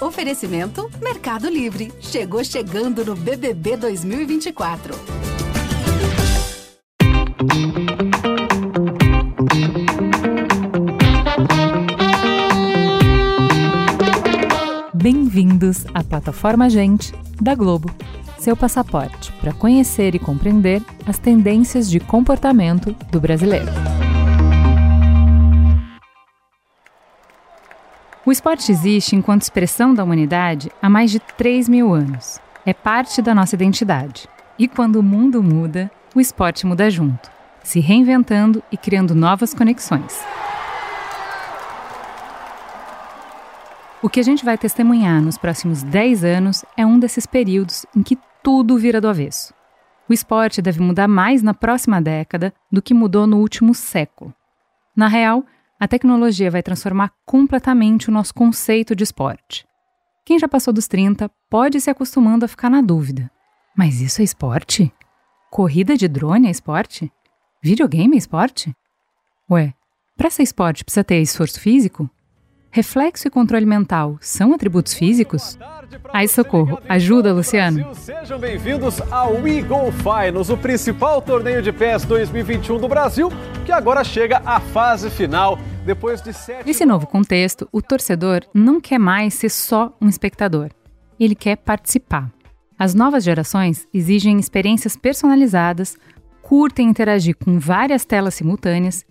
Oferecimento 0.00 0.90
Mercado 1.02 1.50
Livre. 1.50 1.92
Chegou 2.00 2.42
chegando 2.42 3.04
no 3.04 3.14
BBB 3.14 3.76
2024. 3.76 4.94
Bem-vindos 14.94 15.84
à 15.92 16.02
plataforma 16.02 16.70
Gente 16.70 17.12
da 17.38 17.54
Globo, 17.54 17.90
seu 18.38 18.56
passaporte 18.56 19.30
para 19.34 19.52
conhecer 19.52 20.14
e 20.14 20.18
compreender 20.18 20.82
as 21.06 21.18
tendências 21.18 21.90
de 21.90 22.00
comportamento 22.00 22.96
do 23.12 23.20
brasileiro. 23.20 23.99
O 28.30 28.32
esporte 28.32 28.70
existe 28.70 29.16
enquanto 29.16 29.42
expressão 29.42 29.92
da 29.92 30.04
humanidade 30.04 30.70
há 30.80 30.88
mais 30.88 31.10
de 31.10 31.18
3 31.18 31.68
mil 31.68 31.92
anos. 31.92 32.38
É 32.64 32.72
parte 32.72 33.20
da 33.20 33.34
nossa 33.34 33.56
identidade. 33.56 34.28
E 34.56 34.68
quando 34.68 35.00
o 35.00 35.02
mundo 35.02 35.42
muda, 35.42 35.90
o 36.14 36.20
esporte 36.20 36.64
muda 36.64 36.88
junto, 36.88 37.28
se 37.64 37.80
reinventando 37.80 38.62
e 38.70 38.76
criando 38.76 39.16
novas 39.16 39.52
conexões. 39.52 40.16
O 44.00 44.08
que 44.08 44.20
a 44.20 44.22
gente 44.22 44.44
vai 44.44 44.56
testemunhar 44.56 45.20
nos 45.20 45.36
próximos 45.36 45.82
10 45.82 46.22
anos 46.22 46.64
é 46.76 46.86
um 46.86 47.00
desses 47.00 47.26
períodos 47.26 47.84
em 47.96 48.00
que 48.00 48.16
tudo 48.44 48.78
vira 48.78 49.00
do 49.00 49.08
avesso. 49.08 49.52
O 50.08 50.12
esporte 50.12 50.62
deve 50.62 50.78
mudar 50.78 51.08
mais 51.08 51.42
na 51.42 51.52
próxima 51.52 52.00
década 52.00 52.54
do 52.70 52.80
que 52.80 52.94
mudou 52.94 53.26
no 53.26 53.38
último 53.38 53.74
século. 53.74 54.32
Na 54.94 55.08
real, 55.08 55.44
a 55.80 55.88
tecnologia 55.88 56.50
vai 56.50 56.62
transformar 56.62 57.10
completamente 57.24 58.10
o 58.10 58.12
nosso 58.12 58.34
conceito 58.34 58.94
de 58.94 59.02
esporte. 59.02 59.66
Quem 60.26 60.38
já 60.38 60.46
passou 60.46 60.74
dos 60.74 60.86
30 60.86 61.30
pode 61.48 61.78
ir 61.78 61.80
se 61.80 61.88
acostumando 61.88 62.44
a 62.44 62.48
ficar 62.48 62.68
na 62.68 62.82
dúvida. 62.82 63.30
Mas 63.74 64.02
isso 64.02 64.20
é 64.20 64.24
esporte? 64.24 64.92
Corrida 65.50 65.96
de 65.96 66.06
drone 66.06 66.48
é 66.48 66.50
esporte? 66.50 67.10
Videogame 67.62 68.14
é 68.14 68.18
esporte? 68.18 68.76
Ué, 69.50 69.72
para 70.18 70.28
ser 70.28 70.42
esporte 70.42 70.84
precisa 70.84 71.02
ter 71.02 71.22
esforço 71.22 71.58
físico? 71.58 72.10
Reflexo 72.72 73.26
e 73.26 73.30
controle 73.30 73.66
mental 73.66 74.16
são 74.20 74.54
atributos 74.54 74.94
físicos? 74.94 75.58
Ai, 76.12 76.28
socorro. 76.28 76.78
Ajuda, 76.88 77.32
Luciano. 77.32 77.92
Sejam 77.96 78.38
bem-vindos 78.38 79.00
ao 79.10 79.32
Go 79.32 79.90
Finals, 79.90 80.50
o 80.50 80.56
principal 80.56 81.20
torneio 81.20 81.60
de 81.62 81.72
pés 81.72 82.04
2021 82.04 82.78
do 82.78 82.86
Brasil, 82.86 83.28
que 83.66 83.72
agora 83.72 84.04
chega 84.04 84.40
à 84.46 84.60
fase 84.60 85.10
final. 85.10 85.58
Depois 85.84 86.22
de 86.22 86.32
sete... 86.32 86.64
Nesse 86.64 86.86
novo 86.86 87.08
contexto, 87.08 87.68
o 87.72 87.82
torcedor 87.82 88.42
não 88.54 88.80
quer 88.80 89.00
mais 89.00 89.34
ser 89.34 89.48
só 89.48 89.92
um 90.00 90.08
espectador. 90.08 90.70
Ele 91.18 91.34
quer 91.34 91.56
participar. 91.56 92.30
As 92.78 92.94
novas 92.94 93.24
gerações 93.24 93.88
exigem 93.92 94.38
experiências 94.38 94.96
personalizadas, 94.96 95.98
curtem 96.40 96.88
interagir 96.88 97.36
com 97.36 97.58
várias 97.58 98.04
telas 98.04 98.34
simultâneas 98.34 99.04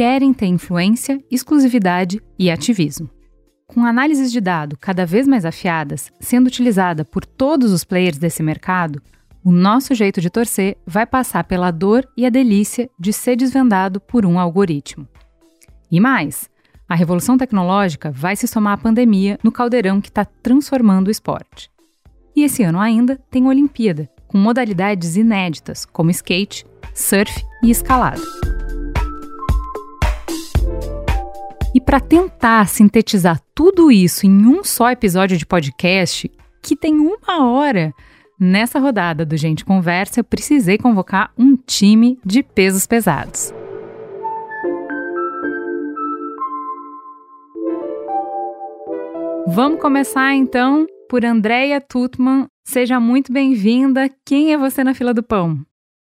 querem 0.00 0.32
ter 0.32 0.46
influência, 0.46 1.22
exclusividade 1.30 2.22
e 2.38 2.50
ativismo. 2.50 3.10
Com 3.66 3.84
análises 3.84 4.32
de 4.32 4.40
dado 4.40 4.74
cada 4.78 5.04
vez 5.04 5.28
mais 5.28 5.44
afiadas, 5.44 6.10
sendo 6.18 6.46
utilizada 6.46 7.04
por 7.04 7.22
todos 7.26 7.70
os 7.70 7.84
players 7.84 8.16
desse 8.16 8.42
mercado, 8.42 9.02
o 9.44 9.52
nosso 9.52 9.94
jeito 9.94 10.18
de 10.18 10.30
torcer 10.30 10.78
vai 10.86 11.04
passar 11.04 11.44
pela 11.44 11.70
dor 11.70 12.08
e 12.16 12.24
a 12.24 12.30
delícia 12.30 12.88
de 12.98 13.12
ser 13.12 13.36
desvendado 13.36 14.00
por 14.00 14.24
um 14.24 14.38
algoritmo. 14.38 15.06
E 15.90 16.00
mais, 16.00 16.48
a 16.88 16.94
revolução 16.94 17.36
tecnológica 17.36 18.10
vai 18.10 18.34
se 18.36 18.46
somar 18.46 18.72
à 18.72 18.78
pandemia 18.78 19.38
no 19.44 19.52
caldeirão 19.52 20.00
que 20.00 20.08
está 20.08 20.24
transformando 20.24 21.08
o 21.08 21.10
esporte. 21.10 21.70
E 22.34 22.42
esse 22.42 22.62
ano 22.62 22.80
ainda 22.80 23.20
tem 23.30 23.46
Olimpíada, 23.46 24.08
com 24.26 24.38
modalidades 24.38 25.16
inéditas 25.16 25.84
como 25.84 26.10
skate, 26.10 26.64
surf 26.94 27.44
e 27.62 27.70
escalada. 27.70 28.59
E 31.74 31.80
para 31.80 32.00
tentar 32.00 32.66
sintetizar 32.68 33.40
tudo 33.54 33.92
isso 33.92 34.26
em 34.26 34.46
um 34.46 34.64
só 34.64 34.90
episódio 34.90 35.38
de 35.38 35.46
podcast, 35.46 36.30
que 36.60 36.74
tem 36.74 36.98
uma 36.98 37.48
hora, 37.48 37.94
nessa 38.38 38.80
rodada 38.80 39.24
do 39.24 39.36
Gente 39.36 39.64
Conversa, 39.64 40.20
eu 40.20 40.24
precisei 40.24 40.76
convocar 40.78 41.32
um 41.38 41.56
time 41.56 42.18
de 42.24 42.42
pesos 42.42 42.86
pesados. 42.86 43.54
Vamos 49.46 49.80
começar 49.80 50.34
então 50.34 50.86
por 51.08 51.24
Andréia 51.24 51.80
Tutman. 51.80 52.46
Seja 52.64 52.98
muito 52.98 53.32
bem-vinda. 53.32 54.08
Quem 54.24 54.52
é 54.52 54.58
você 54.58 54.82
na 54.82 54.94
fila 54.94 55.14
do 55.14 55.22
pão? 55.22 55.64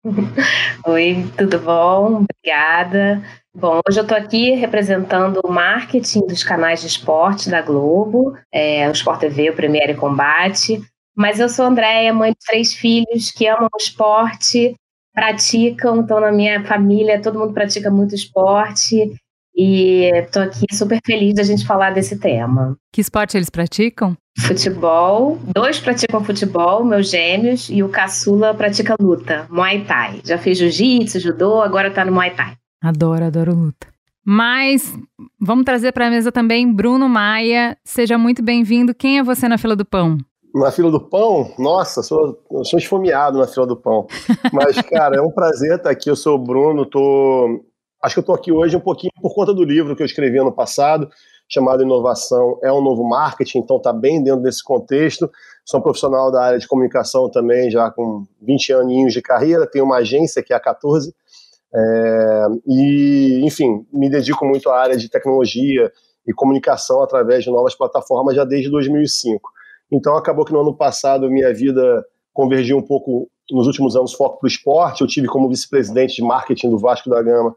Oi, 0.85 1.25
tudo 1.37 1.59
bom? 1.59 2.23
Obrigada. 2.23 3.23
Bom, 3.53 3.79
hoje 3.87 3.99
eu 3.99 4.03
estou 4.03 4.17
aqui 4.17 4.51
representando 4.51 5.41
o 5.43 5.51
marketing 5.51 6.27
dos 6.27 6.43
canais 6.43 6.81
de 6.81 6.87
esporte 6.87 7.49
da 7.49 7.61
Globo, 7.61 8.37
é, 8.51 8.87
o 8.87 8.91
Sport 8.91 9.21
TV, 9.21 9.49
o 9.49 9.55
Premiere 9.55 9.95
Combate. 9.95 10.81
Mas 11.15 11.39
eu 11.39 11.49
sou 11.49 11.65
Andréia, 11.65 12.13
mãe 12.13 12.31
de 12.31 12.37
três 12.45 12.73
filhos 12.73 13.31
que 13.31 13.47
amam 13.47 13.69
o 13.73 13.77
esporte, 13.77 14.75
praticam, 15.13 16.01
então 16.01 16.19
na 16.19 16.31
minha 16.31 16.63
família 16.65 17.21
todo 17.21 17.39
mundo 17.39 17.53
pratica 17.53 17.89
muito 17.89 18.13
esporte. 18.13 19.15
E 19.55 20.11
estou 20.13 20.43
aqui 20.43 20.65
super 20.73 20.99
feliz 21.05 21.35
da 21.35 21.43
gente 21.43 21.65
falar 21.65 21.91
desse 21.91 22.19
tema. 22.19 22.75
Que 22.93 22.99
esporte 22.99 23.37
eles 23.37 23.49
praticam? 23.49 24.15
Futebol. 24.37 25.39
Dois 25.53 25.79
praticam 25.79 26.23
futebol, 26.23 26.83
meus 26.83 27.09
gêmeos, 27.09 27.69
e 27.69 27.81
o 27.81 27.89
caçula 27.89 28.53
pratica 28.53 28.95
luta, 28.99 29.47
Muay 29.49 29.85
Thai. 29.85 30.21
Já 30.25 30.37
fez 30.37 30.57
jiu-jitsu, 30.57 31.19
judô, 31.19 31.61
agora 31.61 31.87
está 31.87 32.03
no 32.03 32.11
Muay 32.11 32.35
Thai. 32.35 32.55
Adoro, 32.83 33.23
adoro 33.23 33.55
luta. 33.55 33.87
Mas 34.23 34.93
vamos 35.39 35.65
trazer 35.65 35.91
para 35.91 36.07
a 36.07 36.09
mesa 36.09 36.31
também 36.31 36.71
Bruno 36.71 37.07
Maia. 37.07 37.77
Seja 37.83 38.17
muito 38.17 38.43
bem-vindo. 38.43 38.93
Quem 38.93 39.19
é 39.19 39.23
você 39.23 39.47
na 39.47 39.57
fila 39.57 39.75
do 39.75 39.85
pão? 39.85 40.17
Na 40.53 40.71
fila 40.71 40.89
do 40.89 40.99
pão? 40.99 41.53
Nossa, 41.59 42.01
sou, 42.01 42.37
sou 42.63 42.79
esfomeado 42.79 43.37
na 43.37 43.47
fila 43.47 43.67
do 43.67 43.77
pão. 43.77 44.07
Mas, 44.51 44.81
cara, 44.89 45.17
é 45.17 45.21
um 45.21 45.31
prazer 45.31 45.77
estar 45.77 45.91
aqui. 45.91 46.09
Eu 46.09 46.15
sou 46.15 46.35
o 46.35 46.43
Bruno, 46.43 46.85
tô... 46.85 47.63
acho 48.01 48.15
que 48.15 48.19
eu 48.19 48.21
estou 48.21 48.35
aqui 48.35 48.51
hoje 48.51 48.75
um 48.75 48.81
pouquinho 48.81 49.11
por 49.21 49.33
conta 49.33 49.53
do 49.53 49.63
livro 49.63 49.95
que 49.95 50.01
eu 50.01 50.07
escrevi 50.07 50.39
ano 50.39 50.51
passado, 50.51 51.07
chamado 51.47 51.83
Inovação 51.83 52.59
é 52.63 52.71
um 52.71 52.81
Novo 52.81 53.03
Marketing, 53.03 53.59
então 53.59 53.77
está 53.77 53.93
bem 53.93 54.23
dentro 54.23 54.41
desse 54.41 54.63
contexto. 54.63 55.29
Sou 55.63 55.79
um 55.79 55.83
profissional 55.83 56.31
da 56.31 56.43
área 56.43 56.59
de 56.59 56.67
comunicação 56.67 57.29
também, 57.29 57.69
já 57.69 57.89
com 57.91 58.25
20 58.41 58.73
aninhos 58.73 59.13
de 59.13 59.21
carreira, 59.21 59.69
tenho 59.69 59.85
uma 59.85 59.97
agência 59.97 60.43
que 60.43 60.53
é 60.53 60.55
a 60.55 60.59
14, 60.59 61.13
é, 61.73 62.47
e, 62.65 63.41
enfim, 63.43 63.85
me 63.91 64.09
dedico 64.09 64.45
muito 64.45 64.69
à 64.69 64.79
área 64.79 64.95
de 64.95 65.09
tecnologia 65.09 65.91
e 66.25 66.33
comunicação 66.33 67.03
através 67.03 67.43
de 67.43 67.51
novas 67.51 67.75
plataformas 67.75 68.35
já 68.35 68.45
desde 68.45 68.69
2005. 68.69 69.51
Então, 69.91 70.15
acabou 70.15 70.45
que 70.45 70.53
no 70.53 70.61
ano 70.61 70.73
passado 70.73 71.29
minha 71.29 71.53
vida 71.53 72.05
convergiu 72.33 72.77
um 72.77 72.81
pouco, 72.81 73.29
nos 73.51 73.67
últimos 73.67 73.95
anos, 73.95 74.13
foco 74.13 74.39
para 74.39 74.47
o 74.47 74.49
esporte. 74.49 75.01
Eu 75.01 75.07
tive 75.07 75.27
como 75.27 75.49
vice-presidente 75.49 76.15
de 76.15 76.23
marketing 76.23 76.69
do 76.69 76.79
Vasco 76.79 77.09
da 77.09 77.21
Gama 77.21 77.55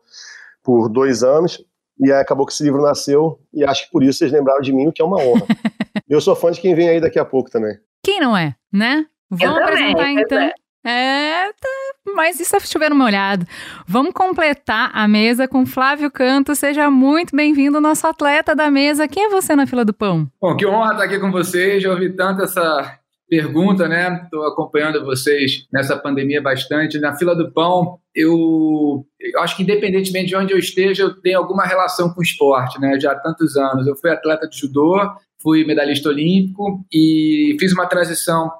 por 0.63 0.89
dois 0.89 1.23
anos. 1.23 1.65
E 2.01 2.13
aí 2.13 2.21
acabou 2.21 2.47
que 2.47 2.53
esse 2.53 2.63
livro 2.63 2.83
nasceu, 2.83 3.41
e 3.53 3.65
acho 3.65 3.87
que 3.87 3.91
por 3.91 4.03
isso 4.03 4.19
vocês 4.19 4.33
lembraram 4.33 4.61
de 4.61 4.73
mim, 4.73 4.87
o 4.87 4.93
que 4.93 5.03
é 5.03 5.05
uma 5.05 5.19
honra. 5.19 5.47
eu 6.09 6.21
sou 6.21 6.37
fã 6.37 6.51
de 6.51 6.61
quem 6.61 6.75
vem 6.75 6.89
aí 6.89 7.01
daqui 7.01 7.19
a 7.19 7.25
pouco 7.25 7.51
também. 7.51 7.77
Quem 8.05 8.21
não 8.21 8.37
é, 8.37 8.55
né? 8.73 9.07
Vamos 9.31 9.63
apresentar 9.63 10.11
então. 10.11 10.39
É. 10.39 10.53
É, 10.85 11.53
tá, 11.61 12.15
mas 12.15 12.41
isso 12.41 12.57
é 12.57 12.61
chover 12.61 12.93
uma 12.93 13.05
olhada. 13.05 13.45
Vamos 13.87 14.13
completar 14.15 14.91
a 14.95 15.07
mesa 15.07 15.47
com 15.47 15.67
Flávio 15.67 16.11
Canto. 16.11 16.55
Seja 16.55 16.91
muito 16.91 17.37
bem-vindo, 17.37 17.81
nosso 17.81 18.07
atleta 18.07 18.55
da 18.55 18.71
mesa. 18.71 19.09
Quem 19.09 19.25
é 19.25 19.29
você 19.29 19.55
na 19.55 19.67
fila 19.67 19.85
do 19.85 19.93
pão? 19.93 20.27
Bom, 20.41 20.57
que 20.57 20.65
honra 20.65 20.93
estar 20.93 21.05
aqui 21.05 21.19
com 21.19 21.31
vocês. 21.31 21.83
Já 21.83 21.91
ouvi 21.91 22.11
tanto 22.15 22.43
essa 22.43 22.99
pergunta, 23.29 23.87
né? 23.89 24.23
Estou 24.25 24.47
acompanhando 24.47 25.05
vocês 25.05 25.67
nessa 25.73 25.97
pandemia 25.97 26.41
bastante. 26.41 26.99
Na 26.99 27.17
fila 27.17 27.35
do 27.35 27.53
pão, 27.53 27.99
eu, 28.15 29.07
eu, 29.21 29.41
acho 29.41 29.57
que 29.57 29.63
independentemente 29.63 30.29
de 30.29 30.37
onde 30.37 30.53
eu 30.53 30.59
esteja, 30.59 31.03
eu 31.03 31.21
tenho 31.21 31.39
alguma 31.39 31.65
relação 31.65 32.11
com 32.13 32.21
o 32.21 32.23
esporte, 32.23 32.81
né? 32.81 32.99
Já 32.99 33.13
há 33.13 33.19
tantos 33.19 33.57
anos. 33.57 33.87
Eu 33.87 33.97
fui 33.97 34.11
atleta 34.11 34.49
de 34.49 34.59
judô, 34.59 34.99
fui 35.43 35.65
medalhista 35.65 36.09
olímpico 36.09 36.85
e 36.93 37.57
fiz 37.61 37.73
uma 37.73 37.87
transição 37.87 38.51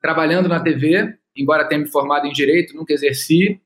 trabalhando 0.00 0.48
na 0.48 0.60
TV 0.60 1.18
embora 1.38 1.64
tenha 1.64 1.80
me 1.80 1.86
formado 1.86 2.26
em 2.26 2.32
direito, 2.32 2.76
nunca 2.76 2.92
exerci. 2.92 3.60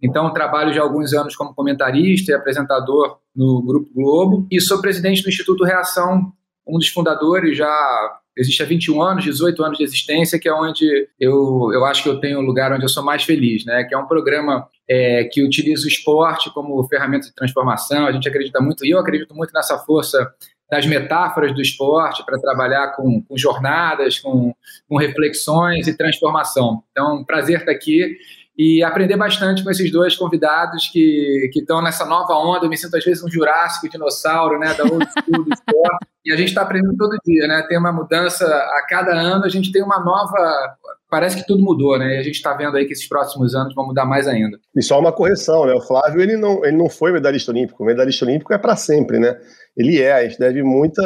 Então, 0.00 0.32
trabalho 0.32 0.72
já 0.72 0.80
há 0.80 0.84
alguns 0.84 1.12
anos 1.12 1.34
como 1.34 1.54
comentarista 1.54 2.30
e 2.30 2.34
apresentador 2.34 3.18
no 3.34 3.62
Grupo 3.62 3.92
Globo. 3.92 4.46
E 4.50 4.60
sou 4.60 4.80
presidente 4.80 5.22
do 5.22 5.28
Instituto 5.28 5.64
Reação, 5.64 6.32
um 6.66 6.78
dos 6.78 6.88
fundadores, 6.88 7.56
já 7.56 8.18
existe 8.36 8.62
há 8.62 8.66
21 8.66 9.00
anos, 9.00 9.24
18 9.24 9.64
anos 9.64 9.78
de 9.78 9.84
existência, 9.84 10.38
que 10.38 10.48
é 10.48 10.52
onde 10.52 11.08
eu, 11.18 11.70
eu 11.72 11.84
acho 11.84 12.02
que 12.02 12.08
eu 12.08 12.20
tenho 12.20 12.38
o 12.38 12.42
um 12.42 12.44
lugar 12.44 12.72
onde 12.72 12.84
eu 12.84 12.88
sou 12.88 13.02
mais 13.02 13.22
feliz, 13.22 13.64
né? 13.64 13.84
Que 13.84 13.94
é 13.94 13.98
um 13.98 14.06
programa 14.06 14.68
é, 14.88 15.24
que 15.24 15.42
utiliza 15.42 15.84
o 15.84 15.88
esporte 15.88 16.52
como 16.52 16.86
ferramenta 16.86 17.26
de 17.26 17.34
transformação. 17.34 18.06
A 18.06 18.12
gente 18.12 18.28
acredita 18.28 18.60
muito, 18.60 18.84
e 18.84 18.90
eu 18.90 18.98
acredito 18.98 19.34
muito 19.34 19.52
nessa 19.52 19.78
força 19.78 20.32
das 20.70 20.84
metáforas 20.84 21.54
do 21.54 21.62
esporte 21.62 22.24
para 22.26 22.40
trabalhar 22.40 22.88
com, 22.96 23.22
com 23.22 23.38
jornadas, 23.38 24.18
com, 24.18 24.52
com, 24.88 24.96
reflexões 24.96 25.86
e 25.86 25.96
transformação. 25.96 26.82
Então, 26.90 27.24
prazer 27.24 27.60
estar 27.60 27.70
aqui 27.70 28.16
e 28.58 28.82
aprender 28.82 29.16
bastante 29.16 29.62
com 29.62 29.70
esses 29.70 29.90
dois 29.92 30.16
convidados 30.16 30.88
que 30.88 31.50
estão 31.54 31.82
nessa 31.82 32.06
nova 32.06 32.34
onda. 32.34 32.64
Eu 32.64 32.70
me 32.70 32.76
sinto 32.76 32.96
às 32.96 33.04
vezes 33.04 33.22
um 33.22 33.30
jurássico 33.30 33.88
dinossauro, 33.88 34.58
né, 34.58 34.72
da 34.72 34.84
old 34.84 35.06
school 35.06 35.44
do 35.44 35.52
esporte. 35.52 36.06
E 36.24 36.32
a 36.32 36.36
gente 36.36 36.48
está 36.48 36.62
aprendendo 36.62 36.96
todo 36.96 37.18
dia, 37.24 37.46
né? 37.46 37.64
Tem 37.68 37.78
uma 37.78 37.92
mudança 37.92 38.44
a 38.46 38.86
cada 38.88 39.12
ano, 39.12 39.44
a 39.44 39.48
gente 39.48 39.70
tem 39.70 39.82
uma 39.82 40.00
nova. 40.00 40.74
Parece 41.08 41.36
que 41.36 41.46
tudo 41.46 41.62
mudou, 41.62 41.98
né? 41.98 42.16
E 42.16 42.18
a 42.18 42.22
gente 42.22 42.34
está 42.34 42.52
vendo 42.54 42.76
aí 42.76 42.84
que 42.84 42.92
esses 42.92 43.08
próximos 43.08 43.54
anos 43.54 43.74
vão 43.74 43.86
mudar 43.86 44.04
mais 44.04 44.26
ainda. 44.26 44.58
E 44.74 44.82
só 44.82 44.98
uma 44.98 45.12
correção, 45.12 45.66
né? 45.66 45.74
O 45.74 45.80
Flávio 45.80 46.20
ele 46.20 46.36
não, 46.36 46.64
ele 46.64 46.76
não 46.76 46.88
foi 46.88 47.12
medalhista 47.12 47.52
olímpico. 47.52 47.82
O 47.82 47.86
medalhista 47.86 48.24
olímpico 48.24 48.52
é 48.52 48.58
para 48.58 48.74
sempre, 48.74 49.20
né? 49.20 49.38
Ele 49.76 50.02
é. 50.02 50.14
A 50.14 50.22
gente 50.24 50.38
deve 50.38 50.62
muita. 50.64 51.02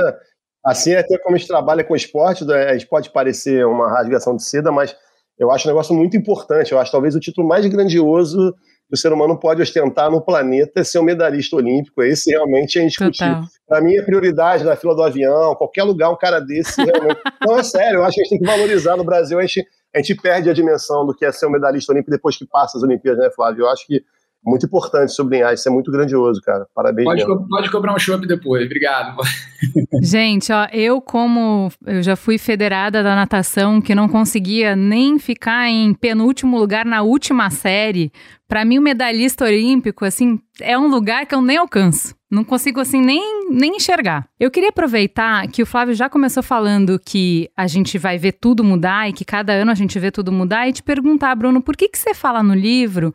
Assim, 0.64 0.94
até 0.94 1.18
como 1.18 1.34
a 1.34 1.38
gente 1.38 1.48
trabalha 1.48 1.84
com 1.84 1.96
esporte, 1.96 2.44
né? 2.44 2.70
a 2.70 2.72
gente 2.72 2.86
pode 2.86 3.10
parecer 3.10 3.66
uma 3.66 3.90
rasgação 3.90 4.36
de 4.36 4.44
seda, 4.44 4.70
mas 4.70 4.94
eu 5.40 5.50
acho 5.50 5.66
um 5.66 5.70
negócio 5.70 5.94
muito 5.94 6.18
importante. 6.18 6.70
Eu 6.70 6.78
acho 6.78 6.92
talvez 6.92 7.16
o 7.16 7.20
título 7.20 7.48
mais 7.48 7.64
grandioso 7.64 8.54
que 8.86 8.94
o 8.94 8.96
ser 8.96 9.10
humano 9.10 9.38
pode 9.38 9.62
ostentar 9.62 10.10
no 10.10 10.20
planeta 10.20 10.80
é 10.80 10.84
ser 10.84 10.98
um 10.98 11.02
medalhista 11.02 11.56
olímpico. 11.56 12.02
Esse 12.02 12.30
realmente 12.30 12.78
é 12.78 12.82
indiscutível. 12.82 13.44
Para 13.66 13.80
mim, 13.80 13.96
é 13.96 14.02
prioridade 14.02 14.64
na 14.64 14.76
fila 14.76 14.94
do 14.94 15.02
avião, 15.02 15.54
qualquer 15.54 15.84
lugar, 15.84 16.10
um 16.10 16.16
cara 16.16 16.40
desse 16.40 16.84
realmente. 16.84 17.20
Não, 17.46 17.58
é 17.58 17.62
sério, 17.62 18.00
eu 18.00 18.04
acho 18.04 18.16
que 18.16 18.20
a 18.20 18.24
gente 18.24 18.30
tem 18.30 18.38
que 18.40 18.46
valorizar 18.46 18.98
no 18.98 19.04
Brasil. 19.04 19.38
A 19.38 19.42
gente, 19.42 19.66
a 19.94 19.98
gente 19.98 20.14
perde 20.20 20.50
a 20.50 20.52
dimensão 20.52 21.06
do 21.06 21.14
que 21.14 21.24
é 21.24 21.32
ser 21.32 21.46
um 21.46 21.50
medalhista 21.50 21.90
olímpico 21.90 22.10
depois 22.10 22.36
que 22.36 22.46
passa 22.46 22.76
as 22.76 22.84
Olimpíadas, 22.84 23.24
né, 23.24 23.30
Flávio? 23.34 23.62
Eu 23.64 23.70
acho 23.70 23.86
que 23.86 24.04
muito 24.44 24.66
importante 24.66 25.12
sublinhar, 25.12 25.52
isso 25.52 25.68
é 25.68 25.72
muito 25.72 25.90
grandioso, 25.92 26.40
cara. 26.40 26.66
Parabéns. 26.74 27.04
Pode, 27.04 27.26
co 27.26 27.48
pode 27.48 27.70
cobrar 27.70 27.94
um 27.94 27.98
chopp 27.98 28.26
depois, 28.26 28.64
obrigado. 28.64 29.16
Gente, 30.02 30.52
ó, 30.52 30.66
eu 30.72 31.00
como 31.00 31.70
eu 31.86 32.02
já 32.02 32.16
fui 32.16 32.38
federada 32.38 33.02
da 33.02 33.14
natação, 33.14 33.80
que 33.80 33.94
não 33.94 34.08
conseguia 34.08 34.74
nem 34.74 35.18
ficar 35.18 35.68
em 35.68 35.92
penúltimo 35.92 36.58
lugar 36.58 36.86
na 36.86 37.02
última 37.02 37.50
série, 37.50 38.10
para 38.48 38.64
mim 38.64 38.78
o 38.78 38.82
medalhista 38.82 39.44
olímpico, 39.44 40.04
assim, 40.04 40.40
é 40.60 40.76
um 40.76 40.88
lugar 40.88 41.26
que 41.26 41.34
eu 41.34 41.42
nem 41.42 41.56
alcanço. 41.56 42.14
Não 42.30 42.44
consigo, 42.44 42.80
assim, 42.80 43.00
nem, 43.00 43.48
nem 43.50 43.76
enxergar. 43.76 44.28
Eu 44.38 44.50
queria 44.52 44.68
aproveitar 44.68 45.46
que 45.48 45.62
o 45.62 45.66
Flávio 45.66 45.94
já 45.94 46.08
começou 46.08 46.42
falando 46.42 46.98
que 46.98 47.50
a 47.56 47.66
gente 47.66 47.98
vai 47.98 48.18
ver 48.18 48.32
tudo 48.32 48.62
mudar 48.62 49.08
e 49.08 49.12
que 49.12 49.24
cada 49.24 49.52
ano 49.52 49.70
a 49.70 49.74
gente 49.74 49.98
vê 49.98 50.12
tudo 50.12 50.30
mudar 50.30 50.68
e 50.68 50.72
te 50.72 50.82
perguntar, 50.82 51.34
Bruno, 51.34 51.60
por 51.60 51.76
que, 51.76 51.88
que 51.88 51.98
você 51.98 52.14
fala 52.14 52.40
no 52.40 52.54
livro 52.54 53.12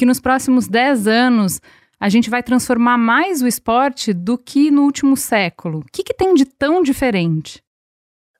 que 0.00 0.06
nos 0.06 0.18
próximos 0.18 0.66
10 0.66 1.06
anos 1.06 1.60
a 2.00 2.08
gente 2.08 2.30
vai 2.30 2.42
transformar 2.42 2.96
mais 2.96 3.42
o 3.42 3.46
esporte 3.46 4.14
do 4.14 4.38
que 4.38 4.70
no 4.70 4.84
último 4.84 5.14
século. 5.14 5.80
O 5.80 5.84
que, 5.92 6.02
que 6.02 6.14
tem 6.14 6.32
de 6.32 6.46
tão 6.46 6.82
diferente? 6.82 7.62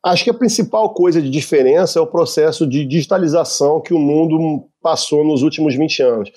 Acho 0.02 0.24
que 0.24 0.30
a 0.30 0.34
principal 0.34 0.94
coisa 0.94 1.20
de 1.20 1.28
diferença 1.28 1.98
é 1.98 2.02
o 2.02 2.06
processo 2.06 2.66
de 2.66 2.86
digitalização 2.86 3.78
que 3.78 3.92
o 3.92 3.98
mundo 3.98 4.70
passou 4.80 5.22
nos 5.22 5.42
últimos 5.42 5.74
20 5.74 6.02
anos. 6.02 6.32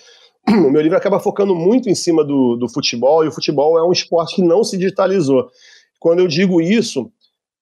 O 0.50 0.70
meu 0.70 0.82
livro 0.82 0.98
acaba 0.98 1.22
focando 1.22 1.56
muito 1.56 1.90
em 1.90 1.96
cima 1.96 2.22
do, 2.22 2.58
do 2.58 2.68
futebol, 2.68 3.24
e 3.24 3.30
o 3.30 3.32
futebol 3.32 3.78
é 3.78 3.88
um 3.88 3.94
esporte 3.94 4.36
que 4.36 4.42
não 4.42 4.62
se 4.62 4.78
digitalizou. 4.78 5.48
Quando 6.02 6.20
eu 6.20 6.28
digo 6.28 6.60
isso, 6.60 7.10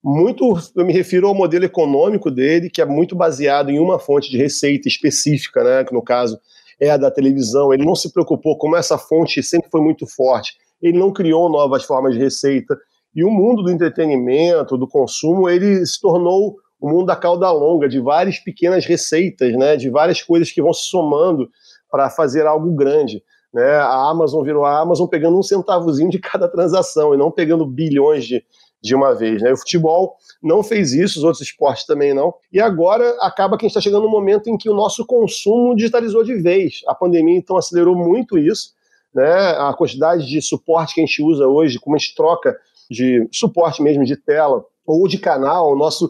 muito 0.03 0.57
eu 0.75 0.83
me 0.83 0.91
refiro 0.91 1.27
ao 1.27 1.35
modelo 1.35 1.65
econômico 1.65 2.31
dele, 2.31 2.71
que 2.71 2.81
é 2.81 2.85
muito 2.85 3.15
baseado 3.15 3.69
em 3.69 3.77
uma 3.77 3.99
fonte 3.99 4.31
de 4.31 4.37
receita 4.37 4.87
específica, 4.87 5.63
né, 5.63 5.83
que 5.83 5.93
no 5.93 6.01
caso 6.01 6.39
é 6.81 6.89
a 6.89 6.97
da 6.97 7.11
televisão, 7.11 7.71
ele 7.71 7.85
não 7.85 7.95
se 7.95 8.11
preocupou, 8.11 8.57
como 8.57 8.75
essa 8.75 8.97
fonte 8.97 9.43
sempre 9.43 9.69
foi 9.69 9.79
muito 9.79 10.07
forte, 10.07 10.55
ele 10.81 10.97
não 10.97 11.13
criou 11.13 11.47
novas 11.47 11.83
formas 11.83 12.15
de 12.15 12.19
receita. 12.19 12.75
E 13.15 13.23
o 13.23 13.29
mundo 13.29 13.61
do 13.61 13.69
entretenimento, 13.69 14.77
do 14.77 14.87
consumo, 14.87 15.47
ele 15.47 15.85
se 15.85 16.01
tornou 16.01 16.55
o 16.79 16.89
mundo 16.89 17.05
da 17.05 17.15
cauda 17.15 17.51
longa, 17.51 17.87
de 17.87 17.99
várias 17.99 18.39
pequenas 18.39 18.85
receitas, 18.85 19.53
né, 19.53 19.77
de 19.77 19.91
várias 19.91 20.23
coisas 20.23 20.51
que 20.51 20.61
vão 20.61 20.73
se 20.73 20.85
somando 20.85 21.47
para 21.91 22.09
fazer 22.09 22.47
algo 22.47 22.73
grande. 22.73 23.21
Né? 23.53 23.75
A 23.75 24.09
Amazon 24.09 24.43
virou 24.43 24.65
a 24.65 24.79
Amazon 24.79 25.07
pegando 25.07 25.37
um 25.37 25.43
centavozinho 25.43 26.09
de 26.09 26.17
cada 26.17 26.47
transação 26.47 27.13
e 27.13 27.17
não 27.17 27.29
pegando 27.29 27.65
bilhões 27.65 28.25
de, 28.25 28.43
de 28.81 28.95
uma 28.95 29.13
vez. 29.13 29.41
Né? 29.41 29.51
O 29.51 29.57
futebol 29.57 30.15
não 30.41 30.63
fez 30.63 30.93
isso, 30.93 31.19
os 31.19 31.23
outros 31.23 31.41
esportes 31.41 31.85
também 31.85 32.13
não. 32.13 32.33
E 32.51 32.59
agora 32.59 33.15
acaba 33.21 33.57
que 33.57 33.65
a 33.65 33.67
gente 33.67 33.77
está 33.77 33.81
chegando 33.81 34.03
no 34.03 34.09
momento 34.09 34.49
em 34.49 34.57
que 34.57 34.69
o 34.69 34.73
nosso 34.73 35.05
consumo 35.05 35.75
digitalizou 35.75 36.23
de 36.23 36.35
vez. 36.35 36.81
A 36.87 36.95
pandemia 36.95 37.37
então 37.37 37.57
acelerou 37.57 37.95
muito 37.95 38.37
isso. 38.37 38.71
Né? 39.13 39.29
A 39.57 39.73
quantidade 39.77 40.25
de 40.25 40.41
suporte 40.41 40.95
que 40.95 41.01
a 41.01 41.05
gente 41.05 41.21
usa 41.21 41.47
hoje, 41.47 41.79
como 41.79 41.95
a 41.95 41.99
gente 41.99 42.15
troca 42.15 42.57
de 42.89 43.27
suporte 43.31 43.81
mesmo 43.81 44.03
de 44.03 44.15
tela 44.15 44.65
ou 44.85 45.07
de 45.07 45.17
canal, 45.17 45.71
o 45.71 45.75
nosso 45.75 46.09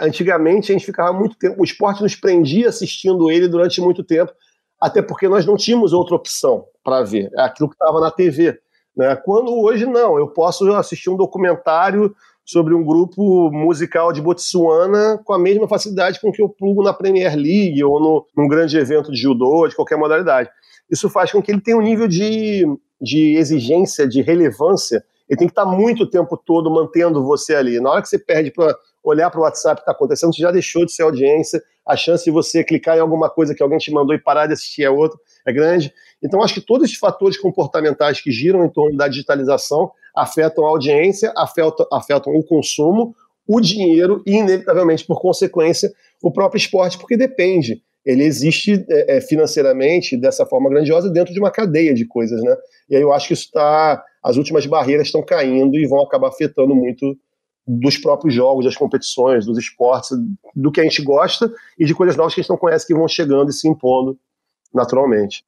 antigamente 0.00 0.70
a 0.70 0.74
gente 0.74 0.84
ficava 0.84 1.12
muito 1.12 1.36
tempo, 1.36 1.60
o 1.60 1.64
esporte 1.64 2.02
nos 2.02 2.16
prendia 2.16 2.68
assistindo 2.68 3.30
ele 3.30 3.46
durante 3.46 3.80
muito 3.80 4.02
tempo, 4.02 4.32
até 4.80 5.00
porque 5.00 5.28
nós 5.28 5.46
não 5.46 5.56
tínhamos 5.56 5.92
outra 5.92 6.16
opção 6.16 6.64
para 6.82 7.02
ver, 7.02 7.30
é 7.36 7.42
aquilo 7.42 7.68
que 7.68 7.74
estava 7.74 8.00
na 8.00 8.10
TV. 8.10 8.58
Né? 9.00 9.16
Quando 9.16 9.58
hoje 9.58 9.86
não, 9.86 10.18
eu 10.18 10.28
posso 10.28 10.70
assistir 10.74 11.08
um 11.08 11.16
documentário 11.16 12.14
sobre 12.44 12.74
um 12.74 12.84
grupo 12.84 13.50
musical 13.50 14.12
de 14.12 14.20
Botsuana 14.20 15.18
com 15.24 15.32
a 15.32 15.38
mesma 15.38 15.66
facilidade 15.66 16.20
com 16.20 16.30
que 16.30 16.42
eu 16.42 16.50
plugo 16.50 16.82
na 16.82 16.92
Premier 16.92 17.34
League 17.34 17.82
ou 17.82 17.98
no, 17.98 18.26
num 18.36 18.46
grande 18.46 18.76
evento 18.76 19.10
de 19.10 19.18
judô, 19.18 19.66
de 19.66 19.74
qualquer 19.74 19.96
modalidade. 19.96 20.50
Isso 20.90 21.08
faz 21.08 21.32
com 21.32 21.40
que 21.40 21.50
ele 21.50 21.62
tenha 21.62 21.78
um 21.78 21.80
nível 21.80 22.06
de, 22.06 22.66
de 23.00 23.36
exigência, 23.36 24.06
de 24.06 24.20
relevância, 24.20 25.02
ele 25.26 25.38
tem 25.38 25.48
que 25.48 25.52
estar 25.52 25.64
muito 25.64 26.06
tempo 26.06 26.36
todo 26.36 26.70
mantendo 26.70 27.24
você 27.24 27.54
ali. 27.54 27.80
Na 27.80 27.92
hora 27.92 28.02
que 28.02 28.08
você 28.08 28.18
perde 28.18 28.50
para 28.50 28.76
olhar 29.02 29.30
para 29.30 29.40
o 29.40 29.44
WhatsApp 29.44 29.76
que 29.76 29.82
está 29.82 29.92
acontecendo, 29.92 30.34
você 30.34 30.42
já 30.42 30.50
deixou 30.50 30.84
de 30.84 30.92
ser 30.92 31.04
audiência, 31.04 31.62
a 31.90 31.96
chance 31.96 32.24
de 32.24 32.30
você 32.30 32.62
clicar 32.62 32.96
em 32.96 33.00
alguma 33.00 33.28
coisa 33.28 33.54
que 33.54 33.62
alguém 33.62 33.78
te 33.78 33.92
mandou 33.92 34.14
e 34.14 34.18
parar 34.18 34.46
de 34.46 34.52
assistir 34.52 34.84
é 34.84 34.90
outra, 34.90 35.18
é 35.46 35.52
grande. 35.52 35.92
Então, 36.22 36.42
acho 36.42 36.54
que 36.54 36.60
todos 36.60 36.84
esses 36.84 36.98
fatores 36.98 37.36
comportamentais 37.36 38.20
que 38.20 38.30
giram 38.30 38.64
em 38.64 38.68
torno 38.68 38.96
da 38.96 39.08
digitalização 39.08 39.90
afetam 40.14 40.64
a 40.64 40.68
audiência, 40.68 41.32
afetam, 41.36 41.86
afetam 41.92 42.32
o 42.34 42.44
consumo, 42.44 43.14
o 43.46 43.60
dinheiro 43.60 44.22
e, 44.24 44.36
inevitavelmente, 44.36 45.04
por 45.04 45.20
consequência, 45.20 45.90
o 46.22 46.30
próprio 46.30 46.58
esporte, 46.58 46.96
porque 46.96 47.16
depende. 47.16 47.82
Ele 48.06 48.22
existe 48.22 48.84
é, 48.88 49.16
é 49.16 49.20
financeiramente 49.20 50.16
dessa 50.16 50.46
forma 50.46 50.70
grandiosa 50.70 51.10
dentro 51.10 51.34
de 51.34 51.40
uma 51.40 51.50
cadeia 51.50 51.92
de 51.92 52.06
coisas, 52.06 52.40
né? 52.42 52.56
E 52.88 52.96
aí 52.96 53.02
eu 53.02 53.12
acho 53.12 53.28
que 53.28 53.34
isso 53.34 53.44
está. 53.44 54.02
As 54.22 54.36
últimas 54.36 54.66
barreiras 54.66 55.06
estão 55.06 55.22
caindo 55.22 55.76
e 55.76 55.86
vão 55.86 56.02
acabar 56.02 56.28
afetando 56.28 56.74
muito 56.74 57.16
dos 57.78 57.96
próprios 57.96 58.34
jogos, 58.34 58.64
das 58.64 58.76
competições, 58.76 59.46
dos 59.46 59.56
esportes, 59.56 60.10
do 60.54 60.72
que 60.72 60.80
a 60.80 60.84
gente 60.84 61.02
gosta 61.02 61.52
e 61.78 61.84
de 61.84 61.94
coisas 61.94 62.16
novas 62.16 62.34
que 62.34 62.40
a 62.40 62.42
gente 62.42 62.50
não 62.50 62.56
conhece 62.56 62.86
que 62.86 62.94
vão 62.94 63.06
chegando 63.06 63.50
e 63.50 63.52
se 63.52 63.68
impondo 63.68 64.18
naturalmente. 64.74 65.44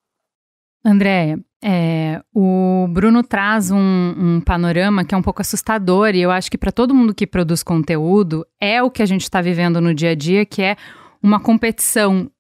Andréia, 0.85 1.38
é, 1.62 2.23
o 2.35 2.87
Bruno 2.90 3.23
traz 3.23 3.70
um, 3.70 3.76
um, 3.78 4.40
panorama 4.40 5.04
que 5.04 5.14
é 5.14 5.18
um 5.18 5.23
pouco 5.23 5.40
assustador 5.40 6.14
e 6.14 6.20
eu 6.20 6.30
acho 6.30 6.50
que 6.50 6.58
para 6.58 6.73
todo 6.73 6.94
mundo 6.94 7.14
que 7.14 7.26
produz 7.26 7.62
conteúdo 7.62 8.46
é 8.61 8.82
o 8.82 8.90
que 8.90 9.02
a 9.02 9.06
gente 9.06 9.23
está 9.23 9.40
vivendo 9.40 9.80
no 9.80 9.94
dia 9.94 10.11
a 10.11 10.14
dia, 10.14 10.44
que 10.44 10.62
é 10.62 10.76
uma 11.23 11.40
competição 11.40 12.30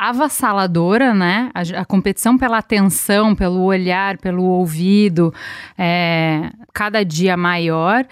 avassaladora, 0.00 1.12
né? 1.12 1.50
A, 1.52 1.80
a, 1.82 1.84
competição 1.84 2.38
pela 2.38 2.56
atenção, 2.56 3.34
pelo 3.34 3.62
olhar, 3.62 4.16
pelo 4.16 4.44
ouvido, 4.44 5.32
é, 5.76 6.50
cada 6.72 7.04
dia 7.04 7.36
maior. 7.36 8.06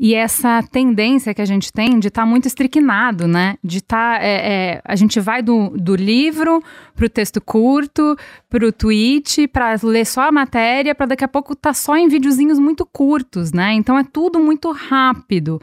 E 0.00 0.14
essa 0.14 0.62
tendência 0.62 1.34
que 1.34 1.42
a 1.42 1.44
gente 1.44 1.70
tem 1.70 1.98
de 1.98 2.08
estar 2.08 2.22
tá 2.22 2.26
muito 2.26 2.48
estriquinado, 2.48 3.28
né? 3.28 3.58
De 3.62 3.78
estar. 3.78 4.18
Tá, 4.18 4.24
é, 4.24 4.32
é, 4.32 4.82
a 4.86 4.96
gente 4.96 5.20
vai 5.20 5.42
do, 5.42 5.68
do 5.76 5.94
livro 5.94 6.62
para 6.96 7.04
o 7.04 7.10
texto 7.10 7.42
curto, 7.42 8.16
para 8.48 8.66
o 8.66 8.72
tweet, 8.72 9.46
para 9.46 9.76
ler 9.82 10.06
só 10.06 10.28
a 10.28 10.32
matéria, 10.32 10.94
para 10.94 11.06
daqui 11.06 11.24
a 11.24 11.28
pouco 11.28 11.52
estar 11.52 11.70
tá 11.70 11.74
só 11.74 11.94
em 11.94 12.08
videozinhos 12.08 12.58
muito 12.58 12.86
curtos, 12.86 13.52
né? 13.52 13.74
Então 13.74 13.98
é 13.98 14.04
tudo 14.04 14.40
muito 14.40 14.72
rápido. 14.72 15.60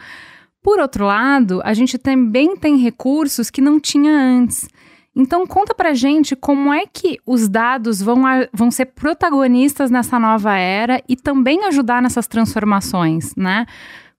Por 0.61 0.79
outro 0.79 1.05
lado, 1.05 1.59
a 1.63 1.73
gente 1.73 1.97
também 1.97 2.55
tem 2.55 2.77
recursos 2.77 3.49
que 3.49 3.61
não 3.61 3.79
tinha 3.79 4.11
antes. 4.11 4.69
Então 5.15 5.45
conta 5.45 5.75
pra 5.75 5.93
gente 5.93 6.35
como 6.35 6.73
é 6.73 6.85
que 6.85 7.19
os 7.25 7.49
dados 7.49 8.01
vão, 8.01 8.25
a, 8.25 8.47
vão 8.53 8.71
ser 8.71 8.85
protagonistas 8.85 9.91
nessa 9.91 10.17
nova 10.17 10.55
era 10.55 11.03
e 11.07 11.15
também 11.15 11.65
ajudar 11.65 12.01
nessas 12.01 12.27
transformações, 12.27 13.35
né? 13.35 13.65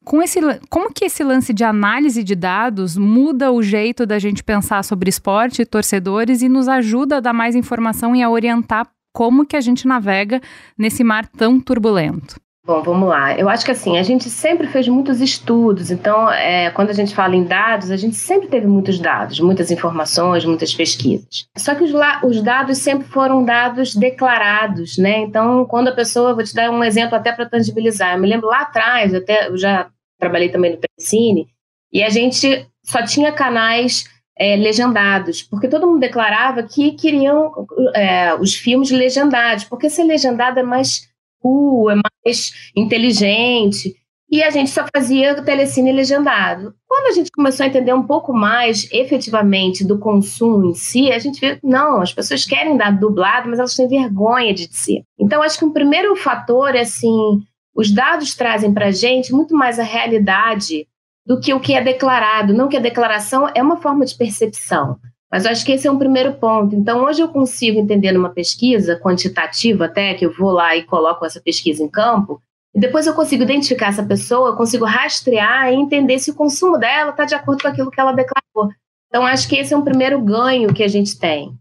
Com 0.04 0.20
esse, 0.20 0.40
como 0.68 0.92
que 0.92 1.04
esse 1.04 1.22
lance 1.22 1.52
de 1.54 1.64
análise 1.64 2.22
de 2.24 2.34
dados 2.34 2.96
muda 2.96 3.52
o 3.52 3.62
jeito 3.62 4.04
da 4.04 4.18
gente 4.18 4.42
pensar 4.42 4.82
sobre 4.82 5.08
esporte 5.08 5.62
e 5.62 5.66
torcedores 5.66 6.42
e 6.42 6.48
nos 6.48 6.68
ajuda 6.68 7.18
a 7.18 7.20
dar 7.20 7.32
mais 7.32 7.54
informação 7.54 8.14
e 8.14 8.22
a 8.22 8.28
orientar 8.28 8.86
como 9.12 9.46
que 9.46 9.56
a 9.56 9.60
gente 9.60 9.86
navega 9.86 10.40
nesse 10.76 11.04
mar 11.04 11.26
tão 11.28 11.60
turbulento? 11.60 12.41
Bom, 12.64 12.80
vamos 12.80 13.08
lá. 13.08 13.36
Eu 13.36 13.48
acho 13.48 13.64
que 13.64 13.72
assim, 13.72 13.98
a 13.98 14.04
gente 14.04 14.30
sempre 14.30 14.68
fez 14.68 14.86
muitos 14.86 15.20
estudos, 15.20 15.90
então, 15.90 16.30
é, 16.30 16.70
quando 16.70 16.90
a 16.90 16.92
gente 16.92 17.12
fala 17.12 17.34
em 17.34 17.42
dados, 17.42 17.90
a 17.90 17.96
gente 17.96 18.14
sempre 18.14 18.46
teve 18.46 18.68
muitos 18.68 19.00
dados, 19.00 19.40
muitas 19.40 19.72
informações, 19.72 20.44
muitas 20.44 20.72
pesquisas. 20.72 21.48
Só 21.58 21.74
que 21.74 21.82
os, 21.82 21.92
os 22.22 22.40
dados 22.40 22.78
sempre 22.78 23.08
foram 23.08 23.44
dados 23.44 23.96
declarados, 23.96 24.96
né? 24.96 25.18
Então, 25.18 25.64
quando 25.64 25.88
a 25.88 25.94
pessoa, 25.94 26.34
vou 26.34 26.44
te 26.44 26.54
dar 26.54 26.70
um 26.70 26.84
exemplo 26.84 27.16
até 27.16 27.32
para 27.32 27.48
tangibilizar. 27.48 28.14
Eu 28.14 28.20
me 28.20 28.28
lembro 28.28 28.46
lá 28.46 28.60
atrás, 28.60 29.12
até 29.12 29.48
eu 29.48 29.56
já 29.56 29.88
trabalhei 30.20 30.48
também 30.48 30.70
no 30.70 30.78
Telecine, 30.78 31.48
e 31.92 32.00
a 32.00 32.10
gente 32.10 32.64
só 32.84 33.04
tinha 33.04 33.32
canais 33.32 34.04
é, 34.38 34.54
legendados, 34.54 35.42
porque 35.42 35.66
todo 35.66 35.86
mundo 35.88 35.98
declarava 35.98 36.62
que 36.62 36.92
queriam 36.92 37.66
é, 37.92 38.32
os 38.34 38.54
filmes 38.54 38.92
legendados, 38.92 39.64
porque 39.64 39.90
ser 39.90 40.04
legendado 40.04 40.60
é 40.60 40.62
mais 40.62 41.11
cool, 41.42 41.90
é 41.90 41.96
mais 41.96 42.52
inteligente. 42.76 43.94
E 44.30 44.42
a 44.42 44.48
gente 44.48 44.70
só 44.70 44.86
fazia 44.96 45.42
telecine 45.42 45.92
legendado. 45.92 46.74
Quando 46.88 47.08
a 47.08 47.12
gente 47.12 47.30
começou 47.30 47.64
a 47.64 47.66
entender 47.66 47.92
um 47.92 48.06
pouco 48.06 48.32
mais 48.32 48.88
efetivamente 48.90 49.84
do 49.84 49.98
consumo 49.98 50.70
em 50.70 50.74
si, 50.74 51.12
a 51.12 51.18
gente 51.18 51.38
viu 51.38 51.60
que 51.60 51.66
não, 51.66 52.00
as 52.00 52.14
pessoas 52.14 52.46
querem 52.46 52.78
dar 52.78 52.98
dublado, 52.98 53.50
mas 53.50 53.58
elas 53.58 53.76
têm 53.76 53.86
vergonha 53.86 54.54
de 54.54 54.66
dizer. 54.66 55.02
Então, 55.20 55.42
acho 55.42 55.58
que 55.58 55.66
um 55.66 55.72
primeiro 55.72 56.16
fator 56.16 56.74
é 56.74 56.80
assim: 56.80 57.42
os 57.74 57.92
dados 57.92 58.34
trazem 58.34 58.72
para 58.72 58.86
a 58.86 58.90
gente 58.90 59.34
muito 59.34 59.54
mais 59.54 59.78
a 59.78 59.84
realidade 59.84 60.86
do 61.26 61.38
que 61.38 61.52
o 61.52 61.60
que 61.60 61.74
é 61.74 61.82
declarado. 61.82 62.54
Não 62.54 62.68
que 62.68 62.76
a 62.78 62.80
declaração 62.80 63.46
é 63.54 63.62
uma 63.62 63.76
forma 63.76 64.06
de 64.06 64.16
percepção. 64.16 64.98
Mas 65.32 65.46
acho 65.46 65.64
que 65.64 65.72
esse 65.72 65.88
é 65.88 65.90
um 65.90 65.98
primeiro 65.98 66.34
ponto. 66.34 66.76
Então, 66.76 67.04
hoje 67.04 67.22
eu 67.22 67.28
consigo 67.28 67.80
entender 67.80 68.12
numa 68.12 68.28
pesquisa 68.28 69.00
quantitativa, 69.00 69.86
até 69.86 70.12
que 70.12 70.26
eu 70.26 70.36
vou 70.36 70.50
lá 70.50 70.76
e 70.76 70.82
coloco 70.82 71.24
essa 71.24 71.40
pesquisa 71.40 71.82
em 71.82 71.88
campo, 71.88 72.42
e 72.74 72.80
depois 72.80 73.06
eu 73.06 73.14
consigo 73.14 73.42
identificar 73.42 73.88
essa 73.88 74.02
pessoa, 74.02 74.56
consigo 74.56 74.84
rastrear 74.84 75.72
e 75.72 75.76
entender 75.76 76.18
se 76.18 76.30
o 76.30 76.34
consumo 76.34 76.78
dela 76.78 77.10
está 77.10 77.24
de 77.24 77.34
acordo 77.34 77.62
com 77.62 77.68
aquilo 77.68 77.90
que 77.90 77.98
ela 77.98 78.12
declarou. 78.12 78.70
Então, 79.08 79.24
acho 79.24 79.48
que 79.48 79.56
esse 79.56 79.72
é 79.72 79.76
um 79.76 79.84
primeiro 79.84 80.20
ganho 80.20 80.72
que 80.72 80.82
a 80.82 80.88
gente 80.88 81.18
tem. 81.18 81.54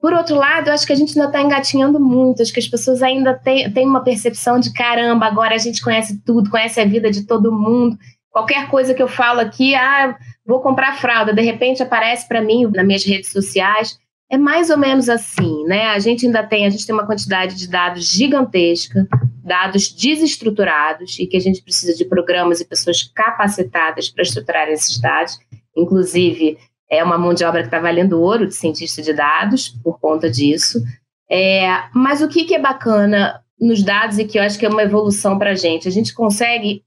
Por 0.00 0.14
outro 0.14 0.36
lado, 0.36 0.68
eu 0.68 0.72
acho 0.72 0.86
que 0.86 0.92
a 0.94 0.96
gente 0.96 1.10
ainda 1.10 1.28
está 1.28 1.42
engatinhando 1.42 2.00
muito, 2.00 2.40
acho 2.40 2.52
que 2.52 2.60
as 2.60 2.68
pessoas 2.68 3.02
ainda 3.02 3.34
têm, 3.34 3.70
têm 3.70 3.86
uma 3.86 4.02
percepção 4.02 4.58
de 4.58 4.72
caramba, 4.72 5.26
agora 5.26 5.54
a 5.54 5.58
gente 5.58 5.82
conhece 5.82 6.22
tudo, 6.24 6.50
conhece 6.50 6.80
a 6.80 6.86
vida 6.86 7.10
de 7.10 7.26
todo 7.26 7.52
mundo. 7.52 7.98
Qualquer 8.30 8.68
coisa 8.68 8.94
que 8.94 9.02
eu 9.02 9.08
falo 9.08 9.40
aqui, 9.40 9.74
ah, 9.74 10.16
vou 10.46 10.60
comprar 10.60 10.98
fralda, 10.98 11.32
de 11.32 11.42
repente 11.42 11.82
aparece 11.82 12.28
para 12.28 12.40
mim 12.40 12.70
nas 12.72 12.86
minhas 12.86 13.04
redes 13.04 13.30
sociais. 13.30 13.98
É 14.30 14.38
mais 14.38 14.70
ou 14.70 14.78
menos 14.78 15.08
assim, 15.08 15.64
né? 15.64 15.86
A 15.88 15.98
gente 15.98 16.24
ainda 16.24 16.44
tem, 16.44 16.64
a 16.64 16.70
gente 16.70 16.86
tem 16.86 16.94
uma 16.94 17.06
quantidade 17.06 17.56
de 17.56 17.68
dados 17.68 18.04
gigantesca, 18.04 19.08
dados 19.42 19.92
desestruturados 19.92 21.18
e 21.18 21.26
que 21.26 21.36
a 21.36 21.40
gente 21.40 21.60
precisa 21.60 21.96
de 21.96 22.04
programas 22.04 22.60
e 22.60 22.64
pessoas 22.64 23.02
capacitadas 23.02 24.08
para 24.08 24.22
estruturar 24.22 24.68
esses 24.68 25.00
dados. 25.00 25.36
Inclusive, 25.76 26.56
é 26.88 27.02
uma 27.02 27.18
mão 27.18 27.34
de 27.34 27.44
obra 27.44 27.62
que 27.62 27.66
está 27.66 27.80
valendo 27.80 28.20
ouro 28.20 28.46
de 28.46 28.54
cientista 28.54 29.02
de 29.02 29.12
dados 29.12 29.68
por 29.68 29.98
conta 29.98 30.30
disso. 30.30 30.80
É, 31.28 31.84
mas 31.92 32.22
o 32.22 32.28
que, 32.28 32.44
que 32.44 32.54
é 32.54 32.58
bacana 32.60 33.40
nos 33.60 33.82
dados 33.82 34.18
e 34.18 34.24
que 34.24 34.38
eu 34.38 34.42
acho 34.42 34.58
que 34.58 34.66
é 34.66 34.68
uma 34.68 34.82
evolução 34.82 35.38
para 35.38 35.50
a 35.50 35.54
gente? 35.54 35.88
A 35.88 35.90
gente 35.90 36.14
consegue 36.14 36.84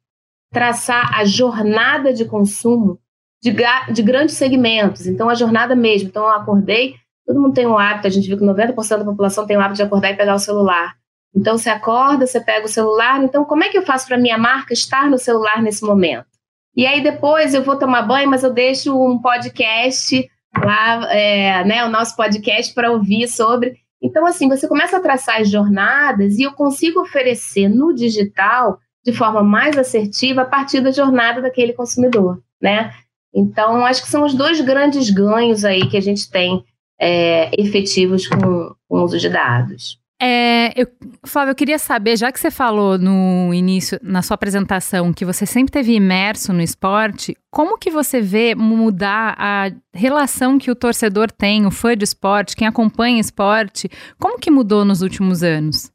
traçar 0.53 1.19
a 1.19 1.25
jornada 1.25 2.13
de 2.13 2.25
consumo 2.25 2.99
de, 3.41 3.53
de 3.91 4.01
grandes 4.01 4.35
segmentos. 4.35 5.05
Então, 5.07 5.29
a 5.29 5.33
jornada 5.33 5.75
mesmo. 5.75 6.07
Então, 6.07 6.23
eu 6.23 6.29
acordei, 6.29 6.95
todo 7.25 7.41
mundo 7.41 7.53
tem 7.53 7.67
um 7.67 7.77
hábito, 7.77 8.07
a 8.07 8.09
gente 8.09 8.27
viu 8.27 8.37
que 8.37 8.45
90% 8.45 8.99
da 8.99 9.03
população 9.03 9.45
tem 9.45 9.57
o 9.57 9.59
hábito 9.59 9.77
de 9.77 9.83
acordar 9.83 10.11
e 10.11 10.15
pegar 10.15 10.35
o 10.35 10.39
celular. 10.39 10.93
Então, 11.35 11.57
você 11.57 11.69
acorda, 11.69 12.27
você 12.27 12.39
pega 12.39 12.65
o 12.65 12.69
celular. 12.69 13.21
Então, 13.23 13.43
como 13.43 13.63
é 13.63 13.69
que 13.69 13.77
eu 13.77 13.81
faço 13.81 14.07
para 14.07 14.17
minha 14.17 14.37
marca 14.37 14.71
estar 14.71 15.09
no 15.09 15.17
celular 15.17 15.61
nesse 15.61 15.83
momento? 15.83 16.27
E 16.75 16.85
aí, 16.85 17.01
depois 17.01 17.53
eu 17.53 17.63
vou 17.63 17.77
tomar 17.77 18.03
banho, 18.03 18.29
mas 18.29 18.43
eu 18.43 18.53
deixo 18.53 18.95
um 18.95 19.19
podcast 19.19 20.29
lá, 20.63 21.11
é, 21.11 21.65
né, 21.65 21.83
o 21.83 21.89
nosso 21.89 22.15
podcast 22.15 22.73
para 22.73 22.91
ouvir 22.91 23.27
sobre. 23.27 23.75
Então, 24.01 24.25
assim, 24.25 24.47
você 24.47 24.67
começa 24.67 24.97
a 24.97 25.01
traçar 25.01 25.41
as 25.41 25.49
jornadas 25.49 26.37
e 26.37 26.43
eu 26.43 26.53
consigo 26.53 27.01
oferecer 27.01 27.67
no 27.67 27.93
digital 27.93 28.77
de 29.05 29.11
forma 29.11 29.43
mais 29.43 29.77
assertiva 29.77 30.41
a 30.41 30.45
partir 30.45 30.81
da 30.81 30.91
jornada 30.91 31.41
daquele 31.41 31.73
consumidor, 31.73 32.41
né? 32.61 32.93
Então, 33.33 33.85
acho 33.85 34.03
que 34.03 34.09
são 34.09 34.23
os 34.23 34.33
dois 34.33 34.61
grandes 34.61 35.09
ganhos 35.09 35.65
aí 35.65 35.87
que 35.89 35.97
a 35.97 36.01
gente 36.01 36.29
tem 36.29 36.63
é, 36.99 37.49
efetivos 37.59 38.27
com, 38.27 38.39
com 38.87 38.99
o 38.99 39.03
uso 39.03 39.17
de 39.17 39.29
dados. 39.29 39.99
É, 40.25 40.71
eu, 40.79 40.87
Flávio, 41.25 41.51
eu 41.51 41.55
queria 41.55 41.77
saber, 41.77 42.15
já 42.15 42.31
que 42.31 42.39
você 42.39 42.49
falou 42.49 42.97
no 42.97 43.53
início, 43.53 43.99
na 44.01 44.21
sua 44.21 44.35
apresentação, 44.35 45.11
que 45.11 45.25
você 45.25 45.45
sempre 45.45 45.73
teve 45.73 45.93
imerso 45.93 46.53
no 46.53 46.61
esporte, 46.61 47.35
como 47.51 47.77
que 47.77 47.91
você 47.91 48.21
vê 48.21 48.55
mudar 48.55 49.35
a 49.37 49.69
relação 49.93 50.57
que 50.57 50.71
o 50.71 50.75
torcedor 50.75 51.29
tem, 51.29 51.65
o 51.65 51.71
fã 51.71 51.97
de 51.97 52.05
esporte, 52.05 52.55
quem 52.55 52.65
acompanha 52.65 53.19
esporte, 53.19 53.89
como 54.17 54.39
que 54.39 54.49
mudou 54.49 54.85
nos 54.85 55.01
últimos 55.01 55.43
anos? 55.43 55.91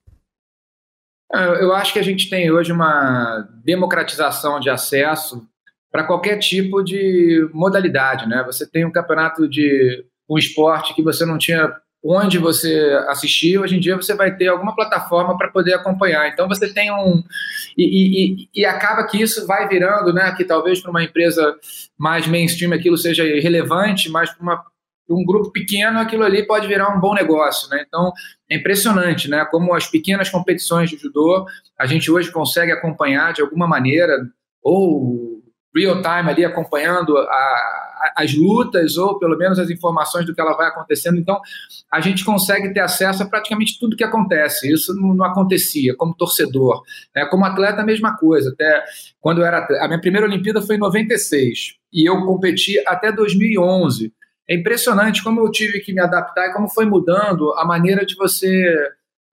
É, 1.32 1.62
eu 1.62 1.74
acho 1.74 1.92
que 1.92 1.98
a 1.98 2.04
gente 2.04 2.30
tem 2.30 2.50
hoje 2.50 2.72
uma 2.72 3.46
democratização 3.64 4.58
de 4.58 4.70
acesso 4.70 5.46
para 5.90 6.04
qualquer 6.04 6.38
tipo 6.38 6.82
de 6.82 7.48
modalidade, 7.52 8.26
né? 8.26 8.42
Você 8.46 8.66
tem 8.66 8.84
um 8.84 8.92
campeonato 8.92 9.48
de 9.48 10.04
um 10.28 10.38
esporte 10.38 10.94
que 10.94 11.02
você 11.02 11.24
não 11.24 11.38
tinha 11.38 11.74
onde 12.04 12.38
você 12.38 12.96
assistir, 13.08 13.58
hoje 13.58 13.76
em 13.76 13.80
dia 13.80 13.96
você 13.96 14.14
vai 14.14 14.34
ter 14.36 14.48
alguma 14.48 14.74
plataforma 14.74 15.36
para 15.36 15.48
poder 15.48 15.74
acompanhar. 15.74 16.28
Então 16.28 16.48
você 16.48 16.72
tem 16.72 16.92
um. 16.92 17.22
E, 17.76 18.44
e, 18.44 18.48
e, 18.54 18.64
acaba 18.64 19.04
que 19.04 19.20
isso 19.20 19.46
vai 19.46 19.68
virando, 19.68 20.12
né? 20.12 20.32
Que 20.36 20.44
talvez 20.44 20.80
para 20.80 20.90
uma 20.90 21.02
empresa 21.02 21.56
mais 21.98 22.26
mainstream 22.26 22.72
aquilo 22.72 22.96
seja 22.96 23.24
irrelevante, 23.24 24.08
mas 24.10 24.30
para 24.30 24.42
uma 24.42 24.64
um 25.08 25.24
grupo 25.24 25.50
pequeno, 25.50 25.98
aquilo 25.98 26.24
ali 26.24 26.46
pode 26.46 26.66
virar 26.66 26.94
um 26.94 27.00
bom 27.00 27.14
negócio, 27.14 27.68
né? 27.70 27.84
Então, 27.86 28.12
é 28.50 28.56
impressionante, 28.56 29.28
né? 29.28 29.44
Como 29.50 29.74
as 29.74 29.86
pequenas 29.86 30.28
competições 30.28 30.90
de 30.90 30.96
judô, 30.96 31.46
a 31.78 31.86
gente 31.86 32.10
hoje 32.10 32.30
consegue 32.30 32.72
acompanhar 32.72 33.32
de 33.32 33.40
alguma 33.40 33.66
maneira, 33.66 34.14
ou 34.62 35.38
real 35.74 36.02
time 36.02 36.30
ali, 36.30 36.44
acompanhando 36.44 37.16
a, 37.16 37.22
a, 37.22 38.12
as 38.16 38.34
lutas, 38.34 38.96
ou 38.96 39.18
pelo 39.18 39.36
menos 39.36 39.58
as 39.58 39.70
informações 39.70 40.26
do 40.26 40.34
que 40.34 40.40
ela 40.40 40.56
vai 40.56 40.68
acontecendo. 40.68 41.18
Então, 41.18 41.40
a 41.90 42.00
gente 42.00 42.24
consegue 42.24 42.72
ter 42.72 42.80
acesso 42.80 43.22
a 43.22 43.26
praticamente 43.26 43.78
tudo 43.78 43.96
que 43.96 44.04
acontece. 44.04 44.72
Isso 44.72 44.94
não, 44.94 45.14
não 45.14 45.24
acontecia 45.24 45.94
como 45.96 46.14
torcedor. 46.14 46.82
Né? 47.14 47.24
Como 47.26 47.44
atleta, 47.44 47.82
a 47.82 47.86
mesma 47.86 48.16
coisa. 48.16 48.50
Até 48.50 48.84
quando 49.20 49.42
era. 49.42 49.66
A 49.82 49.88
minha 49.88 50.00
primeira 50.00 50.26
Olimpíada 50.26 50.62
foi 50.62 50.76
em 50.76 50.80
96, 50.80 51.76
e 51.92 52.08
eu 52.08 52.24
competi 52.24 52.82
até 52.86 53.12
2011. 53.12 54.12
É 54.48 54.54
impressionante 54.54 55.22
como 55.22 55.40
eu 55.40 55.50
tive 55.50 55.80
que 55.80 55.92
me 55.92 56.00
adaptar 56.00 56.48
e 56.48 56.52
como 56.52 56.68
foi 56.68 56.86
mudando 56.86 57.52
a 57.54 57.64
maneira 57.66 58.06
de 58.06 58.14
você 58.14 58.74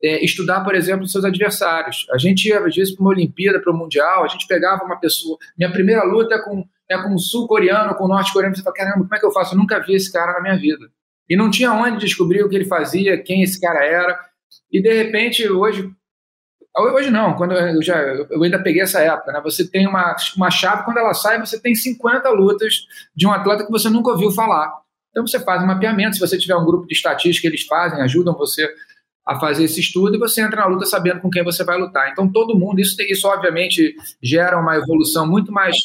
é, 0.04 0.24
estudar, 0.24 0.64
por 0.64 0.76
exemplo, 0.76 1.08
seus 1.08 1.24
adversários. 1.24 2.06
A 2.12 2.18
gente 2.18 2.50
ia, 2.50 2.60
às 2.60 2.76
vezes, 2.76 2.94
para 2.94 3.02
uma 3.02 3.12
Olimpíada, 3.12 3.60
para 3.60 3.72
o 3.72 3.76
Mundial, 3.76 4.26
a 4.26 4.28
gente 4.28 4.46
pegava 4.46 4.84
uma 4.84 5.00
pessoa. 5.00 5.38
Minha 5.58 5.72
primeira 5.72 6.04
luta 6.04 6.36
é 6.36 6.40
com, 6.40 6.68
é 6.90 7.02
com 7.02 7.14
um 7.14 7.18
sul-coreano, 7.18 7.96
com 7.96 8.06
um 8.06 8.10
norte-coreano. 8.10 8.56
Você 8.56 8.62
fala, 8.62 8.76
caramba, 8.76 9.04
como 9.04 9.16
é 9.16 9.20
que 9.20 9.26
eu 9.26 9.32
faço? 9.32 9.56
Eu 9.56 9.58
nunca 9.58 9.80
vi 9.80 9.96
esse 9.96 10.12
cara 10.12 10.34
na 10.34 10.42
minha 10.42 10.58
vida. 10.58 10.86
E 11.30 11.36
não 11.36 11.50
tinha 11.50 11.72
onde 11.74 11.98
descobrir 11.98 12.44
o 12.44 12.50
que 12.50 12.56
ele 12.56 12.66
fazia, 12.66 13.22
quem 13.22 13.42
esse 13.42 13.60
cara 13.60 13.84
era. 13.84 14.20
E, 14.72 14.82
de 14.82 14.94
repente, 14.94 15.50
hoje. 15.50 15.90
Hoje 16.78 17.10
não, 17.10 17.38
quando 17.38 17.54
eu 17.54 17.82
já 17.82 17.98
eu 18.02 18.44
ainda 18.44 18.62
peguei 18.62 18.82
essa 18.82 19.00
época, 19.00 19.32
né? 19.32 19.40
Você 19.46 19.66
tem 19.66 19.88
uma, 19.88 20.14
uma 20.36 20.52
chave, 20.52 20.84
quando 20.84 20.98
ela 20.98 21.14
sai, 21.14 21.40
você 21.40 21.58
tem 21.58 21.74
50 21.74 22.30
lutas 22.32 22.86
de 23.16 23.26
um 23.26 23.32
atleta 23.32 23.66
que 23.66 23.72
você 23.72 23.90
nunca 23.90 24.12
ouviu 24.12 24.30
falar. 24.30 24.85
Então 25.16 25.26
você 25.26 25.40
faz 25.40 25.64
um 25.64 25.68
mapeamento, 25.68 26.18
se 26.18 26.20
você 26.20 26.38
tiver 26.38 26.58
um 26.58 26.66
grupo 26.66 26.86
de 26.86 26.94
estatística, 26.94 27.48
eles 27.48 27.64
fazem, 27.66 28.02
ajudam 28.02 28.34
você 28.34 28.70
a 29.26 29.40
fazer 29.40 29.64
esse 29.64 29.80
estudo 29.80 30.18
e 30.18 30.20
você 30.20 30.42
entra 30.42 30.58
na 30.58 30.68
luta 30.68 30.86
sabendo 30.86 31.22
com 31.22 31.30
quem 31.30 31.42
você 31.42 31.64
vai 31.64 31.78
lutar. 31.78 32.12
Então 32.12 32.30
todo 32.30 32.60
mundo, 32.60 32.82
isso, 32.82 33.02
isso 33.04 33.26
obviamente 33.26 33.96
gera 34.22 34.60
uma 34.60 34.76
evolução 34.76 35.26
muito 35.26 35.54
mais 35.54 35.78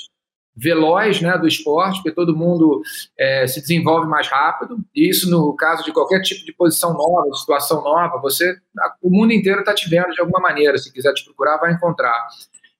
veloz 0.56 1.20
né, 1.20 1.38
do 1.38 1.46
esporte, 1.46 1.98
porque 1.98 2.10
todo 2.10 2.36
mundo 2.36 2.82
é, 3.16 3.46
se 3.46 3.60
desenvolve 3.60 4.08
mais 4.08 4.26
rápido, 4.26 4.78
e 4.92 5.08
isso 5.08 5.30
no 5.30 5.54
caso 5.54 5.84
de 5.84 5.92
qualquer 5.92 6.20
tipo 6.22 6.44
de 6.44 6.52
posição 6.52 6.92
nova, 6.92 7.32
situação 7.34 7.84
nova, 7.84 8.20
você, 8.20 8.56
o 9.00 9.08
mundo 9.08 9.32
inteiro 9.32 9.60
está 9.60 9.72
te 9.72 9.88
vendo 9.88 10.10
de 10.10 10.20
alguma 10.20 10.40
maneira, 10.40 10.76
se 10.76 10.92
quiser 10.92 11.14
te 11.14 11.24
procurar, 11.24 11.56
vai 11.58 11.72
encontrar. 11.72 12.26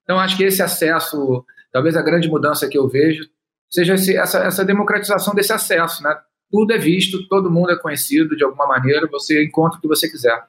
Então 0.03 0.19
acho 0.19 0.37
que 0.37 0.43
esse 0.43 0.61
acesso, 0.61 1.45
talvez 1.73 1.97
a 1.97 2.03
grande 2.03 2.29
mudança 2.29 2.69
que 2.69 2.77
eu 2.77 2.89
vejo, 2.89 3.23
seja 3.71 3.95
esse, 3.95 4.17
essa, 4.17 4.41
essa 4.41 4.65
democratização 4.65 5.33
desse 5.33 5.53
acesso, 5.53 6.03
né? 6.03 6.19
Tudo 6.51 6.73
é 6.73 6.79
visto, 6.79 7.27
todo 7.29 7.51
mundo 7.51 7.71
é 7.71 7.79
conhecido 7.79 8.37
de 8.37 8.45
alguma 8.45 8.67
maneira, 8.67 9.09
você 9.11 9.45
encontra 9.45 9.79
o 9.79 9.81
que 9.81 9.89
você 9.89 10.09
quiser. 10.09 10.43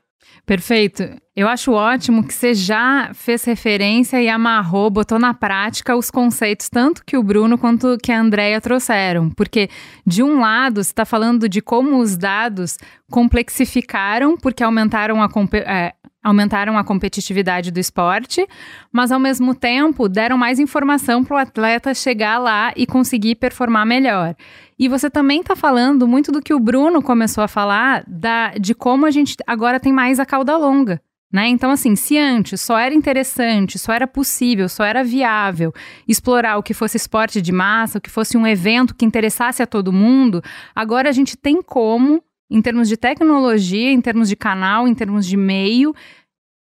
Perfeito. 0.46 1.04
Eu 1.36 1.48
acho 1.48 1.72
ótimo 1.72 2.28
que 2.28 2.34
você 2.34 2.54
já 2.54 3.12
fez 3.14 3.44
referência 3.44 4.22
e 4.22 4.28
amarrou, 4.28 4.90
botou 4.90 5.18
na 5.18 5.34
prática 5.34 5.96
os 5.96 6.12
conceitos, 6.12 6.68
tanto 6.68 7.04
que 7.06 7.16
o 7.16 7.24
Bruno 7.24 7.58
quanto 7.58 7.98
que 8.02 8.12
a 8.12 8.20
Andrea 8.20 8.60
trouxeram. 8.60 9.30
Porque, 9.30 9.70
de 10.06 10.22
um 10.22 10.42
lado, 10.42 10.84
você 10.84 10.92
está 10.92 11.06
falando 11.06 11.48
de 11.48 11.62
como 11.62 12.00
os 12.00 12.18
dados 12.18 12.78
complexificaram, 13.10 14.36
porque 14.36 14.64
aumentaram 14.64 15.22
a, 15.22 15.30
é, 15.66 15.94
aumentaram 16.24 16.78
a 16.78 16.84
competitividade 16.84 17.72
do 17.72 17.80
esporte, 17.80 18.48
mas 18.92 19.12
ao 19.12 19.20
mesmo 19.20 19.56
tempo 19.56 20.08
deram 20.08 20.38
mais 20.38 20.60
informação 20.60 21.24
para 21.24 21.36
o 21.36 21.40
atleta 21.40 21.94
chegar 21.94 22.38
lá 22.38 22.72
e 22.76 22.86
conseguir 22.86 23.36
performar 23.36 23.86
melhor. 23.86 24.36
E 24.78 24.88
você 24.88 25.10
também 25.10 25.42
está 25.42 25.56
falando 25.56 26.08
muito 26.08 26.32
do 26.32 26.42
que 26.42 26.54
o 26.54 26.60
Bruno 26.60 27.02
começou 27.02 27.44
a 27.44 27.48
falar, 27.48 28.04
da, 28.08 28.50
de 28.60 28.74
como 28.76 29.06
a 29.06 29.12
gente 29.12 29.36
agora 29.48 29.80
tem 29.80 29.92
mais 29.92 30.20
a 30.20 30.26
cauda 30.26 30.56
longa. 30.58 31.02
Né? 31.32 31.48
Então, 31.48 31.72
assim, 31.72 31.96
se 31.96 32.18
antes 32.18 32.60
só 32.60 32.78
era 32.78 32.94
interessante, 32.94 33.80
só 33.80 33.94
era 33.94 34.06
possível, 34.06 34.68
só 34.68 34.84
era 34.84 35.02
viável 35.02 35.74
explorar 36.06 36.58
o 36.58 36.64
que 36.64 36.74
fosse 36.74 36.98
esporte 36.98 37.42
de 37.42 37.54
massa, 37.54 38.00
o 38.00 38.02
que 38.02 38.10
fosse 38.10 38.36
um 38.36 38.46
evento 38.46 38.94
que 38.94 39.06
interessasse 39.06 39.64
a 39.64 39.68
todo 39.68 39.94
mundo, 39.94 40.44
agora 40.76 41.08
a 41.08 41.14
gente 41.14 41.38
tem 41.38 41.62
como 41.62 42.22
em 42.52 42.62
termos 42.62 42.90
de 42.90 42.98
tecnologia, 42.98 43.92
em 43.92 44.02
termos 44.02 44.28
de 44.28 44.36
canal, 44.36 44.86
em 44.86 44.94
termos 44.94 45.26
de 45.26 45.38
meio, 45.38 45.96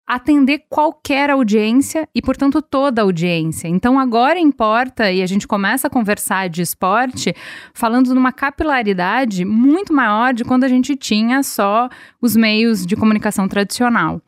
atender 0.08 0.64
qualquer 0.70 1.30
audiência 1.30 2.08
e, 2.16 2.22
portanto, 2.22 2.62
toda 2.62 3.02
audiência. 3.02 3.68
Então, 3.68 4.00
agora 4.00 4.40
importa, 4.40 5.12
e 5.12 5.22
a 5.22 5.26
gente 5.26 5.48
começa 5.48 5.88
a 5.88 5.90
conversar 5.90 6.50
de 6.50 6.62
esporte, 6.62 7.34
falando 7.74 8.14
numa 8.16 8.32
capilaridade 8.32 9.44
muito 9.44 9.94
maior 9.94 10.34
de 10.34 10.44
quando 10.44 10.64
a 10.64 10.68
gente 10.68 10.96
tinha 10.96 11.44
só 11.44 11.90
os 12.22 12.36
meios 12.36 12.86
de 12.86 12.96
comunicação 12.96 13.48
tradicional. 13.48 14.22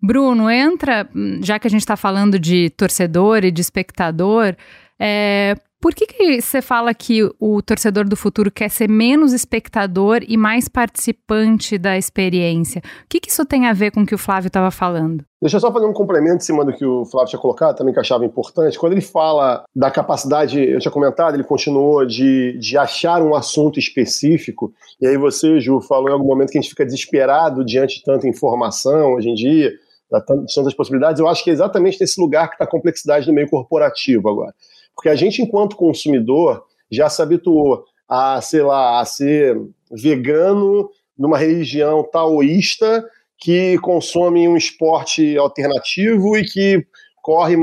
Bruno, 0.00 0.50
entra, 0.50 1.08
já 1.40 1.58
que 1.58 1.66
a 1.66 1.70
gente 1.70 1.80
está 1.80 1.96
falando 1.96 2.38
de 2.38 2.70
torcedor 2.70 3.44
e 3.44 3.50
de 3.50 3.60
espectador, 3.60 4.54
é, 4.98 5.56
por 5.84 5.94
que, 5.94 6.06
que 6.06 6.40
você 6.40 6.62
fala 6.62 6.94
que 6.94 7.30
o 7.38 7.60
torcedor 7.60 8.08
do 8.08 8.16
futuro 8.16 8.50
quer 8.50 8.70
ser 8.70 8.88
menos 8.88 9.34
espectador 9.34 10.20
e 10.26 10.34
mais 10.34 10.66
participante 10.66 11.76
da 11.76 11.98
experiência? 11.98 12.80
O 13.04 13.06
que, 13.06 13.20
que 13.20 13.28
isso 13.28 13.44
tem 13.44 13.66
a 13.66 13.74
ver 13.74 13.90
com 13.90 14.00
o 14.00 14.06
que 14.06 14.14
o 14.14 14.18
Flávio 14.18 14.46
estava 14.46 14.70
falando? 14.70 15.22
Deixa 15.42 15.58
eu 15.58 15.60
só 15.60 15.70
fazer 15.70 15.84
um 15.84 15.92
complemento 15.92 16.36
em 16.36 16.40
cima 16.40 16.64
do 16.64 16.72
que 16.72 16.86
o 16.86 17.04
Flávio 17.04 17.28
tinha 17.28 17.38
colocado, 17.38 17.76
também 17.76 17.92
que 17.92 17.98
eu 17.98 18.00
achava 18.00 18.24
importante. 18.24 18.78
Quando 18.78 18.94
ele 18.94 19.02
fala 19.02 19.62
da 19.76 19.90
capacidade, 19.90 20.58
eu 20.58 20.80
tinha 20.80 20.90
comentado, 20.90 21.34
ele 21.34 21.44
continuou 21.44 22.06
de, 22.06 22.56
de 22.58 22.78
achar 22.78 23.20
um 23.20 23.34
assunto 23.34 23.78
específico, 23.78 24.72
e 24.98 25.06
aí 25.06 25.18
você, 25.18 25.60
Ju, 25.60 25.82
falou 25.82 26.08
em 26.08 26.12
algum 26.14 26.26
momento 26.26 26.50
que 26.50 26.56
a 26.56 26.62
gente 26.62 26.70
fica 26.70 26.86
desesperado 26.86 27.62
diante 27.62 27.98
de 27.98 28.04
tanta 28.04 28.26
informação 28.26 29.12
hoje 29.12 29.28
em 29.28 29.34
dia, 29.34 29.68
de 29.68 30.54
tantas 30.54 30.72
possibilidades. 30.72 31.20
Eu 31.20 31.28
acho 31.28 31.44
que 31.44 31.50
é 31.50 31.52
exatamente 31.52 32.00
nesse 32.00 32.18
lugar 32.18 32.48
que 32.48 32.54
está 32.54 32.64
a 32.64 32.70
complexidade 32.70 33.26
do 33.26 33.34
meio 33.34 33.50
corporativo 33.50 34.30
agora. 34.30 34.54
Porque 34.94 35.08
a 35.08 35.14
gente, 35.14 35.42
enquanto 35.42 35.76
consumidor, 35.76 36.64
já 36.90 37.08
se 37.08 37.20
habituou 37.20 37.84
a, 38.08 38.40
sei 38.40 38.62
lá, 38.62 39.00
a 39.00 39.04
ser 39.04 39.60
vegano 39.90 40.88
numa 41.16 41.38
religião 41.38 42.02
taoísta 42.02 43.04
que 43.38 43.78
consome 43.78 44.48
um 44.48 44.56
esporte 44.56 45.36
alternativo 45.36 46.36
e 46.36 46.44
que 46.44 46.86
corre, 47.22 47.56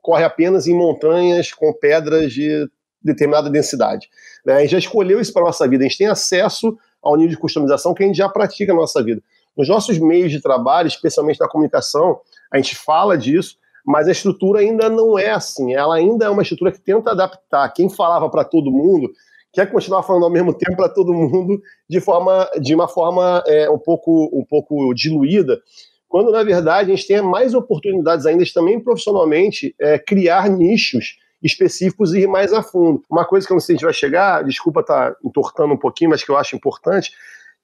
corre 0.00 0.24
apenas 0.24 0.66
em 0.66 0.74
montanhas 0.74 1.52
com 1.52 1.72
pedras 1.72 2.32
de 2.32 2.68
determinada 3.02 3.48
densidade. 3.48 4.08
Né? 4.44 4.54
A 4.54 4.60
gente 4.60 4.72
já 4.72 4.78
escolheu 4.78 5.20
isso 5.20 5.32
para 5.32 5.42
a 5.42 5.46
nossa 5.46 5.66
vida, 5.68 5.84
a 5.84 5.88
gente 5.88 5.98
tem 5.98 6.08
acesso 6.08 6.76
ao 7.02 7.16
nível 7.16 7.30
de 7.30 7.38
customização 7.38 7.94
que 7.94 8.02
a 8.02 8.06
gente 8.06 8.16
já 8.16 8.28
pratica 8.28 8.72
na 8.72 8.80
nossa 8.80 9.02
vida. 9.02 9.22
Nos 9.56 9.68
nossos 9.68 9.98
meios 9.98 10.30
de 10.30 10.40
trabalho, 10.40 10.88
especialmente 10.88 11.40
na 11.40 11.48
comunicação, 11.48 12.20
a 12.50 12.56
gente 12.56 12.76
fala 12.76 13.16
disso, 13.16 13.56
mas 13.88 14.06
a 14.06 14.12
estrutura 14.12 14.60
ainda 14.60 14.90
não 14.90 15.18
é 15.18 15.30
assim. 15.30 15.72
Ela 15.72 15.96
ainda 15.96 16.26
é 16.26 16.28
uma 16.28 16.42
estrutura 16.42 16.70
que 16.70 16.78
tenta 16.78 17.12
adaptar. 17.12 17.72
Quem 17.72 17.88
falava 17.88 18.28
para 18.28 18.44
todo 18.44 18.70
mundo 18.70 19.10
quer 19.50 19.64
continuar 19.72 20.02
falando 20.02 20.24
ao 20.24 20.30
mesmo 20.30 20.52
tempo 20.54 20.76
para 20.76 20.90
todo 20.90 21.14
mundo 21.14 21.58
de 21.88 21.98
forma 21.98 22.46
de 22.60 22.74
uma 22.74 22.86
forma 22.86 23.42
é, 23.46 23.70
um 23.70 23.78
pouco 23.78 24.28
um 24.30 24.44
pouco 24.44 24.92
diluída, 24.92 25.58
quando 26.06 26.30
na 26.30 26.42
verdade 26.42 26.92
a 26.92 26.94
gente 26.94 27.08
tem 27.08 27.22
mais 27.22 27.54
oportunidades 27.54 28.26
ainda 28.26 28.44
de 28.44 28.52
também 28.52 28.78
profissionalmente 28.78 29.74
é, 29.80 29.98
criar 29.98 30.50
nichos 30.50 31.16
específicos 31.42 32.12
e 32.12 32.20
ir 32.20 32.26
mais 32.26 32.52
a 32.52 32.62
fundo. 32.62 33.02
Uma 33.10 33.24
coisa 33.24 33.46
que 33.46 33.52
eu 33.54 33.54
não 33.54 33.60
sei 33.60 33.68
se 33.68 33.72
a 33.72 33.76
gente 33.76 33.84
vai 33.84 33.94
chegar, 33.94 34.44
desculpa 34.44 34.80
estar 34.80 35.12
tá 35.12 35.16
entortando 35.24 35.72
um 35.72 35.78
pouquinho, 35.78 36.10
mas 36.10 36.22
que 36.22 36.30
eu 36.30 36.36
acho 36.36 36.54
importante, 36.54 37.10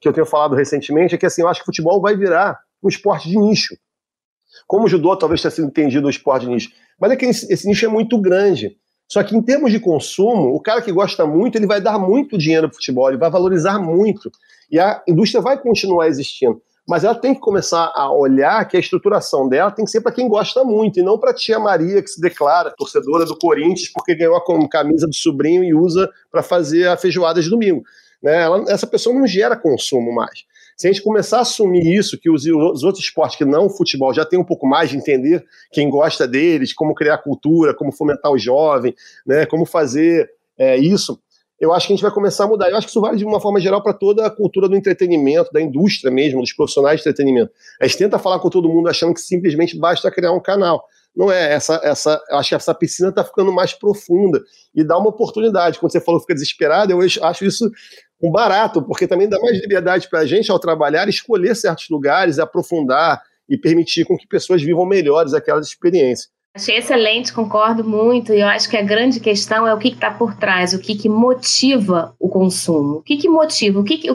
que 0.01 0.07
eu 0.07 0.13
tenho 0.13 0.25
falado 0.25 0.55
recentemente, 0.55 1.13
é 1.13 1.17
que 1.19 1.25
assim, 1.27 1.43
eu 1.43 1.47
acho 1.47 1.59
que 1.59 1.65
o 1.65 1.67
futebol 1.67 2.01
vai 2.01 2.17
virar 2.17 2.57
um 2.81 2.89
esporte 2.89 3.29
de 3.29 3.37
nicho. 3.37 3.75
Como 4.67 4.85
o 4.85 4.87
judô 4.87 5.15
talvez 5.15 5.41
tenha 5.41 5.51
sido 5.51 5.67
entendido 5.67 6.07
o 6.07 6.09
esporte 6.09 6.47
nicho. 6.47 6.69
Mas 6.99 7.11
é 7.11 7.15
que 7.15 7.25
esse, 7.25 7.67
nicho 7.67 7.85
é 7.85 7.89
muito 7.89 8.19
grande. 8.19 8.77
Só 9.07 9.21
que 9.23 9.35
em 9.35 9.41
termos 9.41 9.71
de 9.71 9.79
consumo, 9.79 10.55
o 10.55 10.59
cara 10.59 10.81
que 10.81 10.91
gosta 10.91 11.25
muito, 11.25 11.57
ele 11.57 11.67
vai 11.67 11.79
dar 11.79 11.99
muito 11.99 12.37
dinheiro 12.37 12.67
para 12.67 12.75
futebol, 12.75 13.09
ele 13.09 13.17
vai 13.17 13.29
valorizar 13.29 13.79
muito. 13.79 14.31
E 14.71 14.79
a 14.79 15.03
indústria 15.07 15.41
vai 15.41 15.59
continuar 15.59 16.07
existindo. 16.07 16.61
Mas 16.87 17.03
ela 17.03 17.15
tem 17.15 17.33
que 17.33 17.39
começar 17.39 17.91
a 17.95 18.11
olhar 18.11 18.63
que 18.67 18.77
a 18.77 18.79
estruturação 18.79 19.49
dela 19.49 19.71
tem 19.71 19.85
que 19.85 19.91
ser 19.91 20.01
para 20.01 20.11
quem 20.11 20.27
gosta 20.27 20.63
muito, 20.63 20.99
e 20.99 21.03
não 21.03 21.17
para 21.17 21.33
tia 21.33 21.59
Maria 21.59 22.01
que 22.01 22.07
se 22.07 22.21
declara 22.21 22.71
torcedora 22.71 23.25
do 23.25 23.37
Corinthians 23.37 23.89
porque 23.89 24.15
ganhou 24.15 24.35
a 24.35 24.69
camisa 24.69 25.07
do 25.07 25.15
sobrinho 25.15 25.63
e 25.63 25.73
usa 25.73 26.09
para 26.31 26.43
fazer 26.43 26.87
a 26.87 26.97
feijoada 26.97 27.41
de 27.41 27.49
domingo. 27.49 27.83
Né? 28.21 28.43
Ela, 28.43 28.65
essa 28.67 28.85
pessoa 28.85 29.17
não 29.17 29.25
gera 29.25 29.55
consumo 29.55 30.13
mais. 30.13 30.45
Se 30.75 30.87
a 30.87 30.91
gente 30.91 31.03
começar 31.03 31.37
a 31.37 31.41
assumir 31.41 31.97
isso, 31.97 32.19
que 32.19 32.29
os, 32.29 32.45
os 32.45 32.83
outros 32.83 33.03
esportes 33.03 33.37
que 33.37 33.45
não 33.45 33.67
o 33.67 33.69
futebol 33.69 34.13
já 34.13 34.25
tem 34.25 34.37
um 34.37 34.43
pouco 34.43 34.67
mais 34.67 34.89
de 34.89 34.97
entender 34.97 35.45
quem 35.71 35.89
gosta 35.89 36.27
deles, 36.27 36.73
como 36.73 36.93
criar 36.93 37.19
cultura, 37.19 37.73
como 37.73 37.91
fomentar 37.91 38.31
o 38.31 38.37
jovem, 38.37 38.93
né, 39.25 39.45
como 39.45 39.65
fazer 39.65 40.29
é, 40.57 40.77
isso, 40.77 41.19
eu 41.59 41.73
acho 41.73 41.87
que 41.87 41.93
a 41.93 41.95
gente 41.95 42.03
vai 42.03 42.11
começar 42.11 42.43
a 42.43 42.47
mudar. 42.47 42.69
Eu 42.69 42.75
acho 42.75 42.87
que 42.87 42.91
isso 42.91 42.99
vale 42.99 43.17
de 43.17 43.25
uma 43.25 43.39
forma 43.39 43.59
geral 43.61 43.81
para 43.81 43.93
toda 43.93 44.25
a 44.25 44.29
cultura 44.29 44.67
do 44.67 44.75
entretenimento, 44.75 45.51
da 45.53 45.61
indústria 45.61 46.11
mesmo, 46.11 46.41
dos 46.41 46.51
profissionais 46.51 46.97
de 46.97 47.07
entretenimento. 47.07 47.51
A 47.79 47.87
gente 47.87 47.97
tenta 47.97 48.19
falar 48.19 48.39
com 48.39 48.49
todo 48.49 48.67
mundo 48.67 48.89
achando 48.89 49.13
que 49.13 49.21
simplesmente 49.21 49.77
basta 49.77 50.11
criar 50.11 50.33
um 50.33 50.41
canal. 50.41 50.85
Não 51.15 51.31
é, 51.31 51.53
essa, 51.53 51.79
essa, 51.81 52.21
acho 52.31 52.49
que 52.49 52.55
essa 52.55 52.73
piscina 52.73 53.07
está 53.07 53.23
ficando 53.23 53.53
mais 53.53 53.71
profunda 53.71 54.43
e 54.75 54.83
dá 54.83 54.97
uma 54.97 55.09
oportunidade. 55.09 55.79
Quando 55.79 55.93
você 55.93 56.01
falou 56.01 56.19
fica 56.19 56.33
desesperado, 56.33 56.91
eu 56.91 56.99
acho 56.99 57.45
isso 57.45 57.71
um 58.21 58.31
barato, 58.31 58.81
porque 58.81 59.07
também 59.07 59.27
dá 59.27 59.39
mais 59.39 59.59
liberdade 59.59 60.09
para 60.09 60.19
a 60.19 60.25
gente, 60.25 60.51
ao 60.51 60.59
trabalhar, 60.59 61.07
escolher 61.09 61.55
certos 61.55 61.89
lugares, 61.89 62.39
aprofundar 62.39 63.21
e 63.47 63.57
permitir 63.57 64.05
com 64.05 64.17
que 64.17 64.27
pessoas 64.27 64.61
vivam 64.61 64.85
melhores 64.85 65.33
aquelas 65.33 65.67
experiências. 65.67 66.29
Achei 66.55 66.77
excelente, 66.77 67.33
concordo 67.33 67.83
muito. 67.83 68.33
E 68.33 68.39
eu 68.39 68.47
acho 68.47 68.69
que 68.69 68.77
a 68.77 68.81
grande 68.81 69.19
questão 69.19 69.67
é 69.67 69.73
o 69.73 69.77
que 69.77 69.89
está 69.89 70.09
por 70.09 70.35
trás, 70.35 70.73
o 70.73 70.79
que, 70.79 70.95
que 70.95 71.09
motiva 71.09 72.15
o 72.17 72.29
consumo. 72.29 72.99
O 72.99 73.01
que, 73.01 73.17
que 73.17 73.27
motiva, 73.27 73.79
o 73.79 73.83
que, 73.83 73.97
que, 73.97 74.09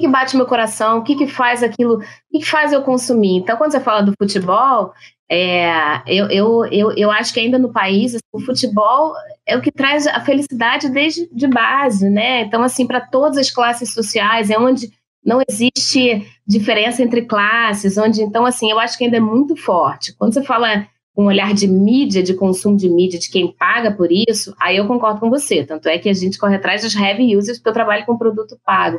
que 0.00 0.08
bate 0.08 0.36
meu 0.36 0.46
coração, 0.46 0.98
o 0.98 1.02
que, 1.02 1.14
que 1.14 1.26
faz 1.26 1.62
aquilo, 1.62 1.96
o 1.96 2.00
que, 2.30 2.40
que 2.40 2.50
faz 2.50 2.72
eu 2.72 2.82
consumir. 2.82 3.36
Então, 3.36 3.56
quando 3.56 3.72
você 3.72 3.80
fala 3.80 4.02
do 4.02 4.12
futebol, 4.18 4.92
é, 5.30 6.02
eu, 6.06 6.28
eu, 6.28 6.64
eu, 6.66 6.92
eu 6.96 7.10
acho 7.10 7.32
que 7.32 7.40
ainda 7.40 7.58
no 7.58 7.72
país 7.72 8.14
assim, 8.14 8.22
o 8.32 8.40
futebol 8.40 9.14
é 9.46 9.56
o 9.56 9.62
que 9.62 9.72
traz 9.72 10.06
a 10.06 10.20
felicidade 10.20 10.88
desde 10.90 11.28
de 11.32 11.46
base, 11.46 12.10
né? 12.10 12.42
Então, 12.42 12.62
assim, 12.62 12.86
para 12.86 13.00
todas 13.00 13.38
as 13.38 13.50
classes 13.50 13.92
sociais, 13.92 14.50
é 14.50 14.58
onde 14.58 14.92
não 15.24 15.40
existe 15.48 16.26
diferença 16.46 17.02
entre 17.02 17.22
classes, 17.22 17.96
onde, 17.96 18.22
então, 18.22 18.44
assim, 18.44 18.70
eu 18.70 18.78
acho 18.78 18.98
que 18.98 19.04
ainda 19.04 19.16
é 19.16 19.20
muito 19.20 19.56
forte. 19.56 20.14
Quando 20.16 20.34
você 20.34 20.42
fala 20.42 20.86
um 21.16 21.26
olhar 21.26 21.54
de 21.54 21.66
mídia, 21.66 22.22
de 22.22 22.34
consumo 22.34 22.76
de 22.76 22.88
mídia, 22.88 23.18
de 23.18 23.30
quem 23.30 23.52
paga 23.52 23.92
por 23.92 24.10
isso, 24.10 24.54
aí 24.60 24.76
eu 24.76 24.86
concordo 24.86 25.20
com 25.20 25.30
você. 25.30 25.64
Tanto 25.64 25.88
é 25.88 25.98
que 25.98 26.08
a 26.08 26.12
gente 26.12 26.38
corre 26.38 26.56
atrás 26.56 26.82
dos 26.82 26.94
heavy 26.94 27.36
users, 27.36 27.58
porque 27.58 27.70
eu 27.70 27.74
trabalho 27.74 28.04
com 28.04 28.18
produto 28.18 28.58
pago. 28.64 28.98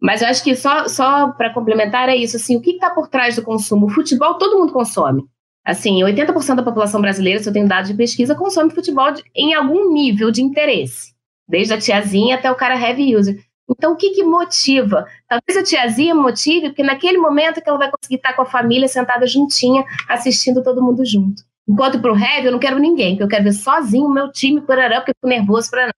Mas 0.00 0.22
eu 0.22 0.28
acho 0.28 0.44
que 0.44 0.54
só, 0.54 0.86
só 0.88 1.28
para 1.32 1.52
complementar 1.52 2.08
é 2.08 2.16
isso, 2.16 2.36
assim, 2.36 2.56
o 2.56 2.60
que 2.60 2.72
está 2.72 2.90
por 2.90 3.08
trás 3.08 3.36
do 3.36 3.42
consumo? 3.42 3.86
O 3.86 3.90
futebol 3.90 4.34
todo 4.34 4.58
mundo 4.58 4.72
consome. 4.72 5.24
Assim, 5.64 6.00
80% 6.02 6.54
da 6.54 6.62
população 6.62 7.00
brasileira, 7.00 7.42
se 7.42 7.48
eu 7.48 7.52
tenho 7.52 7.66
dados 7.66 7.90
de 7.90 7.96
pesquisa, 7.96 8.36
consome 8.36 8.70
futebol 8.70 9.10
de, 9.10 9.22
em 9.34 9.52
algum 9.54 9.92
nível 9.92 10.30
de 10.30 10.42
interesse. 10.42 11.14
Desde 11.48 11.74
a 11.74 11.78
tiazinha 11.78 12.36
até 12.36 12.50
o 12.50 12.54
cara 12.54 12.78
heavy 12.78 13.16
user. 13.16 13.36
Então, 13.68 13.92
o 13.92 13.96
que, 13.96 14.10
que 14.10 14.22
motiva? 14.22 15.06
Talvez 15.28 15.56
a 15.58 15.64
tiazinha 15.64 16.14
motive, 16.14 16.68
porque 16.68 16.84
naquele 16.84 17.18
momento 17.18 17.60
que 17.60 17.68
ela 17.68 17.78
vai 17.78 17.90
conseguir 17.90 18.16
estar 18.16 18.32
com 18.34 18.42
a 18.42 18.46
família 18.46 18.86
sentada 18.86 19.26
juntinha, 19.26 19.84
assistindo 20.08 20.62
todo 20.62 20.82
mundo 20.82 21.04
junto. 21.04 21.42
Enquanto 21.68 22.00
para 22.00 22.12
o 22.12 22.16
heavy, 22.16 22.46
eu 22.46 22.52
não 22.52 22.60
quero 22.60 22.78
ninguém, 22.78 23.14
porque 23.14 23.24
eu 23.24 23.28
quero 23.28 23.44
ver 23.44 23.52
sozinho 23.52 24.06
o 24.06 24.12
meu 24.12 24.30
time, 24.30 24.60
porará, 24.60 25.00
porque 25.00 25.10
eu 25.10 25.14
fico 25.16 25.26
nervoso, 25.26 25.68
para 25.68 25.90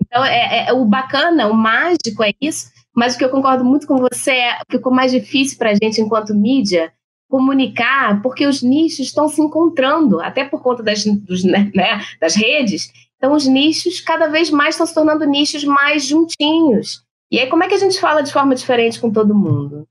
Então, 0.00 0.24
é, 0.24 0.68
é, 0.68 0.72
o 0.72 0.86
bacana, 0.86 1.46
o 1.46 1.54
mágico 1.54 2.24
é 2.24 2.32
isso, 2.40 2.70
mas 2.94 3.14
o 3.14 3.18
que 3.18 3.24
eu 3.24 3.30
concordo 3.30 3.64
muito 3.64 3.86
com 3.86 3.96
você 3.96 4.32
é 4.32 4.58
que 4.68 4.76
ficou 4.76 4.92
mais 4.92 5.12
difícil 5.12 5.58
para 5.58 5.70
a 5.70 5.74
gente 5.74 6.00
enquanto 6.00 6.34
mídia 6.34 6.92
comunicar, 7.28 8.20
porque 8.22 8.44
os 8.44 8.60
nichos 8.60 9.06
estão 9.06 9.28
se 9.28 9.40
encontrando, 9.40 10.20
até 10.20 10.44
por 10.44 10.60
conta 10.60 10.82
das, 10.82 11.04
dos, 11.04 11.44
né, 11.44 11.70
né, 11.74 12.00
das 12.20 12.34
redes. 12.34 12.90
Então, 13.16 13.32
os 13.32 13.46
nichos 13.46 14.00
cada 14.00 14.26
vez 14.26 14.50
mais 14.50 14.74
estão 14.74 14.86
se 14.86 14.94
tornando 14.94 15.24
nichos 15.24 15.62
mais 15.62 16.04
juntinhos. 16.04 17.04
E 17.30 17.38
aí, 17.38 17.48
como 17.48 17.62
é 17.62 17.68
que 17.68 17.74
a 17.74 17.78
gente 17.78 18.00
fala 18.00 18.22
de 18.22 18.32
forma 18.32 18.54
diferente 18.54 18.98
com 18.98 19.12
todo 19.12 19.34
mundo? 19.34 19.86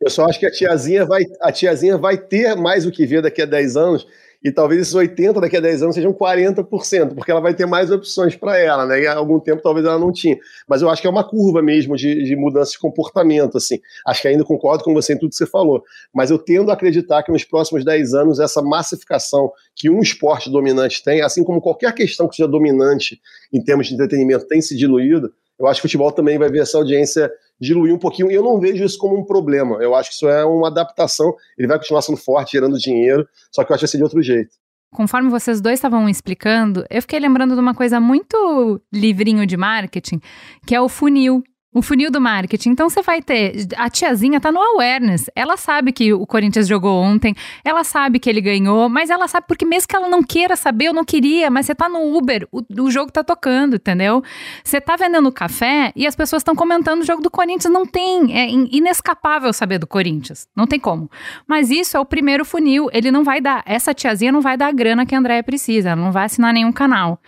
Eu 0.00 0.10
só 0.10 0.24
acho 0.26 0.38
que 0.38 0.46
a 0.46 0.50
tiazinha 0.50 1.04
vai, 1.04 1.22
a 1.40 1.50
tiazinha 1.50 1.98
vai 1.98 2.16
ter 2.16 2.54
mais 2.56 2.86
o 2.86 2.90
que 2.90 3.04
ver 3.04 3.22
daqui 3.22 3.42
a 3.42 3.46
10 3.46 3.76
anos, 3.76 4.06
e 4.42 4.52
talvez 4.52 4.82
esses 4.82 4.94
80 4.94 5.40
daqui 5.40 5.56
a 5.56 5.60
10 5.60 5.82
anos 5.82 5.94
sejam 5.96 6.12
40%, 6.12 7.14
porque 7.14 7.30
ela 7.30 7.40
vai 7.40 7.54
ter 7.54 7.66
mais 7.66 7.90
opções 7.90 8.36
para 8.36 8.56
ela, 8.56 8.86
né? 8.86 9.02
E 9.02 9.06
há 9.06 9.16
algum 9.16 9.40
tempo 9.40 9.60
talvez 9.60 9.84
ela 9.84 9.98
não 9.98 10.12
tinha. 10.12 10.38
Mas 10.68 10.80
eu 10.80 10.88
acho 10.88 11.02
que 11.02 11.08
é 11.08 11.10
uma 11.10 11.28
curva 11.28 11.60
mesmo 11.60 11.96
de, 11.96 12.22
de 12.22 12.36
mudança 12.36 12.70
de 12.70 12.78
comportamento, 12.78 13.58
assim. 13.58 13.80
Acho 14.06 14.22
que 14.22 14.28
ainda 14.28 14.44
concordo 14.44 14.84
com 14.84 14.94
você 14.94 15.14
em 15.14 15.18
tudo 15.18 15.30
que 15.30 15.36
você 15.36 15.46
falou, 15.46 15.82
mas 16.14 16.30
eu 16.30 16.38
tendo 16.38 16.70
a 16.70 16.74
acreditar 16.74 17.24
que 17.24 17.32
nos 17.32 17.42
próximos 17.42 17.84
10 17.84 18.14
anos 18.14 18.38
essa 18.38 18.62
massificação 18.62 19.50
que 19.74 19.90
um 19.90 20.00
esporte 20.00 20.48
dominante 20.50 21.02
tem, 21.02 21.20
assim 21.20 21.42
como 21.42 21.60
qualquer 21.60 21.92
questão 21.92 22.28
que 22.28 22.36
seja 22.36 22.48
dominante 22.48 23.20
em 23.52 23.62
termos 23.62 23.88
de 23.88 23.94
entretenimento 23.94 24.46
tem 24.46 24.60
se 24.60 24.76
diluído, 24.76 25.32
eu 25.58 25.66
acho 25.66 25.80
que 25.80 25.86
o 25.86 25.88
futebol 25.88 26.12
também 26.12 26.38
vai 26.38 26.48
ver 26.48 26.60
essa 26.60 26.78
audiência 26.78 27.30
diluir 27.60 27.92
um 27.92 27.98
pouquinho, 27.98 28.30
e 28.30 28.34
eu 28.34 28.42
não 28.42 28.60
vejo 28.60 28.84
isso 28.84 28.98
como 28.98 29.18
um 29.18 29.24
problema. 29.24 29.82
Eu 29.82 29.94
acho 29.94 30.10
que 30.10 30.14
isso 30.14 30.28
é 30.28 30.44
uma 30.44 30.68
adaptação, 30.68 31.34
ele 31.58 31.66
vai 31.66 31.78
continuar 31.78 32.02
sendo 32.02 32.16
forte, 32.16 32.52
gerando 32.52 32.78
dinheiro, 32.78 33.26
só 33.50 33.64
que 33.64 33.72
eu 33.72 33.74
acho 33.74 33.80
que 33.80 33.86
vai 33.86 33.90
ser 33.90 33.96
de 33.98 34.04
outro 34.04 34.22
jeito. 34.22 34.50
Conforme 34.94 35.28
vocês 35.28 35.60
dois 35.60 35.74
estavam 35.74 36.08
explicando, 36.08 36.84
eu 36.88 37.02
fiquei 37.02 37.18
lembrando 37.18 37.54
de 37.54 37.60
uma 37.60 37.74
coisa 37.74 38.00
muito 38.00 38.80
livrinho 38.92 39.44
de 39.46 39.56
marketing, 39.56 40.20
que 40.66 40.74
é 40.74 40.80
o 40.80 40.88
funil 40.88 41.42
o 41.78 41.82
funil 41.82 42.10
do 42.10 42.20
marketing. 42.20 42.70
Então 42.70 42.88
você 42.88 43.02
vai 43.02 43.22
ter. 43.22 43.66
A 43.76 43.88
tiazinha 43.88 44.40
tá 44.40 44.50
no 44.52 44.60
awareness. 44.60 45.30
Ela 45.34 45.56
sabe 45.56 45.92
que 45.92 46.12
o 46.12 46.26
Corinthians 46.26 46.66
jogou 46.66 47.00
ontem, 47.00 47.34
ela 47.64 47.84
sabe 47.84 48.18
que 48.18 48.28
ele 48.28 48.40
ganhou, 48.40 48.88
mas 48.88 49.10
ela 49.10 49.28
sabe 49.28 49.46
porque 49.46 49.64
mesmo 49.64 49.88
que 49.88 49.96
ela 49.96 50.08
não 50.08 50.22
queira 50.22 50.56
saber, 50.56 50.86
eu 50.86 50.92
não 50.92 51.04
queria, 51.04 51.50
mas 51.50 51.66
você 51.66 51.74
tá 51.74 51.88
no 51.88 52.16
Uber, 52.16 52.46
o, 52.50 52.62
o 52.82 52.90
jogo 52.90 53.10
tá 53.10 53.22
tocando, 53.22 53.76
entendeu? 53.76 54.22
Você 54.62 54.80
tá 54.80 54.96
vendendo 54.96 55.30
café 55.32 55.92
e 55.94 56.06
as 56.06 56.16
pessoas 56.16 56.40
estão 56.40 56.54
comentando 56.54 57.02
o 57.02 57.04
jogo 57.04 57.22
do 57.22 57.30
Corinthians. 57.30 57.72
Não 57.72 57.86
tem. 57.86 58.36
É 58.36 58.50
inescapável 58.50 59.52
saber 59.52 59.78
do 59.78 59.86
Corinthians. 59.86 60.48
Não 60.54 60.66
tem 60.66 60.80
como. 60.80 61.10
Mas 61.46 61.70
isso 61.70 61.96
é 61.96 62.00
o 62.00 62.04
primeiro 62.04 62.44
funil. 62.44 62.88
Ele 62.92 63.10
não 63.10 63.24
vai 63.24 63.40
dar. 63.40 63.62
Essa 63.66 63.94
tiazinha 63.94 64.32
não 64.32 64.40
vai 64.40 64.56
dar 64.56 64.68
a 64.68 64.72
grana 64.72 65.06
que 65.06 65.14
a 65.14 65.18
Andréia 65.18 65.42
precisa. 65.42 65.90
Ela 65.90 66.00
não 66.00 66.12
vai 66.12 66.24
assinar 66.24 66.52
nenhum 66.52 66.72
canal. 66.72 67.20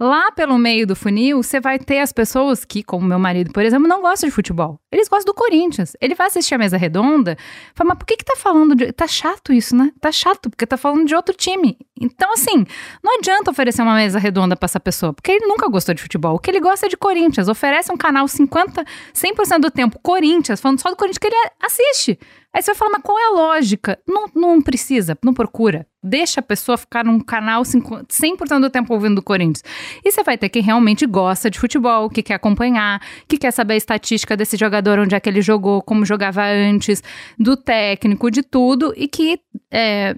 Lá 0.00 0.30
pelo 0.30 0.56
meio 0.56 0.86
do 0.86 0.94
funil, 0.94 1.42
você 1.42 1.58
vai 1.58 1.76
ter 1.76 1.98
as 1.98 2.12
pessoas 2.12 2.64
que, 2.64 2.84
como 2.84 3.04
meu 3.04 3.18
marido, 3.18 3.52
por 3.52 3.64
exemplo, 3.64 3.88
não 3.88 4.00
gostam 4.00 4.28
de 4.28 4.34
futebol. 4.34 4.78
Eles 4.92 5.08
gostam 5.08 5.32
do 5.32 5.36
Corinthians. 5.36 5.96
Ele 6.00 6.14
vai 6.14 6.28
assistir 6.28 6.54
a 6.54 6.58
mesa 6.58 6.76
redonda, 6.76 7.36
fala, 7.74 7.88
mas 7.88 7.98
por 7.98 8.06
que 8.06 8.16
que 8.16 8.24
tá 8.24 8.36
falando 8.36 8.76
de... 8.76 8.92
Tá 8.92 9.08
chato 9.08 9.52
isso, 9.52 9.74
né? 9.74 9.90
Tá 10.00 10.12
chato, 10.12 10.48
porque 10.48 10.64
tá 10.64 10.76
falando 10.76 11.04
de 11.04 11.16
outro 11.16 11.34
time. 11.34 11.76
Então, 12.00 12.32
assim, 12.32 12.64
não 13.02 13.18
adianta 13.18 13.50
oferecer 13.50 13.82
uma 13.82 13.96
mesa 13.96 14.20
redonda 14.20 14.54
para 14.54 14.66
essa 14.66 14.78
pessoa, 14.78 15.12
porque 15.12 15.32
ele 15.32 15.46
nunca 15.46 15.68
gostou 15.68 15.92
de 15.92 16.00
futebol. 16.00 16.36
O 16.36 16.38
que 16.38 16.50
ele 16.50 16.60
gosta 16.60 16.86
é 16.86 16.88
de 16.88 16.96
Corinthians. 16.96 17.48
Oferece 17.48 17.90
um 17.90 17.96
canal 17.96 18.28
50, 18.28 18.84
100% 19.12 19.58
do 19.58 19.70
tempo 19.70 19.98
Corinthians, 20.00 20.60
falando 20.60 20.80
só 20.80 20.90
do 20.90 20.96
Corinthians, 20.96 21.18
que 21.18 21.26
ele 21.26 21.50
assiste. 21.60 22.18
Aí 22.54 22.62
você 22.62 22.70
vai 22.70 22.78
falar, 22.78 22.90
mas 22.92 23.02
qual 23.02 23.18
é 23.18 23.26
a 23.26 23.30
lógica? 23.30 23.98
Não, 24.06 24.26
não 24.34 24.62
precisa, 24.62 25.18
não 25.22 25.34
procura. 25.34 25.86
Deixa 26.02 26.38
a 26.40 26.42
pessoa 26.42 26.78
ficar 26.78 27.04
num 27.04 27.18
canal 27.18 27.62
100% 27.62 28.60
do 28.60 28.70
tempo 28.70 28.94
ouvindo 28.94 29.18
o 29.18 29.22
Corinthians. 29.22 29.64
E 30.04 30.12
você 30.12 30.22
vai 30.22 30.38
ter 30.38 30.48
quem 30.48 30.62
realmente 30.62 31.04
gosta 31.06 31.50
de 31.50 31.58
futebol, 31.58 32.08
que 32.08 32.22
quer 32.22 32.34
acompanhar, 32.34 33.02
que 33.26 33.36
quer 33.36 33.50
saber 33.50 33.74
a 33.74 33.78
estatística 33.78 34.36
desse 34.36 34.56
jogador, 34.56 35.00
onde 35.00 35.14
é 35.14 35.20
que 35.20 35.28
ele 35.28 35.42
jogou, 35.42 35.82
como 35.82 36.04
jogava 36.04 36.44
antes, 36.44 37.02
do 37.36 37.56
técnico, 37.56 38.30
de 38.30 38.42
tudo, 38.42 38.94
e 38.96 39.08
que 39.08 39.40
é, 39.72 40.14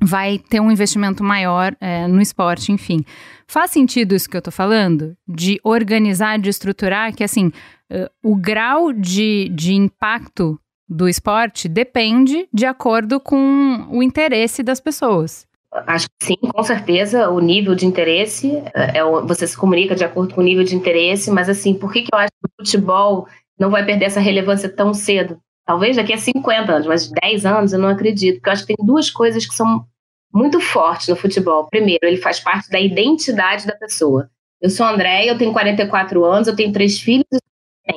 vai 0.00 0.38
ter 0.38 0.60
um 0.60 0.70
investimento 0.70 1.22
maior 1.22 1.76
é, 1.80 2.06
no 2.08 2.20
esporte, 2.20 2.72
enfim. 2.72 3.04
Faz 3.46 3.70
sentido 3.70 4.14
isso 4.14 4.28
que 4.28 4.36
eu 4.36 4.42
tô 4.42 4.50
falando? 4.50 5.16
De 5.28 5.60
organizar, 5.62 6.38
de 6.38 6.48
estruturar, 6.48 7.14
que 7.14 7.22
assim, 7.22 7.48
uh, 7.90 8.08
o 8.22 8.34
grau 8.34 8.92
de, 8.92 9.48
de 9.50 9.74
impacto 9.74 10.58
do 10.88 11.08
esporte 11.08 11.68
depende 11.68 12.48
de 12.52 12.66
acordo 12.66 13.18
com 13.18 13.86
o 13.90 14.02
interesse 14.02 14.62
das 14.62 14.80
pessoas. 14.80 15.46
Acho 15.86 16.06
que 16.18 16.26
sim, 16.26 16.36
com 16.36 16.62
certeza, 16.62 17.30
o 17.30 17.40
nível 17.40 17.74
de 17.74 17.86
interesse, 17.86 18.62
é, 18.74 18.98
é 18.98 19.04
você 19.22 19.46
se 19.46 19.56
comunica 19.56 19.94
de 19.94 20.04
acordo 20.04 20.34
com 20.34 20.42
o 20.42 20.44
nível 20.44 20.64
de 20.64 20.76
interesse, 20.76 21.30
mas 21.30 21.48
assim, 21.48 21.72
por 21.72 21.90
que, 21.90 22.02
que 22.02 22.08
eu 22.12 22.18
acho 22.18 22.30
que 22.30 22.46
o 22.46 22.64
futebol 22.64 23.26
não 23.58 23.70
vai 23.70 23.84
perder 23.84 24.04
essa 24.04 24.20
relevância 24.20 24.68
tão 24.68 24.92
cedo? 24.92 25.40
Talvez 25.64 25.96
daqui 25.96 26.12
a 26.12 26.18
50 26.18 26.72
anos, 26.72 26.86
mas 26.86 27.08
10 27.08 27.46
anos 27.46 27.72
eu 27.72 27.78
não 27.78 27.88
acredito, 27.88 28.36
porque 28.36 28.50
eu 28.50 28.52
acho 28.52 28.66
que 28.66 28.74
tem 28.74 28.86
duas 28.86 29.08
coisas 29.08 29.46
que 29.46 29.54
são 29.54 29.86
muito 30.32 30.60
fortes 30.60 31.08
no 31.08 31.16
futebol. 31.16 31.68
Primeiro, 31.70 32.00
ele 32.02 32.16
faz 32.18 32.38
parte 32.38 32.68
da 32.70 32.80
identidade 32.80 33.66
da 33.66 33.74
pessoa. 33.74 34.28
Eu 34.60 34.68
sou 34.68 34.84
André, 34.84 35.24
eu 35.26 35.38
tenho 35.38 35.52
44 35.52 36.24
anos, 36.24 36.48
eu 36.48 36.56
tenho 36.56 36.72
três 36.72 37.00
filhos 37.00 37.24
e 37.32 37.92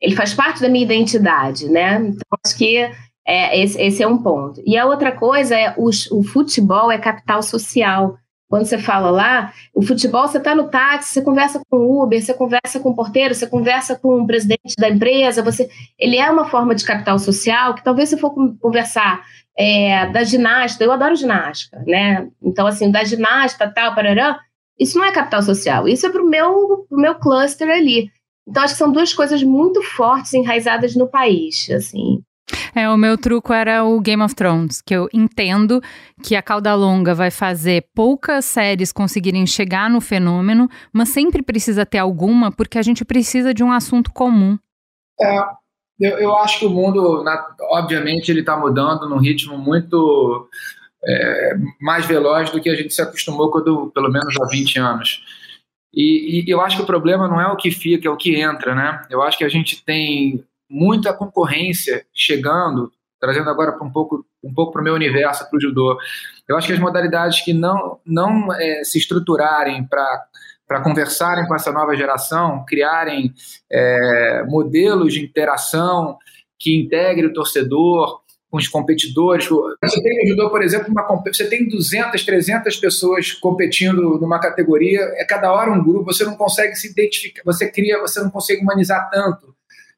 ele 0.00 0.14
faz 0.14 0.34
parte 0.34 0.60
da 0.60 0.68
minha 0.68 0.84
identidade, 0.84 1.68
né? 1.68 1.96
Então, 1.96 2.38
acho 2.44 2.56
que 2.56 2.90
é, 3.26 3.60
esse, 3.60 3.80
esse, 3.80 4.02
é 4.02 4.08
um 4.08 4.18
ponto. 4.18 4.62
E 4.64 4.76
a 4.76 4.86
outra 4.86 5.12
coisa 5.12 5.54
é 5.54 5.74
o, 5.76 5.90
o 6.12 6.22
futebol 6.22 6.90
é 6.90 6.98
capital 6.98 7.42
social. 7.42 8.16
Quando 8.48 8.64
você 8.64 8.78
fala 8.78 9.10
lá, 9.10 9.52
o 9.74 9.82
futebol, 9.82 10.26
você 10.26 10.38
está 10.38 10.54
no 10.54 10.70
táxi, 10.70 11.12
você 11.12 11.22
conversa 11.22 11.60
com 11.68 11.76
o 11.76 12.02
Uber, 12.02 12.22
você 12.22 12.32
conversa 12.32 12.80
com 12.80 12.88
o 12.88 12.94
porteiro, 12.94 13.34
você 13.34 13.46
conversa 13.46 13.94
com 13.94 14.22
o 14.22 14.26
presidente 14.26 14.74
da 14.78 14.88
empresa, 14.88 15.42
você, 15.42 15.68
ele 15.98 16.16
é 16.16 16.30
uma 16.30 16.46
forma 16.46 16.74
de 16.74 16.82
capital 16.82 17.18
social 17.18 17.74
que 17.74 17.84
talvez 17.84 18.08
se 18.08 18.16
for 18.16 18.32
conversar 18.58 19.22
é, 19.58 20.06
da 20.06 20.24
ginástica, 20.24 20.84
eu 20.84 20.92
adoro 20.92 21.14
ginástica, 21.14 21.82
né? 21.86 22.26
Então, 22.42 22.66
assim, 22.66 22.90
da 22.90 23.04
ginástica, 23.04 23.68
tal, 23.68 23.94
parará, 23.94 24.40
isso 24.78 24.96
não 24.96 25.04
é 25.04 25.12
capital 25.12 25.42
social, 25.42 25.86
isso 25.86 26.06
é 26.06 26.10
para 26.10 26.22
o 26.22 26.26
meu, 26.26 26.86
pro 26.88 26.98
meu 26.98 27.16
cluster 27.16 27.68
ali. 27.68 28.10
Então, 28.48 28.62
acho 28.62 28.74
que 28.74 28.78
são 28.78 28.90
duas 28.90 29.12
coisas 29.12 29.42
muito 29.42 29.82
fortes 29.82 30.32
enraizadas 30.32 30.96
no 30.96 31.06
país, 31.06 31.68
assim. 31.70 32.22
É, 32.74 32.88
o 32.88 32.96
meu 32.96 33.18
truco 33.18 33.52
era 33.52 33.84
o 33.84 34.00
Game 34.00 34.22
of 34.22 34.34
Thrones, 34.34 34.80
que 34.80 34.94
eu 34.94 35.08
entendo 35.12 35.82
que 36.22 36.34
a 36.34 36.42
cauda 36.42 36.74
longa 36.74 37.14
vai 37.14 37.30
fazer 37.30 37.86
poucas 37.94 38.46
séries 38.46 38.90
conseguirem 38.90 39.46
chegar 39.46 39.90
no 39.90 40.00
fenômeno, 40.00 40.68
mas 40.92 41.10
sempre 41.10 41.42
precisa 41.42 41.84
ter 41.84 41.98
alguma, 41.98 42.50
porque 42.50 42.78
a 42.78 42.82
gente 42.82 43.04
precisa 43.04 43.52
de 43.52 43.62
um 43.62 43.70
assunto 43.70 44.10
comum. 44.12 44.58
É, 45.20 45.40
eu, 46.00 46.18
eu 46.18 46.36
acho 46.38 46.60
que 46.60 46.66
o 46.66 46.70
mundo, 46.70 47.22
na, 47.22 47.44
obviamente, 47.70 48.30
ele 48.30 48.40
está 48.40 48.56
mudando 48.56 49.08
num 49.08 49.18
ritmo 49.18 49.58
muito 49.58 50.48
é, 51.06 51.54
mais 51.80 52.06
veloz 52.06 52.50
do 52.50 52.60
que 52.60 52.70
a 52.70 52.74
gente 52.74 52.94
se 52.94 53.02
acostumou 53.02 53.50
quando, 53.50 53.90
pelo 53.94 54.10
menos 54.10 54.34
há 54.40 54.46
20 54.46 54.78
anos. 54.78 55.22
E, 56.00 56.44
e, 56.44 56.44
eu 56.48 56.60
acho 56.60 56.76
que 56.76 56.82
o 56.84 56.86
problema 56.86 57.26
não 57.26 57.40
é 57.40 57.48
o 57.48 57.56
que 57.56 57.72
fica, 57.72 58.06
é 58.06 58.10
o 58.10 58.16
que 58.16 58.40
entra, 58.40 58.72
né? 58.72 59.02
Eu 59.10 59.20
acho 59.20 59.36
que 59.36 59.42
a 59.42 59.48
gente 59.48 59.84
tem 59.84 60.44
muita 60.70 61.12
concorrência 61.12 62.06
chegando, 62.14 62.92
trazendo 63.20 63.50
agora 63.50 63.72
para 63.72 63.84
um 63.84 63.90
pouco 63.90 64.24
um 64.44 64.54
pouco 64.54 64.72
para 64.72 64.80
o 64.80 64.84
meu 64.84 64.94
universo, 64.94 65.50
para 65.50 65.56
o 65.56 65.60
judô. 65.60 65.98
Eu 66.48 66.56
acho 66.56 66.68
que 66.68 66.72
as 66.72 66.78
modalidades 66.78 67.40
que 67.40 67.52
não 67.52 67.98
não 68.06 68.54
é, 68.54 68.84
se 68.84 68.96
estruturarem 68.96 69.84
para 69.88 70.80
conversarem 70.84 71.44
com 71.48 71.54
essa 71.56 71.72
nova 71.72 71.96
geração, 71.96 72.64
criarem 72.64 73.34
é, 73.68 74.44
modelos 74.46 75.14
de 75.14 75.24
interação 75.24 76.16
que 76.56 76.76
integre 76.76 77.26
o 77.26 77.32
torcedor, 77.32 78.20
com 78.50 78.56
os 78.56 78.68
competidores. 78.68 79.46
Você 79.48 80.02
tem 80.02 80.22
no 80.22 80.28
judô, 80.28 80.50
por 80.50 80.62
exemplo, 80.62 80.90
uma, 80.90 81.04
você 81.26 81.48
tem 81.48 81.68
200, 81.68 82.24
300 82.24 82.76
pessoas 82.76 83.32
competindo 83.32 84.18
numa 84.18 84.40
categoria, 84.40 85.00
é 85.16 85.24
cada 85.24 85.52
hora 85.52 85.70
um 85.70 85.82
grupo, 85.82 86.12
você 86.12 86.24
não 86.24 86.36
consegue 86.36 86.74
se 86.74 86.90
identificar, 86.90 87.42
você 87.44 87.70
cria, 87.70 88.00
você 88.00 88.20
não 88.20 88.30
consegue 88.30 88.62
humanizar 88.62 89.10
tanto 89.10 89.54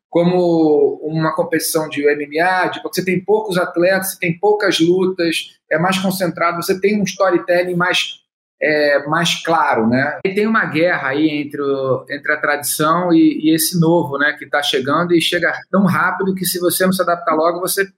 como 0.08 1.00
uma 1.04 1.32
competição 1.34 1.88
de 1.88 2.02
MMA, 2.02 2.70
porque 2.82 3.00
você 3.00 3.04
tem 3.04 3.24
poucos 3.24 3.56
atletas, 3.56 4.10
você 4.10 4.18
tem 4.18 4.36
poucas 4.36 4.80
lutas, 4.80 5.56
é 5.70 5.78
mais 5.78 5.98
concentrado, 5.98 6.60
você 6.60 6.80
tem 6.80 7.00
um 7.00 7.04
storytelling 7.04 7.76
mais 7.76 8.20
é, 8.62 9.06
mais 9.06 9.42
claro, 9.42 9.88
né? 9.88 10.18
E 10.22 10.34
tem 10.34 10.46
uma 10.46 10.66
guerra 10.66 11.08
aí 11.08 11.30
entre, 11.30 11.62
o, 11.62 12.04
entre 12.10 12.30
a 12.32 12.40
tradição 12.40 13.10
e, 13.10 13.38
e 13.42 13.54
esse 13.54 13.80
novo, 13.80 14.18
né, 14.18 14.36
que 14.38 14.44
está 14.44 14.62
chegando 14.62 15.14
e 15.14 15.20
chega 15.20 15.58
tão 15.70 15.86
rápido 15.86 16.34
que 16.34 16.44
se 16.44 16.60
você 16.60 16.84
não 16.84 16.92
se 16.92 17.00
adaptar 17.00 17.34
logo, 17.34 17.60
você 17.60 17.88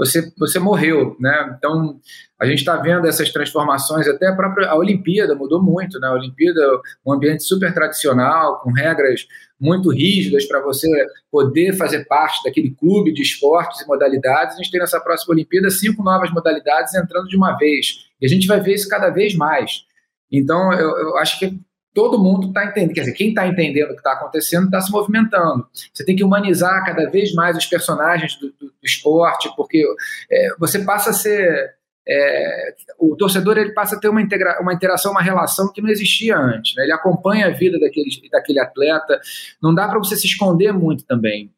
você, 0.00 0.32
você 0.38 0.58
morreu, 0.58 1.14
né? 1.20 1.54
Então, 1.58 2.00
a 2.40 2.46
gente 2.46 2.60
está 2.60 2.76
vendo 2.76 3.06
essas 3.06 3.30
transformações, 3.30 4.08
até 4.08 4.28
a 4.28 4.34
própria 4.34 4.68
a 4.68 4.74
Olimpíada 4.74 5.34
mudou 5.34 5.62
muito, 5.62 6.00
né? 6.00 6.08
A 6.08 6.14
Olimpíada, 6.14 6.60
um 7.04 7.12
ambiente 7.12 7.42
super 7.42 7.72
tradicional, 7.74 8.60
com 8.60 8.72
regras 8.72 9.26
muito 9.60 9.90
rígidas 9.90 10.46
para 10.46 10.62
você 10.62 10.88
poder 11.30 11.76
fazer 11.76 12.06
parte 12.06 12.42
daquele 12.42 12.70
clube 12.70 13.12
de 13.12 13.20
esportes 13.20 13.82
e 13.82 13.86
modalidades. 13.86 14.54
A 14.54 14.56
gente 14.56 14.70
tem 14.70 14.80
nessa 14.80 14.98
próxima 14.98 15.34
Olimpíada 15.34 15.68
cinco 15.68 16.02
novas 16.02 16.30
modalidades 16.30 16.94
entrando 16.94 17.28
de 17.28 17.36
uma 17.36 17.58
vez. 17.58 18.08
E 18.18 18.24
a 18.24 18.28
gente 18.28 18.46
vai 18.46 18.58
ver 18.58 18.72
isso 18.72 18.88
cada 18.88 19.10
vez 19.10 19.34
mais. 19.34 19.84
Então, 20.32 20.72
eu, 20.72 20.96
eu 20.96 21.16
acho 21.18 21.38
que 21.38 21.60
todo 21.94 22.22
mundo 22.22 22.48
está 22.48 22.64
entendendo. 22.64 22.94
Quer 22.94 23.00
dizer, 23.00 23.12
quem 23.12 23.28
está 23.30 23.46
entendendo 23.46 23.90
o 23.90 23.94
que 23.94 24.00
está 24.00 24.12
acontecendo 24.12 24.66
está 24.66 24.80
se 24.80 24.90
movimentando. 24.90 25.66
Você 25.92 26.04
tem 26.04 26.16
que 26.16 26.24
humanizar 26.24 26.84
cada 26.84 27.10
vez 27.10 27.32
mais 27.34 27.56
os 27.56 27.66
personagens 27.66 28.36
do, 28.36 28.48
do, 28.52 28.66
do 28.66 28.74
esporte, 28.82 29.50
porque 29.56 29.84
é, 30.30 30.48
você 30.58 30.84
passa 30.84 31.10
a 31.10 31.14
ser. 31.14 31.74
É, 32.08 32.74
o 32.98 33.14
torcedor 33.14 33.58
ele 33.58 33.72
passa 33.72 33.94
a 33.94 34.00
ter 34.00 34.08
uma, 34.08 34.22
integra 34.22 34.58
uma 34.60 34.72
interação, 34.72 35.12
uma 35.12 35.22
relação 35.22 35.70
que 35.72 35.82
não 35.82 35.88
existia 35.88 36.36
antes. 36.36 36.74
Né? 36.74 36.84
Ele 36.84 36.92
acompanha 36.92 37.46
a 37.46 37.50
vida 37.50 37.78
daquele, 37.78 38.08
daquele 38.30 38.58
atleta. 38.58 39.20
Não 39.62 39.74
dá 39.74 39.88
para 39.88 39.98
você 39.98 40.16
se 40.16 40.26
esconder 40.26 40.72
muito 40.72 41.04
também. 41.04 41.52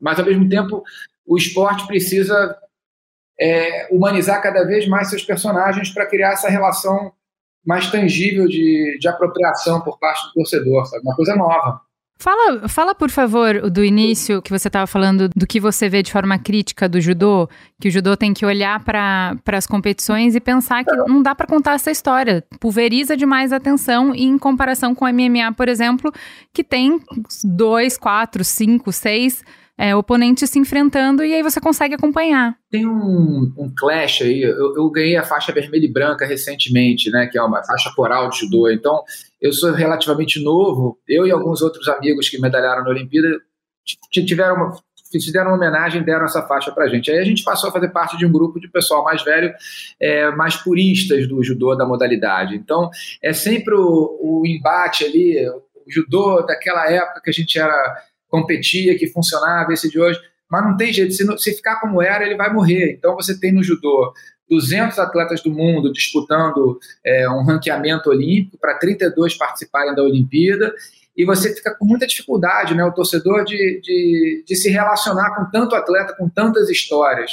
Mas, 0.00 0.18
ao 0.18 0.26
mesmo 0.26 0.48
tempo, 0.48 0.82
o 1.26 1.36
esporte 1.38 1.86
precisa 1.86 2.56
é, 3.40 3.88
humanizar 3.90 4.42
cada 4.42 4.64
vez 4.64 4.86
mais 4.86 5.08
seus 5.08 5.22
personagens 5.22 5.90
para 5.90 6.06
criar 6.06 6.32
essa 6.32 6.48
relação 6.48 7.12
mais 7.66 7.90
tangível 7.90 8.46
de, 8.46 8.98
de 8.98 9.08
apropriação 9.08 9.80
por 9.80 9.98
parte 9.98 10.26
do 10.26 10.32
torcedor, 10.34 10.86
sabe? 10.86 11.02
Uma 11.02 11.16
coisa 11.16 11.34
nova. 11.34 11.80
Fala, 12.16 12.68
fala, 12.68 12.94
por 12.94 13.10
favor, 13.10 13.68
do 13.68 13.84
início 13.84 14.40
que 14.40 14.50
você 14.50 14.68
estava 14.68 14.86
falando 14.86 15.28
do 15.34 15.46
que 15.46 15.58
você 15.58 15.88
vê 15.88 16.00
de 16.00 16.12
forma 16.12 16.38
crítica 16.38 16.88
do 16.88 17.00
judô, 17.00 17.48
que 17.80 17.88
o 17.88 17.90
judô 17.90 18.16
tem 18.16 18.32
que 18.32 18.46
olhar 18.46 18.82
para 18.84 19.36
as 19.48 19.66
competições 19.66 20.34
e 20.34 20.40
pensar 20.40 20.84
que 20.84 20.96
não 20.96 21.20
dá 21.20 21.34
para 21.34 21.46
contar 21.46 21.74
essa 21.74 21.90
história. 21.90 22.44
Pulveriza 22.60 23.16
demais 23.16 23.52
a 23.52 23.56
atenção 23.56 24.14
e 24.14 24.24
em 24.24 24.38
comparação 24.38 24.94
com 24.94 25.04
o 25.04 25.08
MMA, 25.08 25.52
por 25.56 25.68
exemplo, 25.68 26.12
que 26.52 26.62
tem 26.62 27.00
dois, 27.42 27.98
quatro, 27.98 28.44
cinco, 28.44 28.92
seis 28.92 29.42
é, 29.76 29.94
oponentes 29.94 30.50
se 30.50 30.58
enfrentando 30.58 31.24
e 31.24 31.34
aí 31.34 31.42
você 31.42 31.60
consegue 31.60 31.94
acompanhar. 31.94 32.56
Tem 32.70 32.86
um, 32.86 33.52
um 33.56 33.72
clash 33.76 34.22
aí, 34.22 34.42
eu, 34.42 34.74
eu, 34.76 34.90
ganhei 34.90 35.16
a 35.16 35.24
faixa 35.24 35.52
vermelha 35.52 35.84
e 35.84 35.92
branca 35.92 36.24
recentemente, 36.24 37.10
né, 37.10 37.26
que 37.26 37.36
é 37.36 37.42
uma 37.42 37.62
faixa 37.64 37.92
coral 37.94 38.28
de 38.30 38.40
judô, 38.40 38.70
então 38.70 39.02
eu 39.40 39.52
sou 39.52 39.72
relativamente 39.72 40.42
novo, 40.42 40.98
eu 41.08 41.26
e 41.26 41.30
alguns 41.30 41.60
outros 41.60 41.88
amigos 41.88 42.28
que 42.28 42.40
medalharam 42.40 42.84
na 42.84 42.90
Olimpíada 42.90 43.28
tiveram 44.10 44.54
uma, 44.54 44.76
fizeram 45.20 45.50
uma 45.50 45.56
homenagem 45.56 46.02
deram 46.02 46.24
essa 46.24 46.42
faixa 46.42 46.72
pra 46.72 46.88
gente. 46.88 47.10
Aí 47.10 47.18
a 47.18 47.24
gente 47.24 47.44
passou 47.44 47.68
a 47.68 47.72
fazer 47.72 47.88
parte 47.88 48.16
de 48.16 48.24
um 48.24 48.32
grupo 48.32 48.58
de 48.58 48.68
pessoal 48.68 49.04
mais 49.04 49.22
velho, 49.22 49.52
é, 50.00 50.30
mais 50.30 50.56
puristas 50.56 51.28
do 51.28 51.42
judô, 51.42 51.74
da 51.74 51.86
modalidade. 51.86 52.56
Então, 52.56 52.90
é 53.22 53.32
sempre 53.32 53.74
o, 53.74 54.18
o 54.20 54.46
embate 54.46 55.04
ali, 55.04 55.46
o 55.48 55.90
judô 55.90 56.42
daquela 56.42 56.90
época 56.90 57.20
que 57.22 57.30
a 57.30 57.32
gente 57.32 57.58
era 57.58 58.02
competia, 58.34 58.98
que 58.98 59.06
funcionava, 59.06 59.72
esse 59.72 59.88
de 59.88 60.00
hoje. 60.00 60.18
Mas 60.50 60.64
não 60.64 60.76
tem 60.76 60.92
jeito, 60.92 61.14
se, 61.14 61.24
não, 61.24 61.38
se 61.38 61.54
ficar 61.54 61.76
como 61.80 62.02
era, 62.02 62.24
ele 62.24 62.36
vai 62.36 62.52
morrer. 62.52 62.96
Então 62.98 63.14
você 63.14 63.38
tem 63.38 63.52
no 63.52 63.62
judô 63.62 64.12
200 64.50 64.98
atletas 64.98 65.40
do 65.40 65.50
mundo 65.50 65.92
disputando 65.92 66.78
é, 67.06 67.30
um 67.30 67.44
ranqueamento 67.44 68.10
olímpico 68.10 68.58
para 68.58 68.78
32 68.78 69.36
participarem 69.36 69.94
da 69.94 70.02
Olimpíada 70.02 70.74
e 71.16 71.24
você 71.24 71.54
fica 71.54 71.72
com 71.76 71.84
muita 71.84 72.08
dificuldade, 72.08 72.74
né, 72.74 72.84
o 72.84 72.92
torcedor, 72.92 73.44
de, 73.44 73.80
de, 73.80 74.44
de 74.44 74.56
se 74.56 74.68
relacionar 74.68 75.36
com 75.36 75.48
tanto 75.48 75.76
atleta, 75.76 76.16
com 76.18 76.28
tantas 76.28 76.68
histórias. 76.68 77.30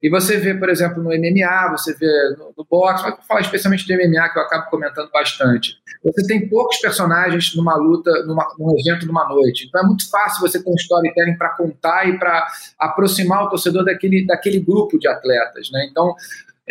E 0.00 0.08
você 0.08 0.36
vê, 0.36 0.54
por 0.54 0.68
exemplo, 0.68 1.02
no 1.02 1.10
MMA, 1.10 1.72
você 1.72 1.92
vê 1.94 2.06
no, 2.38 2.52
no 2.56 2.64
boxe, 2.70 3.02
vou 3.02 3.18
falar 3.26 3.40
especialmente 3.40 3.84
de 3.84 3.96
MMA, 3.96 4.28
que 4.28 4.38
eu 4.38 4.42
acabo 4.42 4.70
comentando 4.70 5.10
bastante. 5.10 5.76
Você 6.04 6.24
tem 6.26 6.48
poucos 6.48 6.78
personagens 6.78 7.56
numa 7.56 7.74
luta, 7.74 8.10
numa, 8.24 8.46
num 8.58 8.78
evento 8.78 9.06
numa 9.06 9.28
noite. 9.28 9.66
Então 9.66 9.82
é 9.82 9.84
muito 9.84 10.08
fácil 10.08 10.40
você 10.40 10.62
ter 10.62 10.70
um 10.70 10.74
storytelling 10.74 11.36
para 11.36 11.56
contar 11.56 12.08
e 12.08 12.16
para 12.16 12.46
aproximar 12.78 13.44
o 13.44 13.48
torcedor 13.48 13.84
daquele, 13.84 14.24
daquele 14.24 14.60
grupo 14.60 14.98
de 14.98 15.08
atletas. 15.08 15.68
Né? 15.72 15.88
Então 15.90 16.14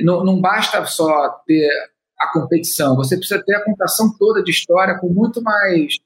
não, 0.04 0.24
não 0.24 0.40
basta 0.40 0.86
só 0.86 1.42
ter 1.46 1.70
a 2.20 2.32
competição, 2.32 2.96
você 2.96 3.16
precisa 3.16 3.44
ter 3.44 3.56
a 3.56 3.64
contação 3.64 4.12
toda 4.18 4.44
de 4.44 4.50
história 4.50 4.98
com 4.98 5.08
muito 5.08 5.42
mais 5.42 5.98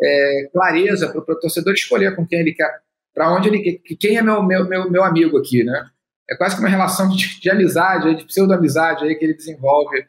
é, 0.00 0.48
clareza 0.52 1.08
para 1.08 1.20
o 1.20 1.40
torcedor 1.40 1.74
escolher 1.74 2.14
com 2.14 2.24
quem 2.24 2.38
ele 2.38 2.54
quer, 2.54 2.80
para 3.12 3.34
onde 3.34 3.48
ele 3.48 3.60
quer, 3.60 3.96
quem 3.96 4.16
é 4.16 4.22
meu, 4.22 4.42
meu, 4.42 4.64
meu, 4.64 4.88
meu 4.88 5.02
amigo 5.02 5.36
aqui, 5.38 5.64
né? 5.64 5.88
É 6.28 6.36
quase 6.36 6.56
que 6.56 6.60
uma 6.60 6.68
relação 6.68 7.08
de, 7.08 7.40
de 7.40 7.50
amizade, 7.50 8.16
de 8.16 8.24
pseudo-amizade 8.24 9.04
aí 9.04 9.14
que 9.14 9.24
ele 9.24 9.34
desenvolve. 9.34 10.04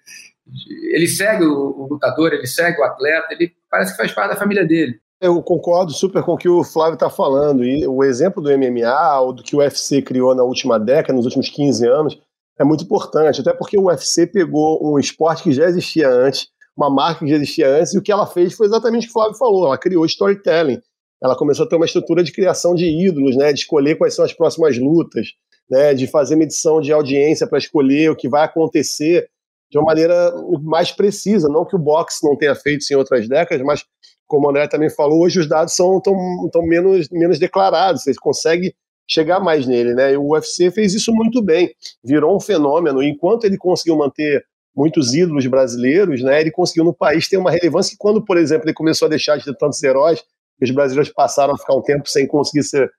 Ele 0.94 1.08
segue 1.08 1.46
o, 1.46 1.54
o, 1.54 1.88
lutador, 1.90 2.34
ele 2.34 2.48
segue 2.48 2.80
o 2.80 2.84
atleta, 2.84 3.28
ele 3.32 3.52
parece 3.70 3.92
que 3.92 3.98
faz 3.98 4.12
parte 4.14 4.32
da 4.32 4.40
família 4.40 4.66
dele. 4.66 5.00
Eu 5.20 5.42
concordo 5.42 5.92
super 5.92 6.24
com 6.24 6.34
o 6.34 6.38
que 6.38 6.48
o 6.48 6.64
Flávio 6.64 6.94
está 6.94 7.10
falando. 7.10 7.64
E 7.64 7.86
o 7.88 8.04
exemplo 8.04 8.42
do 8.42 8.56
MMA, 8.56 9.20
ou 9.20 9.34
do 9.34 9.44
que 9.44 9.56
o 9.56 9.60
UFC 9.60 10.02
criou 10.02 10.34
na 10.34 10.44
última 10.44 10.80
década, 10.80 11.14
nos 11.14 11.26
últimos 11.26 11.50
15 11.50 11.88
anos, 11.88 12.20
é 12.60 12.64
muito 12.64 12.84
importante. 12.84 13.42
Até 13.42 13.54
porque 13.54 13.78
o 13.78 13.86
UFC 13.86 14.28
pegou 14.28 14.80
um 14.82 14.98
esporte 14.98 15.44
que 15.44 15.52
já 15.52 15.66
existia 15.66 16.10
antes, 16.10 16.48
uma 16.76 16.90
marca 16.90 17.26
que 17.26 17.32
já 17.32 17.36
existia 17.36 17.68
antes, 17.68 17.94
e 17.94 17.98
o 17.98 18.02
que 18.02 18.12
ela 18.12 18.28
fez 18.28 18.54
foi 18.54 18.68
exatamente 18.68 19.04
o 19.04 19.08
que 19.08 19.12
o 19.12 19.14
Flávio 19.14 19.38
falou. 19.38 19.68
Ela 19.68 19.78
criou 19.78 20.06
storytelling. 20.06 20.80
Ela 21.22 21.36
começou 21.36 21.66
a 21.66 21.70
ter 21.70 21.76
uma 21.76 21.86
estrutura 21.86 22.24
de 22.24 22.32
criação 22.32 22.76
de 22.76 22.86
ídolos, 22.86 23.36
né, 23.36 23.52
de 23.52 23.62
escolher 23.62 23.96
quais 23.96 24.16
são 24.16 24.24
as 24.24 24.34
próximas 24.34 24.78
lutas, 24.78 25.30
né, 25.70 25.94
de 25.94 26.08
fazer 26.08 26.36
medição 26.36 26.80
de 26.80 26.92
audiência 26.92 27.48
para 27.48 27.58
escolher 27.58 28.10
o 28.10 28.16
que 28.16 28.30
vai 28.30 28.44
acontecer 28.46 29.30
de 29.70 29.78
uma 29.78 29.86
maneira 29.86 30.34
mais 30.64 30.92
precisa, 30.92 31.50
não 31.50 31.66
que 31.66 31.76
o 31.76 31.80
boxe 31.80 32.26
não 32.26 32.38
tenha 32.38 32.56
feito 32.56 32.82
isso 32.82 32.94
em 32.94 32.96
outras 32.96 33.28
décadas, 33.28 33.66
mas 33.66 33.84
como 34.26 34.48
o 34.48 34.50
André 34.50 34.68
também 34.68 34.90
falou, 34.90 35.22
hoje 35.22 35.40
os 35.40 35.48
dados 35.48 35.76
são 35.76 36.00
tão, 36.02 36.16
tão 36.52 36.62
menos, 36.62 37.10
menos 37.10 37.40
declarados, 37.40 38.04
você 38.04 38.14
consegue 38.16 38.74
chegar 39.10 39.40
mais 39.40 39.66
nele, 39.66 39.94
né? 39.94 40.14
E 40.14 40.18
o 40.18 40.34
UFC 40.34 40.70
fez 40.70 40.94
isso 40.94 41.14
muito 41.14 41.42
bem, 41.42 41.74
virou 42.04 42.36
um 42.36 42.40
fenômeno. 42.40 43.02
Enquanto 43.02 43.46
ele 43.46 43.58
conseguiu 43.58 43.96
manter 43.96 44.44
muitos 44.76 45.14
ídolos 45.14 45.48
brasileiros, 45.48 46.22
né? 46.22 46.42
Ele 46.42 46.52
conseguiu 46.52 46.84
no 46.84 46.94
país 46.94 47.28
ter 47.30 47.38
uma 47.38 47.50
relevância 47.50 47.92
que 47.92 47.98
quando, 47.98 48.24
por 48.24 48.38
exemplo, 48.38 48.66
ele 48.66 48.74
começou 48.74 49.06
a 49.06 49.10
deixar 49.10 49.38
de 49.38 49.46
ter 49.46 49.56
tantos 49.56 49.82
heróis, 49.82 50.22
os 50.62 50.72
brasileiros 50.72 51.12
passaram 51.14 51.54
a 51.54 51.58
ficar 51.58 51.76
um 51.76 51.82
tempo 51.82 52.10
sem 52.10 52.28
conseguir 52.28 52.64
ser 52.64 52.92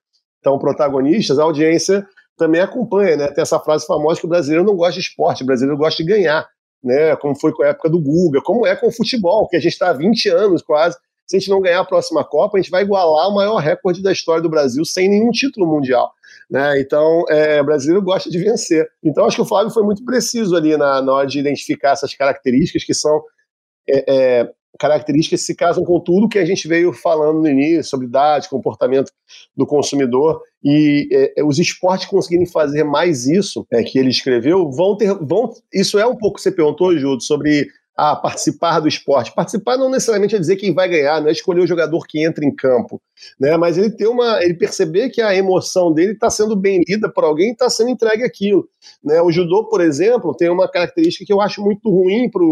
tão 0.42 0.58
protagonistas, 0.58 1.38
a 1.38 1.42
audiência 1.42 2.06
também 2.38 2.60
acompanha, 2.60 3.16
né? 3.16 3.26
Tem 3.28 3.42
essa 3.42 3.58
frase 3.58 3.86
famosa 3.86 4.20
que 4.20 4.26
o 4.26 4.28
brasileiro 4.28 4.64
não 4.64 4.76
gosta 4.76 4.94
de 4.94 5.00
esporte, 5.00 5.42
o 5.42 5.46
brasileiro 5.46 5.76
gosta 5.76 6.02
de 6.02 6.08
ganhar, 6.08 6.48
né? 6.82 7.14
Como 7.16 7.38
foi 7.38 7.52
com 7.52 7.62
a 7.62 7.68
época 7.68 7.90
do 7.90 8.00
Guga, 8.00 8.40
como 8.40 8.66
é 8.66 8.74
com 8.74 8.86
o 8.86 8.92
futebol, 8.92 9.46
que 9.48 9.56
a 9.56 9.60
gente 9.60 9.72
está 9.72 9.90
há 9.90 9.92
20 9.92 10.28
anos 10.30 10.62
quase. 10.62 10.96
Se 11.26 11.36
a 11.36 11.38
gente 11.38 11.50
não 11.50 11.60
ganhar 11.60 11.80
a 11.80 11.84
próxima 11.84 12.24
Copa, 12.24 12.56
a 12.56 12.60
gente 12.60 12.70
vai 12.70 12.82
igualar 12.82 13.28
o 13.28 13.34
maior 13.34 13.58
recorde 13.58 14.02
da 14.02 14.10
história 14.10 14.42
do 14.42 14.48
Brasil 14.48 14.82
sem 14.86 15.10
nenhum 15.10 15.30
título 15.30 15.66
mundial. 15.66 16.10
Né? 16.50 16.80
Então, 16.80 17.24
é, 17.28 17.60
o 17.60 17.64
brasileiro 17.64 18.02
gosta 18.02 18.30
de 18.30 18.38
vencer. 18.38 18.88
Então, 19.04 19.26
acho 19.26 19.36
que 19.36 19.42
o 19.42 19.44
Flávio 19.44 19.70
foi 19.70 19.82
muito 19.82 20.02
preciso 20.06 20.56
ali 20.56 20.74
na, 20.78 21.02
na 21.02 21.12
hora 21.12 21.26
de 21.26 21.38
identificar 21.38 21.90
essas 21.90 22.14
características 22.14 22.84
que 22.84 22.94
são 22.94 23.22
é, 23.86 24.04
é, 24.08 24.50
características 24.78 25.42
se 25.42 25.54
casam 25.54 25.84
com 25.84 26.00
tudo 26.00 26.28
que 26.28 26.38
a 26.38 26.44
gente 26.44 26.66
veio 26.68 26.92
falando 26.92 27.40
no 27.40 27.48
início, 27.48 27.84
sobre 27.84 28.06
idade, 28.06 28.48
comportamento 28.48 29.10
do 29.56 29.66
consumidor, 29.66 30.40
e 30.62 31.08
é, 31.12 31.40
é, 31.40 31.44
os 31.44 31.58
esportes 31.58 32.06
conseguirem 32.06 32.46
fazer 32.46 32.84
mais 32.84 33.26
isso 33.26 33.66
é, 33.72 33.82
que 33.82 33.98
ele 33.98 34.10
escreveu, 34.10 34.70
vão 34.70 34.96
ter. 34.96 35.14
Vão, 35.14 35.52
isso 35.72 35.98
é 35.98 36.06
um 36.06 36.16
pouco 36.16 36.40
você 36.40 36.50
perguntou, 36.50 36.96
Júlio, 36.96 37.20
sobre 37.20 37.68
a 37.98 38.14
participar 38.14 38.78
do 38.78 38.86
esporte. 38.86 39.34
Participar 39.34 39.76
não 39.76 39.90
necessariamente 39.90 40.36
é 40.36 40.38
dizer 40.38 40.54
quem 40.54 40.72
vai 40.72 40.88
ganhar, 40.88 41.20
não 41.20 41.28
é 41.28 41.32
escolher 41.32 41.62
o 41.62 41.66
jogador 41.66 42.06
que 42.06 42.24
entra 42.24 42.44
em 42.44 42.54
campo, 42.54 43.02
né? 43.40 43.56
Mas 43.56 43.76
ele 43.76 43.90
ter 43.90 44.06
uma, 44.06 44.40
ele 44.40 44.54
perceber 44.54 45.10
que 45.10 45.20
a 45.20 45.34
emoção 45.34 45.92
dele 45.92 46.12
está 46.12 46.30
sendo 46.30 46.54
bem 46.54 46.80
lida 46.86 47.12
por 47.12 47.24
alguém, 47.24 47.50
está 47.50 47.68
sendo 47.68 47.90
entregue 47.90 48.22
aquilo, 48.22 48.68
né? 49.02 49.20
O 49.20 49.32
judô, 49.32 49.64
por 49.68 49.80
exemplo, 49.80 50.32
tem 50.32 50.48
uma 50.48 50.70
característica 50.70 51.24
que 51.26 51.32
eu 51.32 51.40
acho 51.40 51.60
muito 51.60 51.90
ruim 51.90 52.30
para 52.30 52.44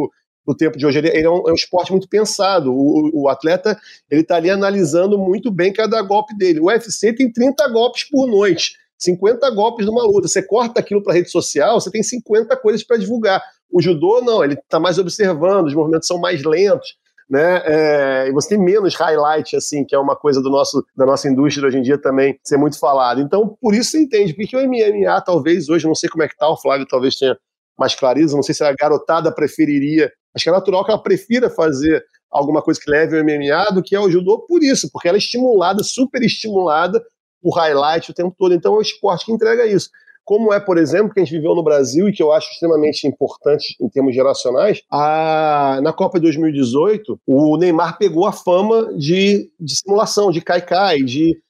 no 0.47 0.55
tempo 0.55 0.79
de 0.79 0.87
hoje. 0.87 0.99
Ele, 0.99 1.09
ele 1.09 1.27
é, 1.27 1.31
um, 1.31 1.49
é, 1.49 1.53
um, 1.53 1.55
esporte 1.55 1.91
muito 1.91 2.09
pensado. 2.09 2.73
O, 2.73 3.23
o 3.23 3.29
atleta 3.29 3.79
ele 4.11 4.21
está 4.21 4.37
ali 4.37 4.51
analisando 4.51 5.19
muito 5.19 5.51
bem 5.51 5.73
cada 5.73 6.01
golpe 6.03 6.37
dele. 6.37 6.61
O 6.61 6.67
UFC 6.67 7.13
tem 7.13 7.31
30 7.31 7.69
golpes 7.69 8.05
por 8.05 8.27
noite, 8.27 8.77
50 8.99 9.51
golpes 9.51 9.87
numa 9.87 10.05
luta. 10.05 10.29
Você 10.29 10.43
corta 10.43 10.81
aquilo 10.81 11.03
para 11.03 11.15
rede 11.15 11.31
social, 11.31 11.81
você 11.81 11.91
tem 11.91 12.03
50 12.03 12.57
coisas 12.59 12.83
para 12.83 12.97
divulgar. 12.97 13.43
O 13.71 13.83
judô 13.83 14.21
não, 14.23 14.45
ele 14.45 14.55
está 14.55 14.79
mais 14.79 14.99
observando, 14.99 15.67
os 15.67 15.75
movimentos 15.75 16.07
são 16.07 16.19
mais 16.19 16.43
lentos. 16.45 16.97
Né? 17.29 17.61
É, 17.65 18.29
e 18.29 18.33
você 18.33 18.51
tem 18.51 18.59
menos 18.59 18.95
highlight, 18.95 19.57
assim, 19.57 19.85
que 19.85 19.97
é 19.97 19.99
uma 19.99 20.15
coisa 20.15 20.41
do 20.41 20.49
nosso, 20.49 20.85
da 20.97 21.05
nossa 21.05 21.29
indústria 21.29 21.67
hoje 21.67 21.79
em 21.79 21.83
dia 21.83 22.01
também 22.01 22.39
ser 22.45 22.57
muito 22.57 22.79
falado. 22.79 23.21
Então, 23.21 23.57
por 23.61 23.75
isso 23.75 23.91
você 23.91 23.99
entende, 23.99 24.33
porque 24.33 24.57
o 24.57 24.61
MMA, 24.61 25.21
talvez, 25.23 25.69
hoje, 25.69 25.89
não 25.89 25.95
sei 25.95 26.09
como 26.09 26.23
é 26.23 26.29
que 26.29 26.37
tá, 26.37 26.49
o 26.49 26.57
Flávio 26.57 26.87
talvez 26.87 27.17
tenha 27.17 27.37
mais 27.79 27.95
clareza, 27.95 28.35
não 28.35 28.43
sei 28.43 28.55
se 28.55 28.65
a 28.65 28.73
garotada 28.73 29.33
preferiria 29.33 30.11
Acho 30.37 30.45
que 30.45 30.51
é 30.51 30.53
natural 30.53 30.85
que 30.85 30.91
ela 30.91 31.03
prefira 31.03 31.49
fazer 31.49 32.05
alguma 32.31 32.61
coisa 32.61 32.79
que 32.79 32.91
leve 32.91 33.19
ao 33.19 33.25
MMA 33.25 33.73
do 33.73 33.83
que 33.83 33.97
ao 33.97 34.11
judô 34.11 34.41
por 34.41 34.63
isso, 34.63 34.91
porque 34.93 35.09
ela 35.09 35.17
é 35.17 35.19
estimulada, 35.19 35.83
super 35.83 36.23
estimulada 36.23 37.03
por 37.41 37.57
highlight 37.57 38.11
o 38.11 38.15
tempo 38.15 38.35
todo. 38.39 38.53
Então 38.53 38.75
é 38.75 38.77
o 38.77 38.83
esporte 38.83 39.25
que 39.25 39.33
entrega 39.33 39.67
isso. 39.67 39.89
Como 40.27 40.53
é, 40.53 40.61
por 40.61 40.77
exemplo, 40.77 41.15
que 41.15 41.21
a 41.21 41.25
gente 41.25 41.35
viveu 41.35 41.55
no 41.55 41.63
Brasil 41.63 42.09
e 42.09 42.13
que 42.13 42.23
eu 42.23 42.33
acho 42.33 42.51
extremamente 42.51 43.07
importante 43.07 43.77
em 43.81 43.89
termos 43.89 44.15
geracionais, 44.15 44.83
a, 44.91 45.81
na 45.83 45.93
Copa 45.93 46.19
de 46.19 46.25
2018, 46.25 47.19
o 47.27 47.57
Neymar 47.57 47.97
pegou 47.97 48.27
a 48.27 48.33
fama 48.33 48.93
de, 48.95 49.51
de 49.59 49.77
simulação, 49.77 50.31
de 50.31 50.43
cai-cai, 50.43 50.99
de 50.99 51.41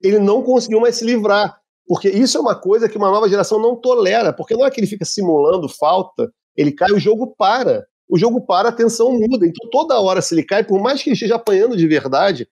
ele 0.00 0.20
não 0.20 0.42
conseguiu 0.42 0.78
mais 0.78 0.96
se 0.96 1.04
livrar. 1.04 1.58
Porque 1.86 2.08
isso 2.08 2.36
é 2.36 2.40
uma 2.40 2.54
coisa 2.54 2.88
que 2.88 2.96
uma 2.96 3.10
nova 3.10 3.28
geração 3.28 3.60
não 3.60 3.76
tolera, 3.76 4.32
porque 4.32 4.54
não 4.54 4.66
é 4.66 4.70
que 4.70 4.80
ele 4.80 4.86
fica 4.86 5.04
simulando 5.04 5.68
falta, 5.68 6.30
ele 6.56 6.72
cai, 6.72 6.90
o 6.92 6.98
jogo 6.98 7.34
para 7.36 7.86
o 8.08 8.16
jogo 8.16 8.40
para, 8.40 8.68
a 8.68 8.72
tensão 8.72 9.12
muda. 9.12 9.46
Então, 9.46 9.68
toda 9.70 10.00
hora, 10.00 10.22
se 10.22 10.34
ele 10.34 10.44
cai, 10.44 10.64
por 10.64 10.80
mais 10.80 11.02
que 11.02 11.10
ele 11.10 11.14
esteja 11.14 11.34
apanhando 11.34 11.76
de 11.76 11.86
verdade, 11.86 12.48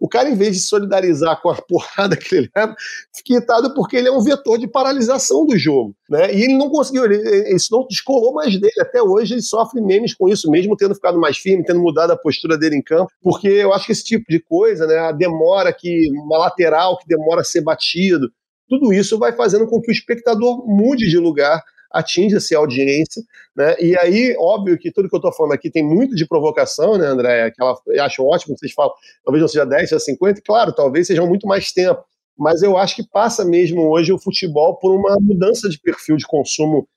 o 0.00 0.08
cara, 0.08 0.28
em 0.28 0.34
vez 0.34 0.56
de 0.56 0.62
solidarizar 0.62 1.40
com 1.40 1.50
a 1.50 1.54
porrada 1.62 2.16
que 2.16 2.34
ele 2.34 2.50
leva, 2.54 2.74
fica 3.14 3.34
irritado 3.34 3.72
porque 3.74 3.96
ele 3.96 4.08
é 4.08 4.12
um 4.12 4.22
vetor 4.22 4.58
de 4.58 4.66
paralisação 4.66 5.46
do 5.46 5.56
jogo. 5.56 5.94
Né? 6.10 6.34
E 6.34 6.42
ele 6.42 6.58
não 6.58 6.68
conseguiu, 6.68 7.04
ele, 7.04 7.54
isso 7.54 7.68
não 7.70 7.86
descolou 7.86 8.34
mais 8.34 8.58
dele. 8.58 8.80
Até 8.80 9.02
hoje 9.02 9.34
ele 9.34 9.42
sofre 9.42 9.80
memes 9.80 10.14
com 10.14 10.28
isso, 10.28 10.50
mesmo 10.50 10.76
tendo 10.76 10.94
ficado 10.94 11.18
mais 11.18 11.38
firme, 11.38 11.64
tendo 11.64 11.80
mudado 11.80 12.10
a 12.10 12.16
postura 12.16 12.58
dele 12.58 12.76
em 12.76 12.82
campo, 12.82 13.10
porque 13.22 13.48
eu 13.48 13.72
acho 13.72 13.86
que 13.86 13.92
esse 13.92 14.04
tipo 14.04 14.24
de 14.28 14.40
coisa, 14.40 14.86
né, 14.86 14.98
a 14.98 15.12
demora 15.12 15.72
que, 15.72 16.10
uma 16.12 16.38
lateral 16.38 16.98
que 16.98 17.06
demora 17.06 17.42
a 17.42 17.44
ser 17.44 17.62
batido, 17.62 18.30
tudo 18.68 18.92
isso 18.92 19.18
vai 19.18 19.32
fazendo 19.32 19.66
com 19.66 19.80
que 19.80 19.90
o 19.90 19.92
espectador 19.92 20.66
mude 20.66 21.08
de 21.08 21.18
lugar, 21.18 21.62
atinja-se 21.90 22.54
a 22.54 22.58
audiência, 22.58 23.22
né? 23.56 23.76
E 23.80 23.96
aí, 23.98 24.34
óbvio 24.38 24.76
que 24.76 24.90
tudo 24.90 25.08
que 25.08 25.14
eu 25.14 25.18
estou 25.18 25.32
falando 25.32 25.52
aqui 25.52 25.70
tem 25.70 25.82
muito 25.82 26.14
de 26.16 26.26
provocação, 26.26 26.98
né, 26.98 27.06
André? 27.06 27.50
Que 27.52 27.62
ela, 27.62 27.76
eu 27.86 28.02
acho 28.02 28.24
ótimo 28.24 28.54
que 28.54 28.60
vocês 28.60 28.72
falam, 28.72 28.92
talvez 29.24 29.40
não 29.40 29.48
seja 29.48 29.64
10, 29.64 29.88
seja 29.88 30.00
50, 30.00 30.40
claro, 30.44 30.74
talvez 30.74 31.06
sejam 31.06 31.26
muito 31.26 31.46
mais 31.46 31.72
tempo, 31.72 32.04
mas 32.36 32.62
eu 32.62 32.76
acho 32.76 32.96
que 32.96 33.08
passa 33.08 33.44
mesmo 33.44 33.88
hoje 33.88 34.12
o 34.12 34.18
futebol 34.18 34.76
por 34.76 34.92
uma 34.92 35.16
mudança 35.20 35.68
de 35.68 35.78
perfil 35.78 36.16
de 36.16 36.26
consumo 36.26 36.88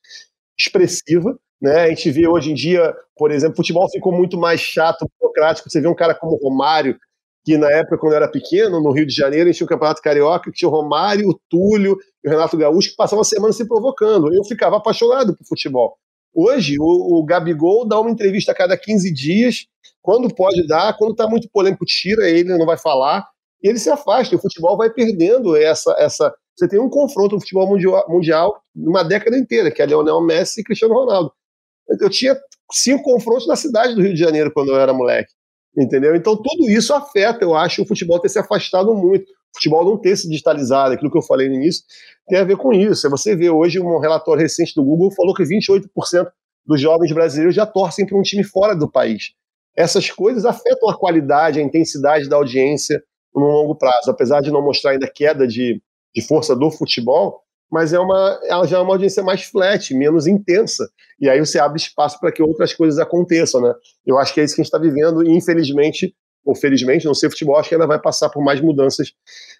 expressiva, 0.59 1.37
né? 1.61 1.81
A 1.81 1.89
gente 1.89 2.09
vê 2.09 2.27
hoje 2.27 2.51
em 2.51 2.55
dia, 2.55 2.95
por 3.15 3.31
exemplo, 3.31 3.53
o 3.53 3.57
futebol 3.57 3.89
ficou 3.89 4.11
muito 4.11 4.37
mais 4.37 4.59
chato, 4.59 5.07
burocrático. 5.19 5.69
Você 5.69 5.79
vê 5.79 5.87
um 5.87 5.95
cara 5.95 6.15
como 6.15 6.37
Romário, 6.37 6.97
que 7.47 7.57
na 7.57 7.71
época, 7.71 7.97
quando 7.97 8.11
eu 8.11 8.17
era 8.17 8.27
pequeno, 8.29 8.81
no 8.81 8.91
Rio 8.91 9.07
de 9.07 9.15
Janeiro, 9.15 9.45
a 9.45 9.47
gente 9.47 9.59
tinha 9.59 9.65
o 9.65 9.69
Campeonato 9.69 10.01
Carioca, 10.01 10.51
que 10.51 10.57
tinha 10.57 10.67
o 10.67 10.71
Romário, 10.71 11.29
o 11.29 11.39
Túlio 11.49 11.97
e 12.21 12.27
o 12.27 12.29
Renato 12.29 12.57
Gaúcho, 12.57 12.89
que 12.89 12.97
passavam 12.97 13.21
a 13.21 13.23
semana 13.23 13.53
se 13.53 13.65
provocando. 13.65 14.33
Eu 14.33 14.43
ficava 14.43 14.75
apaixonado 14.75 15.33
por 15.33 15.47
futebol. 15.47 15.95
Hoje, 16.35 16.75
o, 16.77 16.83
o 16.83 17.23
Gabigol 17.23 17.87
dá 17.87 18.01
uma 18.01 18.11
entrevista 18.11 18.51
a 18.51 18.55
cada 18.55 18.77
15 18.77 19.13
dias, 19.13 19.65
quando 20.01 20.27
pode 20.35 20.67
dar, 20.67 20.97
quando 20.97 21.11
está 21.11 21.25
muito 21.25 21.49
polêmico, 21.49 21.85
tira 21.85 22.29
ele, 22.29 22.49
não 22.57 22.65
vai 22.65 22.77
falar, 22.77 23.25
e 23.63 23.69
ele 23.69 23.79
se 23.79 23.89
afasta. 23.89 24.35
E 24.35 24.37
o 24.37 24.41
futebol 24.41 24.75
vai 24.75 24.89
perdendo 24.89 25.55
essa. 25.55 25.95
essa 25.97 26.35
Você 26.53 26.67
tem 26.67 26.81
um 26.81 26.89
confronto 26.89 27.35
no 27.35 27.39
futebol 27.39 27.65
mundial, 27.65 28.05
mundial 28.09 28.61
numa 28.75 29.03
década 29.03 29.37
inteira, 29.37 29.71
que 29.71 29.81
é 29.81 29.85
Leonel 29.85 30.19
Messi 30.19 30.59
e 30.59 30.63
Cristiano 30.65 30.93
Ronaldo. 30.93 31.31
Eu 32.01 32.09
tinha 32.09 32.35
cinco 32.73 33.03
confrontos 33.03 33.47
na 33.47 33.55
cidade 33.55 33.95
do 33.95 34.01
Rio 34.01 34.13
de 34.13 34.19
Janeiro 34.19 34.51
quando 34.53 34.71
eu 34.71 34.77
era 34.81 34.91
moleque. 34.91 35.36
Entendeu? 35.77 36.15
Então 36.15 36.35
tudo 36.35 36.69
isso 36.69 36.93
afeta, 36.93 37.43
eu 37.43 37.55
acho, 37.55 37.83
o 37.83 37.85
futebol 37.85 38.19
ter 38.19 38.29
se 38.29 38.39
afastado 38.39 38.95
muito. 38.95 39.25
O 39.29 39.57
futebol 39.57 39.85
não 39.85 39.97
ter 39.97 40.15
se 40.15 40.27
digitalizado, 40.27 40.93
aquilo 40.93 41.11
que 41.11 41.17
eu 41.17 41.21
falei 41.21 41.47
no 41.47 41.55
início, 41.55 41.83
tem 42.27 42.39
a 42.39 42.43
ver 42.43 42.57
com 42.57 42.73
isso. 42.73 43.09
Você 43.09 43.35
vê 43.35 43.49
hoje 43.49 43.79
um 43.79 43.99
relatório 43.99 44.41
recente 44.41 44.73
do 44.75 44.83
Google 44.83 45.11
falou 45.11 45.33
que 45.35 45.43
28% 45.43 46.27
dos 46.65 46.81
jovens 46.81 47.11
brasileiros 47.13 47.55
já 47.55 47.65
torcem 47.65 48.05
para 48.05 48.17
um 48.17 48.21
time 48.21 48.43
fora 48.43 48.75
do 48.75 48.91
país. 48.91 49.31
Essas 49.75 50.09
coisas 50.09 50.43
afetam 50.43 50.89
a 50.89 50.97
qualidade, 50.97 51.59
a 51.59 51.63
intensidade 51.63 52.27
da 52.27 52.35
audiência 52.35 53.01
no 53.33 53.45
longo 53.45 53.75
prazo. 53.75 54.09
Apesar 54.09 54.41
de 54.41 54.51
não 54.51 54.61
mostrar 54.61 54.91
ainda 54.91 55.07
queda 55.07 55.47
de, 55.47 55.81
de 56.13 56.21
força 56.27 56.55
do 56.55 56.71
futebol, 56.71 57.41
mas 57.71 57.93
é 57.93 57.99
uma, 57.99 58.39
ela 58.45 58.65
já 58.65 58.77
é 58.77 58.81
uma 58.81 58.93
audiência 58.93 59.21
mais 59.23 59.43
flat, 59.43 59.93
menos 59.93 60.25
intensa. 60.25 60.89
E 61.19 61.29
aí 61.29 61.39
você 61.39 61.59
abre 61.59 61.77
espaço 61.77 62.19
para 62.19 62.31
que 62.31 62.41
outras 62.41 62.73
coisas 62.73 62.99
aconteçam, 62.99 63.61
né? 63.61 63.73
Eu 64.05 64.17
acho 64.17 64.33
que 64.33 64.39
é 64.39 64.43
isso 64.43 64.55
que 64.55 64.61
a 64.61 64.63
gente 64.63 64.73
está 64.73 64.79
vivendo, 64.79 65.23
e 65.23 65.35
infelizmente, 65.35 66.13
ou 66.45 66.55
felizmente, 66.55 67.05
não 67.05 67.13
sei 67.13 67.29
futebol, 67.29 67.57
acho 67.57 67.69
que 67.69 67.75
ainda 67.75 67.87
vai 67.87 67.99
passar 67.99 68.29
por 68.29 68.41
mais 68.41 68.61
mudanças 68.61 69.11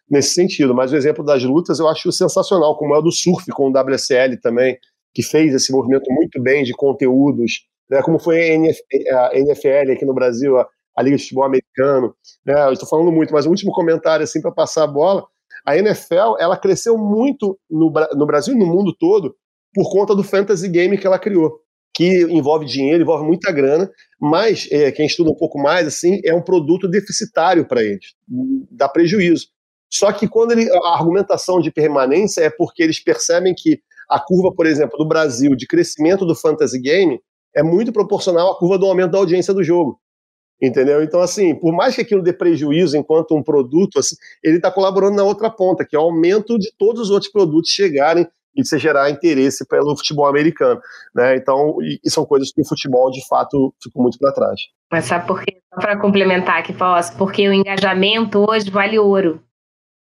nesse 0.10 0.34
sentido. 0.34 0.74
Mas 0.74 0.93
o 0.93 0.96
exemplo 0.96 1.24
das 1.24 1.43
lutas 1.43 1.80
eu 1.80 1.88
acho 1.88 2.12
sensacional, 2.12 2.78
como 2.78 2.96
é 2.96 3.00
o 3.00 3.02
do 3.02 3.12
surf 3.12 3.46
com 3.52 3.70
o 3.70 3.72
WSL 3.72 4.38
também, 4.41 4.78
que 5.13 5.22
fez 5.22 5.54
esse 5.54 5.72
movimento 5.72 6.10
muito 6.12 6.41
bem 6.41 6.63
de 6.63 6.74
conteúdos, 6.74 7.65
né? 7.89 8.02
como 8.02 8.20
foi 8.20 8.39
a 8.39 9.32
NFL 9.34 9.91
aqui 9.91 10.06
no 10.06 10.13
Brasil, 10.13 10.58
a, 10.58 10.67
Liga 11.02 11.17
de 11.17 11.24
Futebol 11.24 11.43
Americano. 11.43 12.15
Né? 12.46 12.67
Eu 12.67 12.74
estou 12.74 12.88
falando 12.88 13.12
muito, 13.12 13.34
mas 13.34 13.46
o 13.46 13.50
último 13.50 13.72
comentário, 13.72 14.24
assim, 14.24 14.41
para 14.41 14.52
passar 14.52 14.84
a 14.84 14.88
bola 14.88 15.26
a 15.65 15.78
NFL 15.78 16.38
ela 16.39 16.58
cresceu 16.58 16.98
muito 16.98 17.58
no, 17.70 17.91
no 18.15 18.26
Brasil 18.26 18.54
e 18.54 18.58
no 18.58 18.65
mundo 18.65 18.96
todo 18.98 19.36
por 19.74 19.91
conta 19.91 20.15
do 20.15 20.24
fantasy 20.24 20.67
game 20.67 20.98
que 20.98 21.06
ela 21.06 21.20
criou, 21.20 21.60
que 21.93 22.24
envolve 22.24 22.65
dinheiro, 22.65 23.04
envolve 23.04 23.26
muita 23.26 23.52
grana, 23.52 23.89
mas 24.20 24.67
é, 24.72 24.91
quem 24.91 25.06
estuda 25.06 25.30
um 25.30 25.36
pouco 25.36 25.60
mais 25.60 25.88
assim 25.88 26.20
é 26.26 26.34
um 26.34 26.41
produto 26.41 26.88
deficitário 26.88 27.67
para 27.67 27.84
eles, 27.84 28.13
dá 28.72 28.89
prejuízo. 28.89 29.48
Só 29.89 30.12
que 30.12 30.28
quando 30.28 30.52
ele, 30.52 30.70
a 30.70 30.96
argumentação 30.96 31.60
de 31.60 31.72
permanência 31.72 32.41
é 32.41 32.50
porque 32.50 32.84
eles 32.84 33.02
percebem 33.02 33.54
que 33.56 33.80
a 34.10 34.20
curva, 34.20 34.54
por 34.54 34.65
exemplo, 34.65 34.98
do 34.98 35.08
Brasil 35.08 35.56
de 35.56 35.67
crescimento 35.67 36.26
do 36.26 36.36
fantasy 36.36 36.80
game 36.80 37.20
é 37.56 37.63
muito 37.63 37.91
proporcional 37.91 38.52
à 38.52 38.58
curva 38.58 38.78
do 38.78 38.86
aumento 38.86 39.12
da 39.12 39.17
audiência 39.17 39.54
do 39.54 39.63
jogo. 39.63 40.00
Entendeu? 40.62 41.04
Então, 41.04 41.22
assim, 41.22 41.54
por 41.54 41.72
mais 41.72 41.96
que 41.96 42.02
aquilo 42.02 42.24
dê 42.24 42.34
prejuízo 42.34 42.98
enquanto 42.98 43.36
um 43.36 43.43
produto, 43.43 44.00
assim, 44.00 44.15
ele 44.43 44.58
está 44.58 44.72
colaborando 44.72 45.15
na 45.15 45.24
outra 45.24 45.52
ponta, 45.52 45.86
que 45.86 45.96
é 45.96 46.00
o 46.00 46.04
aumento 46.04 46.58
de 46.58 46.72
todos 46.76 47.04
os 47.04 47.10
outros 47.12 47.32
produtos 47.32 47.70
chegarem 47.70 48.28
e 48.56 48.65
você 48.65 48.80
gerar 48.80 49.12
interesse 49.12 49.65
pelo 49.67 49.96
futebol 49.96 50.26
americano. 50.26 50.82
Né? 51.13 51.36
Então, 51.36 51.78
e, 51.82 52.10
são 52.10 52.26
coisas 52.26 52.52
que 52.52 52.62
o 52.62 52.67
futebol, 52.67 53.12
de 53.12 53.26
fato, 53.28 53.74
ficou 53.82 54.02
muito 54.02 54.17
para 54.17 54.34
trás. 54.34 54.60
Mas 54.91 55.06
sabe 55.06 55.28
por 55.28 55.43
quê? 55.43 55.62
Só 55.72 55.80
para 55.80 56.00
complementar 56.00 56.58
aqui, 56.58 56.74
posso? 56.74 57.15
Porque 57.17 57.48
o 57.48 57.54
engajamento 57.54 58.43
hoje 58.50 58.72
vale 58.72 58.98
ouro. 58.98 59.43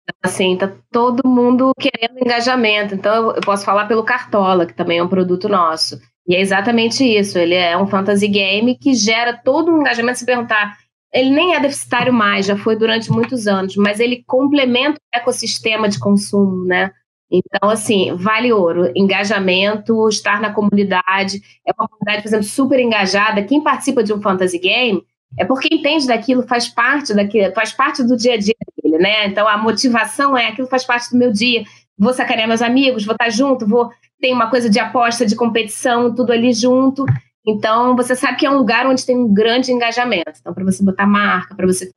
Então, 0.03 0.31
assim, 0.31 0.57
tá 0.57 0.72
todo 0.90 1.29
mundo 1.29 1.72
querendo 1.79 2.18
engajamento. 2.18 2.94
Então, 2.94 3.33
eu 3.33 3.42
posso 3.42 3.64
falar 3.64 3.87
pelo 3.87 4.05
Cartola, 4.05 4.64
que 4.64 4.74
também 4.74 4.98
é 4.98 5.03
um 5.03 5.09
produto 5.09 5.46
nosso. 5.46 6.00
E 6.31 6.35
é 6.37 6.40
exatamente 6.40 7.03
isso. 7.03 7.37
Ele 7.37 7.57
é 7.57 7.77
um 7.77 7.88
fantasy 7.88 8.29
game 8.29 8.79
que 8.79 8.95
gera 8.95 9.37
todo 9.37 9.73
um 9.73 9.81
engajamento. 9.81 10.21
Se 10.21 10.25
perguntar, 10.25 10.79
ele 11.12 11.31
nem 11.31 11.57
é 11.57 11.61
deficitário 11.61 12.12
mais, 12.12 12.47
já 12.47 12.57
foi 12.57 12.77
durante 12.77 13.11
muitos 13.11 13.49
anos, 13.49 13.75
mas 13.75 13.99
ele 13.99 14.23
complementa 14.25 15.01
o 15.01 15.19
ecossistema 15.19 15.88
de 15.88 15.99
consumo, 15.99 16.64
né? 16.64 16.93
Então, 17.29 17.69
assim, 17.69 18.14
vale 18.14 18.53
ouro. 18.53 18.93
Engajamento, 18.95 20.09
estar 20.09 20.40
na 20.40 20.53
comunidade. 20.53 21.43
É 21.66 21.73
uma 21.77 21.88
comunidade, 21.88 22.23
por 22.23 22.29
exemplo, 22.29 22.45
super 22.45 22.79
engajada. 22.79 23.43
Quem 23.43 23.61
participa 23.61 24.05
de 24.05 24.12
um 24.12 24.23
fantasy 24.23 24.61
game 24.61 25.03
é 25.37 25.45
porque 25.45 25.75
entende 25.75 26.07
daquilo, 26.07 26.47
faz 26.47 26.69
parte 26.69 27.12
daquilo, 27.12 27.53
faz 27.53 27.73
parte 27.73 28.05
do 28.05 28.16
dia 28.16 28.35
a 28.35 28.38
dia 28.38 28.55
dele, 28.81 28.99
né? 28.99 29.27
Então, 29.27 29.49
a 29.49 29.59
motivação 29.59 30.38
é 30.38 30.47
aquilo 30.47 30.69
faz 30.69 30.85
parte 30.85 31.11
do 31.11 31.19
meu 31.19 31.33
dia. 31.33 31.64
Vou 31.99 32.14
sacanear 32.14 32.47
meus 32.47 32.62
amigos, 32.62 33.05
vou 33.05 33.14
estar 33.14 33.31
junto, 33.31 33.66
vou 33.66 33.90
tem 34.20 34.35
uma 34.35 34.50
coisa 34.50 34.68
de 34.68 34.78
aposta, 34.78 35.24
de 35.24 35.35
competição, 35.35 36.14
tudo 36.14 36.33
ali 36.33 36.52
junto. 36.52 37.04
Então, 37.46 37.96
você 37.96 38.14
sabe 38.14 38.37
que 38.38 38.46
é 38.46 38.50
um 38.50 38.59
lugar 38.59 38.87
onde 38.87 39.04
tem 39.04 39.16
um 39.16 39.33
grande 39.33 39.72
engajamento. 39.72 40.33
Então, 40.40 40.52
para 40.52 40.64
você 40.64 40.85
botar 40.85 41.06
marca, 41.06 41.54
para 41.54 41.66
você 41.66 41.90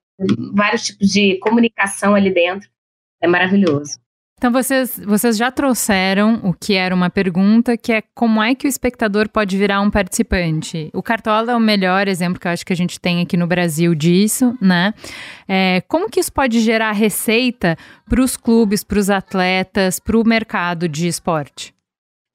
vários 0.53 0.83
tipos 0.83 1.07
de 1.09 1.37
comunicação 1.39 2.15
ali 2.15 2.33
dentro, 2.33 2.69
é 3.21 3.27
maravilhoso. 3.27 4.01
Então, 4.37 4.51
vocês, 4.51 4.99
vocês 5.05 5.37
já 5.37 5.49
trouxeram 5.49 6.41
o 6.43 6.53
que 6.53 6.73
era 6.73 6.93
uma 6.93 7.09
pergunta, 7.09 7.77
que 7.77 7.93
é 7.93 8.03
como 8.13 8.43
é 8.43 8.53
que 8.53 8.67
o 8.67 8.69
espectador 8.69 9.29
pode 9.29 9.57
virar 9.57 9.79
um 9.79 9.89
participante? 9.89 10.89
O 10.93 11.01
Cartola 11.01 11.53
é 11.53 11.55
o 11.55 11.59
melhor 11.61 12.09
exemplo 12.09 12.39
que 12.39 12.47
eu 12.47 12.51
acho 12.51 12.65
que 12.65 12.73
a 12.73 12.75
gente 12.75 12.99
tem 12.99 13.21
aqui 13.21 13.37
no 13.37 13.47
Brasil 13.47 13.95
disso, 13.95 14.53
né? 14.59 14.93
É, 15.47 15.81
como 15.87 16.09
que 16.09 16.19
isso 16.19 16.33
pode 16.33 16.59
gerar 16.59 16.91
receita 16.91 17.77
para 18.09 18.21
os 18.21 18.35
clubes, 18.35 18.83
para 18.83 18.99
os 18.99 19.09
atletas, 19.09 19.97
para 19.97 20.17
o 20.17 20.27
mercado 20.27 20.89
de 20.89 21.07
esporte? 21.07 21.73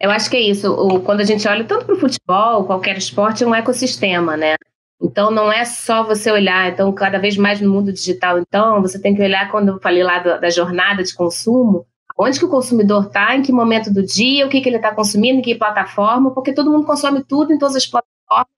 Eu 0.00 0.10
acho 0.10 0.30
que 0.30 0.36
é 0.36 0.40
isso. 0.40 0.72
O, 0.72 1.00
quando 1.00 1.20
a 1.20 1.24
gente 1.24 1.46
olha 1.48 1.64
tanto 1.64 1.84
para 1.84 1.94
o 1.94 1.98
futebol, 1.98 2.64
qualquer 2.64 2.96
esporte 2.96 3.42
é 3.42 3.46
um 3.46 3.54
ecossistema, 3.54 4.36
né? 4.36 4.54
Então 5.00 5.30
não 5.30 5.50
é 5.50 5.64
só 5.64 6.02
você 6.02 6.30
olhar, 6.30 6.72
então 6.72 6.92
cada 6.92 7.18
vez 7.18 7.36
mais 7.36 7.60
no 7.60 7.70
mundo 7.70 7.92
digital, 7.92 8.38
então 8.38 8.82
você 8.82 9.00
tem 9.00 9.14
que 9.14 9.22
olhar 9.22 9.48
quando 9.48 9.68
eu 9.68 9.80
falei 9.80 10.02
lá 10.02 10.18
do, 10.18 10.40
da 10.40 10.50
jornada 10.50 11.04
de 11.04 11.14
consumo, 11.14 11.86
onde 12.18 12.36
que 12.38 12.44
o 12.44 12.50
consumidor 12.50 13.06
está, 13.06 13.36
em 13.36 13.42
que 13.42 13.52
momento 13.52 13.92
do 13.92 14.02
dia, 14.02 14.44
o 14.44 14.48
que, 14.48 14.60
que 14.60 14.68
ele 14.68 14.76
está 14.76 14.92
consumindo, 14.92 15.38
em 15.38 15.42
que 15.42 15.54
plataforma, 15.54 16.34
porque 16.34 16.52
todo 16.52 16.70
mundo 16.70 16.84
consome 16.84 17.22
tudo 17.22 17.52
em 17.52 17.58
todas 17.58 17.76
as 17.76 17.86
plataformas. 17.86 18.48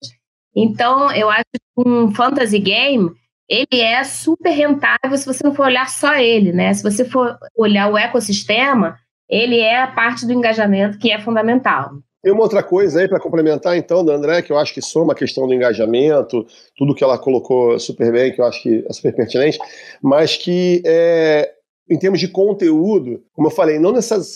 Então 0.57 1.13
eu 1.13 1.29
acho 1.29 1.45
que 1.53 1.61
um 1.87 2.11
fantasy 2.15 2.59
game 2.59 3.11
ele 3.47 3.81
é 3.81 4.03
super 4.05 4.51
rentável 4.51 5.17
se 5.17 5.27
você 5.27 5.45
não 5.45 5.53
for 5.53 5.67
olhar 5.67 5.91
só 5.91 6.15
ele, 6.15 6.53
né? 6.53 6.73
Se 6.73 6.83
você 6.83 7.05
for 7.05 7.37
olhar 7.55 7.89
o 7.89 7.99
ecossistema, 7.99 8.97
ele 9.31 9.61
é 9.61 9.81
a 9.81 9.87
parte 9.87 10.27
do 10.27 10.33
engajamento 10.33 10.99
que 10.99 11.13
é 11.13 11.21
fundamental. 11.21 11.93
Tem 12.23 12.33
uma 12.33 12.43
outra 12.43 12.63
coisa 12.63 13.01
aí 13.01 13.09
para 13.09 13.21
complementar, 13.21 13.79
então, 13.79 14.05
da 14.05 14.13
André, 14.13 14.43
que 14.43 14.53
eu 14.53 14.59
acho 14.59 14.75
que 14.75 14.83
soma 14.83 15.15
a 15.15 15.17
questão 15.17 15.47
do 15.47 15.55
engajamento, 15.55 16.47
tudo 16.77 16.95
que 16.95 17.03
ela 17.03 17.17
colocou 17.17 17.79
super 17.79 18.13
bem, 18.13 18.33
que 18.33 18.41
eu 18.41 18.45
acho 18.45 18.63
que 18.63 18.85
é 18.87 18.93
super 18.93 19.15
pertinente, 19.15 19.59
mas 20.03 20.37
que 20.37 20.83
é, 20.85 21.51
em 21.91 21.99
termos 21.99 22.21
de 22.21 22.29
conteúdo, 22.29 23.23
como 23.33 23.49
eu 23.49 23.51
falei, 23.51 23.79
não 23.79 23.93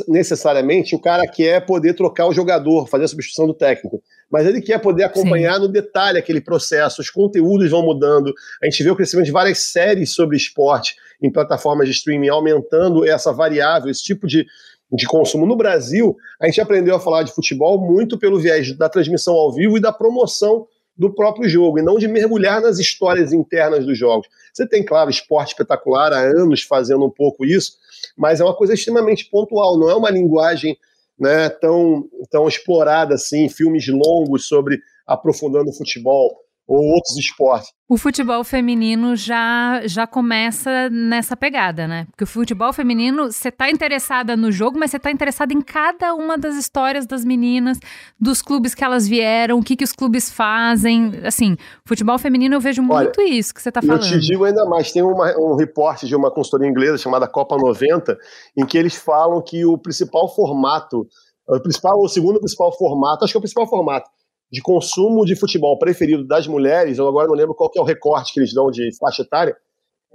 necessariamente 0.08 0.96
o 0.96 0.98
cara 0.98 1.26
quer 1.26 1.66
poder 1.66 1.92
trocar 1.92 2.26
o 2.26 2.32
jogador, 2.32 2.88
fazer 2.88 3.04
a 3.04 3.08
substituição 3.08 3.46
do 3.46 3.52
técnico, 3.52 4.02
mas 4.30 4.46
ele 4.46 4.62
quer 4.62 4.80
poder 4.80 5.04
acompanhar 5.04 5.56
Sim. 5.56 5.60
no 5.60 5.68
detalhe 5.68 6.18
aquele 6.18 6.40
processo, 6.40 7.02
os 7.02 7.10
conteúdos 7.10 7.70
vão 7.70 7.84
mudando. 7.84 8.32
A 8.62 8.64
gente 8.64 8.82
vê 8.82 8.90
o 8.90 8.96
crescimento 8.96 9.26
de 9.26 9.32
várias 9.32 9.58
séries 9.58 10.14
sobre 10.14 10.38
esporte 10.38 10.96
em 11.22 11.30
plataformas 11.30 11.86
de 11.86 11.94
streaming 11.94 12.28
aumentando 12.28 13.06
essa 13.06 13.32
variável, 13.32 13.90
esse 13.90 14.02
tipo 14.02 14.26
de, 14.26 14.46
de 14.94 15.06
consumo. 15.06 15.46
No 15.46 15.56
Brasil, 15.56 16.16
a 16.40 16.46
gente 16.46 16.60
aprendeu 16.60 16.94
a 16.94 17.00
falar 17.00 17.22
de 17.22 17.32
futebol 17.32 17.78
muito 17.78 18.18
pelo 18.18 18.38
viés 18.38 18.76
da 18.76 18.88
transmissão 18.88 19.34
ao 19.34 19.52
vivo 19.52 19.76
e 19.76 19.80
da 19.80 19.92
promoção 19.92 20.66
do 20.96 21.12
próprio 21.12 21.48
jogo, 21.48 21.78
e 21.78 21.82
não 21.82 21.98
de 21.98 22.06
mergulhar 22.06 22.60
nas 22.60 22.78
histórias 22.78 23.32
internas 23.32 23.84
dos 23.84 23.98
jogos. 23.98 24.28
Você 24.52 24.66
tem, 24.66 24.84
claro, 24.84 25.10
esporte 25.10 25.48
espetacular 25.48 26.12
há 26.12 26.20
anos 26.20 26.62
fazendo 26.62 27.04
um 27.04 27.10
pouco 27.10 27.44
isso, 27.44 27.72
mas 28.16 28.40
é 28.40 28.44
uma 28.44 28.54
coisa 28.54 28.74
extremamente 28.74 29.28
pontual, 29.28 29.76
não 29.76 29.90
é 29.90 29.94
uma 29.96 30.10
linguagem 30.10 30.78
né, 31.18 31.48
tão, 31.48 32.08
tão 32.30 32.46
explorada 32.46 33.14
assim, 33.14 33.48
filmes 33.48 33.88
longos 33.88 34.46
sobre 34.46 34.80
aprofundando 35.06 35.70
o 35.70 35.72
futebol. 35.72 36.43
Ou 36.66 36.78
outros 36.78 37.16
esportes. 37.18 37.68
O 37.86 37.98
futebol 37.98 38.42
feminino 38.42 39.14
já, 39.14 39.82
já 39.84 40.06
começa 40.06 40.88
nessa 40.90 41.36
pegada, 41.36 41.86
né? 41.86 42.06
Porque 42.10 42.24
o 42.24 42.26
futebol 42.26 42.72
feminino, 42.72 43.30
você 43.30 43.50
tá 43.50 43.70
interessada 43.70 44.34
no 44.34 44.50
jogo, 44.50 44.78
mas 44.78 44.90
você 44.90 44.98
tá 44.98 45.10
interessada 45.10 45.52
em 45.52 45.60
cada 45.60 46.14
uma 46.14 46.38
das 46.38 46.56
histórias 46.56 47.06
das 47.06 47.24
meninas, 47.24 47.78
dos 48.18 48.40
clubes 48.40 48.74
que 48.74 48.82
elas 48.82 49.06
vieram, 49.06 49.58
o 49.58 49.62
que, 49.62 49.76
que 49.76 49.84
os 49.84 49.92
clubes 49.92 50.30
fazem. 50.30 51.12
Assim, 51.24 51.56
futebol 51.86 52.18
feminino 52.18 52.54
eu 52.54 52.60
vejo 52.60 52.82
Olha, 52.88 53.04
muito 53.04 53.20
isso 53.20 53.52
que 53.52 53.60
você 53.60 53.70
tá 53.70 53.82
falando. 53.82 54.02
Eu 54.02 54.08
te 54.08 54.18
digo 54.20 54.44
ainda 54.44 54.64
mais, 54.64 54.90
tem 54.90 55.02
uma, 55.02 55.34
um 55.38 55.54
reporte 55.54 56.06
de 56.06 56.16
uma 56.16 56.30
consultoria 56.30 56.68
inglesa 56.68 56.96
chamada 56.96 57.28
Copa 57.28 57.56
90, 57.58 58.16
em 58.56 58.64
que 58.64 58.78
eles 58.78 58.94
falam 58.94 59.42
que 59.42 59.66
o 59.66 59.76
principal 59.76 60.34
formato, 60.34 61.06
o 61.46 61.60
principal, 61.60 62.00
o 62.00 62.08
segundo 62.08 62.38
principal 62.38 62.72
formato, 62.72 63.24
acho 63.24 63.34
que 63.34 63.36
é 63.36 63.40
o 63.40 63.42
principal 63.42 63.68
formato 63.68 64.08
de 64.54 64.62
consumo 64.62 65.24
de 65.24 65.34
futebol 65.34 65.76
preferido 65.76 66.24
das 66.24 66.46
mulheres, 66.46 66.96
eu 66.96 67.08
agora 67.08 67.26
não 67.26 67.34
lembro 67.34 67.56
qual 67.56 67.68
é 67.76 67.80
o 67.80 67.84
recorte 67.84 68.32
que 68.32 68.38
eles 68.38 68.54
dão 68.54 68.70
de 68.70 68.88
faixa 68.98 69.22
etária, 69.22 69.56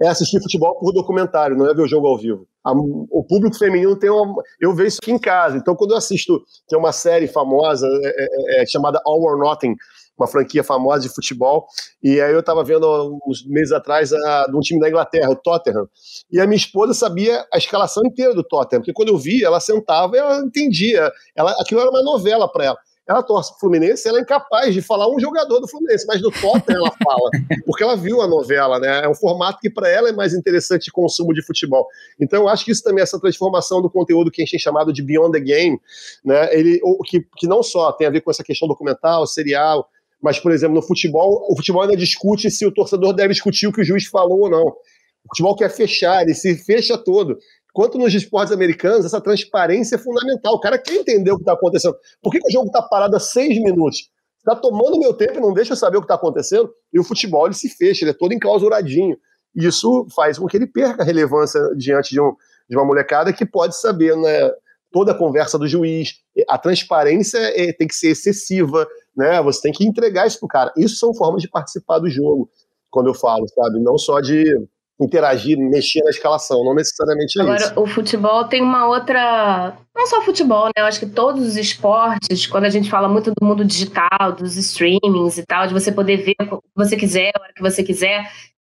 é 0.02 0.08
assistir 0.08 0.40
futebol 0.40 0.78
por 0.78 0.94
documentário, 0.94 1.54
não 1.54 1.68
é 1.68 1.74
ver 1.74 1.82
o 1.82 1.86
jogo 1.86 2.06
ao 2.06 2.16
vivo. 2.16 2.48
A, 2.64 2.72
o 2.72 3.22
público 3.22 3.58
feminino 3.58 3.94
tem 3.98 4.08
uma. 4.08 4.42
Eu 4.58 4.74
vejo 4.74 4.88
isso 4.88 4.98
aqui 5.02 5.12
em 5.12 5.18
casa. 5.18 5.58
Então, 5.58 5.76
quando 5.76 5.90
eu 5.90 5.98
assisto, 5.98 6.42
tem 6.66 6.78
uma 6.78 6.90
série 6.90 7.26
famosa 7.26 7.86
é, 7.86 8.60
é, 8.60 8.62
é, 8.62 8.66
chamada 8.66 8.98
All 9.04 9.22
or 9.22 9.38
Nothing, 9.38 9.76
uma 10.18 10.26
franquia 10.26 10.64
famosa 10.64 11.02
de 11.02 11.14
futebol, 11.14 11.66
e 12.02 12.18
aí 12.18 12.32
eu 12.32 12.40
estava 12.40 12.64
vendo 12.64 13.18
uns 13.26 13.46
meses 13.46 13.72
atrás 13.72 14.08
de 14.08 14.56
um 14.56 14.60
time 14.60 14.80
da 14.80 14.88
Inglaterra, 14.88 15.30
o 15.30 15.36
Tottenham, 15.36 15.86
e 16.30 16.40
a 16.40 16.46
minha 16.46 16.56
esposa 16.56 16.94
sabia 16.94 17.44
a 17.52 17.58
escalação 17.58 18.02
inteira 18.06 18.34
do 18.34 18.42
Tottenham, 18.42 18.80
porque 18.80 18.92
quando 18.94 19.08
eu 19.08 19.18
vi, 19.18 19.44
ela 19.44 19.60
sentava 19.60 20.16
e 20.16 20.18
ela 20.18 20.38
entendia. 20.40 21.10
Ela, 21.36 21.54
aquilo 21.60 21.80
era 21.80 21.90
uma 21.90 22.02
novela 22.02 22.50
para 22.50 22.64
ela. 22.64 22.78
Ela 23.10 23.24
torce 23.24 23.50
pro 23.50 23.58
Fluminense, 23.58 24.08
ela 24.08 24.18
é 24.18 24.22
incapaz 24.22 24.72
de 24.72 24.80
falar 24.80 25.12
um 25.12 25.18
jogador 25.18 25.58
do 25.58 25.66
Fluminense, 25.66 26.06
mas 26.06 26.22
do 26.22 26.30
Tottenham 26.30 26.78
ela 26.78 26.92
fala, 27.02 27.30
porque 27.66 27.82
ela 27.82 27.96
viu 27.96 28.22
a 28.22 28.28
novela, 28.28 28.78
né? 28.78 29.04
É 29.04 29.08
um 29.08 29.16
formato 29.16 29.58
que 29.60 29.68
para 29.68 29.88
ela 29.88 30.10
é 30.10 30.12
mais 30.12 30.32
interessante 30.32 30.84
de 30.84 30.92
consumo 30.92 31.34
de 31.34 31.44
futebol. 31.44 31.88
Então 32.20 32.42
eu 32.42 32.48
acho 32.48 32.64
que 32.64 32.70
isso 32.70 32.84
também, 32.84 33.02
essa 33.02 33.18
transformação 33.18 33.82
do 33.82 33.90
conteúdo 33.90 34.30
que 34.30 34.40
a 34.40 34.44
gente 34.44 34.52
tem 34.52 34.60
chamado 34.60 34.92
de 34.92 35.02
Beyond 35.02 35.32
the 35.32 35.40
Game, 35.40 35.80
né? 36.24 36.56
Ele, 36.56 36.80
que, 37.04 37.26
que 37.36 37.48
não 37.48 37.64
só 37.64 37.90
tem 37.90 38.06
a 38.06 38.10
ver 38.10 38.20
com 38.20 38.30
essa 38.30 38.44
questão 38.44 38.68
documental, 38.68 39.26
serial, 39.26 39.88
mas, 40.22 40.38
por 40.38 40.52
exemplo, 40.52 40.76
no 40.76 40.82
futebol, 40.82 41.46
o 41.50 41.56
futebol 41.56 41.82
ainda 41.82 41.96
discute 41.96 42.48
se 42.48 42.64
o 42.64 42.72
torcedor 42.72 43.12
deve 43.12 43.32
discutir 43.32 43.66
o 43.66 43.72
que 43.72 43.80
o 43.80 43.84
juiz 43.84 44.06
falou 44.06 44.42
ou 44.42 44.50
não. 44.50 44.68
O 45.24 45.28
futebol 45.30 45.56
quer 45.56 45.70
fechar, 45.70 46.22
ele 46.22 46.34
se 46.34 46.56
fecha 46.64 46.96
todo. 46.96 47.38
Quanto 47.72 47.98
nos 47.98 48.12
esportes 48.14 48.52
americanos, 48.52 49.04
essa 49.04 49.20
transparência 49.20 49.96
é 49.96 49.98
fundamental. 49.98 50.54
O 50.54 50.60
cara 50.60 50.78
quer 50.78 50.94
entender 50.94 51.30
o 51.30 51.36
que 51.36 51.42
está 51.42 51.52
acontecendo. 51.52 51.96
Por 52.22 52.30
que, 52.30 52.40
que, 52.40 52.48
o 52.48 52.52
jogo 52.52 52.66
está 52.66 52.82
parado 52.82 53.16
há 53.16 53.20
seis 53.20 53.60
minutos? 53.60 54.10
Está 54.38 54.56
tomando 54.56 54.98
meu 54.98 55.14
tempo 55.14 55.38
e 55.38 55.40
não 55.40 55.52
deixa 55.52 55.72
eu 55.72 55.76
saber 55.76 55.98
o 55.98 56.00
que 56.00 56.06
está 56.06 56.14
acontecendo. 56.14 56.70
E 56.92 56.98
o 56.98 57.04
futebol 57.04 57.46
ele 57.46 57.54
se 57.54 57.68
fecha, 57.68 58.04
ele 58.04 58.10
é 58.10 58.14
todo 58.14 58.32
enclausuradinho. 58.32 59.16
Isso 59.54 60.06
faz 60.14 60.38
com 60.38 60.46
que 60.46 60.56
ele 60.56 60.66
perca 60.66 61.02
a 61.02 61.06
relevância 61.06 61.60
diante 61.76 62.10
de, 62.10 62.20
um, 62.20 62.34
de 62.68 62.76
uma 62.76 62.84
molecada 62.84 63.32
que 63.32 63.44
pode 63.44 63.76
saber 63.76 64.16
né, 64.16 64.50
toda 64.90 65.12
a 65.12 65.18
conversa 65.18 65.58
do 65.58 65.66
juiz. 65.66 66.14
A 66.48 66.56
transparência 66.56 67.38
é, 67.38 67.72
tem 67.72 67.86
que 67.86 67.94
ser 67.94 68.10
excessiva, 68.10 68.86
né? 69.16 69.42
Você 69.42 69.62
tem 69.62 69.72
que 69.72 69.84
entregar 69.84 70.26
isso 70.26 70.38
para 70.38 70.46
o 70.46 70.48
cara. 70.48 70.72
Isso 70.76 70.96
são 70.96 71.14
formas 71.14 71.42
de 71.42 71.48
participar 71.48 71.98
do 71.98 72.08
jogo, 72.08 72.50
quando 72.90 73.08
eu 73.08 73.14
falo, 73.14 73.46
sabe? 73.48 73.80
Não 73.80 73.98
só 73.98 74.20
de 74.20 74.44
interagir, 75.04 75.58
mexer 75.58 76.02
na 76.02 76.10
escalação, 76.10 76.64
não 76.64 76.74
necessariamente 76.74 77.40
Agora, 77.40 77.56
isso. 77.56 77.70
Agora, 77.70 77.80
o 77.80 77.86
futebol 77.86 78.44
tem 78.44 78.62
uma 78.62 78.86
outra. 78.86 79.76
Não 79.94 80.06
só 80.06 80.18
o 80.18 80.22
futebol, 80.22 80.66
né? 80.66 80.72
Eu 80.78 80.84
acho 80.84 81.00
que 81.00 81.06
todos 81.06 81.46
os 81.46 81.56
esportes, 81.56 82.46
quando 82.46 82.64
a 82.64 82.70
gente 82.70 82.90
fala 82.90 83.08
muito 83.08 83.32
do 83.38 83.46
mundo 83.46 83.64
digital, 83.64 84.32
dos 84.36 84.56
streamings 84.56 85.38
e 85.38 85.44
tal, 85.44 85.66
de 85.66 85.72
você 85.72 85.90
poder 85.90 86.18
ver 86.18 86.36
o 86.52 86.60
que 86.60 86.68
você 86.76 86.96
quiser, 86.96 87.32
a 87.34 87.40
hora 87.40 87.52
que 87.54 87.62
você 87.62 87.82
quiser. 87.82 88.30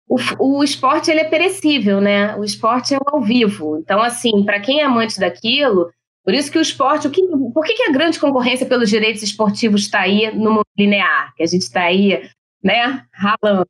O, 0.08 0.16
o 0.58 0.64
esporte 0.64 1.10
ele 1.10 1.20
é 1.20 1.24
perecível, 1.24 2.00
né? 2.00 2.36
O 2.36 2.44
esporte 2.44 2.94
é 2.94 2.98
ao 3.06 3.22
vivo. 3.22 3.78
Então, 3.78 4.02
assim, 4.02 4.44
para 4.44 4.60
quem 4.60 4.80
é 4.80 4.84
amante 4.84 5.20
daquilo, 5.20 5.90
por 6.24 6.34
isso 6.34 6.50
que 6.50 6.58
o 6.58 6.62
esporte, 6.62 7.06
o 7.06 7.10
que, 7.10 7.22
por 7.54 7.64
que, 7.64 7.74
que 7.74 7.84
a 7.84 7.92
grande 7.92 8.18
concorrência 8.18 8.66
pelos 8.66 8.90
direitos 8.90 9.22
esportivos 9.22 9.82
está 9.82 10.00
aí 10.00 10.34
no 10.34 10.50
mundo 10.50 10.66
linear? 10.76 11.32
Que 11.36 11.42
a 11.42 11.46
gente 11.46 11.62
está 11.62 11.82
aí, 11.82 12.28
né, 12.62 13.04
ralando 13.12 13.66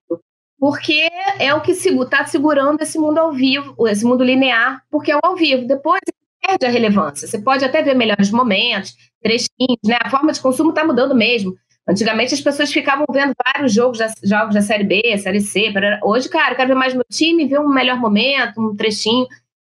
porque 0.61 1.09
é 1.39 1.55
o 1.55 1.63
que 1.63 1.73
está 1.73 2.27
segurando 2.27 2.83
esse 2.83 2.99
mundo 2.99 3.17
ao 3.17 3.33
vivo, 3.33 3.75
esse 3.89 4.05
mundo 4.05 4.23
linear, 4.23 4.83
porque 4.91 5.11
é 5.11 5.17
o 5.17 5.21
ao 5.25 5.35
vivo. 5.35 5.67
Depois 5.67 6.03
perde 6.39 6.67
a 6.67 6.69
relevância. 6.69 7.27
Você 7.27 7.39
pode 7.39 7.65
até 7.65 7.83
ver 7.83 7.95
melhores 7.95 8.31
momentos, 8.31 8.95
trechinhos, 9.23 9.81
né? 9.87 9.97
A 10.03 10.11
forma 10.11 10.31
de 10.31 10.41
consumo 10.41 10.69
está 10.69 10.85
mudando 10.85 11.15
mesmo. 11.15 11.55
Antigamente 11.89 12.35
as 12.35 12.43
pessoas 12.43 12.71
ficavam 12.71 13.07
vendo 13.11 13.33
vários 13.43 13.73
jogos 13.73 13.99
da, 13.99 14.13
jogos 14.23 14.55
da 14.55 14.61
Série 14.61 14.85
B, 14.85 15.17
Série 15.17 15.41
C. 15.41 15.73
Hoje, 16.05 16.29
cara, 16.29 16.53
eu 16.53 16.57
quero 16.57 16.69
ver 16.69 16.75
mais 16.75 16.93
meu 16.93 17.05
time, 17.11 17.49
ver 17.49 17.59
um 17.59 17.69
melhor 17.69 17.99
momento, 17.99 18.61
um 18.61 18.77
trechinho. 18.77 19.27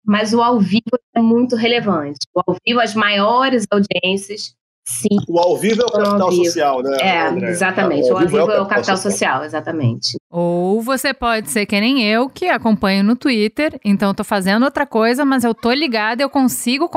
Mas 0.05 0.33
o 0.33 0.41
ao 0.41 0.57
vivo 0.57 0.97
é 1.13 1.21
muito 1.21 1.57
relevante. 1.57 2.19
O 2.33 2.41
ao 2.47 2.55
vivo, 2.65 2.79
as 2.79 2.95
maiores 2.95 3.67
audiências 3.69 4.55
Sim. 4.87 5.17
O 5.27 5.37
ao 5.37 5.57
vivo 5.57 5.81
é 5.81 5.85
o 5.85 5.91
capital 5.91 6.31
social, 6.31 6.81
né? 6.81 6.97
É, 7.01 7.27
André? 7.27 7.49
exatamente. 7.49 8.09
O 8.09 8.17
ao, 8.17 8.19
vivo, 8.21 8.37
é 8.37 8.61
o 8.61 8.65
capital 8.65 8.95
social, 8.95 9.43
exatamente. 9.43 10.17
Ou 10.31 10.81
você 10.81 11.13
pode 11.13 11.49
ser 11.49 11.65
que 11.65 11.77
nem 11.79 12.01
eu, 12.07 12.29
que 12.29 12.45
acompanho 12.45 13.03
no 13.03 13.17
Twitter, 13.17 13.77
então 13.83 14.09
eu 14.09 14.15
tô 14.15 14.23
fazendo 14.23 14.63
outra 14.63 14.85
coisa, 14.85 15.25
mas 15.25 15.43
eu 15.43 15.53
tô 15.53 15.73
ligada, 15.73 16.23
eu 16.23 16.29
consigo 16.29 16.87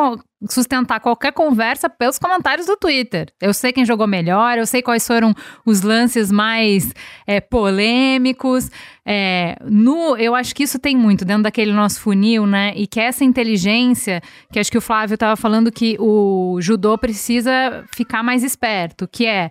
sustentar 0.48 1.00
qualquer 1.00 1.32
conversa 1.32 1.88
pelos 1.88 2.18
comentários 2.18 2.66
do 2.66 2.76
Twitter. 2.76 3.28
Eu 3.40 3.52
sei 3.52 3.72
quem 3.72 3.84
jogou 3.84 4.06
melhor, 4.06 4.56
eu 4.56 4.66
sei 4.66 4.80
quais 4.80 5.06
foram 5.06 5.34
os 5.66 5.82
lances 5.82 6.32
mais 6.32 6.94
é, 7.26 7.40
polêmicos. 7.40 8.70
É, 9.04 9.56
no, 9.64 10.16
eu 10.16 10.34
acho 10.34 10.54
que 10.54 10.62
isso 10.62 10.78
tem 10.78 10.96
muito 10.96 11.24
dentro 11.24 11.42
daquele 11.42 11.72
nosso 11.72 12.00
funil, 12.00 12.46
né? 12.46 12.72
E 12.74 12.86
que 12.86 13.00
essa 13.00 13.24
inteligência, 13.24 14.22
que 14.50 14.58
acho 14.58 14.70
que 14.70 14.78
o 14.78 14.80
Flávio 14.80 15.14
estava 15.14 15.36
falando 15.36 15.70
que 15.70 15.96
o 15.98 16.58
judô 16.60 16.96
precisa 16.96 17.84
ficar 17.94 18.22
mais 18.22 18.42
esperto, 18.42 19.06
que 19.06 19.26
é 19.26 19.50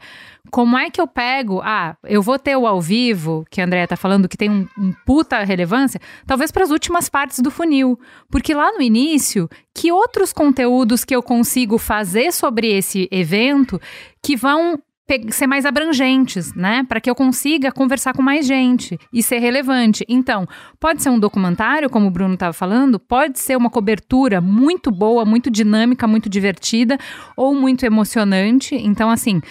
como 0.52 0.78
é 0.78 0.90
que 0.90 1.00
eu 1.00 1.08
pego? 1.08 1.62
Ah, 1.64 1.96
eu 2.04 2.22
vou 2.22 2.40
ter 2.40 2.56
o 2.56 2.66
ao 2.66 2.82
vivo, 2.82 3.46
que 3.50 3.62
a 3.62 3.66
Andrea 3.66 3.88
tá 3.88 3.96
falando 3.96 4.28
que 4.28 4.38
tem 4.38 4.50
um, 4.50 4.68
um 4.78 4.94
puta 5.06 5.44
relevância, 5.44 6.00
talvez 6.26 6.52
para 6.52 6.64
as 6.64 6.72
últimas 6.72 7.10
partes 7.10 7.40
do 7.40 7.52
funil. 7.52 8.00
Porque 8.30 8.54
lá 8.54 8.72
no 8.72 8.82
início, 8.82 9.50
que 9.74 9.92
outros 9.92 10.34
conteúdos 10.34 11.04
que 11.06 11.16
eu 11.16 11.22
consigo 11.22 11.78
fazer 11.78 12.32
sobre 12.32 12.68
esse 12.72 13.08
evento 13.12 13.80
que 14.24 14.36
vão 14.36 14.80
ser 15.32 15.48
mais 15.48 15.66
abrangentes, 15.66 16.54
né? 16.54 16.86
Para 16.88 17.02
que 17.02 17.10
eu 17.10 17.16
consiga 17.16 17.72
conversar 17.72 18.14
com 18.14 18.22
mais 18.22 18.46
gente 18.46 19.00
e 19.12 19.24
ser 19.24 19.40
relevante. 19.40 20.06
Então, 20.08 20.48
pode 20.80 21.02
ser 21.02 21.10
um 21.10 21.20
documentário, 21.20 21.90
como 21.90 22.08
o 22.08 22.12
Bruno 22.12 22.36
estava 22.36 22.54
falando, 22.54 23.00
pode 23.00 23.40
ser 23.40 23.58
uma 23.58 23.70
cobertura 23.70 24.40
muito 24.40 24.92
boa, 24.92 25.26
muito 25.26 25.50
dinâmica, 25.50 26.08
muito 26.08 26.30
divertida 26.30 26.98
ou 27.36 27.56
muito 27.56 27.84
emocionante. 27.86 28.76
Então, 28.76 29.10
assim, 29.10 29.42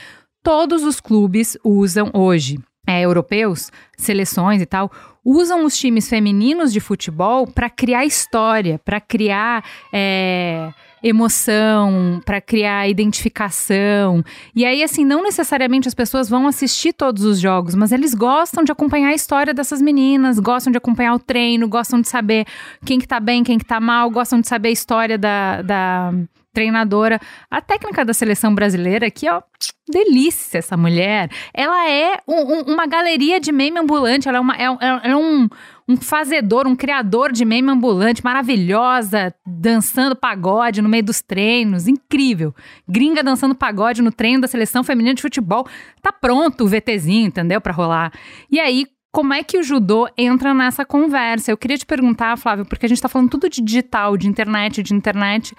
todos 0.43 0.83
os 0.85 1.01
clubes 1.01 1.57
usam 1.65 2.11
hoje, 2.15 2.59
é, 2.87 3.03
europeus, 3.03 3.71
seleções 3.97 4.63
e 4.63 4.67
tal, 4.67 4.91
usam 5.25 5.65
os 5.65 5.77
times 5.77 6.09
femininos 6.09 6.73
de 6.73 6.81
futebol 6.81 7.47
para 7.47 7.69
criar 7.69 8.07
história, 8.07 8.79
para 8.79 9.01
criar. 9.01 9.65
É, 9.93 10.73
emoção, 11.03 12.21
para 12.25 12.41
criar 12.41 12.89
identificação. 12.89 14.23
E 14.55 14.65
aí, 14.65 14.83
assim, 14.83 15.05
não 15.05 15.23
necessariamente 15.23 15.89
as 15.89 15.95
pessoas 15.95 16.29
vão 16.29 16.47
assistir 16.47 16.93
todos 16.93 17.25
os 17.25 17.39
jogos, 17.39 17.75
mas 17.75 17.93
eles 17.93 18.15
gostam 18.15 18.65
de 18.65 18.73
acompanhar 18.73 19.11
a 19.11 19.15
história 19.15 19.55
dessas 19.55 19.81
meninas, 19.81 20.39
gostam 20.39 20.71
de 20.71 20.79
acompanhar 20.79 21.15
o 21.15 21.19
treino, 21.19 21.69
gostam 21.69 22.01
de 22.01 22.09
saber 22.09 22.47
quem 22.85 22.99
que 22.99 23.07
tá 23.07 23.21
bem, 23.21 23.45
quem 23.45 23.59
que 23.59 23.65
tá 23.65 23.81
mal, 23.81 24.11
gostam 24.11 24.41
de 24.41 24.49
saber 24.49 24.71
a 24.71 24.73
história 24.73 25.17
da, 25.17 25.63
da 25.63 26.13
treinadora. 26.59 27.21
A 27.49 27.61
técnica 27.61 28.05
da 28.05 28.13
seleção 28.13 28.53
brasileira 28.53 29.07
aqui, 29.07 29.31
ó, 29.31 29.41
delícia 29.89 30.59
essa 30.59 30.77
mulher. 30.77 31.31
Ela 31.55 31.89
é 31.89 32.19
um, 32.27 32.35
um, 32.35 32.61
uma 32.75 32.85
galeria 32.85 33.39
de 33.39 33.53
meme 33.53 33.79
ambulante, 33.79 34.29
ela 34.29 34.39
é, 34.39 34.41
uma, 34.41 34.57
é, 34.57 34.65
é, 34.65 35.11
é 35.11 35.17
um, 35.17 35.49
um 35.89 35.97
fazedor, 35.97 36.67
um 36.67 36.75
criador 36.75 37.31
de 37.31 37.45
meme 37.45 37.71
ambulante, 37.71 38.25
maravilhosa, 38.25 39.33
dançando 39.47 40.17
pagode 40.17 40.83
no 40.83 40.89
meio 40.89 41.05
dos 41.05 41.23
treinos, 41.23 41.87
incrível. 41.87 42.53
Gringa 42.89 43.23
dançando 43.23 43.55
pagode 43.55 44.03
no 44.03 44.11
treino 44.11 44.41
da 44.41 44.49
seleção 44.49 44.83
feminina 44.83 45.15
de 45.15 45.23
futebol. 45.23 45.65
Tá 46.03 46.11
pronto 46.11 46.65
o 46.65 46.69
VTzinho, 46.69 47.29
entendeu? 47.29 47.61
Para 47.61 47.73
rolar. 47.73 48.13
E 48.51 48.59
aí, 48.59 48.85
como 49.13 49.33
é 49.33 49.45
que 49.45 49.59
o 49.59 49.63
judô 49.63 50.09
entra 50.19 50.53
nessa 50.53 50.85
conversa? 50.85 51.53
Eu 51.53 51.57
queria 51.57 51.79
te 51.79 51.87
perguntar, 51.87 52.37
Flávio, 52.37 52.67
porque 52.67 52.85
a 52.85 52.89
gente 52.89 52.99
está 52.99 53.09
falando 53.09 53.31
tudo 53.31 53.49
de 53.49 53.63
digital, 53.63 54.17
de 54.17 54.27
internet, 54.27 54.83
de 54.83 54.93
internet. 54.93 55.55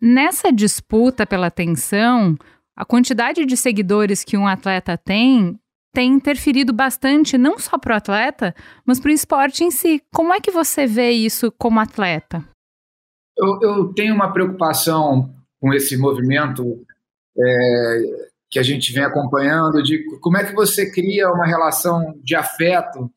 Nessa 0.00 0.52
disputa 0.52 1.26
pela 1.26 1.48
atenção, 1.48 2.36
a 2.76 2.84
quantidade 2.84 3.44
de 3.44 3.56
seguidores 3.56 4.22
que 4.22 4.36
um 4.36 4.46
atleta 4.46 4.96
tem 4.96 5.58
tem 5.92 6.12
interferido 6.12 6.72
bastante, 6.72 7.36
não 7.36 7.58
só 7.58 7.76
para 7.76 7.94
o 7.94 7.96
atleta, 7.96 8.54
mas 8.86 9.00
para 9.00 9.08
o 9.08 9.12
esporte 9.12 9.64
em 9.64 9.70
si. 9.70 10.00
Como 10.14 10.32
é 10.32 10.40
que 10.40 10.50
você 10.50 10.86
vê 10.86 11.10
isso 11.10 11.50
como 11.58 11.80
atleta? 11.80 12.44
Eu, 13.36 13.58
eu 13.62 13.94
tenho 13.94 14.14
uma 14.14 14.32
preocupação 14.32 15.34
com 15.60 15.74
esse 15.74 15.96
movimento 15.96 16.80
é, 17.36 18.28
que 18.50 18.58
a 18.58 18.62
gente 18.62 18.92
vem 18.92 19.02
acompanhando, 19.02 19.82
de 19.82 20.04
como 20.20 20.36
é 20.36 20.44
que 20.44 20.54
você 20.54 20.90
cria 20.90 21.32
uma 21.32 21.46
relação 21.46 22.14
de 22.22 22.36
afeto. 22.36 23.10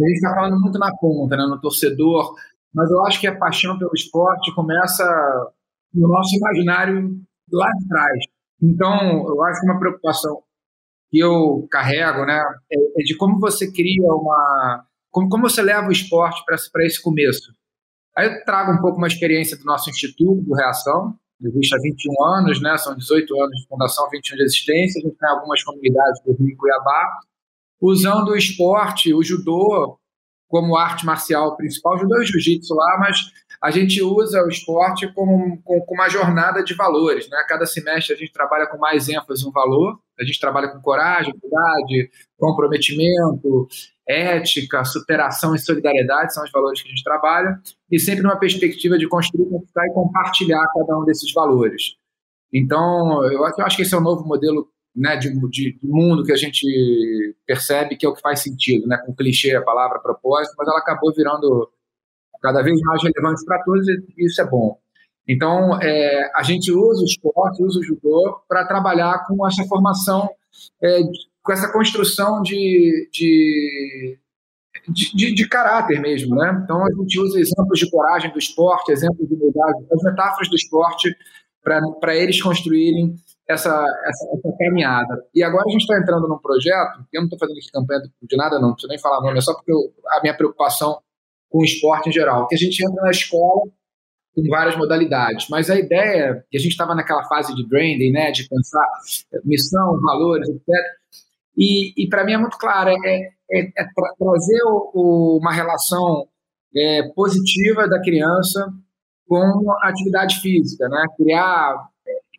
A 0.00 0.04
gente 0.04 0.16
está 0.16 0.34
falando 0.34 0.60
muito 0.60 0.78
na 0.78 0.90
ponta, 0.96 1.36
né, 1.36 1.44
no 1.44 1.60
torcedor, 1.60 2.34
mas 2.74 2.90
eu 2.90 3.04
acho 3.06 3.20
que 3.20 3.26
a 3.26 3.36
paixão 3.36 3.78
pelo 3.78 3.94
esporte 3.94 4.54
começa 4.54 5.04
no 5.96 6.08
nosso 6.08 6.36
imaginário 6.36 7.18
lá 7.50 7.70
de 7.72 7.88
trás. 7.88 8.24
Então, 8.62 9.26
eu 9.28 9.42
acho 9.44 9.60
que 9.60 9.66
uma 9.66 9.78
preocupação 9.78 10.42
que 11.10 11.18
eu 11.18 11.66
carrego, 11.70 12.24
né, 12.24 12.42
é, 12.70 13.00
é 13.00 13.04
de 13.04 13.16
como 13.16 13.38
você 13.38 13.70
cria 13.70 14.12
uma, 14.12 14.84
como, 15.10 15.28
como 15.28 15.48
você 15.48 15.62
leva 15.62 15.88
o 15.88 15.92
esporte 15.92 16.42
para 16.44 16.84
esse 16.84 17.02
começo. 17.02 17.52
Aí 18.16 18.26
eu 18.26 18.44
trago 18.44 18.72
um 18.72 18.80
pouco 18.80 18.98
uma 18.98 19.06
experiência 19.06 19.56
do 19.56 19.64
nosso 19.64 19.90
instituto, 19.90 20.42
do 20.42 20.54
Reação, 20.54 21.14
existe 21.40 21.74
há 21.74 21.78
21 21.80 22.24
anos, 22.24 22.62
né, 22.62 22.76
são 22.78 22.96
18 22.96 23.42
anos 23.42 23.60
de 23.60 23.68
fundação, 23.68 24.08
21 24.10 24.36
de 24.36 24.42
existência, 24.42 25.00
a 25.00 25.06
gente 25.06 25.18
tem 25.18 25.28
algumas 25.28 25.62
comunidades 25.62 26.22
do 26.24 26.32
Rio 26.32 26.48
e 26.48 26.56
Cuiabá, 26.56 27.20
usando 27.80 28.30
o 28.30 28.36
esporte, 28.36 29.12
o 29.12 29.22
judô, 29.22 29.98
como 30.48 30.76
arte 30.76 31.04
marcial 31.04 31.56
principal, 31.56 31.98
judô 31.98 32.22
e 32.22 32.26
jiu-jitsu 32.26 32.74
lá, 32.74 32.98
mas 33.00 33.18
a 33.62 33.70
gente 33.70 34.02
usa 34.02 34.42
o 34.42 34.48
esporte 34.48 35.12
como, 35.12 35.60
como, 35.62 35.84
como, 35.84 36.00
uma 36.00 36.08
jornada 36.08 36.62
de 36.62 36.74
valores. 36.74 37.28
Né? 37.28 37.36
Cada 37.48 37.66
semestre 37.66 38.14
a 38.14 38.16
gente 38.16 38.32
trabalha 38.32 38.66
com 38.66 38.78
mais 38.78 39.08
ênfase 39.08 39.46
um 39.46 39.52
valor, 39.52 39.98
a 40.18 40.24
gente 40.24 40.40
trabalha 40.40 40.68
com 40.68 40.80
coragem, 40.80 41.34
cuidado, 41.38 42.10
comprometimento, 42.38 43.68
ética, 44.06 44.84
superação 44.84 45.54
e 45.54 45.58
solidariedade, 45.58 46.32
são 46.32 46.44
os 46.44 46.50
valores 46.50 46.80
que 46.80 46.88
a 46.88 46.90
gente 46.90 47.02
trabalha, 47.02 47.60
e 47.90 47.98
sempre 47.98 48.22
numa 48.22 48.38
perspectiva 48.38 48.96
de 48.96 49.08
construir, 49.08 49.46
conquistar 49.46 49.86
e 49.86 49.92
compartilhar 49.92 50.64
cada 50.74 50.98
um 50.98 51.04
desses 51.04 51.32
valores. 51.32 51.96
Então, 52.52 53.24
eu 53.30 53.44
acho 53.44 53.76
que 53.76 53.82
esse 53.82 53.94
é 53.94 53.98
o 53.98 54.02
novo 54.02 54.24
modelo 54.24 54.68
né, 54.94 55.16
de, 55.16 55.28
de, 55.50 55.78
mundo 55.82 56.24
que 56.24 56.32
a 56.32 56.36
gente 56.36 56.64
percebe 57.46 57.96
que 57.96 58.06
é 58.06 58.08
o 58.08 58.14
que 58.14 58.22
faz 58.22 58.40
sentido, 58.40 58.86
né, 58.86 58.96
com 59.04 59.14
clichê 59.14 59.54
a 59.54 59.62
palavra 59.62 59.98
propósito, 59.98 60.54
mas 60.56 60.66
ela 60.66 60.78
acabou 60.78 61.12
virando 61.14 61.70
cada 62.42 62.62
vez 62.62 62.80
mais 62.80 63.02
relevante 63.02 63.44
para 63.44 63.62
todos 63.62 63.86
e 63.88 64.04
isso 64.18 64.40
é 64.40 64.44
bom. 64.44 64.78
Então, 65.28 65.80
é, 65.82 66.30
a 66.36 66.42
gente 66.42 66.70
usa 66.70 67.02
o 67.02 67.04
esporte, 67.04 67.62
usa 67.62 67.80
o 67.80 67.82
judô 67.82 68.40
para 68.48 68.64
trabalhar 68.64 69.24
com 69.26 69.46
essa 69.46 69.64
formação, 69.64 70.28
é, 70.80 71.00
com 71.42 71.52
essa 71.52 71.72
construção 71.72 72.42
de, 72.42 73.08
de, 73.12 74.18
de, 74.88 75.34
de, 75.34 75.48
caráter 75.48 76.00
mesmo. 76.00 76.36
Né? 76.36 76.60
Então, 76.62 76.84
a 76.84 76.92
gente 76.92 77.18
usa 77.18 77.40
exemplos 77.40 77.78
de 77.78 77.90
coragem 77.90 78.30
do 78.32 78.38
esporte, 78.38 78.92
exemplos 78.92 79.26
de 79.26 79.34
humildade, 79.34 79.86
as 79.92 80.02
metáforas 80.02 80.48
do 80.48 80.54
esporte 80.54 81.12
para 81.60 82.14
eles 82.14 82.40
construírem 82.40 83.16
essa, 83.48 83.70
essa, 83.70 84.26
essa, 84.32 84.56
caminhada. 84.58 85.24
E 85.34 85.42
agora 85.42 85.64
a 85.66 85.70
gente 85.70 85.82
está 85.82 85.98
entrando 85.98 86.28
num 86.28 86.38
projeto, 86.38 87.04
eu 87.12 87.20
não 87.20 87.26
estou 87.26 87.38
fazendo 87.38 87.56
aqui 87.56 87.70
campanha 87.72 88.02
de 88.22 88.36
nada, 88.36 88.60
não, 88.60 88.72
preciso 88.72 88.88
nem 88.88 89.00
falar 89.00 89.20
nome, 89.20 89.38
é 89.38 89.40
só 89.40 89.54
porque 89.54 89.72
eu, 89.72 89.92
a 90.10 90.20
minha 90.20 90.36
preocupação 90.36 91.00
com 91.56 91.62
o 91.62 91.64
esporte 91.64 92.10
em 92.10 92.12
geral, 92.12 92.46
que 92.46 92.54
a 92.54 92.58
gente 92.58 92.84
entra 92.84 93.02
na 93.02 93.10
escola 93.10 93.62
com 94.34 94.42
várias 94.50 94.76
modalidades, 94.76 95.46
mas 95.48 95.70
a 95.70 95.78
ideia, 95.78 96.44
que 96.50 96.58
a 96.58 96.60
gente 96.60 96.72
estava 96.72 96.94
naquela 96.94 97.24
fase 97.24 97.54
de 97.54 97.66
branding, 97.66 98.12
né, 98.12 98.30
de 98.30 98.46
pensar 98.46 98.86
missão, 99.42 99.98
valores, 100.02 100.46
etc., 100.50 100.66
e, 101.56 101.94
e 101.96 102.06
para 102.10 102.22
mim 102.22 102.34
é 102.34 102.36
muito 102.36 102.58
claro, 102.58 102.90
é, 102.90 103.16
é, 103.50 103.60
é 103.60 103.86
trazer 104.18 104.62
o, 104.66 104.90
o, 104.92 105.38
uma 105.40 105.50
relação 105.50 106.28
é, 106.76 107.02
positiva 107.14 107.88
da 107.88 107.98
criança 108.02 108.70
com 109.26 109.72
a 109.82 109.88
atividade 109.88 110.38
física, 110.42 110.86
né? 110.90 111.02
criar 111.16 111.88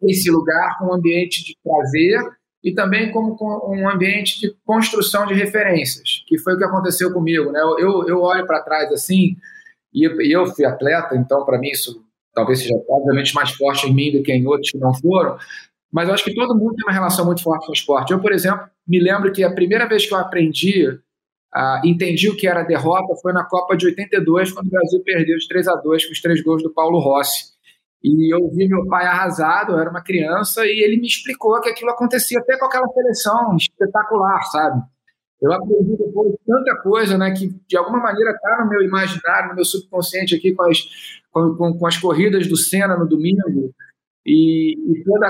esse 0.04 0.30
lugar 0.30 0.78
com 0.78 0.90
um 0.90 0.94
ambiente 0.94 1.44
de 1.44 1.58
prazer 1.64 2.22
e 2.64 2.74
também 2.74 3.12
como 3.12 3.38
um 3.70 3.90
ambiente 3.90 4.40
de 4.40 4.56
construção 4.66 5.26
de 5.26 5.34
referências, 5.34 6.24
que 6.28 6.38
foi 6.38 6.56
o 6.56 6.58
que 6.58 6.64
aconteceu 6.64 7.14
comigo. 7.14 7.52
Né? 7.52 7.60
Eu, 7.62 8.08
eu 8.08 8.22
olho 8.22 8.46
para 8.46 8.62
trás 8.62 8.92
assim, 8.92 9.36
e 9.94 10.06
eu, 10.34 10.46
fui 10.48 10.66
atleta, 10.66 11.16
então 11.16 11.46
para 11.46 11.58
mim 11.58 11.70
isso 11.70 12.04
talvez 12.34 12.60
seja 12.60 12.76
obviamente 12.88 13.34
mais 13.34 13.52
forte 13.52 13.88
em 13.88 13.94
mim 13.94 14.12
do 14.12 14.22
que 14.22 14.32
em 14.32 14.46
outros 14.46 14.72
que 14.72 14.78
não 14.78 14.94
foram, 14.94 15.38
mas 15.92 16.08
eu 16.08 16.14
acho 16.14 16.24
que 16.24 16.36
todo 16.36 16.58
mundo 16.58 16.76
tem 16.76 16.86
uma 16.86 16.94
relação 16.94 17.26
muito 17.26 17.42
forte 17.42 17.66
com 17.66 17.72
o 17.72 17.76
esporte. 17.76 18.12
Eu, 18.12 18.20
por 18.20 18.32
exemplo, 18.32 18.68
me 18.88 19.00
lembro 19.00 19.32
que 19.32 19.44
a 19.44 19.52
primeira 19.52 19.88
vez 19.88 20.06
que 20.06 20.14
eu 20.14 20.18
aprendi, 20.18 20.86
entendi 21.84 22.30
o 22.30 22.36
que 22.36 22.48
era 22.48 22.64
derrota, 22.64 23.16
foi 23.22 23.34
na 23.34 23.44
Copa 23.44 23.76
de 23.76 23.88
82, 23.88 24.52
quando 24.52 24.68
o 24.68 24.72
Brasil 24.72 25.02
perdeu 25.04 25.38
de 25.38 25.48
3 25.48 25.68
a 25.68 25.76
2 25.76 26.06
com 26.06 26.12
os 26.12 26.22
três 26.22 26.44
gols 26.44 26.62
do 26.62 26.74
Paulo 26.74 27.00
Rossi. 27.00 27.57
E 28.08 28.34
eu 28.34 28.50
vi 28.52 28.70
meu 28.70 28.86
pai 28.88 29.06
arrasado, 29.06 29.74
eu 29.74 29.80
era 29.80 29.90
uma 29.90 30.02
criança, 30.02 30.66
e 30.66 30.82
ele 30.82 30.98
me 30.98 31.08
explicou 31.08 31.60
que 31.60 31.70
aquilo 31.70 31.92
acontecia 31.92 32.40
até 32.40 32.58
com 32.58 32.66
aquela 32.66 32.88
seleção 32.88 33.58
espetacular, 33.58 34.42
sabe? 34.44 34.82
Eu 35.42 35.52
aprendi 35.52 35.98
depois 35.98 36.34
tanta 36.46 36.82
coisa, 36.82 37.18
né, 37.18 37.32
que 37.32 37.50
de 37.68 37.78
alguma 37.78 38.00
maneira 38.00 38.32
está 38.32 38.64
no 38.64 38.70
meu 38.70 38.82
imaginário, 38.82 39.50
no 39.50 39.56
meu 39.56 39.66
subconsciente 39.66 40.36
aqui 40.36 40.54
com 40.54 40.64
as, 40.64 40.80
com, 41.32 41.56
com, 41.56 41.78
com 41.78 41.88
as 41.88 41.98
corridas 41.98 42.48
do 42.48 42.56
Senna 42.56 42.98
no 42.98 43.08
domingo, 43.08 43.74
e, 44.26 44.74
e 44.74 45.04
todo 45.04 45.26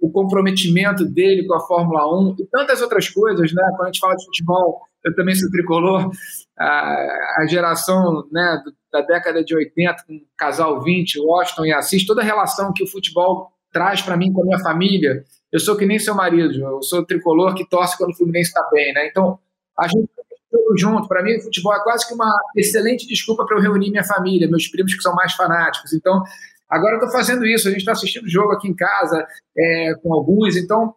o 0.00 0.10
comprometimento 0.10 1.04
dele 1.04 1.46
com 1.46 1.54
a 1.54 1.60
Fórmula 1.60 2.06
1 2.30 2.36
e 2.38 2.46
tantas 2.46 2.80
outras 2.80 3.08
coisas, 3.08 3.52
né? 3.52 3.62
Quando 3.70 3.82
a 3.82 3.86
gente 3.86 4.00
fala 4.00 4.16
de 4.16 4.24
futebol, 4.24 4.82
eu 5.04 5.14
também 5.14 5.34
sou 5.34 5.50
tricolor, 5.50 6.10
a, 6.58 7.40
a 7.40 7.46
geração 7.48 8.26
né, 8.32 8.62
da 8.94 9.00
década 9.00 9.42
de 9.42 9.56
80, 9.56 10.04
com 10.06 10.20
Casal 10.38 10.80
20, 10.80 11.18
Washington 11.18 11.64
e 11.64 11.72
Assis, 11.72 12.06
toda 12.06 12.22
a 12.22 12.24
relação 12.24 12.72
que 12.72 12.84
o 12.84 12.86
futebol 12.86 13.50
traz 13.72 14.00
para 14.00 14.16
mim 14.16 14.32
com 14.32 14.42
a 14.42 14.44
minha 14.44 14.58
família. 14.60 15.24
Eu 15.50 15.58
sou 15.58 15.76
que 15.76 15.84
nem 15.84 15.98
seu 15.98 16.14
marido, 16.14 16.62
eu 16.62 16.80
sou 16.80 17.04
tricolor 17.04 17.54
que 17.54 17.68
torce 17.68 17.98
quando 17.98 18.12
o 18.12 18.16
Fluminense 18.16 18.50
está 18.50 18.68
bem, 18.72 18.92
né? 18.92 19.08
Então, 19.08 19.36
a 19.76 19.88
gente 19.88 20.08
tudo 20.48 20.78
junto. 20.78 21.08
Para 21.08 21.24
mim, 21.24 21.36
o 21.36 21.42
futebol 21.42 21.74
é 21.74 21.82
quase 21.82 22.06
que 22.06 22.14
uma 22.14 22.32
excelente 22.56 23.08
desculpa 23.08 23.44
para 23.44 23.56
eu 23.56 23.60
reunir 23.60 23.90
minha 23.90 24.04
família, 24.04 24.48
meus 24.48 24.68
primos 24.68 24.94
que 24.94 25.02
são 25.02 25.12
mais 25.12 25.32
fanáticos. 25.32 25.92
Então, 25.92 26.22
agora 26.70 26.92
eu 26.94 26.98
estou 26.98 27.10
fazendo 27.10 27.44
isso. 27.44 27.66
A 27.66 27.72
gente 27.72 27.80
está 27.80 27.90
assistindo 27.90 28.28
jogo 28.28 28.52
aqui 28.52 28.68
em 28.68 28.74
casa 28.74 29.26
é, 29.58 29.94
com 30.00 30.14
alguns. 30.14 30.56
Então, 30.56 30.94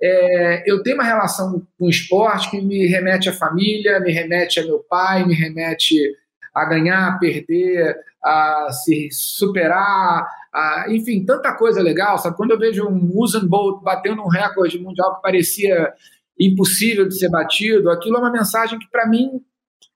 é, 0.00 0.62
eu 0.70 0.80
tenho 0.84 0.96
uma 0.96 1.04
relação 1.04 1.66
com 1.76 1.86
o 1.86 1.90
esporte 1.90 2.48
que 2.48 2.60
me 2.60 2.86
remete 2.86 3.28
à 3.28 3.32
família, 3.32 3.98
me 3.98 4.12
remete 4.12 4.60
a 4.60 4.64
meu 4.64 4.78
pai, 4.78 5.26
me 5.26 5.34
remete 5.34 5.96
a 6.54 6.64
ganhar, 6.64 7.08
a 7.08 7.18
perder, 7.18 7.96
a 8.22 8.68
se 8.70 9.08
superar, 9.10 10.26
a, 10.52 10.86
enfim, 10.88 11.24
tanta 11.24 11.52
coisa 11.54 11.80
legal, 11.82 12.18
sabe? 12.18 12.36
Quando 12.36 12.50
eu 12.50 12.58
vejo 12.58 12.86
um 12.86 13.10
Usain 13.14 13.46
Bolt 13.46 13.82
batendo 13.82 14.22
um 14.22 14.28
recorde 14.28 14.78
mundial 14.78 15.16
que 15.16 15.22
parecia 15.22 15.92
impossível 16.38 17.08
de 17.08 17.18
ser 17.18 17.30
batido, 17.30 17.90
aquilo 17.90 18.16
é 18.16 18.20
uma 18.20 18.30
mensagem 18.30 18.78
que 18.78 18.88
para 18.90 19.06
mim 19.06 19.40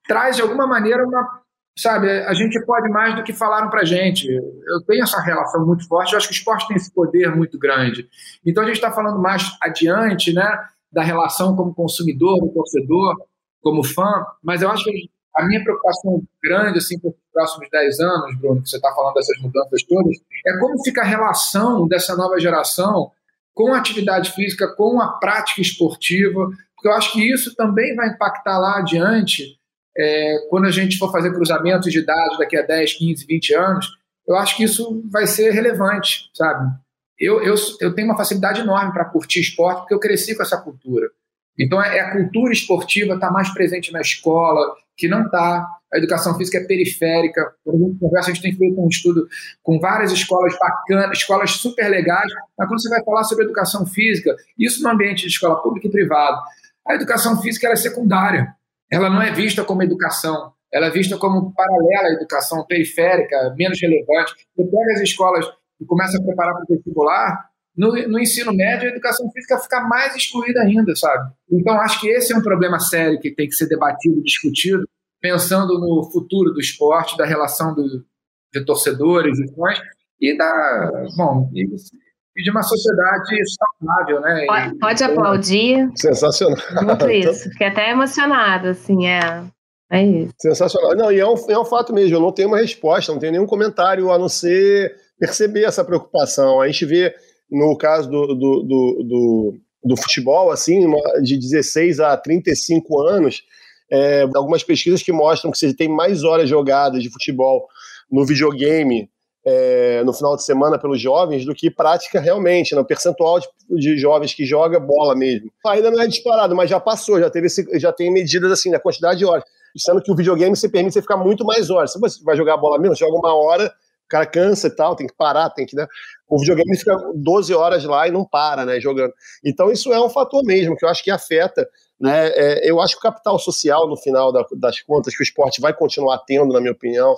traz 0.07 0.37
de 0.37 0.43
alguma 0.43 0.67
maneira 0.67 1.07
uma, 1.07 1.43
sabe, 1.79 2.09
a 2.09 2.33
gente 2.33 2.59
pode 2.65 2.89
mais 2.89 3.15
do 3.17 3.23
que 3.23 3.33
falaram 3.33 3.69
para 3.69 3.85
gente. 3.85 4.29
Eu 4.29 4.81
tenho 4.87 5.03
essa 5.03 5.21
relação 5.21 5.67
muito 5.67 5.87
forte, 5.87 6.13
eu 6.13 6.19
acho 6.19 6.29
que 6.29 6.35
o 6.35 6.39
esporte 6.39 6.69
tem 6.69 6.77
esse 6.77 6.93
poder 6.93 7.35
muito 7.35 7.59
grande. 7.59 8.09
Então 8.45 8.63
a 8.63 8.67
gente 8.67 8.77
está 8.77 8.91
falando 8.91 9.21
mais 9.21 9.57
adiante, 9.61 10.33
né, 10.33 10.59
da 10.91 11.03
relação 11.03 11.55
como 11.55 11.75
consumidor, 11.75 12.41
do 12.41 12.49
torcedor, 12.49 13.17
como 13.61 13.85
fã, 13.85 14.25
mas 14.43 14.63
eu 14.63 14.71
acho 14.71 14.85
que 14.85 15.11
a 15.37 15.45
minha 15.47 15.63
preocupação 15.63 16.23
grande, 16.43 16.79
assim, 16.79 16.99
para 16.99 17.11
os 17.11 17.17
próximos 17.33 17.69
10 17.71 18.01
anos, 18.01 18.39
Bruno, 18.39 18.63
que 18.63 18.71
você 18.71 18.77
está 18.77 18.91
falando 18.93 19.15
dessas 19.15 19.39
mudanças 19.41 19.83
todas, 19.83 20.17
é 20.47 20.59
como 20.59 20.83
fica 20.83 21.03
a 21.03 21.05
relação 21.05 21.87
dessa 21.87 22.17
nova 22.17 22.41
geração 22.41 23.11
com 23.55 23.73
a 23.73 23.79
atividade 23.79 24.33
física, 24.33 24.69
com 24.75 25.01
a 25.01 25.19
prática 25.19 25.61
esportiva, 25.61 26.49
porque 26.75 26.89
eu 26.89 26.93
acho 26.93 27.13
que 27.13 27.31
isso 27.31 27.55
também 27.55 27.95
vai 27.95 28.09
impactar 28.09 28.59
lá 28.59 28.79
adiante, 28.79 29.59
é, 29.97 30.47
quando 30.51 30.67
a 30.67 30.71
gente 30.71 30.99
for 30.99 31.11
fazer 31.11 31.33
cruzamentos 31.33 31.91
de 31.91 32.05
dados 32.05 32.39
daqui 32.39 32.57
a 32.57 32.63
10, 32.63 32.95
15, 32.95 33.27
20 33.27 33.55
anos, 33.55 33.87
eu 34.27 34.37
acho 34.37 34.57
que 34.57 34.65
isso 34.65 35.03
vai 35.11 35.27
ser 35.27 35.51
relevante, 35.53 36.31
sabe? 36.35 36.71
Eu, 37.19 37.43
eu, 37.43 37.55
eu 37.81 37.95
tenho 37.95 38.09
uma 38.09 38.17
facilidade 38.17 38.61
enorme 38.61 38.93
para 38.93 39.05
curtir 39.07 39.41
esporte, 39.41 39.81
porque 39.81 39.95
eu 39.95 40.01
cresci 40.01 40.35
com 40.35 40.43
essa 40.43 40.61
cultura. 40.61 41.11
Então, 41.59 41.83
é, 41.83 41.99
é 41.99 42.01
a 42.01 42.13
cultura 42.13 42.53
esportiva 42.53 43.15
está 43.15 43.31
mais 43.31 43.53
presente 43.53 43.93
na 43.93 44.01
escola, 44.01 44.75
que 44.97 45.09
não 45.09 45.23
está. 45.25 45.67
A 45.93 45.99
educação 45.99 46.37
física 46.37 46.59
é 46.59 46.65
periférica. 46.65 47.53
A 47.67 47.73
gente 47.73 47.99
conversa, 47.99 48.31
a 48.31 48.35
gente 48.35 48.43
tem 48.43 48.57
feito 48.57 48.81
um 48.81 48.89
estudo 48.89 49.27
com 49.63 49.79
várias 49.79 50.13
escolas 50.13 50.55
bacanas, 50.59 51.19
escolas 51.19 51.53
super 51.53 51.89
legais, 51.89 52.33
mas 52.59 52.69
quando 52.69 52.83
você 52.83 52.89
vai 52.89 53.05
falar 53.05 53.25
sobre 53.25 53.45
educação 53.45 53.87
física, 53.87 54.35
isso 54.59 54.83
no 54.83 54.91
ambiente 54.91 55.23
de 55.23 55.29
escola 55.29 55.63
pública 55.63 55.87
e 55.87 55.91
privada, 55.91 56.39
a 56.87 56.95
educação 56.95 57.41
física 57.41 57.69
é 57.69 57.77
secundária. 57.77 58.55
Ela 58.91 59.11
não 59.11 59.21
é 59.21 59.33
vista 59.33 59.65
como 59.65 59.83
educação, 59.83 60.53
ela 60.73 60.87
é 60.87 60.91
vista 60.91 61.17
como 61.17 61.53
paralela 61.55 62.09
à 62.09 62.13
educação 62.13 62.65
periférica, 62.67 63.55
menos 63.57 63.81
relevante. 63.81 64.35
Você 64.57 64.65
pega 64.65 64.93
as 64.95 65.01
escolas 65.01 65.47
e 65.81 65.85
começa 65.85 66.19
a 66.19 66.23
preparar 66.23 66.55
para 66.55 66.65
o 66.65 66.67
vestibular, 66.69 67.51
no, 67.77 67.93
no, 68.09 68.19
ensino 68.19 68.55
médio, 68.55 68.89
a 68.89 68.93
educação 68.93 69.31
física 69.31 69.59
fica 69.59 69.81
mais 69.83 70.17
excluída 70.17 70.63
ainda, 70.63 70.95
sabe? 70.97 71.33
Então, 71.51 71.79
acho 71.81 72.01
que 72.01 72.09
esse 72.09 72.33
é 72.33 72.37
um 72.37 72.43
problema 72.43 72.79
sério 72.79 73.21
que 73.21 73.35
tem 73.35 73.49
que 73.49 73.55
ser 73.55 73.69
debatido, 73.69 74.23
discutido, 74.23 74.89
pensando 75.21 75.79
no 75.79 76.11
futuro 76.11 76.53
do 76.53 76.61
esporte, 76.61 77.17
da 77.17 77.27
relação 77.27 77.75
do, 77.75 78.05
de 78.53 78.65
torcedores 78.65 79.39
e 79.39 79.55
fãs, 79.55 79.81
e 80.21 80.37
da. 80.37 81.07
Bom, 81.17 81.51
e 81.55 82.43
de 82.43 82.51
uma 82.51 82.63
sociedade 82.63 83.37
saudável, 83.81 84.21
né? 84.21 84.45
Pode, 84.47 84.79
pode 84.79 85.05
aplaudir. 85.05 85.91
Sensacional. 85.97 86.59
Muito 86.83 87.09
isso. 87.11 87.51
Fiquei 87.51 87.69
até 87.69 87.91
emocionada, 87.91 88.71
assim, 88.71 89.07
é. 89.07 89.45
É 89.91 90.05
isso. 90.05 90.35
Sensacional. 90.39 90.97
Não, 90.97 91.13
e 91.13 91.19
é 91.19 91.27
um, 91.27 91.35
é 91.49 91.59
um 91.59 91.65
fato 91.65 91.95
mesmo, 91.95 92.17
eu 92.17 92.21
não 92.21 92.33
tenho 92.33 92.49
uma 92.49 92.59
resposta, 92.59 93.13
não 93.13 93.21
tenho 93.21 93.33
nenhum 93.33 93.47
comentário 93.47 94.11
a 94.11 94.19
não 94.19 94.29
ser 94.29 94.97
perceber 95.19 95.65
essa 95.65 95.85
preocupação. 95.85 96.61
A 96.61 96.67
gente 96.67 96.85
vê, 96.85 97.15
no 97.51 97.77
caso 97.77 98.11
do, 98.11 98.27
do, 98.29 98.63
do, 98.63 99.05
do, 99.05 99.55
do 99.85 99.97
futebol, 99.97 100.51
assim, 100.51 100.87
de 101.23 101.39
16 101.39 102.01
a 102.01 102.17
35 102.17 103.01
anos, 103.01 103.43
é, 103.91 104.23
algumas 104.35 104.63
pesquisas 104.63 105.03
que 105.03 105.13
mostram 105.13 105.51
que 105.51 105.59
você 105.59 105.73
tem 105.73 105.89
mais 105.89 106.25
horas 106.25 106.49
jogadas 106.49 107.03
de 107.03 107.11
futebol 107.11 107.67
no 108.11 108.25
videogame 108.25 109.09
é, 109.47 110.03
no 110.03 110.13
final 110.13 110.35
de 110.35 110.43
semana 110.43 110.77
pelos 110.77 111.01
jovens 111.01 111.45
do 111.45 111.55
que 111.55 111.71
prática 111.71 112.19
realmente, 112.19 112.75
no 112.75 112.81
né? 112.81 112.87
percentual 112.87 113.39
de, 113.39 113.47
de, 113.77 113.97
jovens 113.97 114.35
que 114.35 114.45
joga 114.45 114.81
bola 114.81 115.15
mesmo. 115.15 115.53
Ainda 115.69 115.89
não 115.89 116.03
é 116.03 116.09
disparado, 116.09 116.57
mas 116.57 116.69
já 116.69 116.81
passou, 116.81 117.21
já 117.21 117.31
teve 117.31 117.47
esse, 117.47 117.65
já 117.79 117.93
tem 117.93 118.13
medidas 118.13 118.51
assim 118.51 118.71
na 118.71 118.81
quantidade 118.81 119.21
de 119.21 119.25
horas. 119.25 119.45
Sendo 119.77 120.03
que 120.03 120.11
o 120.11 120.17
videogame 120.17 120.57
se 120.57 120.69
permite 120.69 120.95
você 120.95 121.03
ficar 121.03 121.17
muito 121.17 121.45
mais 121.45 121.71
horas. 121.71 121.93
Se 121.93 122.01
você 122.01 122.25
vai 122.25 122.37
jogar 122.37 122.57
bola 122.57 122.79
mesmo, 122.79 122.97
joga 122.97 123.15
uma 123.15 123.35
hora, 123.37 123.73
o 124.07 124.09
cara 124.09 124.27
cansa 124.27 124.69
e 124.69 124.71
tal, 124.71 124.97
tem 124.97 125.07
que 125.07 125.15
parar, 125.15 125.51
tem 125.51 125.67
que, 125.67 125.77
né? 125.77 125.87
O 126.29 126.39
videogame 126.39 126.77
fica 126.77 126.97
12 127.15 127.55
horas 127.55 127.85
lá 127.85 128.09
e 128.09 128.11
não 128.11 128.25
para, 128.25 128.65
né, 128.65 128.81
jogando. 128.81 129.13
Então 129.45 129.71
isso 129.71 129.93
é 129.93 130.01
um 130.01 130.09
fator 130.09 130.43
mesmo 130.45 130.77
que 130.77 130.85
eu 130.85 130.89
acho 130.89 131.03
que 131.03 131.11
afeta, 131.11 131.69
né? 132.01 132.29
É, 132.29 132.71
eu 132.71 132.81
acho 132.81 132.95
que 132.95 133.01
o 133.01 133.11
capital 133.11 133.39
social 133.39 133.89
no 133.89 133.97
final 133.97 134.33
da, 134.33 134.45
das 134.59 134.81
contas 134.81 135.15
que 135.15 135.23
o 135.23 135.25
esporte 135.25 135.61
vai 135.61 135.75
continuar 135.75 136.19
tendo, 136.27 136.53
na 136.53 136.61
minha 136.61 136.73
opinião, 136.73 137.15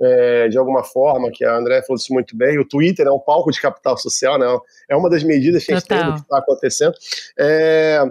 é, 0.00 0.48
de 0.48 0.56
alguma 0.56 0.82
forma, 0.82 1.30
que 1.30 1.44
a 1.44 1.54
André 1.54 1.82
falou 1.82 1.96
isso 1.96 2.12
muito 2.12 2.34
bem, 2.34 2.58
o 2.58 2.66
Twitter 2.66 3.06
é 3.06 3.12
um 3.12 3.18
palco 3.18 3.50
de 3.50 3.60
capital 3.60 3.98
social, 3.98 4.38
né? 4.38 4.46
É 4.88 4.96
uma 4.96 5.10
das 5.10 5.22
medidas 5.22 5.64
que 5.64 5.72
a 5.72 5.78
gente 5.78 5.88
tem 5.88 6.04
do 6.04 6.14
que 6.14 6.20
está 6.20 6.38
acontecendo. 6.38 6.94
É, 7.38 8.02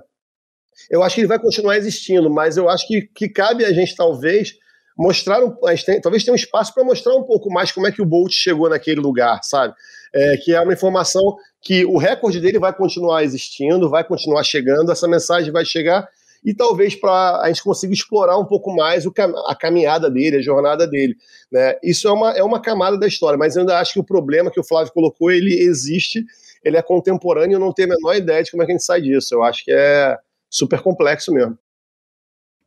eu 0.89 1.01
acho 1.01 1.15
que 1.15 1.21
ele 1.21 1.27
vai 1.27 1.39
continuar 1.39 1.77
existindo, 1.77 2.29
mas 2.29 2.57
eu 2.57 2.69
acho 2.69 2.87
que, 2.87 3.01
que 3.13 3.27
cabe 3.27 3.65
a 3.65 3.73
gente, 3.73 3.95
talvez, 3.95 4.53
mostrar 4.99 5.39
tem, 5.85 6.01
talvez 6.01 6.25
tenha 6.25 6.33
um 6.33 6.35
espaço 6.35 6.73
para 6.73 6.83
mostrar 6.83 7.15
um 7.15 7.23
pouco 7.23 7.49
mais 7.49 7.71
como 7.71 7.87
é 7.87 7.91
que 7.91 8.01
o 8.01 8.05
Bolt 8.05 8.33
chegou 8.33 8.69
naquele 8.69 8.99
lugar, 8.99 9.39
sabe? 9.43 9.73
É, 10.13 10.35
que 10.37 10.53
é 10.53 10.59
uma 10.59 10.73
informação 10.73 11.37
que 11.61 11.85
o 11.85 11.97
recorde 11.97 12.41
dele 12.41 12.59
vai 12.59 12.75
continuar 12.75 13.23
existindo, 13.23 13.89
vai 13.89 14.03
continuar 14.03 14.43
chegando, 14.43 14.91
essa 14.91 15.07
mensagem 15.07 15.53
vai 15.53 15.63
chegar 15.63 16.05
e 16.43 16.53
talvez 16.53 16.95
para 16.95 17.41
a 17.41 17.47
gente 17.47 17.63
consiga 17.63 17.93
explorar 17.93 18.37
um 18.37 18.45
pouco 18.45 18.75
mais 18.75 19.05
o, 19.05 19.13
a 19.47 19.55
caminhada 19.55 20.09
dele, 20.09 20.37
a 20.37 20.41
jornada 20.41 20.85
dele. 20.85 21.15
Né? 21.49 21.75
Isso 21.81 22.07
é 22.07 22.11
uma, 22.11 22.31
é 22.31 22.43
uma 22.43 22.61
camada 22.61 22.97
da 22.97 23.07
história, 23.07 23.37
mas 23.37 23.55
eu 23.55 23.61
ainda 23.61 23.79
acho 23.79 23.93
que 23.93 23.99
o 23.99 24.05
problema 24.05 24.51
que 24.51 24.59
o 24.59 24.63
Flávio 24.63 24.91
colocou, 24.91 25.31
ele 25.31 25.53
existe, 25.53 26.23
ele 26.63 26.75
é 26.75 26.81
contemporâneo, 26.81 27.55
eu 27.55 27.59
não 27.59 27.73
tenho 27.73 27.93
a 27.93 27.95
menor 27.95 28.15
ideia 28.15 28.43
de 28.43 28.51
como 28.51 28.63
é 28.63 28.65
que 28.65 28.71
a 28.73 28.75
gente 28.75 28.85
sai 28.85 29.01
disso. 29.01 29.33
Eu 29.33 29.43
acho 29.43 29.63
que 29.63 29.71
é 29.71 30.17
super 30.49 30.81
complexo 30.81 31.31
mesmo. 31.31 31.57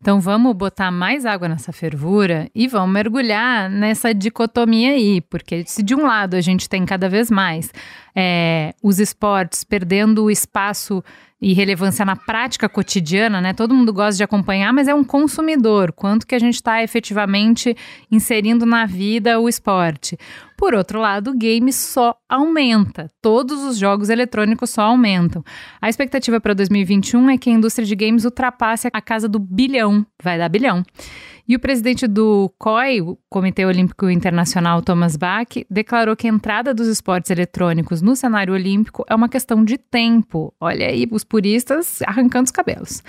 Então 0.03 0.19
vamos 0.19 0.57
botar 0.57 0.91
mais 0.91 1.25
água 1.25 1.47
nessa 1.47 1.73
fervura 1.73 2.51
e 2.53 2.67
vamos 2.67 2.93
mergulhar 2.93 3.71
nessa 3.71 4.13
dicotomia 4.13 4.91
aí, 4.91 5.21
porque 5.21 5.63
se 5.65 5.81
de 5.81 5.95
um 5.95 6.03
lado 6.03 6.35
a 6.35 6.41
gente 6.41 6.69
tem 6.69 6.85
cada 6.85 7.09
vez 7.09 7.31
mais 7.31 7.73
é, 8.13 8.75
os 8.83 8.99
esportes 8.99 9.63
perdendo 9.63 10.25
o 10.25 10.31
espaço 10.31 11.05
e 11.43 11.53
relevância 11.53 12.05
na 12.05 12.15
prática 12.15 12.69
cotidiana, 12.69 13.41
né? 13.41 13.53
Todo 13.53 13.75
mundo 13.75 13.93
gosta 13.93 14.17
de 14.17 14.23
acompanhar, 14.23 14.73
mas 14.73 14.87
é 14.87 14.95
um 14.95 15.03
consumidor. 15.03 15.91
Quanto 15.93 16.25
que 16.25 16.37
a 16.37 16.39
gente 16.39 16.55
está 16.55 16.85
efetivamente 16.85 17.77
inserindo 18.09 18.65
na 18.65 18.87
vida 18.87 19.41
o 19.41 19.49
esporte? 19.49 20.17
Por 20.57 20.73
outro 20.73 21.01
lado, 21.01 21.33
o 21.33 21.37
game 21.37 21.73
só 21.73 22.15
aumenta. 22.29 23.11
Todos 23.21 23.65
os 23.65 23.77
jogos 23.77 24.09
eletrônicos 24.09 24.71
só 24.71 24.83
aumentam. 24.83 25.43
A 25.81 25.89
expectativa 25.89 26.41
para 26.41 26.55
2021 26.55 27.31
é 27.31 27.37
que 27.37 27.51
a 27.51 27.53
indústria 27.53 27.85
de 27.85 27.97
games 27.97 28.25
ultrapasse 28.25 28.89
a 28.93 29.01
casa 29.01 29.29
do 29.29 29.41
bilhão. 29.41 30.07
Vai 30.23 30.39
dar 30.39 30.49
bilhão. 30.49 30.85
E 31.49 31.57
o 31.57 31.61
presidente 31.61 32.07
do 32.07 32.53
COI, 32.59 33.01
o 33.01 33.19
Comitê 33.29 33.65
Olímpico 33.65 34.09
Internacional, 34.09 34.81
Thomas 34.81 35.17
Bach, 35.17 35.49
declarou 35.69 36.15
que 36.15 36.27
a 36.27 36.31
entrada 36.31 36.73
dos 36.73 36.87
esportes 36.87 37.31
eletrônicos 37.31 38.01
no 38.01 38.15
cenário 38.15 38.55
olímpico 38.55 39.05
é 39.09 39.15
uma 39.15 39.29
questão 39.29 39.65
de 39.65 39.77
tempo. 39.77 40.55
Olha 40.61 40.87
aí, 40.87 41.07
os 41.11 41.25
puristas 41.25 42.01
arrancando 42.03 42.45
os 42.45 42.53
cabelos. 42.53 43.03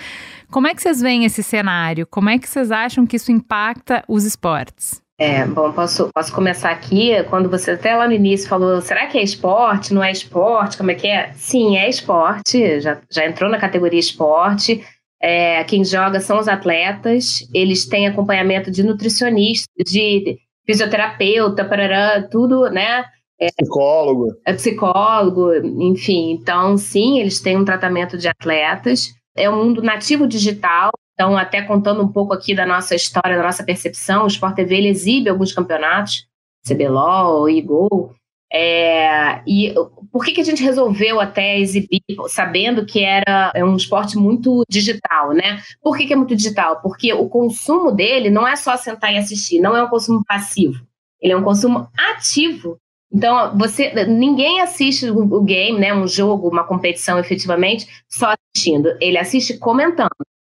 Como 0.49 0.67
é 0.67 0.73
que 0.73 0.81
vocês 0.81 0.99
veem 0.99 1.25
esse 1.25 1.43
cenário? 1.43 2.07
Como 2.07 2.29
é 2.29 2.39
que 2.39 2.49
vocês 2.49 2.71
acham 2.71 3.05
que 3.05 3.17
isso 3.17 3.31
impacta 3.31 4.03
os 4.07 4.23
esportes? 4.23 5.03
É, 5.17 5.45
bom, 5.45 5.71
posso, 5.71 6.09
posso 6.13 6.33
começar 6.33 6.71
aqui. 6.71 7.11
Quando 7.29 7.49
você 7.49 7.71
até 7.71 7.95
lá 7.95 8.07
no 8.07 8.13
início 8.13 8.49
falou, 8.49 8.81
será 8.81 9.05
que 9.05 9.17
é 9.17 9.23
esporte? 9.23 9.93
Não 9.93 10.03
é 10.03 10.11
esporte? 10.11 10.75
Como 10.75 10.89
é 10.89 10.95
que 10.95 11.07
é? 11.07 11.31
Sim, 11.33 11.77
é 11.77 11.87
esporte, 11.87 12.81
já, 12.81 12.99
já 13.09 13.25
entrou 13.25 13.49
na 13.49 13.59
categoria 13.59 13.99
esporte. 13.99 14.83
É, 15.25 15.63
quem 15.63 15.85
joga 15.85 16.19
são 16.19 16.37
os 16.37 16.49
atletas, 16.49 17.47
eles 17.53 17.85
têm 17.85 18.07
acompanhamento 18.07 18.69
de 18.69 18.83
nutricionista, 18.83 19.71
de 19.77 20.37
fisioterapeuta, 20.65 21.63
parará, 21.63 22.21
tudo, 22.29 22.69
né? 22.69 23.05
É, 23.39 23.47
psicólogo. 23.57 24.27
É 24.45 24.53
psicólogo, 24.53 25.53
enfim. 25.81 26.31
Então, 26.31 26.75
sim, 26.75 27.19
eles 27.19 27.39
têm 27.39 27.57
um 27.57 27.63
tratamento 27.63 28.17
de 28.17 28.27
atletas. 28.27 29.13
É 29.33 29.49
um 29.49 29.63
mundo 29.63 29.81
nativo 29.81 30.27
digital. 30.27 30.91
Então, 31.13 31.37
até 31.37 31.61
contando 31.61 32.03
um 32.03 32.11
pouco 32.11 32.33
aqui 32.33 32.53
da 32.53 32.65
nossa 32.65 32.93
história, 32.93 33.37
da 33.37 33.43
nossa 33.43 33.63
percepção, 33.63 34.25
o 34.25 34.27
Sport 34.27 34.55
TV 34.55 34.75
ele 34.75 34.89
exibe 34.89 35.29
alguns 35.29 35.53
campeonatos, 35.53 36.25
CBLOL, 36.67 37.49
IGO, 37.49 38.13
é, 38.51 39.41
e 39.47 39.73
por 40.13 40.23
que, 40.23 40.31
que 40.31 40.41
a 40.41 40.43
gente 40.43 40.61
resolveu 40.61 41.19
até 41.19 41.57
exibir, 41.57 41.99
sabendo 42.27 42.85
que 42.85 43.03
era 43.03 43.51
é 43.55 43.65
um 43.65 43.75
esporte 43.75 44.15
muito 44.15 44.63
digital, 44.69 45.33
né? 45.33 45.59
Por 45.81 45.97
que, 45.97 46.05
que 46.05 46.13
é 46.13 46.15
muito 46.15 46.35
digital? 46.35 46.79
Porque 46.81 47.11
o 47.11 47.27
consumo 47.27 47.91
dele 47.91 48.29
não 48.29 48.47
é 48.47 48.55
só 48.55 48.77
sentar 48.77 49.11
e 49.11 49.17
assistir, 49.17 49.59
não 49.59 49.75
é 49.75 49.83
um 49.83 49.87
consumo 49.87 50.23
passivo, 50.23 50.85
ele 51.19 51.33
é 51.33 51.37
um 51.37 51.41
consumo 51.41 51.89
ativo. 51.97 52.77
Então, 53.11 53.57
você, 53.57 54.05
ninguém 54.05 54.61
assiste 54.61 55.09
o 55.09 55.41
game, 55.41 55.79
né, 55.79 55.91
um 55.93 56.07
jogo, 56.07 56.47
uma 56.47 56.63
competição 56.63 57.17
efetivamente, 57.17 57.87
só 58.07 58.33
assistindo. 58.33 58.95
Ele 59.01 59.17
assiste 59.17 59.57
comentando, 59.57 60.09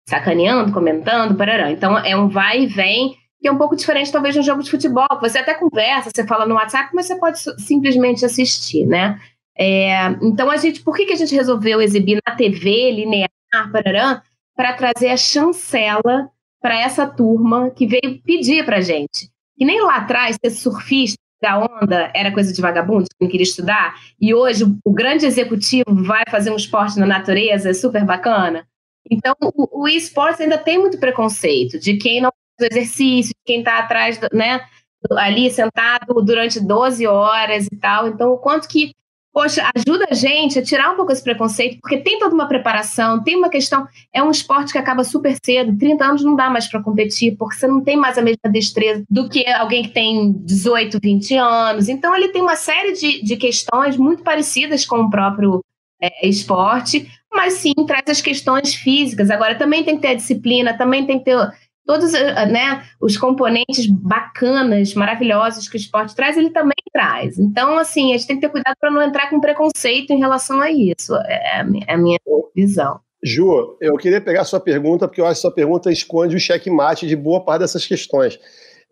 sacaneando, 0.08 0.72
comentando, 0.72 1.36
parará. 1.36 1.72
Então, 1.72 1.97
é 1.97 2.16
um 2.16 2.28
vai 2.28 2.62
e 2.62 2.68
vem 2.68 3.16
que 3.43 3.47
é 3.49 3.51
um 3.51 3.58
pouco 3.58 3.76
diferente, 3.76 4.10
talvez, 4.10 4.34
de 4.34 4.39
um 4.39 4.43
jogo 4.43 4.64
de 4.64 4.72
futebol. 4.72 5.06
Você 5.20 5.39
até 5.39 5.54
conversa, 5.54 6.10
você 6.16 6.26
fala 6.26 6.45
no 6.45 6.56
WhatsApp, 6.56 6.91
mas 6.93 7.08
você 7.08 7.18
pode 7.18 7.39
simplesmente 7.62 8.24
assistir, 8.24 8.86
né? 8.86 9.20
É, 9.58 10.08
então, 10.22 10.49
a 10.49 10.58
gente, 10.58 10.82
por 10.82 10.95
que, 10.95 11.06
que 11.06 11.14
a 11.14 11.18
gente 11.18 11.36
resolveu 11.36 11.82
exibir 11.82 12.20
na 12.26 12.36
TV, 12.36 12.91
linear, 12.91 13.30
para 14.56 14.74
trazer 14.74 15.10
a 15.10 15.18
chancela 15.18 16.30
para 16.62 16.80
essa 16.80 17.06
turma 17.06 17.70
que 17.72 17.86
veio 17.86 18.22
pedir 18.24 18.66
para 18.66 18.82
gente. 18.82 19.30
Que 19.58 19.66
nem 19.66 19.82
lá 19.82 19.97
atrás, 19.97 20.38
ser 20.43 20.49
surfista 20.49 21.18
da 21.41 21.60
onda 21.60 22.10
era 22.16 22.32
coisa 22.32 22.54
de 22.54 22.62
vagabundo, 22.62 23.04
que 23.04 23.16
não 23.20 23.30
queria 23.30 23.43
estudar, 23.43 23.95
e 24.20 24.34
hoje 24.34 24.64
o 24.86 24.93
grande 24.93 25.26
executivo 25.26 25.93
vai 26.04 26.24
fazer 26.32 26.51
um 26.51 26.56
esporte 26.56 26.97
na 26.97 27.06
natureza, 27.06 27.70
é 27.70 27.74
super 27.74 28.06
bacana. 28.06 28.66
Então, 29.12 29.36
o, 29.41 29.82
o 29.82 29.88
esportes 29.89 30.39
ainda 30.39 30.58
tem 30.58 30.80
muito 30.80 30.97
preconceito 30.97 31.78
de 31.78 31.97
quem 31.97 32.22
não 32.22 32.32
do 32.58 32.66
exercício, 32.66 33.36
quem 33.45 33.60
está 33.60 33.80
atrás, 33.80 34.18
né, 34.32 34.62
ali 35.12 35.51
sentado 35.51 36.22
durante 36.24 36.62
12 36.62 37.06
horas 37.06 37.68
e 37.70 37.76
tal. 37.76 38.08
Então, 38.08 38.32
o 38.32 38.38
quanto 38.38 38.68
que, 38.70 38.93
poxa, 39.34 39.68
ajuda 39.76 40.06
a 40.12 40.14
gente 40.14 40.60
a 40.60 40.64
tirar 40.64 40.92
um 40.92 40.96
pouco 40.96 41.12
esse 41.12 41.24
preconceito, 41.24 41.80
porque 41.82 41.98
tem 41.98 42.20
toda 42.20 42.36
uma 42.36 42.48
preparação, 42.48 43.24
tem 43.24 43.36
uma 43.36 43.50
questão. 43.50 43.88
É 44.14 44.22
um 44.22 44.30
esporte 44.30 44.72
que 44.72 44.78
acaba 44.78 45.04
super 45.04 45.36
cedo, 45.44 45.76
30 45.78 46.06
anos 46.06 46.24
não 46.24 46.36
dá 46.36 46.50
mais 46.52 46.68
para 46.68 46.84
competir, 46.84 47.36
porque 47.36 47.56
você 47.56 47.68
não 47.68 47.82
tem 47.82 47.98
mais 47.98 48.18
a 48.18 48.22
mesma 48.22 48.50
destreza 48.52 49.04
do 49.10 49.28
que 49.28 49.46
alguém 49.50 49.84
que 49.84 49.90
tem 49.90 50.34
18, 50.46 51.00
20 51.02 51.36
anos. 51.36 51.90
Então, 51.90 52.16
ele 52.16 52.30
tem 52.30 52.42
uma 52.42 52.56
série 52.56 52.94
de, 52.94 53.24
de 53.24 53.36
questões 53.36 53.98
muito 53.98 54.22
parecidas 54.22 54.86
com 54.86 54.98
o 54.98 55.10
próprio 55.10 55.64
é, 56.00 56.28
esporte, 56.28 57.10
mas 57.34 57.54
sim 57.54 57.74
traz 57.88 58.04
as 58.08 58.22
questões 58.22 58.76
físicas. 58.76 59.32
Agora, 59.32 59.56
também 59.56 59.84
tem 59.84 59.96
que 59.96 60.02
ter 60.04 60.10
a 60.10 60.16
disciplina, 60.16 60.78
também 60.78 61.08
tem 61.08 61.18
que 61.18 61.26
ter 61.26 61.38
todos 61.86 62.14
eh, 62.14 62.46
né, 62.48 62.84
os 63.02 63.18
componentes 63.18 63.88
bacanas, 63.88 64.94
maravilhosos 64.94 65.68
que 65.68 65.76
o 65.76 65.78
esporte 65.78 66.16
traz, 66.16 66.38
ele 66.38 66.50
também 66.50 66.74
traz. 66.92 67.38
Então, 67.38 67.78
assim, 67.78 68.14
a 68.14 68.18
gente 68.18 68.28
tem 68.28 68.36
que 68.38 68.42
ter 68.42 68.52
cuidado 68.52 68.76
para 68.80 68.92
não 68.92 69.02
entrar 69.02 69.30
com 69.30 69.40
preconceito 69.40 70.12
em 70.12 70.20
relação 70.20 70.62
a 70.62 70.72
isso. 70.72 71.16
É, 71.26 71.66
é 71.88 71.94
a 71.94 71.98
minha 71.98 72.20
visão. 72.56 73.00
Ju, 73.24 73.78
eu 73.80 73.96
queria 73.96 74.20
pegar 74.20 74.42
a 74.42 74.46
sua 74.46 74.60
pergunta, 74.60 75.08
porque 75.08 75.22
eu 75.22 75.26
acho 75.26 75.36
que 75.36 75.42
sua 75.42 75.54
pergunta 75.54 75.92
esconde 75.92 76.36
o 76.36 76.40
checkmate 76.40 77.08
de 77.08 77.16
boa 77.16 77.44
parte 77.44 77.62
dessas 77.62 77.86
questões. 77.86 78.38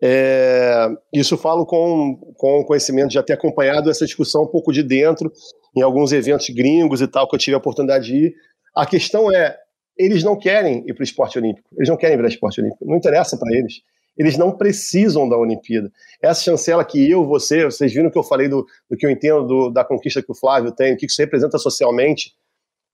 É, 0.04 0.88
isso 1.12 1.36
falo 1.36 1.64
com, 1.64 2.16
com 2.36 2.64
conhecimento 2.64 3.08
de 3.08 3.14
já 3.14 3.22
ter 3.22 3.34
acompanhado 3.34 3.88
essa 3.90 4.04
discussão 4.04 4.42
um 4.42 4.48
pouco 4.48 4.72
de 4.72 4.82
dentro, 4.82 5.30
em 5.76 5.82
alguns 5.82 6.12
eventos 6.12 6.48
gringos 6.48 7.00
e 7.00 7.06
tal, 7.06 7.28
que 7.28 7.36
eu 7.36 7.38
tive 7.38 7.54
a 7.54 7.58
oportunidade 7.58 8.06
de 8.06 8.16
ir. 8.16 8.34
A 8.74 8.86
questão 8.86 9.30
é, 9.30 9.54
eles 9.96 10.22
não 10.22 10.38
querem 10.38 10.84
ir 10.86 10.94
para 10.94 11.02
o 11.02 11.04
esporte 11.04 11.38
olímpico, 11.38 11.68
eles 11.76 11.88
não 11.88 11.96
querem 11.96 12.16
virar 12.16 12.28
esporte 12.28 12.60
olímpico, 12.60 12.84
não 12.84 12.96
interessa 12.96 13.36
para 13.38 13.52
eles. 13.54 13.82
Eles 14.16 14.36
não 14.36 14.52
precisam 14.52 15.26
da 15.28 15.38
Olimpíada. 15.38 15.90
Essa 16.20 16.42
chancela 16.42 16.84
que 16.84 17.10
eu, 17.10 17.26
você, 17.26 17.64
vocês 17.64 17.92
viram 17.92 18.10
que 18.10 18.18
eu 18.18 18.22
falei 18.22 18.46
do, 18.46 18.66
do 18.90 18.96
que 18.96 19.06
eu 19.06 19.10
entendo 19.10 19.46
do, 19.46 19.70
da 19.70 19.84
conquista 19.84 20.22
que 20.22 20.30
o 20.30 20.34
Flávio 20.34 20.70
tem, 20.70 20.92
o 20.92 20.96
que 20.96 21.06
isso 21.06 21.20
representa 21.20 21.58
socialmente. 21.58 22.32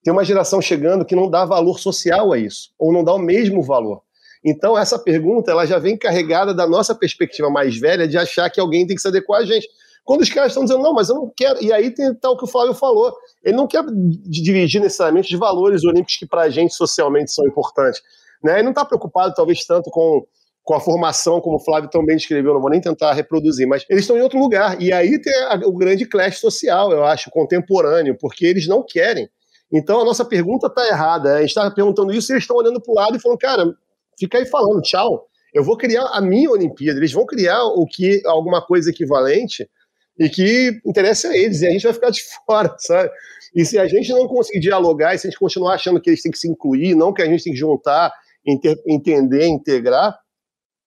Tem 0.04 0.12
uma 0.12 0.24
geração 0.24 0.62
chegando 0.62 1.04
que 1.04 1.16
não 1.16 1.28
dá 1.28 1.44
valor 1.44 1.80
social 1.80 2.32
a 2.32 2.38
isso, 2.38 2.70
ou 2.78 2.92
não 2.92 3.02
dá 3.02 3.12
o 3.12 3.18
mesmo 3.18 3.62
valor. 3.62 4.02
Então, 4.44 4.78
essa 4.78 4.96
pergunta 4.96 5.50
ela 5.50 5.66
já 5.66 5.78
vem 5.80 5.98
carregada 5.98 6.54
da 6.54 6.68
nossa 6.68 6.94
perspectiva 6.94 7.50
mais 7.50 7.76
velha 7.76 8.06
de 8.06 8.16
achar 8.16 8.48
que 8.48 8.60
alguém 8.60 8.86
tem 8.86 8.94
que 8.94 9.02
se 9.02 9.08
adequar 9.08 9.40
a 9.40 9.44
gente. 9.44 9.68
Quando 10.08 10.22
os 10.22 10.30
caras 10.30 10.52
estão 10.52 10.64
dizendo, 10.64 10.82
não, 10.82 10.94
mas 10.94 11.10
eu 11.10 11.16
não 11.16 11.30
quero. 11.36 11.62
E 11.62 11.70
aí 11.70 11.90
tem 11.90 12.14
tal 12.14 12.34
que 12.34 12.44
o 12.44 12.46
Flávio 12.46 12.72
falou. 12.72 13.14
Ele 13.44 13.54
não 13.54 13.66
quer 13.66 13.84
dividir 14.24 14.80
necessariamente 14.80 15.34
os 15.34 15.38
valores 15.38 15.84
olímpicos 15.84 16.16
que 16.16 16.24
para 16.24 16.44
a 16.44 16.48
gente 16.48 16.72
socialmente 16.72 17.30
são 17.30 17.46
importantes. 17.46 18.00
Né? 18.42 18.54
Ele 18.54 18.62
não 18.62 18.70
está 18.70 18.86
preocupado, 18.86 19.34
talvez, 19.36 19.66
tanto 19.66 19.90
com, 19.90 20.26
com 20.64 20.74
a 20.74 20.80
formação, 20.80 21.42
como 21.42 21.56
o 21.56 21.60
Flávio 21.60 21.90
também 21.90 22.16
descreveu, 22.16 22.54
não 22.54 22.60
vou 22.62 22.70
nem 22.70 22.80
tentar 22.80 23.12
reproduzir, 23.12 23.68
mas 23.68 23.84
eles 23.86 24.04
estão 24.04 24.16
em 24.16 24.22
outro 24.22 24.38
lugar. 24.38 24.80
E 24.80 24.94
aí 24.94 25.20
tem 25.20 25.34
a, 25.44 25.60
o 25.66 25.72
grande 25.72 26.06
clash 26.06 26.40
social, 26.40 26.90
eu 26.90 27.04
acho, 27.04 27.30
contemporâneo, 27.30 28.16
porque 28.18 28.46
eles 28.46 28.66
não 28.66 28.82
querem. 28.82 29.28
Então 29.70 30.00
a 30.00 30.06
nossa 30.06 30.24
pergunta 30.24 30.68
está 30.68 30.88
errada. 30.88 31.34
A 31.34 31.40
gente 31.40 31.50
está 31.50 31.70
perguntando 31.70 32.14
isso 32.14 32.32
e 32.32 32.34
eles 32.34 32.44
estão 32.44 32.56
olhando 32.56 32.80
para 32.80 32.90
o 32.90 32.94
lado 32.94 33.14
e 33.14 33.20
falando, 33.20 33.38
cara, 33.38 33.74
fica 34.18 34.38
aí 34.38 34.46
falando, 34.46 34.80
tchau. 34.80 35.26
Eu 35.52 35.62
vou 35.62 35.76
criar 35.76 36.06
a 36.14 36.20
minha 36.22 36.50
Olimpíada. 36.50 36.98
Eles 36.98 37.12
vão 37.12 37.26
criar 37.26 37.62
o 37.62 37.84
que 37.84 38.22
alguma 38.24 38.64
coisa 38.64 38.88
equivalente 38.88 39.68
e 40.18 40.28
que 40.28 40.80
interessa 40.84 41.28
a 41.28 41.36
eles, 41.36 41.62
e 41.62 41.66
a 41.66 41.70
gente 41.70 41.84
vai 41.84 41.92
ficar 41.92 42.10
de 42.10 42.22
fora, 42.46 42.74
sabe? 42.78 43.10
E 43.54 43.64
se 43.64 43.78
a 43.78 43.86
gente 43.86 44.10
não 44.10 44.26
conseguir 44.26 44.60
dialogar, 44.60 45.14
e 45.14 45.18
se 45.18 45.26
a 45.26 45.30
gente 45.30 45.38
continuar 45.38 45.74
achando 45.74 46.00
que 46.00 46.10
eles 46.10 46.22
têm 46.22 46.32
que 46.32 46.38
se 46.38 46.48
incluir, 46.48 46.94
não 46.94 47.12
que 47.12 47.22
a 47.22 47.26
gente 47.26 47.44
tem 47.44 47.52
que 47.52 47.58
juntar, 47.58 48.12
inter, 48.46 48.76
entender, 48.86 49.46
integrar, 49.46 50.18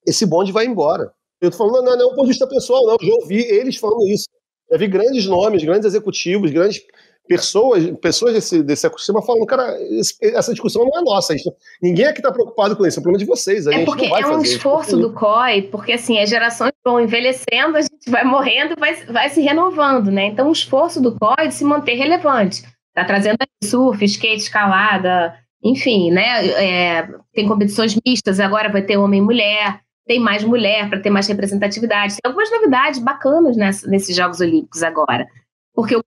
esse 0.06 0.26
bonde 0.26 0.52
vai 0.52 0.66
embora. 0.66 1.12
Eu 1.40 1.50
tô 1.50 1.58
falando, 1.58 1.86
não, 1.86 1.98
não 1.98 2.02
é 2.02 2.06
um 2.06 2.16
ponto 2.16 2.24
de 2.24 2.30
vista 2.30 2.48
pessoal, 2.48 2.86
não. 2.86 2.98
Eu 3.00 3.08
já 3.08 3.14
ouvi 3.16 3.42
eles 3.42 3.78
falando 3.78 4.08
isso. 4.08 4.26
Já 4.70 4.78
vi 4.78 4.88
grandes 4.88 5.26
nomes, 5.26 5.64
grandes 5.64 5.86
executivos, 5.86 6.52
grandes 6.52 6.82
pessoas, 7.28 7.90
pessoas 8.02 8.34
desse, 8.34 8.64
desse 8.64 8.86
ecossistema 8.86 9.22
falando, 9.22 9.46
cara, 9.46 9.78
essa 10.22 10.52
discussão 10.52 10.86
não 10.86 11.00
é 11.00 11.02
nossa. 11.02 11.36
Gente, 11.36 11.52
ninguém 11.82 12.06
aqui 12.06 12.20
está 12.20 12.32
preocupado 12.32 12.76
com 12.76 12.86
isso, 12.86 12.98
é 12.98 13.00
um 13.00 13.04
problema 13.04 13.24
de 13.24 13.30
vocês. 13.30 13.68
é 13.68 13.86
porque 13.86 14.06
é 14.06 14.28
um 14.28 14.42
esforço 14.42 14.98
do 14.98 15.14
COI, 15.14 15.64
porque 15.64 15.94
assim, 15.94 16.20
as 16.20 16.30
gerações 16.30 16.74
vão 16.86 17.00
envelhecendo, 17.00 17.78
a 17.78 17.82
gente 17.82 18.10
vai 18.10 18.24
morrendo 18.24 18.76
vai, 18.78 18.96
vai 19.06 19.30
se 19.30 19.42
renovando, 19.42 20.12
né? 20.12 20.26
Então, 20.26 20.50
o 20.50 20.52
esforço 20.52 21.02
do 21.02 21.18
COI 21.18 21.48
de 21.48 21.54
se 21.54 21.64
manter 21.64 21.96
relevante. 21.96 22.64
Está 22.90 23.06
trazendo 23.06 23.38
surf, 23.64 24.04
skate, 24.04 24.44
escalada, 24.44 25.34
enfim, 25.64 26.12
né? 26.12 26.48
É, 26.48 27.08
tem 27.34 27.48
competições 27.48 27.98
mistas, 28.06 28.40
agora 28.40 28.70
vai 28.70 28.82
ter 28.82 28.98
homem 28.98 29.22
e 29.22 29.24
mulher, 29.24 29.80
tem 30.06 30.20
mais 30.20 30.44
mulher 30.44 30.90
para 30.90 31.00
ter 31.00 31.10
mais 31.10 31.28
representatividade. 31.28 32.16
Tem 32.16 32.30
algumas 32.30 32.52
novidades 32.52 33.00
bacanas 33.00 33.56
nessa, 33.56 33.88
nesses 33.88 34.16
Jogos 34.16 34.42
Olímpicos 34.42 34.84
agora. 34.84 35.26
Porque 35.74 35.96
o 35.96 36.04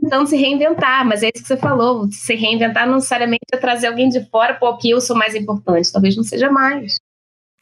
tentando 0.00 0.26
se 0.26 0.36
reinventar, 0.36 1.06
mas 1.06 1.22
é 1.22 1.30
isso 1.34 1.42
que 1.42 1.48
você 1.48 1.56
falou, 1.56 2.10
se 2.10 2.34
reinventar 2.34 2.86
não 2.86 2.94
necessariamente 2.96 3.40
é 3.52 3.56
trazer 3.56 3.88
alguém 3.88 4.08
de 4.08 4.24
fora, 4.26 4.54
pô, 4.54 4.76
que 4.76 4.90
eu 4.90 5.00
sou 5.00 5.16
mais 5.16 5.34
importante, 5.34 5.92
talvez 5.92 6.16
não 6.16 6.24
seja 6.24 6.50
mais. 6.50 6.96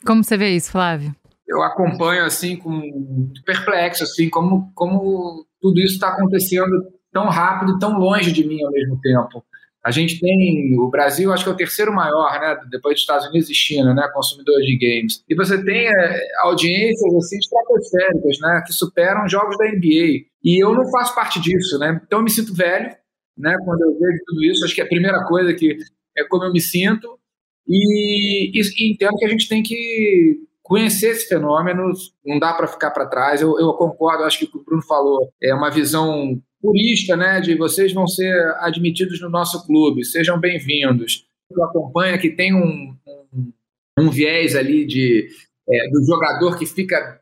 Como 0.07 0.23
você 0.23 0.37
vê 0.37 0.51
isso, 0.51 0.71
Flávio? 0.71 1.15
Eu 1.47 1.63
acompanho, 1.63 2.25
assim, 2.25 2.57
com 2.57 3.33
perplexo, 3.45 4.05
assim, 4.05 4.29
como, 4.29 4.71
como 4.75 5.47
tudo 5.61 5.81
isso 5.81 5.95
está 5.95 6.09
acontecendo 6.09 6.87
tão 7.13 7.27
rápido 7.29 7.77
e 7.77 7.79
tão 7.79 7.99
longe 7.99 8.31
de 8.31 8.47
mim 8.47 8.63
ao 8.63 8.71
mesmo 8.71 9.01
tempo. 9.01 9.43
A 9.83 9.91
gente 9.91 10.21
tem, 10.21 10.79
o 10.79 10.91
Brasil 10.91 11.33
acho 11.33 11.45
que 11.45 11.51
é 11.51 11.53
o 11.53 11.57
terceiro 11.57 11.93
maior, 11.93 12.39
né, 12.39 12.61
depois 12.71 12.97
dos 12.97 13.03
Estados 13.03 13.27
Unidos 13.29 13.49
e 13.49 13.55
China, 13.55 13.95
né, 13.95 14.07
consumidores 14.13 14.67
de 14.67 14.77
games. 14.77 15.25
E 15.29 15.35
você 15.35 15.65
tem 15.65 15.89
é, 15.89 16.21
audiências 16.41 17.15
assim 17.15 17.39
estratosféricas, 17.39 18.39
né, 18.41 18.63
que 18.67 18.73
superam 18.73 19.29
jogos 19.29 19.57
da 19.57 19.65
NBA. 19.65 20.27
E 20.43 20.63
eu 20.63 20.73
não 20.73 20.91
faço 20.91 21.15
parte 21.15 21.41
disso, 21.41 21.79
né? 21.79 22.01
Então 22.05 22.21
eu 22.21 22.25
me 22.25 22.31
sinto 22.31 22.55
velho, 22.55 22.95
né, 23.37 23.55
quando 23.65 23.83
eu 23.83 23.99
vejo 23.99 24.19
tudo 24.27 24.45
isso. 24.45 24.65
Acho 24.65 24.75
que 24.75 24.81
é 24.81 24.85
a 24.85 24.89
primeira 24.89 25.25
coisa 25.25 25.55
que 25.55 25.77
é 26.17 26.25
como 26.25 26.45
eu 26.45 26.53
me 26.53 26.61
sinto. 26.61 27.19
E, 27.67 28.51
e, 28.55 28.61
e 28.61 28.93
entendo 28.93 29.17
que 29.17 29.25
a 29.25 29.29
gente 29.29 29.49
tem 29.49 29.63
que 29.63 30.41
conhecer 30.63 31.11
esse 31.11 31.29
fenômeno, 31.29 31.93
não 32.25 32.39
dá 32.39 32.53
para 32.53 32.67
ficar 32.67 32.91
para 32.91 33.07
trás. 33.07 33.41
Eu, 33.41 33.59
eu 33.59 33.73
concordo, 33.75 34.25
acho 34.25 34.39
que 34.39 34.57
o 34.57 34.63
Bruno 34.63 34.83
falou 34.83 35.33
é 35.43 35.55
uma 35.55 35.71
visão 35.71 36.41
purista, 36.61 37.17
né, 37.17 37.41
de 37.41 37.55
vocês 37.55 37.93
vão 37.93 38.07
ser 38.07 38.35
admitidos 38.59 39.21
no 39.21 39.31
nosso 39.31 39.65
clube, 39.65 40.05
sejam 40.05 40.41
bem-vindos. 40.41 41.27
Eu 41.51 41.65
acompanho 41.65 42.21
que 42.21 42.31
tem 42.31 42.53
um, 42.53 42.95
um, 43.33 43.53
um 44.01 44.11
viés 44.11 44.57
ali 44.57 44.85
de, 44.85 45.29
é, 45.69 45.91
do 45.91 46.05
jogador 46.05 46.59
que 46.59 46.67
fica 46.67 47.21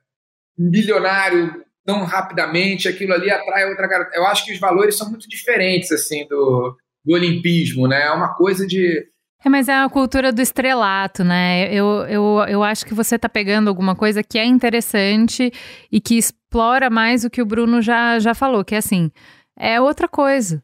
milionário 0.59 1.66
tão 1.87 2.05
rapidamente, 2.05 2.89
aquilo 2.89 3.15
ali 3.15 3.31
atrai 3.31 3.65
outra 3.69 3.89
cara. 3.89 4.11
Eu 4.13 4.27
acho 4.27 4.45
que 4.45 4.53
os 4.53 4.59
valores 4.59 4.99
são 4.99 5.09
muito 5.09 5.29
diferentes 5.29 5.93
assim 5.93 6.27
do, 6.29 6.77
do 7.05 7.15
olimpismo, 7.15 7.87
né? 7.87 8.03
É 8.03 8.11
uma 8.11 8.35
coisa 8.35 8.67
de 8.67 9.07
é, 9.45 9.49
mas 9.49 9.69
é 9.69 9.75
a 9.75 9.89
cultura 9.89 10.33
do 10.33 10.43
estrelato, 10.43 11.23
né? 11.23 11.73
Eu, 11.73 12.05
eu, 12.09 12.45
eu 12.49 12.63
acho 12.65 12.85
que 12.85 12.93
você 12.93 13.15
está 13.15 13.29
pegando 13.29 13.69
alguma 13.69 13.95
coisa 13.95 14.21
que 14.23 14.39
é 14.39 14.45
interessante 14.45 15.53
e 15.93 16.01
que 16.01 16.19
explora 16.19 16.91
mais 16.91 17.25
o 17.25 17.31
que 17.31 17.41
o 17.41 17.47
Bruno 17.47 17.81
já, 17.81 18.19
já 18.19 18.35
falou, 18.35 18.65
que 18.65 18.75
é 18.75 18.79
assim, 18.79 19.11
é 19.57 19.81
outra 19.81 20.09
coisa. 20.09 20.63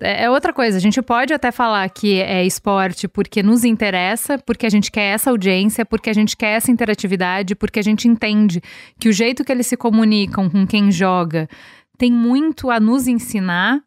É, 0.00 0.24
é 0.24 0.30
outra 0.30 0.52
coisa. 0.52 0.76
A 0.76 0.80
gente 0.80 1.00
pode 1.02 1.32
até 1.32 1.50
falar 1.50 1.88
que 1.90 2.20
é 2.20 2.44
esporte 2.44 3.06
porque 3.06 3.42
nos 3.42 3.64
interessa, 3.64 4.38
porque 4.38 4.66
a 4.66 4.70
gente 4.70 4.90
quer 4.90 5.14
essa 5.14 5.30
audiência, 5.30 5.84
porque 5.84 6.10
a 6.10 6.12
gente 6.12 6.36
quer 6.36 6.56
essa 6.56 6.70
interatividade, 6.70 7.54
porque 7.54 7.78
a 7.78 7.82
gente 7.82 8.08
entende 8.08 8.60
que 8.98 9.08
o 9.08 9.12
jeito 9.12 9.44
que 9.44 9.52
eles 9.52 9.66
se 9.66 9.76
comunicam 9.76 10.48
com 10.48 10.66
quem 10.66 10.90
joga 10.90 11.48
tem 11.98 12.10
muito 12.10 12.70
a 12.70 12.80
nos 12.80 13.06
ensinar, 13.06 13.80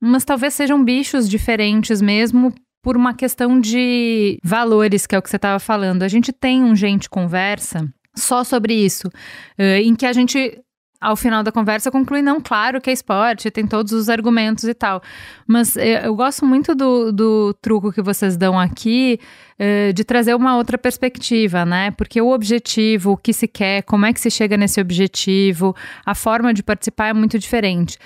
mas 0.00 0.24
talvez 0.24 0.52
sejam 0.54 0.84
bichos 0.84 1.28
diferentes 1.28 2.02
mesmo 2.02 2.52
por 2.82 2.96
uma 2.96 3.14
questão 3.14 3.58
de 3.58 4.38
valores, 4.44 5.06
que 5.06 5.14
é 5.14 5.18
o 5.18 5.22
que 5.22 5.30
você 5.30 5.36
estava 5.36 5.58
falando. 5.58 6.02
A 6.02 6.08
gente 6.08 6.32
tem 6.32 6.62
um 6.62 6.76
gente 6.76 7.08
conversa 7.08 7.92
só 8.14 8.44
sobre 8.44 8.74
isso, 8.74 9.08
uh, 9.08 9.80
em 9.82 9.94
que 9.94 10.06
a 10.06 10.12
gente 10.12 10.60
ao 11.00 11.16
final 11.16 11.42
da 11.42 11.52
conversa 11.52 11.90
conclui, 11.90 12.22
não, 12.22 12.40
claro 12.40 12.80
que 12.80 12.90
é 12.90 12.92
esporte, 12.92 13.50
tem 13.50 13.66
todos 13.66 13.92
os 13.92 14.08
argumentos 14.08 14.64
e 14.64 14.74
tal. 14.74 15.02
Mas 15.46 15.76
eu 15.76 16.14
gosto 16.14 16.44
muito 16.44 16.74
do, 16.74 17.12
do 17.12 17.54
truco 17.60 17.92
que 17.92 18.02
vocês 18.02 18.36
dão 18.36 18.58
aqui 18.58 19.18
uh, 19.58 19.92
de 19.92 20.04
trazer 20.04 20.34
uma 20.34 20.56
outra 20.56 20.78
perspectiva, 20.78 21.64
né? 21.64 21.90
Porque 21.92 22.20
o 22.20 22.32
objetivo, 22.32 23.12
o 23.12 23.16
que 23.16 23.32
se 23.32 23.46
quer, 23.46 23.82
como 23.82 24.06
é 24.06 24.12
que 24.12 24.20
se 24.20 24.30
chega 24.30 24.56
nesse 24.56 24.80
objetivo, 24.80 25.74
a 26.04 26.14
forma 26.14 26.52
de 26.52 26.62
participar 26.62 27.08
é 27.08 27.12
muito 27.12 27.38
diferente. 27.38 27.98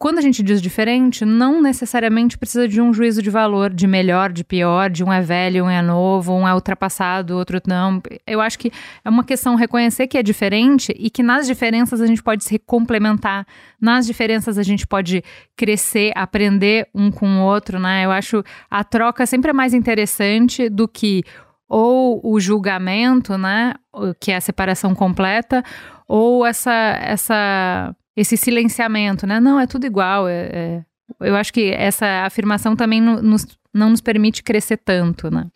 Quando 0.00 0.16
a 0.16 0.22
gente 0.22 0.42
diz 0.42 0.62
diferente, 0.62 1.26
não 1.26 1.60
necessariamente 1.60 2.38
precisa 2.38 2.66
de 2.66 2.80
um 2.80 2.90
juízo 2.90 3.20
de 3.20 3.28
valor, 3.28 3.68
de 3.68 3.86
melhor, 3.86 4.32
de 4.32 4.42
pior, 4.42 4.88
de 4.88 5.04
um 5.04 5.12
é 5.12 5.20
velho, 5.20 5.66
um 5.66 5.68
é 5.68 5.82
novo, 5.82 6.32
um 6.32 6.48
é 6.48 6.54
ultrapassado, 6.54 7.36
outro 7.36 7.60
não. 7.66 8.00
Eu 8.26 8.40
acho 8.40 8.58
que 8.58 8.72
é 9.04 9.10
uma 9.10 9.22
questão 9.22 9.56
reconhecer 9.56 10.06
que 10.06 10.16
é 10.16 10.22
diferente 10.22 10.90
e 10.98 11.10
que 11.10 11.22
nas 11.22 11.46
diferenças 11.46 12.00
a 12.00 12.06
gente 12.06 12.22
pode 12.22 12.44
se 12.44 12.58
complementar, 12.58 13.46
nas 13.78 14.06
diferenças 14.06 14.56
a 14.56 14.62
gente 14.62 14.86
pode 14.86 15.22
crescer, 15.54 16.12
aprender 16.16 16.88
um 16.94 17.10
com 17.10 17.28
o 17.36 17.44
outro, 17.44 17.78
né? 17.78 18.06
Eu 18.06 18.10
acho 18.10 18.42
a 18.70 18.82
troca 18.82 19.26
sempre 19.26 19.50
é 19.50 19.52
mais 19.52 19.74
interessante 19.74 20.70
do 20.70 20.88
que 20.88 21.22
ou 21.68 22.22
o 22.24 22.40
julgamento, 22.40 23.36
né, 23.36 23.74
que 24.18 24.32
é 24.32 24.36
a 24.36 24.40
separação 24.40 24.94
completa, 24.94 25.62
ou 26.08 26.44
essa 26.46 26.72
essa 27.02 27.94
esse 28.20 28.36
silenciamento, 28.36 29.26
né? 29.26 29.40
Não, 29.40 29.58
é 29.58 29.66
tudo 29.66 29.86
igual. 29.86 30.28
É, 30.28 30.50
é... 30.52 30.84
Eu 31.20 31.34
acho 31.36 31.52
que 31.52 31.70
essa 31.70 32.24
afirmação 32.24 32.76
também 32.76 33.00
nos, 33.00 33.46
não 33.74 33.90
nos 33.90 34.00
permite 34.00 34.42
crescer 34.42 34.76
tanto, 34.76 35.30
né? 35.30 35.46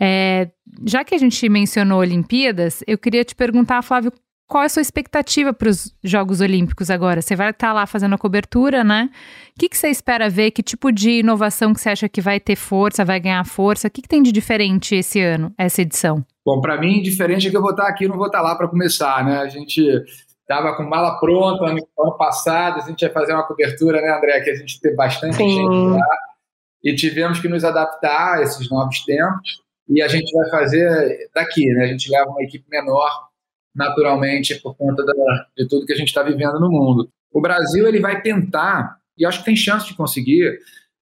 É, 0.00 0.48
já 0.86 1.04
que 1.04 1.14
a 1.14 1.18
gente 1.18 1.48
mencionou 1.48 1.98
Olimpíadas, 1.98 2.82
eu 2.86 2.96
queria 2.96 3.24
te 3.24 3.34
perguntar, 3.34 3.82
Flávio, 3.82 4.12
qual 4.46 4.62
é 4.62 4.66
a 4.66 4.68
sua 4.68 4.80
expectativa 4.80 5.52
para 5.52 5.68
os 5.68 5.94
Jogos 6.02 6.40
Olímpicos 6.40 6.88
agora? 6.88 7.20
Você 7.20 7.36
vai 7.36 7.50
estar 7.50 7.72
lá 7.72 7.84
fazendo 7.84 8.14
a 8.14 8.18
cobertura, 8.18 8.82
né? 8.82 9.10
O 9.54 9.58
que, 9.58 9.68
que, 9.68 9.76
você 9.76 9.88
espera 9.88 10.30
ver? 10.30 10.52
Que 10.52 10.62
tipo 10.62 10.90
de 10.90 11.18
inovação 11.18 11.74
que 11.74 11.80
você 11.80 11.90
acha 11.90 12.08
que 12.08 12.20
vai 12.20 12.40
ter 12.40 12.56
força, 12.56 13.04
vai 13.04 13.20
ganhar 13.20 13.44
força? 13.44 13.88
O 13.88 13.90
que, 13.90 14.00
que 14.00 14.08
tem 14.08 14.22
de 14.22 14.32
diferente 14.32 14.94
esse 14.94 15.20
ano, 15.20 15.52
essa 15.58 15.82
edição? 15.82 16.24
Bom, 16.46 16.62
para 16.62 16.80
mim, 16.80 17.02
diferente 17.02 17.48
é 17.48 17.50
que 17.50 17.56
eu 17.56 17.60
vou 17.60 17.72
estar 17.72 17.88
aqui, 17.88 18.08
não 18.08 18.16
vou 18.16 18.26
estar 18.26 18.40
lá 18.40 18.56
para 18.56 18.68
começar, 18.68 19.22
né? 19.22 19.38
A 19.38 19.48
gente 19.48 19.84
estava 20.48 20.74
com 20.74 20.82
mala 20.82 21.20
pronta 21.20 21.66
ano, 21.66 21.86
ano, 21.98 22.16
passado, 22.16 22.80
a 22.80 22.88
gente 22.88 23.02
ia 23.02 23.12
fazer 23.12 23.34
uma 23.34 23.46
cobertura, 23.46 24.00
né, 24.00 24.10
André, 24.16 24.40
que 24.40 24.50
a 24.50 24.54
gente 24.54 24.80
teve 24.80 24.96
bastante 24.96 25.36
Sim. 25.36 25.50
gente 25.50 25.90
lá, 25.90 26.18
e 26.82 26.96
tivemos 26.96 27.38
que 27.38 27.48
nos 27.48 27.64
adaptar 27.64 28.38
a 28.38 28.42
esses 28.42 28.70
novos 28.70 29.04
tempos, 29.04 29.62
e 29.86 30.00
a 30.00 30.08
gente 30.08 30.32
vai 30.32 30.48
fazer 30.50 31.30
daqui, 31.34 31.66
né, 31.74 31.84
a 31.84 31.88
gente 31.88 32.10
leva 32.10 32.30
uma 32.30 32.42
equipe 32.42 32.64
menor, 32.70 33.28
naturalmente, 33.74 34.54
por 34.56 34.74
conta 34.74 35.04
da, 35.04 35.12
de 35.56 35.68
tudo 35.68 35.84
que 35.84 35.92
a 35.92 35.96
gente 35.96 36.08
está 36.08 36.22
vivendo 36.22 36.58
no 36.58 36.70
mundo. 36.70 37.10
O 37.30 37.40
Brasil, 37.42 37.86
ele 37.86 38.00
vai 38.00 38.22
tentar, 38.22 38.96
e 39.18 39.26
acho 39.26 39.40
que 39.40 39.44
tem 39.44 39.56
chance 39.56 39.86
de 39.86 39.94
conseguir, 39.94 40.58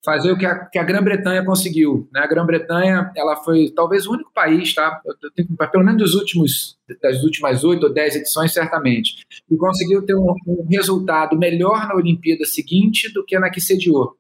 fazer 0.07 0.31
o 0.31 0.39
que 0.39 0.47
a, 0.47 0.65
que 0.67 0.79
a 0.79 0.85
Grã-Bretanha 0.85 1.45
conseguiu. 1.45 2.09
Né? 2.13 2.21
A 2.21 2.27
Grã-Bretanha 2.29 3.11
ela 3.17 3.35
foi 3.35 3.73
talvez 3.75 4.07
o 4.07 4.13
único 4.13 4.33
país, 4.33 4.73
tá? 4.73 5.03
Tenho, 5.35 5.49
pelo 5.73 5.85
menos 5.85 6.01
dos 6.01 6.15
últimos, 6.15 6.79
das 7.03 7.25
últimas 7.25 7.65
oito 7.65 7.89
ou 7.89 7.93
dez 7.93 8.15
edições, 8.15 8.53
certamente, 8.53 9.27
que 9.49 9.57
conseguiu 9.57 10.07
ter 10.07 10.15
um, 10.15 10.33
um 10.47 10.65
resultado 10.71 11.37
melhor 11.37 11.89
na 11.89 11.97
Olimpíada 11.97 12.45
seguinte 12.45 13.13
do 13.13 13.25
que 13.25 13.37
na 13.37 13.51
que 13.51 13.61
sediou 13.61 14.17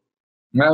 né, 0.56 0.66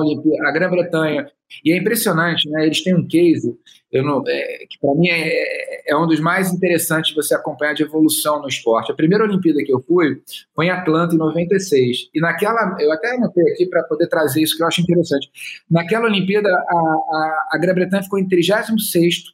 a 0.47 0.53
Grã-Bretanha. 0.53 1.27
E 1.65 1.73
é 1.73 1.77
impressionante, 1.77 2.49
né? 2.49 2.65
Eles 2.65 2.83
têm 2.83 2.95
um 2.95 3.07
case 3.07 3.55
não, 4.01 4.23
é, 4.27 4.67
que 4.71 4.79
para 4.81 4.95
mim 4.95 5.09
é, 5.09 5.91
é, 5.91 5.97
um 5.97 6.07
dos 6.07 6.19
mais 6.19 6.51
interessantes 6.51 7.15
você 7.15 7.35
acompanhar 7.35 7.75
de 7.75 7.83
evolução 7.83 8.41
no 8.41 8.49
esporte. 8.49 8.91
A 8.91 8.95
primeira 8.95 9.25
Olimpíada 9.25 9.63
que 9.63 9.73
eu 9.73 9.81
fui 9.81 10.23
foi 10.55 10.67
em 10.67 10.71
Atlanta, 10.71 11.15
em 11.15 11.19
96. 11.19 12.09
E 12.15 12.21
naquela, 12.21 12.77
eu 12.81 12.91
até 12.91 13.15
anotei 13.15 13.45
aqui 13.53 13.67
para 13.67 13.83
poder 13.83 14.07
trazer 14.07 14.43
isso 14.43 14.57
que 14.57 14.63
eu 14.63 14.67
acho 14.67 14.81
interessante. 14.81 15.29
Naquela 15.71 16.07
Olimpíada, 16.07 16.49
a, 16.49 16.75
a, 16.75 17.49
a 17.53 17.59
Grã-Bretanha 17.59 18.03
ficou 18.03 18.19
em 18.19 18.27
36 18.27 19.25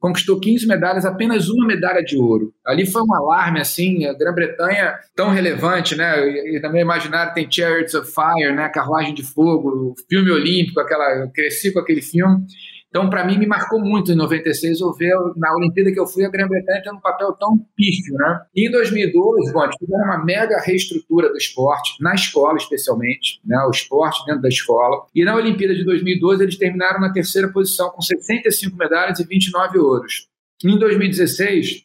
conquistou 0.00 0.40
15 0.40 0.66
medalhas, 0.66 1.04
apenas 1.04 1.50
uma 1.50 1.66
medalha 1.66 2.02
de 2.02 2.16
ouro. 2.16 2.52
Ali 2.66 2.86
foi 2.86 3.02
um 3.02 3.14
alarme, 3.14 3.60
assim, 3.60 4.06
a 4.06 4.14
Grã-Bretanha 4.14 4.94
tão 5.14 5.28
relevante, 5.28 5.94
né? 5.94 6.26
E, 6.26 6.58
também 6.60 6.80
imaginar 6.80 7.34
tem 7.34 7.50
Chariots 7.50 7.94
of 7.94 8.10
Fire, 8.10 8.54
né? 8.54 8.68
Carruagem 8.70 9.14
de 9.14 9.22
Fogo, 9.22 9.94
filme 10.08 10.30
olímpico, 10.30 10.80
aquela, 10.80 11.18
eu 11.18 11.30
cresci 11.30 11.70
com 11.70 11.78
aquele 11.78 12.00
filme. 12.00 12.44
Então, 12.90 13.08
para 13.08 13.24
mim, 13.24 13.38
me 13.38 13.46
marcou 13.46 13.80
muito 13.80 14.10
em 14.10 14.16
96 14.16 14.80
eu 14.80 14.92
ver 14.92 15.14
na 15.36 15.54
Olimpíada 15.54 15.92
que 15.92 16.00
eu 16.00 16.08
fui 16.08 16.24
a 16.24 16.28
Grã-Bretanha 16.28 16.82
tendo 16.82 16.96
um 16.96 17.00
papel 17.00 17.32
tão 17.34 17.56
pífio, 17.76 18.14
né? 18.14 18.40
E 18.52 18.68
em 18.68 18.70
2012, 18.70 19.52
bom, 19.52 19.70
tiveram 19.70 20.04
uma 20.06 20.24
mega 20.24 20.60
reestrutura 20.60 21.30
do 21.30 21.36
esporte, 21.36 21.94
na 22.00 22.14
escola 22.16 22.56
especialmente, 22.56 23.40
né? 23.44 23.56
O 23.64 23.70
esporte 23.70 24.26
dentro 24.26 24.42
da 24.42 24.48
escola. 24.48 25.06
E 25.14 25.24
na 25.24 25.36
Olimpíada 25.36 25.72
de 25.72 25.84
2012 25.84 26.42
eles 26.42 26.58
terminaram 26.58 27.00
na 27.00 27.12
terceira 27.12 27.48
posição 27.52 27.90
com 27.90 28.02
65 28.02 28.76
medalhas 28.76 29.20
e 29.20 29.24
29 29.24 29.78
ouros. 29.78 30.26
Em 30.64 30.76
2016 30.76 31.84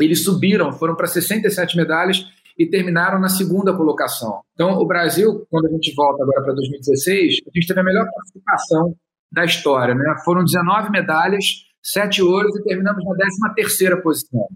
eles 0.00 0.24
subiram, 0.24 0.72
foram 0.72 0.94
para 0.94 1.06
67 1.06 1.76
medalhas 1.76 2.24
e 2.58 2.66
terminaram 2.66 3.20
na 3.20 3.28
segunda 3.28 3.76
colocação. 3.76 4.40
Então, 4.54 4.78
o 4.78 4.86
Brasil, 4.86 5.46
quando 5.50 5.66
a 5.66 5.70
gente 5.70 5.94
volta 5.94 6.22
agora 6.22 6.42
para 6.42 6.54
2016, 6.54 7.40
a 7.46 7.50
gente 7.54 7.66
teve 7.66 7.80
a 7.80 7.84
melhor 7.84 8.06
participação 8.10 8.96
da 9.30 9.44
história. 9.44 9.94
Né? 9.94 10.14
Foram 10.24 10.44
19 10.44 10.90
medalhas, 10.90 11.44
7 11.82 12.22
ouros 12.22 12.56
e 12.56 12.64
terminamos 12.64 13.04
na 13.04 13.14
13 13.14 13.54
terceira 13.54 14.00
posição. 14.02 14.46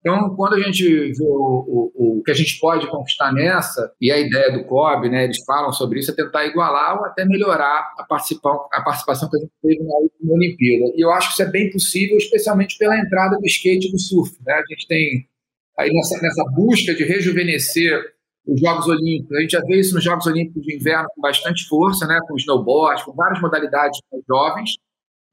Então, 0.00 0.34
quando 0.34 0.54
a 0.54 0.60
gente 0.60 0.84
vê 0.84 1.24
o, 1.24 1.92
o, 1.94 2.18
o, 2.18 2.22
que 2.24 2.32
a 2.32 2.34
gente 2.34 2.58
pode 2.58 2.90
conquistar 2.90 3.32
nessa, 3.32 3.92
e 4.00 4.10
a 4.10 4.18
ideia 4.18 4.50
do 4.50 4.64
COB, 4.64 5.08
né, 5.08 5.24
eles 5.24 5.44
falam 5.46 5.72
sobre 5.72 6.00
isso, 6.00 6.10
é 6.10 6.14
tentar 6.14 6.44
igualar 6.44 6.98
ou 6.98 7.04
até 7.04 7.24
melhorar 7.24 7.92
a, 7.96 8.02
participação, 8.02 8.66
a 8.72 8.82
participação 8.82 9.30
que 9.30 9.36
a 9.36 9.40
gente 9.40 9.52
teve 9.62 9.84
na 9.84 9.94
última 9.94 10.34
Olimpíada. 10.34 10.92
E 10.96 11.04
eu 11.04 11.12
acho 11.12 11.28
que 11.28 11.34
isso 11.34 11.42
é 11.42 11.50
bem 11.50 11.70
possível, 11.70 12.16
especialmente 12.16 12.76
pela 12.78 12.98
entrada 12.98 13.38
do 13.38 13.46
skate 13.46 13.86
e 13.86 13.92
do 13.92 13.98
surf. 13.98 14.36
Né? 14.44 14.52
A 14.52 14.64
gente 14.74 14.88
tem, 14.88 15.28
aí 15.78 15.88
nessa, 15.92 16.20
nessa 16.20 16.50
busca 16.50 16.92
de 16.96 17.04
rejuvenescer 17.04 18.11
os 18.46 18.60
Jogos 18.60 18.86
Olímpicos. 18.88 19.36
A 19.36 19.40
gente 19.40 19.52
já 19.52 19.60
vê 19.60 19.80
isso 19.80 19.94
nos 19.94 20.04
Jogos 20.04 20.26
Olímpicos 20.26 20.62
de 20.62 20.76
Inverno 20.76 21.08
com 21.14 21.20
bastante 21.20 21.66
força, 21.68 22.06
né, 22.06 22.18
com 22.26 22.36
snowboard, 22.36 23.04
com 23.04 23.12
várias 23.12 23.40
modalidades 23.40 24.00
jovens, 24.28 24.76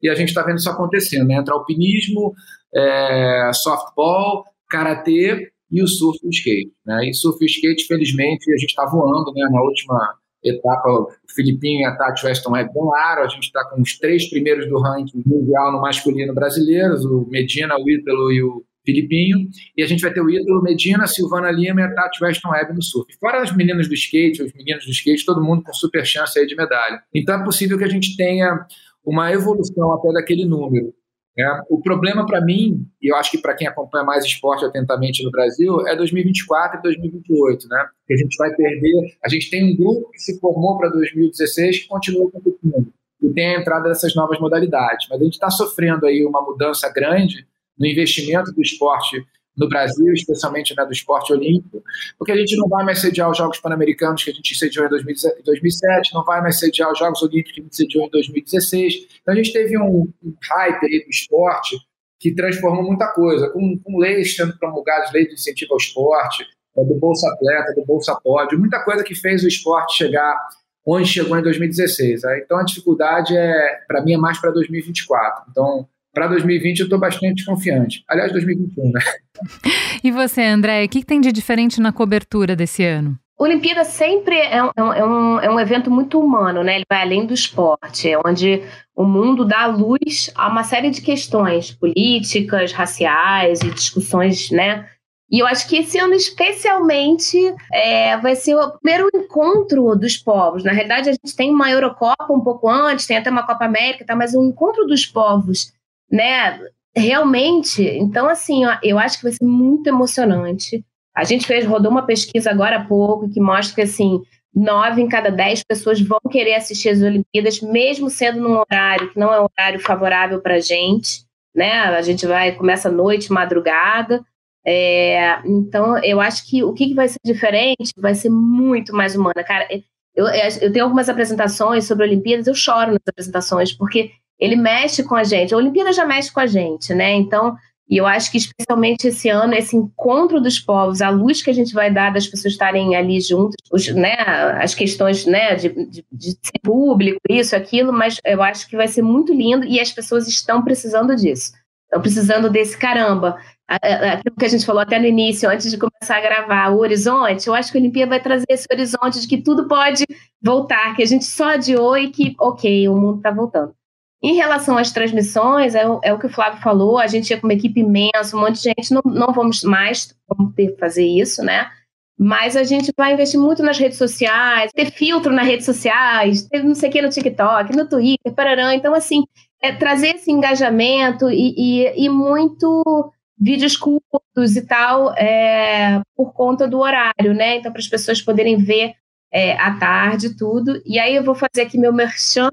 e 0.01 0.10
a 0.10 0.16
gente 0.16 0.30
está 0.30 0.43
vendo 0.43 0.57
isso 0.57 0.70
acontecendo. 0.70 1.28
Né? 1.28 1.36
Entra 1.36 1.53
alpinismo, 1.53 2.34
é, 2.74 3.51
softball, 3.53 4.45
karatê 4.70 5.51
e 5.72 5.84
o 5.84 5.88
surf 5.88 6.20
e 6.24 6.28
o 6.28 6.30
skate. 6.30 6.74
Né? 6.86 7.10
E 7.10 7.14
surf 7.14 7.43
e 7.43 7.47
skate, 7.47 7.86
felizmente, 7.86 8.51
a 8.51 8.57
gente 8.57 8.70
está 8.70 8.86
voando 8.86 9.32
né, 9.34 9.47
na 9.51 9.62
última 9.62 10.16
etapa. 10.43 10.89
O 10.89 11.10
Filipinho 11.36 11.82
e 11.82 11.86
a 11.86 11.95
Tati 11.95 12.26
Weston 12.26 12.51
ganharam. 12.51 13.24
A 13.24 13.28
gente 13.28 13.43
está 13.43 13.64
com 13.66 13.82
os 13.82 13.97
três 13.97 14.30
primeiros 14.30 14.68
do 14.70 14.80
ranking 14.80 15.22
mundial 15.26 15.72
no 15.72 15.82
masculino 15.82 16.34
brasileiro, 16.34 16.95
o 16.95 17.30
Medina, 17.30 17.76
o 17.78 17.89
Ítalo 17.89 18.32
e 18.32 18.41
o 18.41 18.64
Filipinho, 18.90 19.48
e 19.78 19.84
a 19.84 19.88
gente 19.88 20.02
vai 20.02 20.12
ter 20.12 20.22
o 20.22 20.30
ídolo 20.30 20.62
Medina, 20.64 21.06
Silvana 21.06 21.52
Lima 21.52 21.82
e 21.82 21.84
a 21.84 21.94
Tati 21.94 22.24
Weston 22.24 22.50
Webb 22.50 22.74
no 22.74 22.82
surf. 22.82 23.08
Fora 23.20 23.42
as 23.42 23.56
meninas 23.56 23.88
do 23.88 23.94
skate, 23.94 24.42
os 24.42 24.54
meninos 24.54 24.86
do 24.86 24.92
skate, 24.92 25.26
todo 25.26 25.44
mundo 25.44 25.64
com 25.64 25.74
super 25.74 26.06
chance 26.06 26.38
aí 26.38 26.48
de 26.48 26.56
medalha. 26.56 27.02
Então 27.14 27.40
é 27.40 27.44
possível 27.44 27.78
que 27.78 27.84
a 27.84 27.90
gente 27.90 28.18
tenha 28.18 28.66
uma 29.06 29.32
evolução 29.32 29.94
até 29.94 30.12
daquele 30.12 30.46
número. 30.46 30.94
Né? 31.38 31.62
O 31.70 31.82
problema 31.82 32.26
para 32.26 32.42
mim, 32.42 32.86
e 33.02 33.12
eu 33.12 33.16
acho 33.16 33.32
que 33.32 33.38
para 33.38 33.54
quem 33.54 33.68
acompanha 33.68 34.04
mais 34.04 34.26
esporte 34.26 34.66
atentamente 34.66 35.24
no 35.24 35.32
Brasil, 35.32 35.88
é 35.88 35.96
2024 35.96 36.80
e 36.80 36.82
2028, 36.82 37.68
né? 37.70 37.86
Que 38.06 38.14
a 38.14 38.18
gente 38.18 38.36
vai 38.36 38.54
perder. 38.54 39.18
A 39.24 39.30
gente 39.30 39.50
tem 39.50 39.72
um 39.72 39.78
grupo 39.78 40.12
que 40.12 40.20
se 40.20 40.38
formou 40.40 40.78
para 40.78 40.90
2016 40.90 41.84
que 41.84 41.88
continua 41.88 42.30
competindo 42.30 42.92
e 43.22 43.30
tem 43.30 43.56
a 43.56 43.60
entrada 43.60 43.88
dessas 43.88 44.14
novas 44.16 44.40
modalidades. 44.40 45.08
Mas 45.10 45.22
a 45.22 45.24
gente 45.24 45.34
está 45.34 45.50
sofrendo 45.50 46.06
aí 46.06 46.26
uma 46.26 46.42
mudança 46.42 46.92
grande 46.92 47.48
no 47.80 47.88
investimento 47.88 48.51
do 48.51 48.61
esporte 48.61 49.23
no 49.59 49.67
Brasil, 49.67 50.13
especialmente 50.13 50.73
né, 50.75 50.86
do 50.86 50.93
esporte 50.93 51.34
olímpico, 51.34 51.84
porque 52.17 52.32
a 52.32 52.38
gente 52.38 52.55
não 52.55 52.69
vai 52.69 52.84
mais 52.86 53.01
sediar 53.01 53.30
os 53.30 53.38
Jogos 53.38 53.59
Pan-Americanos 53.59 54.23
que 54.23 54.32
a 54.32 54.34
gente 54.34 54.55
sediou 54.55 54.86
em 54.86 54.89
2007, 54.89 56.13
não 56.13 56.23
vai 56.23 56.41
mais 56.41 56.57
sediar 56.57 56.89
os 56.91 56.97
Jogos 56.97 57.21
Olímpicos 57.21 57.51
que 57.51 57.59
a 57.59 57.63
gente 57.63 57.75
sediou 57.75 58.05
em 58.05 58.09
2016. 58.09 58.93
Então 59.21 59.34
a 59.34 59.38
gente 59.38 59.51
teve 59.51 59.77
um, 59.77 60.07
um 60.23 60.34
hype 60.51 60.86
aí 60.86 61.03
do 61.03 61.09
esporte 61.09 61.77
que 62.19 62.34
transformou 62.34 62.84
muita 62.84 63.07
coisa, 63.07 63.49
com, 63.49 63.77
com 63.80 63.97
leis 63.97 64.36
sendo 64.36 64.57
promulgadas, 64.57 65.11
leis 65.11 65.27
de 65.27 65.34
incentivo 65.34 65.73
ao 65.73 65.77
esporte, 65.77 66.45
é, 66.77 66.84
do 66.84 66.95
Bolsa 66.95 67.27
Atleta, 67.30 67.73
do 67.73 67.86
Bolsa 67.86 68.15
Pódio, 68.21 68.59
muita 68.59 68.84
coisa 68.84 69.03
que 69.03 69.15
fez 69.15 69.43
o 69.43 69.47
esporte 69.47 69.97
chegar 69.97 70.38
onde 70.86 71.07
chegou 71.07 71.38
em 71.38 71.43
2016. 71.43 72.21
Então 72.43 72.57
a 72.57 72.63
dificuldade 72.63 73.36
é, 73.36 73.80
para 73.88 74.01
mim, 74.01 74.13
é 74.13 74.17
mais 74.17 74.39
para 74.39 74.51
2024. 74.51 75.45
Então 75.49 75.88
para 76.14 76.28
2020 76.28 76.80
eu 76.80 76.84
estou 76.86 76.99
bastante 76.99 77.45
confiante. 77.45 78.03
Aliás, 78.07 78.32
2021, 78.32 78.91
né? 78.91 78.99
E 80.01 80.12
você, 80.12 80.41
André, 80.41 80.86
o 80.86 80.89
que, 80.89 81.03
tem 81.03 81.20
de 81.20 81.32
diferente 81.32 81.82
na 81.82 81.91
cobertura 81.91 82.55
desse 82.55 82.84
ano? 82.86 83.18
Olimpíada 83.38 83.84
sempre 83.84 84.38
é 84.38 84.64
um, 84.64 84.70
é, 84.76 85.05
um, 85.05 85.39
é 85.39 85.49
um 85.49 85.60
evento 85.60 85.89
muito 85.89 86.20
humano, 86.20 86.64
né? 86.64 86.76
Ele 86.76 86.86
vai 86.89 87.01
além 87.01 87.26
do 87.26 87.34
esporte, 87.34 88.10
é 88.10 88.18
onde 88.26 88.62
o 88.95 89.03
mundo 89.05 89.45
dá 89.45 89.66
luz 89.66 90.30
a 90.36 90.47
uma 90.47 90.64
série 90.64 90.89
de 90.89 91.01
questões 91.01 91.72
políticas, 91.72 92.74
raciais 92.74 93.62
e 93.62 93.72
discussões, 93.72 94.51
né? 94.51 94.86
E 95.32 95.39
eu 95.39 95.47
acho 95.47 95.70
que 95.70 95.78
esse 95.78 95.97
ano, 95.99 96.14
especialmente, 96.16 97.38
é, 97.72 98.18
vai 98.18 98.36
ser 98.36 98.55
o 98.55 98.72
primeiro 98.80 99.10
encontro 99.14 99.95
dos 99.95 100.18
povos. 100.18 100.64
Na 100.64 100.72
realidade, 100.72 101.10
a 101.10 101.14
gente 101.14 101.36
tem 101.36 101.51
uma 101.51 101.70
Eurocopa 101.70 102.34
um 102.34 102.41
pouco 102.41 102.68
antes, 102.68 103.05
tem 103.05 103.18
até 103.18 103.30
uma 103.30 103.45
Copa 103.45 103.66
América, 103.66 104.03
tá? 104.03 104.16
mas 104.16 104.34
o 104.34 104.43
encontro 104.43 104.86
dos 104.88 105.05
povos 105.05 105.72
né? 106.12 106.60
Realmente, 106.95 107.84
então 107.84 108.28
assim, 108.28 108.64
eu 108.84 108.97
acho 108.97 109.18
que 109.18 109.24
vai 109.24 109.32
ser 109.32 109.45
muito 109.45 109.88
emocionante. 109.88 110.84
A 111.16 111.24
gente 111.24 111.45
fez, 111.45 111.66
rodou 111.66 111.91
uma 111.91 112.05
pesquisa 112.05 112.49
agora 112.49 112.78
há 112.78 112.86
pouco 112.86 113.30
que 113.30 113.39
mostra 113.39 113.76
que 113.76 113.82
assim, 113.82 114.22
nove 114.53 115.01
em 115.01 115.07
cada 115.07 115.30
dez 115.30 115.64
pessoas 115.64 116.01
vão 116.01 116.20
querer 116.30 116.55
assistir 116.55 116.89
as 116.89 117.01
Olimpíadas, 117.01 117.62
mesmo 117.62 118.10
sendo 118.10 118.41
num 118.41 118.57
horário 118.57 119.12
que 119.12 119.20
não 119.20 119.34
é 119.34 119.39
um 119.39 119.45
horário 119.45 119.80
favorável 119.80 120.41
para 120.41 120.55
a 120.55 120.60
gente, 120.60 121.26
né? 121.55 121.72
A 121.72 122.01
gente 122.01 122.26
vai, 122.26 122.53
começa 122.53 122.89
noite, 122.89 123.32
madrugada. 123.32 124.24
É, 124.66 125.39
então, 125.45 125.97
eu 126.03 126.20
acho 126.20 126.47
que 126.47 126.64
o 126.64 126.74
que 126.74 126.93
vai 126.93 127.07
ser 127.07 127.20
diferente 127.24 127.93
vai 127.97 128.14
ser 128.16 128.30
muito 128.30 128.93
mais 128.93 129.16
humana. 129.16 129.43
Cara, 129.43 129.68
eu, 130.16 130.28
eu 130.28 130.72
tenho 130.72 130.86
algumas 130.86 131.10
apresentações 131.10 131.86
sobre 131.86 132.05
Olimpíadas, 132.05 132.47
eu 132.47 132.55
choro 132.55 132.91
nas 132.91 133.07
apresentações, 133.07 133.72
porque 133.72 134.12
ele 134.40 134.56
mexe 134.56 135.04
com 135.04 135.16
a 135.16 135.24
gente. 135.24 135.54
A 135.54 135.58
Olimpíada 135.58 135.92
já 135.92 136.06
mexe 136.06 136.32
com 136.32 136.40
a 136.40 136.48
gente, 136.48 136.94
né? 136.94 137.14
Então, 137.14 137.58
e 137.90 137.98
eu 137.98 138.06
acho 138.06 138.32
que 138.32 138.38
especialmente 138.38 139.08
esse 139.08 139.30
ano, 139.30 139.56
esse 139.56 139.76
encontro 139.76 140.40
dos 140.40 140.60
povos, 140.60 141.02
a 141.02 141.10
luz 141.10 141.42
que 141.42 141.50
a 141.50 141.54
gente 141.54 141.74
vai 141.74 141.92
dar 141.92 142.14
das 142.14 142.28
pessoas 142.28 142.54
estarem 142.54 142.96
ali 142.96 143.20
juntas, 143.20 143.56
os, 143.72 143.88
né, 143.88 144.14
as 144.62 144.76
questões 144.76 145.26
né, 145.26 145.56
de, 145.56 145.70
de, 145.70 146.06
de 146.12 146.32
ser 146.32 146.60
público, 146.62 147.20
isso, 147.28 147.56
aquilo, 147.56 147.92
mas 147.92 148.18
eu 148.24 148.44
acho 148.44 148.70
que 148.70 148.78
vai 148.78 148.88
ser 148.88 149.02
muito 149.02 149.34
lindo 149.34 149.66
e 149.66 149.80
as 149.80 149.92
pessoas 149.92 150.28
estão 150.28 150.64
precisando 150.64 151.16
disso. 151.16 151.52
Estão 151.86 152.00
precisando 152.00 152.52
desse 152.52 152.78
caramba. 152.78 153.38
Aquilo 153.68 154.36
que 154.38 154.46
a 154.46 154.50
gente 154.50 154.66
falou 154.66 154.82
até 154.82 155.00
no 155.00 155.08
início, 155.08 155.50
antes 155.50 155.72
de 155.72 155.78
começar 155.78 156.18
a 156.18 156.22
gravar, 156.22 156.70
o 156.70 156.80
horizonte, 156.80 157.48
eu 157.48 157.56
acho 157.56 157.72
que 157.72 157.78
a 157.78 157.82
Olimpíada 157.82 158.12
vai 158.12 158.22
trazer 158.22 158.46
esse 158.50 158.68
horizonte 158.72 159.20
de 159.20 159.28
que 159.28 159.42
tudo 159.42 159.68
pode 159.68 160.06
voltar, 160.40 160.96
que 160.96 161.02
a 161.02 161.08
gente 161.08 161.26
só 161.26 161.54
adiou 161.54 161.98
e 161.98 162.12
que, 162.12 162.36
ok, 162.40 162.88
o 162.88 162.96
mundo 162.96 163.18
está 163.18 163.32
voltando. 163.32 163.74
Em 164.22 164.36
relação 164.36 164.78
às 164.78 164.91
transmissões, 164.91 165.76
é 165.76 165.88
o, 165.88 165.99
é 166.03 166.13
o, 166.13 166.20
que 166.20 166.26
o 166.26 166.30
Flávio 166.30 166.61
falou, 166.61 166.97
a 166.97 167.07
gente 167.07 167.30
ia 167.30 167.39
com 167.39 167.47
uma 167.47 167.53
equipe 167.53 167.80
imensa, 167.80 168.36
um 168.36 168.41
monte 168.41 168.55
de 168.55 168.63
gente, 168.63 168.93
não, 168.93 169.01
não 169.05 169.34
vamos 169.34 169.63
mais 169.63 170.13
vamos 170.28 170.53
ter 170.53 170.74
que 170.74 170.80
fazer 170.80 171.05
isso, 171.05 171.41
né? 171.41 171.70
Mas 172.17 172.57
a 172.57 172.63
gente 172.63 172.91
vai 172.97 173.13
investir 173.13 173.39
muito 173.39 173.63
nas 173.63 173.78
redes 173.78 173.97
sociais, 173.97 174.74
ter 174.74 174.91
filtro 174.91 175.32
nas 175.32 175.47
redes 175.47 175.65
sociais, 175.65 176.43
ter 176.43 176.61
não 176.61 176.76
sei 176.76 176.89
o 176.89 176.91
que 176.91 177.01
no 177.01 177.09
TikTok, 177.09 177.74
no 177.74 177.88
Twitter, 177.88 178.34
parará. 178.34 178.76
Então, 178.76 178.93
assim, 178.93 179.24
é 179.61 179.72
trazer 179.72 180.15
esse 180.15 180.30
engajamento 180.30 181.30
e, 181.30 181.53
e, 181.57 182.05
e 182.05 182.09
muito 182.09 183.13
vídeos 183.39 183.78
curtos 183.78 184.57
e 184.57 184.61
tal, 184.65 185.13
é, 185.13 186.01
por 186.13 186.34
conta 186.34 186.67
do 186.67 186.80
horário, 186.80 187.34
né? 187.34 187.55
Então, 187.55 187.72
para 187.72 187.80
as 187.80 187.88
pessoas 187.88 188.22
poderem 188.22 188.57
ver 188.57 188.95
é, 189.32 189.53
à 189.53 189.76
tarde, 189.76 190.36
tudo. 190.36 190.82
E 190.86 190.99
aí 190.99 191.15
eu 191.15 191.24
vou 191.24 191.36
fazer 191.36 191.61
aqui 191.61 191.78
meu 191.78 191.93
merchan. 191.93 192.49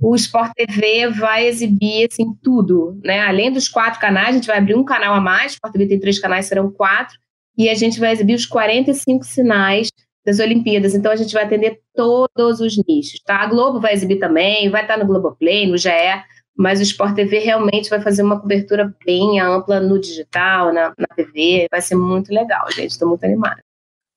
O 0.00 0.14
Sport 0.14 0.52
TV 0.54 1.08
vai 1.08 1.46
exibir 1.46 2.06
assim 2.10 2.32
tudo, 2.42 2.98
né? 3.02 3.20
Além 3.20 3.52
dos 3.52 3.68
quatro 3.68 3.98
canais, 3.98 4.28
a 4.28 4.32
gente 4.32 4.46
vai 4.46 4.58
abrir 4.58 4.76
um 4.76 4.84
canal 4.84 5.14
a 5.14 5.20
mais. 5.20 5.52
O 5.52 5.54
Sport 5.54 5.72
TV 5.72 5.86
tem 5.88 6.00
três 6.00 6.18
canais, 6.20 6.46
serão 6.46 6.70
quatro. 6.70 7.18
E 7.56 7.68
a 7.68 7.74
gente 7.74 7.98
vai 7.98 8.12
exibir 8.12 8.34
os 8.34 8.46
45 8.46 9.24
sinais 9.24 9.88
das 10.24 10.38
Olimpíadas. 10.38 10.94
Então 10.94 11.10
a 11.10 11.16
gente 11.16 11.34
vai 11.34 11.44
atender 11.44 11.80
todos 11.94 12.60
os 12.60 12.76
nichos, 12.86 13.20
tá? 13.24 13.40
A 13.40 13.46
Globo 13.46 13.80
vai 13.80 13.92
exibir 13.92 14.20
também, 14.20 14.70
vai 14.70 14.82
estar 14.82 14.96
no 14.96 15.06
Globoplay, 15.06 15.66
no 15.66 15.76
GE, 15.76 15.88
mas 16.56 16.78
o 16.78 16.82
Sport 16.82 17.16
TV 17.16 17.38
realmente 17.40 17.90
vai 17.90 18.00
fazer 18.00 18.22
uma 18.22 18.40
cobertura 18.40 18.94
bem 19.04 19.40
ampla 19.40 19.80
no 19.80 19.98
digital, 19.98 20.72
na, 20.72 20.92
na 20.96 21.06
TV. 21.16 21.66
Vai 21.70 21.80
ser 21.80 21.96
muito 21.96 22.32
legal, 22.32 22.70
gente. 22.70 22.90
Estou 22.90 23.08
muito 23.08 23.24
animada. 23.24 23.60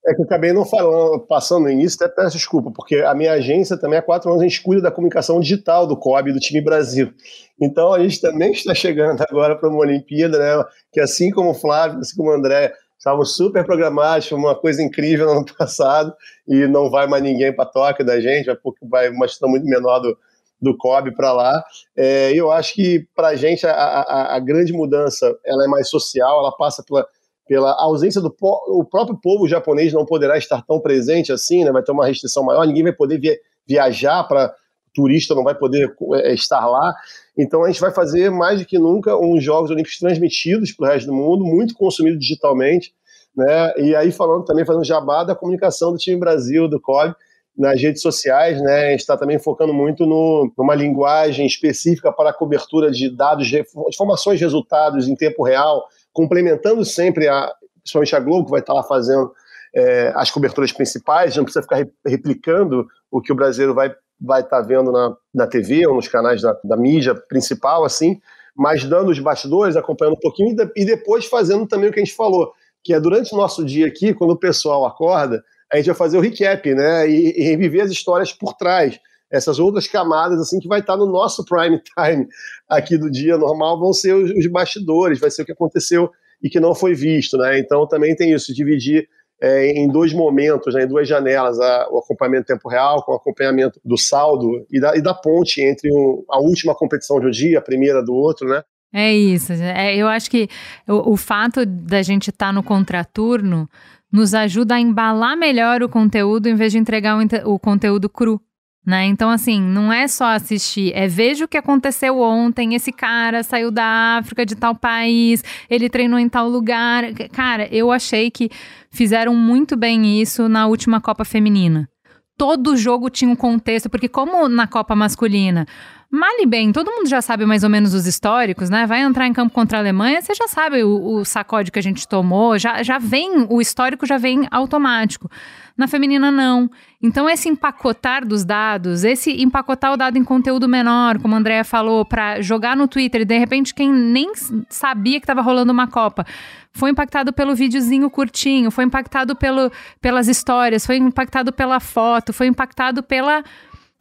É 0.06 0.16
que 0.16 0.22
eu 0.22 0.26
acabei 0.26 0.52
não 0.52 0.66
falando, 0.66 1.20
passando 1.20 1.68
nisso, 1.68 2.04
até 2.04 2.14
peço 2.14 2.36
desculpa, 2.36 2.72
porque 2.72 2.96
a 2.98 3.14
minha 3.14 3.34
agência 3.34 3.78
também 3.78 4.00
há 4.00 4.02
quatro 4.02 4.30
anos 4.30 4.42
a 4.42 4.48
gente 4.48 4.62
cuida 4.62 4.82
da 4.82 4.92
comunicação 4.92 5.40
digital 5.40 5.86
do 5.86 5.96
COB 5.96 6.34
do 6.34 6.40
time 6.40 6.60
Brasil. 6.60 7.14
Então 7.62 7.94
a 7.94 8.00
gente 8.00 8.20
também 8.20 8.52
está 8.52 8.74
chegando 8.74 9.22
agora 9.30 9.56
para 9.56 9.70
uma 9.70 9.80
Olimpíada, 9.80 10.40
né? 10.40 10.66
Que 10.92 11.00
assim 11.00 11.30
como 11.30 11.52
o 11.52 11.54
Flávio, 11.54 12.00
assim 12.00 12.16
como 12.16 12.32
o 12.32 12.34
André, 12.34 12.74
estavam 12.98 13.26
super 13.26 13.66
programados, 13.66 14.32
uma 14.32 14.56
coisa 14.56 14.82
incrível 14.82 15.26
no 15.26 15.32
ano 15.34 15.46
passado, 15.58 16.14
e 16.48 16.68
não 16.68 16.90
vai 16.90 17.08
mais 17.08 17.24
ninguém 17.24 17.54
para 17.54 17.66
toque 17.66 18.04
da 18.04 18.20
gente, 18.20 18.54
porque 18.64 18.86
vai 18.86 19.10
uma 19.10 19.26
questão 19.26 19.50
muito 19.50 19.66
menor 19.66 20.00
do, 20.00 20.18
do 20.62 20.78
COB 20.78 21.12
para 21.16 21.34
lá. 21.34 21.64
É, 21.96 22.32
eu 22.34 22.52
acho 22.52 22.76
que 22.76 23.08
para 23.16 23.30
a 23.30 23.36
gente 23.36 23.66
a, 23.66 24.36
a, 24.36 24.40
grande 24.40 24.72
mudança 24.72 25.36
ela 25.44 25.66
é 25.66 25.68
mais 25.68 25.90
social, 25.90 26.40
ela 26.40 26.56
passa 26.56 26.84
pela 26.84 27.06
pela 27.52 27.76
ausência 27.78 28.22
do 28.22 28.34
o 28.40 28.86
próprio 28.86 29.20
povo 29.22 29.46
japonês 29.46 29.92
não 29.92 30.06
poderá 30.06 30.38
estar 30.38 30.66
tão 30.66 30.80
presente 30.80 31.34
assim, 31.34 31.66
né? 31.66 31.72
vai 31.74 31.84
ter 31.84 31.92
uma 31.92 32.08
restrição 32.08 32.46
maior, 32.46 32.66
ninguém 32.66 32.84
vai 32.84 32.94
poder 32.94 33.20
via, 33.20 33.38
viajar 33.68 34.24
para 34.24 34.56
turista, 34.96 35.36
não 35.36 35.44
vai 35.44 35.54
poder 35.54 35.94
é, 36.14 36.34
estar 36.34 36.66
lá. 36.66 36.94
Então 37.38 37.66
a 37.66 37.68
gente 37.68 37.82
vai 37.82 37.92
fazer 37.92 38.32
mais 38.32 38.62
do 38.62 38.66
que 38.66 38.80
nunca 38.80 39.18
uns 39.18 39.44
Jogos 39.44 39.70
Olímpicos 39.70 40.00
transmitidos 40.00 40.72
para 40.72 40.88
o 40.88 40.90
resto 40.94 41.08
do 41.08 41.14
mundo, 41.14 41.44
muito 41.44 41.74
consumido 41.74 42.18
digitalmente, 42.18 42.94
né? 43.36 43.74
E 43.80 43.94
aí 43.98 44.14
falando 44.14 44.46
também, 44.46 44.66
fazendo 44.66 44.86
jabá 44.86 45.26
da 45.26 45.36
comunicação 45.36 45.92
do 45.92 45.98
time 45.98 46.18
Brasil, 46.18 46.70
do 46.70 46.80
COB, 46.80 47.14
nas 47.58 47.82
redes 47.82 48.02
sociais, 48.02 48.62
né? 48.62 48.88
A 48.88 48.92
gente 48.92 49.02
está 49.02 49.18
também 49.18 49.38
focando 49.38 49.74
muito 49.74 50.06
no, 50.06 50.50
numa 50.58 50.74
linguagem 50.74 51.46
específica 51.46 52.14
para 52.14 52.30
a 52.30 52.34
cobertura 52.34 52.90
de 52.90 53.14
dados, 53.14 53.46
de 53.46 53.62
informações, 53.90 54.40
resultados 54.40 55.10
em 55.10 55.18
tempo 55.18 55.44
real, 55.44 55.84
complementando 56.14 56.84
sempre, 56.84 57.28
a, 57.28 57.52
principalmente 57.82 58.16
a 58.16 58.20
Globo, 58.20 58.46
que 58.46 58.52
vai 58.52 58.60
estar 58.60 58.74
lá 58.74 58.84
fazendo 58.84 59.32
é, 59.74 60.12
as 60.16 60.30
coberturas 60.30 60.72
principais, 60.72 61.36
não 61.36 61.44
precisa 61.44 61.64
ficar 61.64 61.86
replicando 62.06 62.88
o 63.10 63.22
que 63.22 63.32
o 63.32 63.36
brasileiro 63.36 63.74
vai 63.74 63.94
vai 64.22 64.42
estar 64.42 64.62
vendo 64.62 64.92
na, 64.92 65.18
na 65.34 65.48
TV 65.48 65.88
ou 65.88 65.96
nos 65.96 66.08
canais 66.08 66.44
da, 66.44 66.56
da 66.64 66.78
mídia 66.78 67.16
principal, 67.16 67.84
assim, 67.84 68.22
mas 68.56 68.84
dando 68.84 69.10
os 69.10 69.18
bastidores, 69.18 69.76
acompanhando 69.76 70.14
um 70.14 70.20
pouquinho 70.20 70.56
e, 70.56 70.82
e 70.82 70.86
depois 70.86 71.26
fazendo 71.26 71.66
também 71.66 71.90
o 71.90 71.92
que 71.92 72.00
a 72.00 72.04
gente 72.04 72.16
falou, 72.16 72.54
que 72.84 72.94
é 72.94 73.00
durante 73.00 73.34
o 73.34 73.38
nosso 73.38 73.66
dia 73.66 73.88
aqui, 73.88 74.14
quando 74.14 74.32
o 74.32 74.40
pessoal 74.40 74.86
acorda, 74.86 75.44
a 75.74 75.78
gente 75.78 75.88
vai 75.88 75.96
fazer 75.96 76.18
o 76.18 76.22
recap, 76.22 76.74
né, 76.76 77.10
e, 77.10 77.40
e 77.40 77.44
reviver 77.44 77.84
as 77.84 77.90
histórias 77.92 78.32
por 78.32 78.54
trás 78.54 79.00
essas 79.32 79.60
outras 79.60 79.88
camadas 79.88 80.40
assim 80.40 80.60
que 80.60 80.68
vai 80.68 80.82
estar 80.82 80.98
no 80.98 81.06
nosso 81.06 81.46
prime 81.46 81.80
time 81.80 82.28
aqui 82.68 82.98
do 82.98 83.10
dia 83.10 83.38
normal 83.38 83.80
vão 83.80 83.94
ser 83.94 84.14
os, 84.14 84.48
bastidores, 84.48 85.20
vai 85.20 85.32
ser 85.32 85.44
o 85.44 85.46
que 85.46 85.52
aconteceu 85.52 86.10
e 86.44 86.50
que 86.50 86.60
não 86.60 86.76
foi 86.76 86.94
visto, 86.94 87.38
né? 87.38 87.60
Então 87.60 87.88
também 87.88 88.16
tem 88.16 88.34
isso, 88.34 88.54
dividir 88.54 89.08
é, 89.42 89.72
em 89.72 89.88
dois 89.88 90.14
momentos, 90.14 90.74
né, 90.76 90.84
em 90.84 90.88
duas 90.88 91.08
janelas, 91.08 91.60
a, 91.60 91.88
o 91.90 91.98
acompanhamento 91.98 92.52
em 92.52 92.56
tempo 92.56 92.70
real, 92.70 93.04
com 93.04 93.14
o 93.14 93.16
acompanhamento 93.16 93.80
do 93.84 93.98
saldo 93.98 94.66
e 94.70 94.80
da, 94.80 94.96
e 94.96 95.02
da 95.02 95.14
ponte 95.14 95.62
entre 95.62 95.92
um, 95.92 96.24
a 96.30 96.40
última 96.40 96.76
competição 96.76 97.20
de 97.20 97.28
um 97.28 97.32
dia, 97.32 97.58
a 97.58 97.62
primeira 97.62 98.04
do 98.04 98.14
outro, 98.14 98.48
né? 98.48 98.62
É 98.94 99.14
isso. 99.14 99.54
É, 99.54 99.96
eu 99.96 100.08
acho 100.08 100.30
que 100.30 100.50
o, 100.88 101.14
o 101.14 101.18
fato 101.18 101.66
da 101.66 102.02
gente 102.02 102.30
estar 102.30 102.48
tá 102.48 102.54
no 102.54 102.62
contraturno 102.62 103.68
nos 104.12 104.34
ajuda 104.34 104.76
a 104.76 104.80
embalar 104.80 105.38
melhor 105.38 105.82
o 105.82 105.90
conteúdo 105.90 106.48
em 106.48 106.56
vez 106.56 106.74
de 106.74 106.78
entregar 106.78 107.18
o, 107.18 107.54
o 107.54 107.60
conteúdo 107.60 108.10
cru. 108.10 108.40
Né? 108.84 109.06
Então, 109.06 109.30
assim, 109.30 109.62
não 109.62 109.94
é 109.94 110.08
só 110.08 110.26
assistir, 110.26 110.92
é 110.96 111.08
veja 111.08 111.46
o 111.46 111.48
que 111.48 111.58
aconteceu 111.58 112.20
ontem. 112.20 112.74
Esse 112.74 112.92
cara 112.92 113.44
saiu 113.44 113.70
da 113.70 114.18
África, 114.18 114.44
de 114.44 114.56
tal 114.56 114.74
país, 114.74 115.44
ele 115.70 115.88
treinou 115.88 116.18
em 116.18 116.28
tal 116.28 116.50
lugar. 116.50 117.14
Cara, 117.32 117.68
eu 117.72 117.92
achei 117.92 118.32
que 118.32 118.50
fizeram 118.90 119.36
muito 119.36 119.78
bem 119.78 120.20
isso 120.20 120.50
na 120.50 120.66
última 120.66 121.00
Copa 121.00 121.24
Feminina. 121.24 121.88
Todo 122.36 122.76
jogo 122.76 123.12
tinha 123.12 123.30
um 123.30 123.36
contexto, 123.36 123.88
porque, 123.88 124.08
como 124.08 124.50
na 124.50 124.66
Copa 124.66 124.96
Masculina, 124.96 125.68
Male 126.14 126.46
bem, 126.46 126.74
todo 126.74 126.92
mundo 126.92 127.08
já 127.08 127.22
sabe 127.22 127.46
mais 127.46 127.64
ou 127.64 127.70
menos 127.70 127.94
os 127.94 128.06
históricos, 128.06 128.70
né? 128.70 128.86
Vai 128.86 129.00
entrar 129.00 129.28
em 129.28 129.32
campo 129.32 129.54
contra 129.54 129.78
a 129.78 129.82
Alemanha, 129.82 130.22
você 130.22 130.34
já 130.34 130.46
sabe 130.46 130.84
o, 130.84 131.20
o 131.20 131.24
sacode 131.24 131.72
que 131.72 131.80
a 131.80 131.82
gente 131.82 132.06
tomou, 132.06 132.60
já, 132.60 132.84
já 132.84 132.98
vem, 132.98 133.48
o 133.50 133.62
histórico 133.62 134.06
já 134.06 134.18
vem 134.18 134.46
automático. 134.52 135.32
Na 135.78 135.88
feminina, 135.88 136.30
não. 136.30 136.70
Então, 137.02 137.30
esse 137.30 137.48
empacotar 137.48 138.28
dos 138.28 138.44
dados, 138.44 139.06
esse 139.06 139.42
empacotar 139.42 139.94
o 139.94 139.98
dado 139.98 140.18
em 140.18 140.24
conteúdo 140.24 140.68
menor, 140.68 141.18
como 141.18 141.34
a 141.34 141.38
Andrea 141.38 141.64
falou, 141.64 142.04
para 142.04 142.42
jogar 142.42 142.76
no 142.76 142.90
Twitter, 142.90 143.22
e 143.22 143.26
de 143.26 143.38
repente 143.38 143.74
quem 143.74 143.90
nem 143.90 144.34
sabia 144.68 145.18
que 145.18 145.24
estava 145.24 145.42
rolando 145.42 145.72
uma 145.72 145.88
Copa, 145.88 146.26
foi 146.74 146.90
impactado 146.90 147.32
pelo 147.32 147.56
videozinho 147.56 148.10
curtinho, 148.10 148.70
foi 148.70 148.84
impactado 148.84 149.34
pelo, 149.34 149.72
pelas 150.02 150.28
histórias, 150.28 150.86
foi 150.86 150.98
impactado 150.98 151.54
pela 151.54 151.80
foto, 151.80 152.34
foi 152.34 152.48
impactado 152.48 153.02
pela 153.02 153.46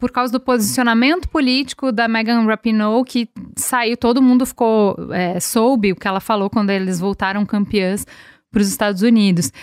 por 0.01 0.11
causa 0.11 0.33
do 0.33 0.39
posicionamento 0.39 1.29
político 1.29 1.91
da 1.91 2.07
Megan 2.07 2.43
Rapinoe, 2.43 3.05
que 3.05 3.29
saiu, 3.55 3.95
todo 3.95 4.19
mundo 4.19 4.47
ficou, 4.47 4.97
é, 5.13 5.39
soube 5.39 5.91
o 5.91 5.95
que 5.95 6.07
ela 6.07 6.19
falou 6.19 6.49
quando 6.49 6.71
eles 6.71 6.99
voltaram 6.99 7.45
campeãs 7.45 8.03
para 8.51 8.61
os 8.61 8.67
Estados 8.67 9.03
Unidos. 9.03 9.53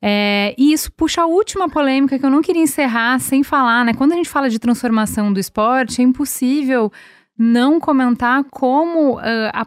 É, 0.00 0.54
e 0.56 0.72
isso 0.72 0.92
puxa 0.92 1.22
a 1.22 1.26
última 1.26 1.68
polêmica 1.68 2.16
que 2.16 2.24
eu 2.24 2.30
não 2.30 2.40
queria 2.40 2.62
encerrar 2.62 3.18
sem 3.18 3.42
falar, 3.42 3.84
né? 3.84 3.92
Quando 3.92 4.12
a 4.12 4.14
gente 4.14 4.28
fala 4.28 4.48
de 4.48 4.60
transformação 4.60 5.32
do 5.32 5.40
esporte, 5.40 6.00
é 6.00 6.04
impossível 6.04 6.92
não 7.36 7.80
comentar 7.80 8.44
como 8.44 9.16
uh, 9.16 9.50
a, 9.52 9.66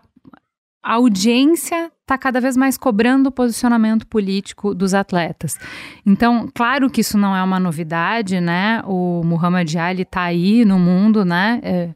a 0.83 0.93
audiência 0.93 1.91
está 2.01 2.17
cada 2.17 2.41
vez 2.41 2.57
mais 2.57 2.77
cobrando 2.77 3.27
o 3.27 3.31
posicionamento 3.31 4.05
político 4.07 4.73
dos 4.73 4.93
atletas. 4.93 5.57
Então, 6.05 6.49
claro 6.53 6.89
que 6.89 7.01
isso 7.01 7.17
não 7.17 7.35
é 7.35 7.43
uma 7.43 7.59
novidade, 7.59 8.41
né? 8.41 8.81
O 8.85 9.23
Muhammad 9.23 9.73
Ali 9.75 10.01
está 10.01 10.23
aí 10.23 10.65
no 10.65 10.79
mundo, 10.79 11.23
né? 11.23 11.59
É, 11.63 11.89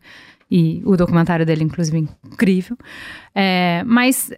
e 0.49 0.81
o 0.85 0.95
documentário 0.95 1.45
dele, 1.45 1.63
inclusive, 1.63 1.97
incrível. 1.97 2.77
É, 3.33 3.83
mas 3.85 4.31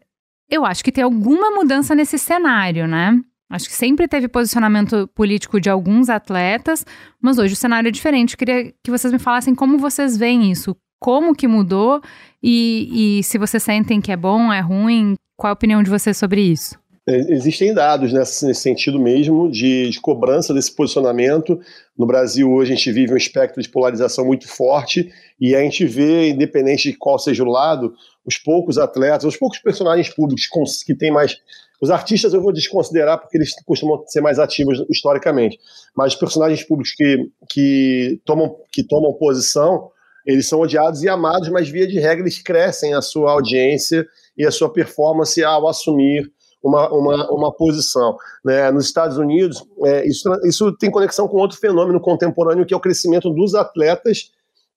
eu 0.50 0.66
acho 0.66 0.84
que 0.84 0.92
tem 0.92 1.04
alguma 1.04 1.52
mudança 1.52 1.94
nesse 1.94 2.18
cenário, 2.18 2.88
né? 2.88 3.20
Acho 3.50 3.68
que 3.68 3.76
sempre 3.76 4.08
teve 4.08 4.28
posicionamento 4.28 5.08
político 5.16 5.60
de 5.60 5.70
alguns 5.70 6.10
atletas, 6.10 6.86
mas 7.22 7.38
hoje 7.38 7.54
o 7.54 7.58
cenário 7.58 7.88
é 7.88 7.92
diferente. 7.92 8.34
Eu 8.34 8.38
queria 8.38 8.74
que 8.84 8.92
vocês 8.92 9.12
me 9.12 9.20
falassem 9.20 9.56
como 9.56 9.78
vocês 9.78 10.18
veem 10.18 10.52
isso, 10.52 10.76
como 11.00 11.36
que 11.36 11.48
mudou 11.48 12.02
e, 12.42 13.20
e 13.20 13.24
se 13.24 13.38
vocês 13.38 13.64
sentem 13.64 14.02
que 14.02 14.12
é 14.12 14.18
bom, 14.18 14.52
é 14.52 14.60
ruim, 14.60 15.16
qual 15.36 15.52
a 15.52 15.54
opinião 15.54 15.84
de 15.84 15.90
vocês 15.90 16.18
sobre 16.18 16.42
isso? 16.42 16.76
É, 17.10 17.16
existem 17.32 17.74
dados 17.74 18.12
nesse, 18.12 18.46
nesse 18.46 18.62
sentido 18.62 19.00
mesmo 19.00 19.50
de, 19.50 19.90
de, 19.90 20.02
cobrança 20.02 20.54
desse 20.54 20.76
posicionamento. 20.76 21.58
No 21.98 22.06
Brasil, 22.06 22.52
hoje, 22.52 22.74
a 22.74 22.76
gente 22.76 22.92
vive 22.92 23.14
um 23.14 23.18
espectro 23.18 23.62
de 23.62 23.70
polarização 23.70 24.26
muito 24.26 24.46
forte 24.46 25.10
e 25.40 25.56
a 25.56 25.62
gente 25.62 25.86
vê, 25.86 26.30
independente 26.30 26.92
de 26.92 26.98
qual 26.98 27.18
seja 27.18 27.44
o 27.44 27.50
lado, 27.50 27.94
os 28.26 28.38
poucos 28.38 28.78
atletas, 28.78 29.24
os 29.24 29.38
poucos 29.38 29.60
personagens 29.60 30.10
públicos 30.10 30.84
que 30.84 30.94
têm 30.94 31.10
mais 31.10 31.38
os 31.82 31.92
artistas 31.92 32.34
eu 32.34 32.42
vou 32.42 32.52
desconsiderar 32.52 33.20
porque 33.20 33.38
eles 33.38 33.54
costumam 33.64 34.04
ser 34.08 34.22
mais 34.22 34.40
ativos 34.40 34.84
historicamente, 34.90 35.60
mas 35.96 36.14
os 36.14 36.20
personagens 36.20 36.64
públicos 36.64 36.94
que, 36.96 37.30
que, 37.50 38.20
tomam, 38.26 38.56
que 38.72 38.84
tomam 38.84 39.14
posição, 39.14 39.92
eles 40.28 40.48
são 40.50 40.60
odiados 40.60 41.02
e 41.02 41.10
amados, 41.10 41.48
mas 41.50 41.70
via 41.70 41.88
de 41.88 41.98
regra 42.00 42.22
eles 42.22 42.38
crescem 42.38 42.94
a 42.94 43.02
sua 43.02 43.32
audiência 43.32 44.06
e 44.38 44.46
a 44.46 44.52
sua 44.52 44.72
performance 44.72 45.42
ao 45.42 45.68
assumir 45.68 46.30
uma, 46.62 46.92
uma, 46.92 47.32
uma 47.32 47.54
posição. 47.54 48.18
Né? 48.44 48.70
Nos 48.72 48.86
Estados 48.86 49.18
Unidos, 49.18 49.66
é, 49.86 50.06
isso, 50.06 50.30
isso 50.44 50.72
tem 50.78 50.92
conexão 50.92 51.30
com 51.30 51.38
outro 51.38 51.58
fenômeno 51.58 52.02
contemporâneo, 52.02 52.66
que 52.66 52.74
é 52.74 52.78
o 52.78 52.82
crescimento 52.82 53.30
dos 53.30 53.56
atletas 53.56 54.32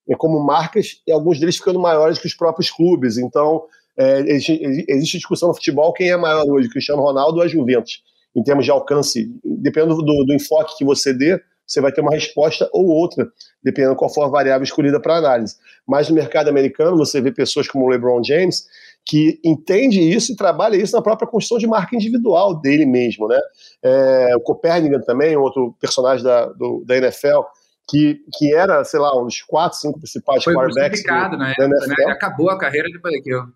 é, 0.09 0.15
como 0.15 0.39
marcas, 0.39 1.01
e 1.05 1.11
alguns 1.11 1.37
deles 1.37 1.57
ficando 1.57 1.79
maiores 1.79 2.17
que 2.17 2.27
os 2.27 2.33
próprios 2.33 2.71
clubes. 2.71 3.17
Então, 3.17 3.63
é, 3.97 4.21
existe, 4.21 4.85
existe, 4.87 5.17
discussão 5.17 5.49
no 5.49 5.53
futebol 5.53 5.91
quem 5.91 6.09
é 6.09 6.17
maior 6.17 6.45
hoje, 6.49 6.69
Cristiano 6.69 7.01
Ronaldo 7.01 7.37
ou 7.37 7.43
a 7.43 7.47
Juventus, 7.47 8.01
em 8.33 8.41
termos 8.41 8.63
de 8.63 8.71
alcance. 8.71 9.29
Dependendo 9.43 9.97
do, 9.97 10.23
do 10.23 10.33
enfoque 10.33 10.77
que 10.77 10.85
você 10.85 11.13
dê, 11.13 11.41
você 11.71 11.79
vai 11.79 11.91
ter 11.91 12.01
uma 12.01 12.11
resposta 12.11 12.69
ou 12.73 12.87
outra, 12.87 13.27
dependendo 13.63 13.95
qual 13.95 14.13
for 14.13 14.23
a 14.23 14.27
variável 14.27 14.63
escolhida 14.63 14.99
para 14.99 15.17
análise. 15.17 15.55
Mas 15.87 16.09
no 16.09 16.15
mercado 16.15 16.49
americano, 16.49 16.97
você 16.97 17.21
vê 17.21 17.31
pessoas 17.31 17.67
como 17.67 17.85
o 17.85 17.87
LeBron 17.87 18.21
James, 18.23 18.65
que 19.05 19.39
entende 19.43 19.99
isso 20.01 20.33
e 20.33 20.35
trabalha 20.35 20.75
isso 20.75 20.95
na 20.95 21.01
própria 21.01 21.27
construção 21.27 21.57
de 21.57 21.67
marca 21.67 21.95
individual 21.95 22.59
dele 22.59 22.85
mesmo, 22.85 23.27
né? 23.27 23.39
É, 23.81 24.35
o 24.35 24.41
Copernican 24.41 24.99
também, 25.01 25.35
outro 25.37 25.75
personagem 25.79 26.23
da, 26.23 26.47
do, 26.47 26.83
da 26.85 26.97
NFL, 26.97 27.41
que, 27.89 28.19
que 28.37 28.53
era, 28.53 28.83
sei 28.83 28.99
lá, 28.99 29.17
um 29.19 29.25
dos 29.25 29.41
quatro, 29.41 29.77
cinco 29.79 29.97
principais 29.97 30.43
Foi 30.43 30.53
quarterbacks 30.53 31.03
do, 31.03 31.37
né? 31.37 31.53
Ele 31.57 32.11
acabou 32.11 32.49
a 32.49 32.57
carreira 32.57 32.89
depois 32.91 33.13
daquilo. 33.13 33.47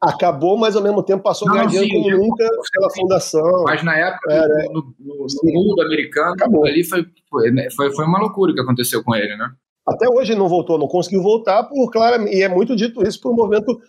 Acabou, 0.00 0.58
mas 0.58 0.76
ao 0.76 0.82
mesmo 0.82 1.02
tempo 1.02 1.22
passou 1.22 1.48
ganhando 1.48 1.88
como 1.88 2.10
nunca 2.10 2.46
pela 2.72 2.90
fundação. 2.94 3.64
Mas 3.64 3.82
na 3.82 3.96
época, 3.96 4.32
é, 4.32 4.64
no, 4.68 4.94
no, 5.00 5.26
no, 5.42 5.52
mundo 5.52 5.82
americano, 5.82 6.34
acabou. 6.34 6.66
ali 6.66 6.84
foi, 6.84 7.06
foi, 7.30 7.50
né, 7.50 7.68
foi, 7.74 8.04
uma 8.04 8.18
loucura 8.18 8.52
que 8.52 8.60
aconteceu 8.60 9.02
com 9.02 9.14
ele, 9.14 9.34
né? 9.36 9.48
Até 9.86 10.06
hoje 10.08 10.34
não 10.34 10.48
voltou, 10.48 10.78
não 10.78 10.88
conseguiu 10.88 11.22
voltar, 11.22 11.62
por 11.64 11.90
claro, 11.90 12.28
e 12.28 12.42
é 12.42 12.48
muito 12.48 12.76
dito 12.76 13.06
isso 13.06 13.20
por 13.20 13.32
um 13.32 13.36
movimento 13.36 13.80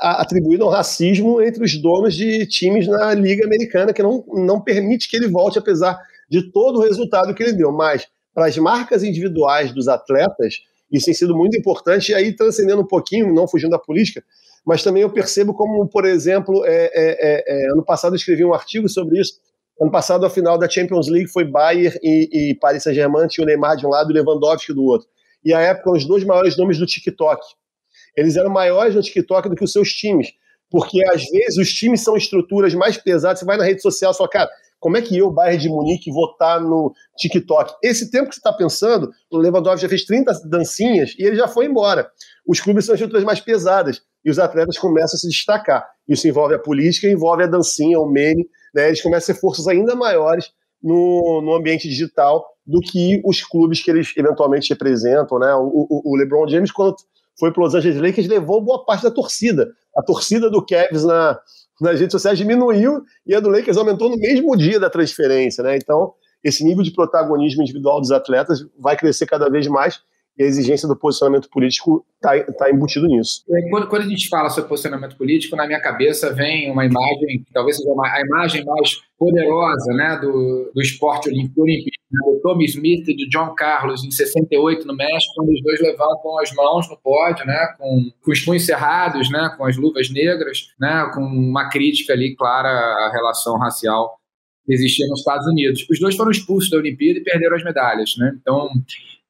atribuído 0.00 0.64
ao 0.64 0.70
racismo 0.70 1.40
entre 1.40 1.64
os 1.64 1.80
donos 1.80 2.14
de 2.14 2.44
times 2.46 2.86
na 2.86 3.14
Liga 3.14 3.46
Americana, 3.46 3.92
que 3.92 4.02
não, 4.02 4.24
não 4.28 4.60
permite 4.60 5.08
que 5.08 5.16
ele 5.16 5.28
volte, 5.28 5.58
apesar 5.58 5.98
de 6.28 6.50
todo 6.52 6.78
o 6.78 6.82
resultado 6.82 7.34
que 7.34 7.42
ele 7.42 7.52
deu. 7.52 7.72
Mas, 7.72 8.06
para 8.34 8.46
as 8.46 8.58
marcas 8.58 9.02
individuais 9.02 9.72
dos 9.72 9.88
atletas, 9.88 10.56
isso 10.92 11.06
tem 11.06 11.14
sido 11.14 11.34
muito 11.34 11.56
importante, 11.56 12.12
e 12.12 12.14
aí 12.14 12.34
transcendendo 12.34 12.82
um 12.82 12.86
pouquinho, 12.86 13.32
não 13.32 13.48
fugindo 13.48 13.70
da 13.70 13.78
política, 13.78 14.22
mas 14.68 14.82
também 14.82 15.00
eu 15.00 15.08
percebo 15.08 15.54
como, 15.54 15.88
por 15.88 16.04
exemplo, 16.04 16.62
é, 16.66 16.90
é, 16.92 16.92
é, 16.94 17.44
é 17.46 17.72
ano 17.72 17.82
passado 17.82 18.12
eu 18.12 18.16
escrevi 18.16 18.44
um 18.44 18.52
artigo 18.52 18.86
sobre 18.86 19.18
isso. 19.18 19.40
Ano 19.80 19.90
passado, 19.90 20.26
a 20.26 20.30
final 20.30 20.58
da 20.58 20.68
Champions 20.68 21.08
League 21.08 21.28
foi 21.28 21.42
Bayern 21.42 21.98
e, 22.02 22.50
e 22.50 22.54
Paris 22.54 22.82
Saint-Germain, 22.82 23.28
tinha 23.28 23.44
o 23.44 23.46
Neymar 23.46 23.78
de 23.78 23.86
um 23.86 23.88
lado 23.88 24.10
e 24.10 24.12
o 24.12 24.14
Lewandowski 24.14 24.74
do 24.74 24.84
outro. 24.84 25.08
E 25.42 25.54
a 25.54 25.60
época, 25.62 25.92
os 25.92 26.04
dois 26.04 26.22
maiores 26.22 26.54
nomes 26.58 26.76
do 26.76 26.84
TikTok. 26.84 27.40
Eles 28.14 28.36
eram 28.36 28.50
maiores 28.50 28.94
no 28.94 29.00
TikTok 29.00 29.48
do 29.48 29.56
que 29.56 29.64
os 29.64 29.72
seus 29.72 29.90
times. 29.90 30.34
Porque, 30.70 31.02
às 31.08 31.24
vezes, 31.24 31.56
os 31.56 31.72
times 31.72 32.04
são 32.04 32.14
estruturas 32.14 32.74
mais 32.74 32.98
pesadas. 32.98 33.38
Você 33.38 33.46
vai 33.46 33.56
na 33.56 33.64
rede 33.64 33.80
social 33.80 34.12
e 34.12 34.16
fala, 34.18 34.28
cara, 34.28 34.50
como 34.80 34.96
é 34.96 35.02
que 35.02 35.16
eu, 35.16 35.30
Bayern 35.30 35.60
de 35.60 35.68
Munique, 35.68 36.12
vou 36.12 36.30
estar 36.30 36.60
no 36.60 36.92
TikTok? 37.16 37.74
Esse 37.82 38.10
tempo 38.10 38.28
que 38.28 38.34
você 38.34 38.40
está 38.40 38.52
pensando, 38.52 39.10
o 39.30 39.36
Lewandowski 39.36 39.82
já 39.82 39.88
fez 39.88 40.04
30 40.04 40.40
dancinhas 40.44 41.14
e 41.18 41.24
ele 41.24 41.36
já 41.36 41.48
foi 41.48 41.66
embora. 41.66 42.08
Os 42.46 42.60
clubes 42.60 42.86
são 42.86 42.94
estruturas 42.94 43.24
mais 43.24 43.40
pesadas 43.40 44.02
e 44.24 44.30
os 44.30 44.38
atletas 44.38 44.78
começam 44.78 45.16
a 45.16 45.18
se 45.18 45.28
destacar. 45.28 45.84
Isso 46.08 46.28
envolve 46.28 46.54
a 46.54 46.58
política, 46.58 47.08
envolve 47.08 47.42
a 47.42 47.46
dancinha, 47.46 47.98
o 47.98 48.08
meme. 48.08 48.48
Né? 48.74 48.88
Eles 48.88 49.02
começam 49.02 49.32
a 49.32 49.34
ser 49.34 49.40
forças 49.40 49.66
ainda 49.66 49.96
maiores 49.96 50.52
no, 50.82 51.42
no 51.42 51.54
ambiente 51.54 51.88
digital 51.88 52.46
do 52.64 52.80
que 52.80 53.20
os 53.24 53.42
clubes 53.42 53.82
que 53.82 53.90
eles 53.90 54.12
eventualmente 54.16 54.70
representam. 54.70 55.38
Né? 55.38 55.52
O, 55.54 55.86
o, 55.90 56.12
o 56.12 56.16
LeBron 56.16 56.46
James, 56.46 56.70
quando 56.70 56.94
foi 57.38 57.52
para 57.52 57.64
os 57.64 57.74
Angeles 57.74 58.00
Lakers, 58.00 58.28
levou 58.28 58.60
boa 58.60 58.84
parte 58.84 59.02
da 59.02 59.10
torcida. 59.10 59.68
A 59.96 60.02
torcida 60.02 60.48
do 60.48 60.64
Cavs 60.64 61.04
na, 61.04 61.38
nas 61.80 61.98
redes 61.98 62.12
sociais 62.12 62.38
diminuiu 62.38 63.02
e 63.26 63.34
a 63.34 63.40
do 63.40 63.48
Lakers 63.48 63.76
aumentou 63.76 64.10
no 64.10 64.16
mesmo 64.16 64.56
dia 64.56 64.80
da 64.80 64.90
transferência. 64.90 65.62
Né? 65.62 65.76
Então, 65.76 66.12
esse 66.42 66.64
nível 66.64 66.82
de 66.82 66.92
protagonismo 66.92 67.62
individual 67.62 68.00
dos 68.00 68.10
atletas 68.10 68.64
vai 68.78 68.96
crescer 68.96 69.26
cada 69.26 69.48
vez 69.48 69.66
mais 69.66 70.00
e 70.38 70.44
a 70.44 70.46
exigência 70.46 70.86
do 70.86 70.96
posicionamento 70.96 71.50
político 71.50 72.06
está 72.14 72.40
tá 72.52 72.70
embutido 72.70 73.08
nisso. 73.08 73.42
Quando, 73.70 73.88
quando, 73.88 74.02
a 74.02 74.08
gente 74.08 74.28
fala 74.28 74.48
sobre 74.48 74.68
posicionamento 74.68 75.16
político, 75.16 75.56
na 75.56 75.66
minha 75.66 75.80
cabeça 75.80 76.32
vem 76.32 76.70
uma 76.70 76.84
imagem, 76.84 77.44
talvez 77.52 77.76
seja 77.76 77.90
a 77.90 78.20
imagem 78.20 78.64
mais 78.64 79.00
poderosa 79.18 79.92
né, 79.94 80.16
do, 80.22 80.70
do 80.72 80.80
esporte 80.80 81.28
olímpico, 81.28 81.60
né, 81.64 82.32
do 82.32 82.40
Tommy 82.40 82.66
Smith 82.66 83.08
e 83.08 83.16
do 83.16 83.28
John 83.28 83.52
Carlos, 83.56 84.04
em 84.04 84.12
68, 84.12 84.86
no 84.86 84.94
México, 84.94 85.34
quando 85.34 85.48
os 85.50 85.62
dois 85.62 85.80
levantam 85.80 86.38
as 86.38 86.52
mãos 86.54 86.88
no 86.88 86.96
pódio, 86.96 87.44
né, 87.44 87.74
com, 87.76 88.10
com 88.24 88.30
os 88.30 88.40
punhos 88.40 88.64
cerrados, 88.64 89.28
né, 89.30 89.52
com 89.58 89.64
as 89.64 89.76
luvas 89.76 90.08
negras, 90.08 90.68
né, 90.78 91.10
com 91.12 91.20
uma 91.20 91.68
crítica 91.68 92.12
ali 92.12 92.36
clara 92.36 92.68
à 92.68 93.10
relação 93.12 93.58
racial 93.58 94.16
que 94.64 94.72
existia 94.72 95.06
nos 95.08 95.20
Estados 95.20 95.46
Unidos. 95.48 95.84
Os 95.90 95.98
dois 95.98 96.14
foram 96.14 96.30
expulsos 96.30 96.70
da 96.70 96.76
Olimpíada 96.76 97.18
e 97.18 97.24
perderam 97.24 97.56
as 97.56 97.64
medalhas. 97.64 98.14
Né? 98.18 98.36
Então, 98.40 98.68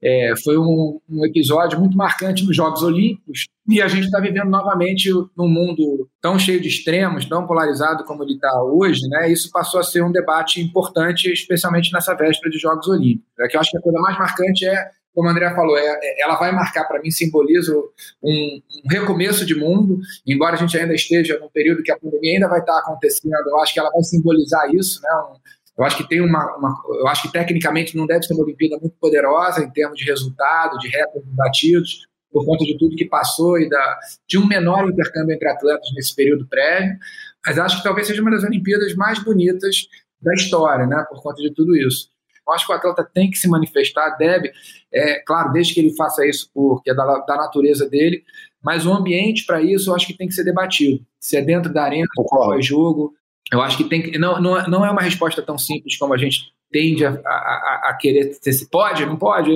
é, 0.03 0.35
foi 0.45 0.57
um, 0.57 1.01
um, 1.09 1.27
episódio 1.27 1.79
muito 1.79 1.97
marcante 1.97 2.45
nos 2.45 2.55
Jogos 2.55 2.83
Olímpicos 2.83 3.47
e 3.69 3.83
a 3.83 3.89
gente 3.89 4.05
está 4.05 4.21
vivendo 4.21 4.49
novamente 4.49 5.11
num 5.37 5.49
mundo 5.49 6.09
tão 6.21 6.39
cheio 6.39 6.61
de 6.61 6.69
extremos, 6.69 7.25
tão 7.25 7.47
polarizado 7.47 8.05
como 8.05 8.23
ele 8.23 8.35
está 8.35 8.63
hoje, 8.63 9.09
né? 9.09 9.31
Isso 9.31 9.51
passou 9.51 9.81
a 9.81 9.83
ser 9.83 10.03
um 10.03 10.13
debate 10.13 10.61
importante, 10.61 11.31
especialmente 11.33 11.93
nessa 11.93 12.15
véspera 12.15 12.51
de 12.51 12.59
Jogos 12.59 12.87
Olímpicos. 12.87 13.29
É 13.41 13.49
que 13.49 13.57
eu 13.57 13.61
acho 13.61 13.71
que 13.71 13.79
a 13.79 13.83
coisa 13.83 13.99
mais 14.01 14.17
marcante 14.17 14.65
é, 14.65 14.91
como 15.13 15.29
a 15.29 15.33
Andrea 15.33 15.53
falou, 15.53 15.77
é, 15.77 15.83
é 15.85 16.23
ela 16.23 16.37
vai 16.37 16.53
marcar 16.53 16.85
para 16.85 17.03
mim 17.03 17.11
simboliza 17.11 17.77
um, 17.77 17.91
um, 18.23 18.61
recomeço 18.89 19.45
de 19.45 19.57
mundo, 19.57 19.99
embora 20.25 20.55
a 20.55 20.59
gente 20.59 20.79
ainda 20.79 20.95
esteja 20.95 21.37
num 21.41 21.49
período 21.49 21.83
que 21.83 21.91
a 21.91 21.99
pandemia 21.99 22.35
ainda 22.35 22.49
vai 22.49 22.61
estar 22.61 22.75
tá 22.75 22.79
acontecendo. 22.79 23.35
Eu 23.49 23.59
acho 23.59 23.75
que 23.75 23.81
ela 23.81 23.91
vai 23.91 24.03
simbolizar 24.05 24.73
isso, 24.73 25.01
né? 25.03 25.11
Um, 25.29 25.58
eu 25.79 25.85
acho 25.85 25.97
que 25.97 26.09
tem 26.09 26.21
uma, 26.21 26.57
uma, 26.57 26.83
eu 27.01 27.07
acho 27.07 27.23
que 27.23 27.33
tecnicamente 27.33 27.97
não 27.97 28.05
deve 28.05 28.25
ser 28.25 28.35
uma 28.35 28.43
Olimpíada 28.43 28.79
muito 28.81 28.97
poderosa 29.01 29.63
em 29.63 29.71
termos 29.71 29.97
de 29.97 30.05
resultado, 30.05 30.77
de 30.79 30.89
recordes 30.89 31.33
batidos, 31.33 32.09
por 32.33 32.45
conta 32.45 32.65
de 32.65 32.77
tudo 32.77 32.97
que 32.97 33.05
passou 33.05 33.59
e 33.61 33.69
da, 33.69 33.99
de 34.27 34.39
um 34.39 34.47
menor 34.47 34.89
intercâmbio 34.89 35.35
entre 35.35 35.49
atletas 35.49 35.89
nesse 35.95 36.15
período 36.15 36.47
prévio. 36.49 36.99
Mas 37.47 37.59
acho 37.59 37.79
que 37.79 37.85
talvez 37.85 38.09
seja 38.09 38.21
uma 38.21 38.31
das 38.33 38.43
Olimpíadas 38.43 38.95
mais 38.97 39.23
bonitas 39.23 39.87
da 40.21 40.35
história, 40.35 40.87
né? 40.87 41.05
Por 41.09 41.23
conta 41.23 41.41
de 41.41 41.55
tudo 41.55 41.77
isso. 41.77 42.11
Eu 42.47 42.55
acho 42.55 42.67
que 42.67 42.73
o 42.73 42.77
atleta 42.77 43.09
tem 43.15 43.31
que 43.31 43.39
se 43.39 43.47
manifestar, 43.47 44.17
deve, 44.17 44.51
é, 44.93 45.21
claro, 45.21 45.53
desde 45.53 45.75
que 45.75 45.81
ele 45.81 45.95
faça 45.95 46.27
isso 46.27 46.51
porque 46.53 46.91
é 46.91 46.95
da, 46.95 47.05
da 47.21 47.37
natureza 47.37 47.89
dele, 47.89 48.25
mas 48.63 48.85
o 48.85 48.93
ambiente 48.93 49.47
para 49.47 49.63
isso 49.63 49.91
eu 49.91 49.95
acho 49.95 50.07
que 50.07 50.17
tem 50.17 50.27
que 50.27 50.35
ser 50.35 50.45
debatido. 50.45 51.05
Se 51.21 51.37
é 51.37 51.43
dentro 51.43 51.73
da 51.73 51.85
arena, 51.85 52.07
pós-jogo, 52.29 53.15
eu 53.53 53.63
acho 53.63 53.77
que 53.77 53.85
tem 53.85 54.03
que. 54.03 54.19
Não, 54.19 54.41
não, 54.41 54.63
não 54.69 54.85
é 54.85 54.91
uma 54.91 55.03
resposta 55.03 55.43
tão 55.43 55.57
simples 55.57 55.97
como 55.97 56.15
a 56.15 56.19
gente 56.19 56.53
tende 56.71 57.05
a, 57.05 57.11
a, 57.11 57.91
a 57.91 57.97
querer. 57.99 58.35
Se 58.35 58.69
pode, 58.69 59.07
não 59.07 59.17
pode? 59.17 59.51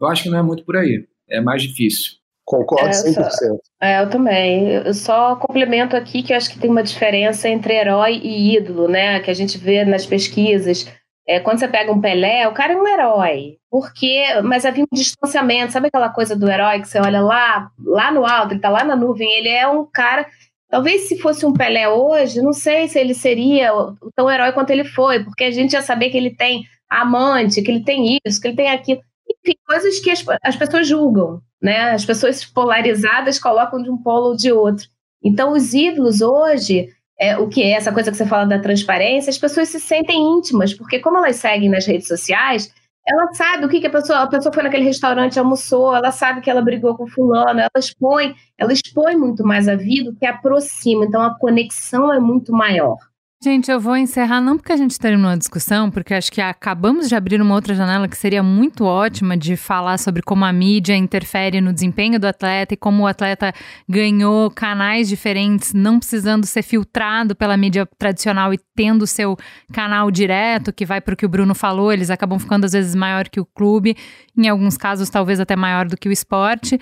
Eu 0.00 0.06
acho 0.06 0.24
que 0.24 0.30
não 0.30 0.38
é 0.38 0.42
muito 0.42 0.64
por 0.64 0.76
aí. 0.76 1.06
É 1.30 1.40
mais 1.40 1.62
difícil. 1.62 2.18
Concordo 2.44 2.88
100%. 2.88 3.28
É, 3.82 3.92
é, 3.92 4.02
eu 4.02 4.08
também. 4.10 4.68
Eu 4.68 4.94
só 4.94 5.36
complemento 5.36 5.94
aqui 5.94 6.22
que 6.22 6.32
eu 6.32 6.36
acho 6.36 6.50
que 6.50 6.58
tem 6.58 6.70
uma 6.70 6.82
diferença 6.82 7.48
entre 7.48 7.74
herói 7.74 8.20
e 8.22 8.56
ídolo, 8.56 8.88
né? 8.88 9.20
Que 9.20 9.30
a 9.30 9.34
gente 9.34 9.58
vê 9.58 9.84
nas 9.84 10.06
pesquisas. 10.06 10.90
É, 11.28 11.38
quando 11.40 11.58
você 11.58 11.68
pega 11.68 11.92
um 11.92 12.00
Pelé, 12.00 12.48
o 12.48 12.54
cara 12.54 12.72
é 12.72 12.76
um 12.76 12.88
herói. 12.88 13.58
Porque, 13.70 14.24
mas 14.42 14.64
havia 14.64 14.82
um 14.82 14.96
distanciamento, 14.96 15.72
sabe 15.72 15.88
aquela 15.88 16.08
coisa 16.08 16.34
do 16.34 16.48
herói 16.48 16.80
que 16.80 16.88
você 16.88 16.98
olha 16.98 17.20
lá, 17.20 17.70
lá 17.84 18.10
no 18.10 18.24
alto, 18.24 18.54
ele 18.54 18.60
tá 18.60 18.70
lá 18.70 18.82
na 18.82 18.96
nuvem, 18.96 19.30
ele 19.38 19.50
é 19.50 19.68
um 19.68 19.84
cara 19.84 20.26
Talvez 20.70 21.08
se 21.08 21.18
fosse 21.18 21.46
um 21.46 21.52
Pelé 21.52 21.88
hoje, 21.88 22.42
não 22.42 22.52
sei 22.52 22.88
se 22.88 22.98
ele 22.98 23.14
seria 23.14 23.72
tão 24.14 24.30
herói 24.30 24.52
quanto 24.52 24.70
ele 24.70 24.84
foi, 24.84 25.24
porque 25.24 25.44
a 25.44 25.50
gente 25.50 25.72
já 25.72 25.80
sabia 25.80 26.10
que 26.10 26.16
ele 26.16 26.34
tem 26.34 26.64
amante, 26.88 27.62
que 27.62 27.70
ele 27.70 27.82
tem 27.82 28.18
isso, 28.24 28.40
que 28.40 28.48
ele 28.48 28.56
tem 28.56 28.70
aquilo. 28.70 29.00
Enfim, 29.28 29.56
coisas 29.66 29.98
que 29.98 30.10
as, 30.10 30.24
as 30.42 30.56
pessoas 30.56 30.86
julgam, 30.86 31.40
né? 31.60 31.90
As 31.92 32.04
pessoas 32.04 32.44
polarizadas 32.44 33.38
colocam 33.38 33.82
de 33.82 33.90
um 33.90 33.96
polo 33.96 34.28
ou 34.28 34.36
de 34.36 34.52
outro. 34.52 34.86
Então, 35.22 35.52
os 35.52 35.72
ídolos 35.72 36.20
hoje, 36.20 36.88
é, 37.18 37.36
o 37.36 37.48
que 37.48 37.62
é 37.62 37.70
essa 37.70 37.92
coisa 37.92 38.10
que 38.10 38.16
você 38.16 38.26
fala 38.26 38.44
da 38.44 38.58
transparência, 38.58 39.30
as 39.30 39.38
pessoas 39.38 39.68
se 39.68 39.80
sentem 39.80 40.20
íntimas, 40.38 40.74
porque 40.74 40.98
como 40.98 41.18
elas 41.18 41.36
seguem 41.36 41.68
nas 41.68 41.86
redes 41.86 42.06
sociais, 42.06 42.72
ela 43.08 43.32
sabe 43.32 43.64
o 43.64 43.68
que, 43.68 43.80
que 43.80 43.86
a 43.86 43.90
pessoa. 43.90 44.20
A 44.20 44.26
pessoa 44.26 44.52
foi 44.52 44.62
naquele 44.62 44.84
restaurante, 44.84 45.38
almoçou, 45.38 45.94
ela 45.96 46.12
sabe 46.12 46.40
que 46.42 46.50
ela 46.50 46.60
brigou 46.60 46.94
com 46.96 47.06
fulano, 47.06 47.60
ela 47.60 47.70
expõe, 47.76 48.34
ela 48.58 48.72
expõe 48.72 49.16
muito 49.16 49.44
mais 49.44 49.66
a 49.66 49.76
vida 49.76 50.14
que 50.18 50.26
aproxima. 50.26 51.04
Então 51.06 51.22
a 51.22 51.38
conexão 51.38 52.12
é 52.12 52.20
muito 52.20 52.52
maior. 52.52 52.98
Gente, 53.40 53.70
eu 53.70 53.78
vou 53.78 53.96
encerrar 53.96 54.40
não 54.40 54.56
porque 54.56 54.72
a 54.72 54.76
gente 54.76 54.98
terminou 54.98 55.30
a 55.30 55.36
discussão, 55.36 55.92
porque 55.92 56.12
acho 56.12 56.32
que 56.32 56.40
acabamos 56.40 57.08
de 57.08 57.14
abrir 57.14 57.40
uma 57.40 57.54
outra 57.54 57.72
janela 57.72 58.08
que 58.08 58.16
seria 58.16 58.42
muito 58.42 58.84
ótima 58.84 59.36
de 59.36 59.56
falar 59.56 59.96
sobre 59.96 60.22
como 60.22 60.44
a 60.44 60.52
mídia 60.52 60.96
interfere 60.96 61.60
no 61.60 61.72
desempenho 61.72 62.18
do 62.18 62.26
atleta 62.26 62.74
e 62.74 62.76
como 62.76 63.04
o 63.04 63.06
atleta 63.06 63.54
ganhou 63.88 64.50
canais 64.50 65.08
diferentes, 65.08 65.72
não 65.72 66.00
precisando 66.00 66.46
ser 66.46 66.62
filtrado 66.62 67.36
pela 67.36 67.56
mídia 67.56 67.88
tradicional 67.96 68.52
e 68.52 68.58
tendo 68.74 69.06
seu 69.06 69.36
canal 69.72 70.10
direto, 70.10 70.72
que 70.72 70.84
vai 70.84 71.00
para 71.00 71.14
o 71.14 71.16
que 71.16 71.24
o 71.24 71.28
Bruno 71.28 71.54
falou, 71.54 71.92
eles 71.92 72.10
acabam 72.10 72.40
ficando 72.40 72.64
às 72.64 72.72
vezes 72.72 72.96
maior 72.96 73.28
que 73.28 73.38
o 73.38 73.46
clube, 73.46 73.96
em 74.36 74.48
alguns 74.48 74.76
casos 74.76 75.08
talvez 75.08 75.38
até 75.38 75.54
maior 75.54 75.86
do 75.86 75.96
que 75.96 76.08
o 76.08 76.12
esporte. 76.12 76.76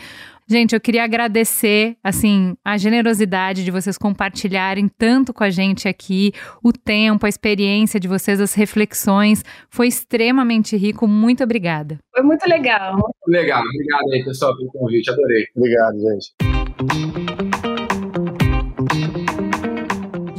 Gente, 0.48 0.74
eu 0.76 0.80
queria 0.80 1.02
agradecer, 1.02 1.96
assim, 2.04 2.56
a 2.64 2.78
generosidade 2.78 3.64
de 3.64 3.70
vocês 3.72 3.98
compartilharem 3.98 4.88
tanto 4.96 5.34
com 5.34 5.42
a 5.42 5.50
gente 5.50 5.88
aqui, 5.88 6.30
o 6.62 6.72
tempo, 6.72 7.26
a 7.26 7.28
experiência 7.28 7.98
de 7.98 8.06
vocês, 8.06 8.40
as 8.40 8.54
reflexões. 8.54 9.42
Foi 9.68 9.88
extremamente 9.88 10.76
rico. 10.76 11.08
Muito 11.08 11.42
obrigada. 11.42 11.98
Foi 12.14 12.22
muito 12.22 12.48
legal. 12.48 12.96
Legal. 13.26 13.60
Obrigado 13.60 14.12
aí, 14.12 14.24
pessoal, 14.24 14.56
pelo 14.56 14.70
convite. 14.70 15.10
Adorei. 15.10 15.46
Obrigado, 15.56 15.98
gente. 15.98 16.32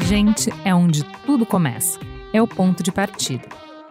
Gente 0.05 0.49
é 0.63 0.73
onde 0.73 1.03
tudo 1.25 1.45
começa. 1.45 1.99
É 2.31 2.41
o 2.41 2.47
ponto 2.47 2.81
de 2.81 2.93
partida. 2.93 3.43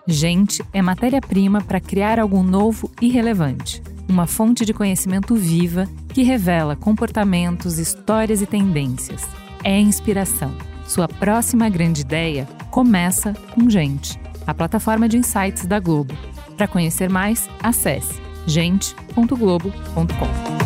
Gente 0.06 0.62
é 0.72 0.80
matéria-prima 0.80 1.60
para 1.62 1.78
criar 1.78 2.18
algo 2.18 2.42
novo 2.42 2.90
e 3.02 3.08
relevante 3.10 3.82
uma 4.08 4.26
fonte 4.26 4.64
de 4.64 4.72
conhecimento 4.72 5.34
viva 5.34 5.86
que 6.12 6.22
revela 6.22 6.76
comportamentos, 6.76 7.78
histórias 7.78 8.40
e 8.40 8.46
tendências. 8.46 9.26
é 9.64 9.80
inspiração. 9.80 10.54
Sua 10.86 11.08
próxima 11.08 11.68
grande 11.68 12.02
ideia 12.02 12.46
começa 12.70 13.34
com 13.52 13.68
Gente, 13.68 14.18
a 14.46 14.54
plataforma 14.54 15.08
de 15.08 15.18
insights 15.18 15.66
da 15.66 15.80
Globo. 15.80 16.14
Para 16.56 16.68
conhecer 16.68 17.10
mais, 17.10 17.48
acesse 17.62 18.20
gente.globo.com. 18.46 20.65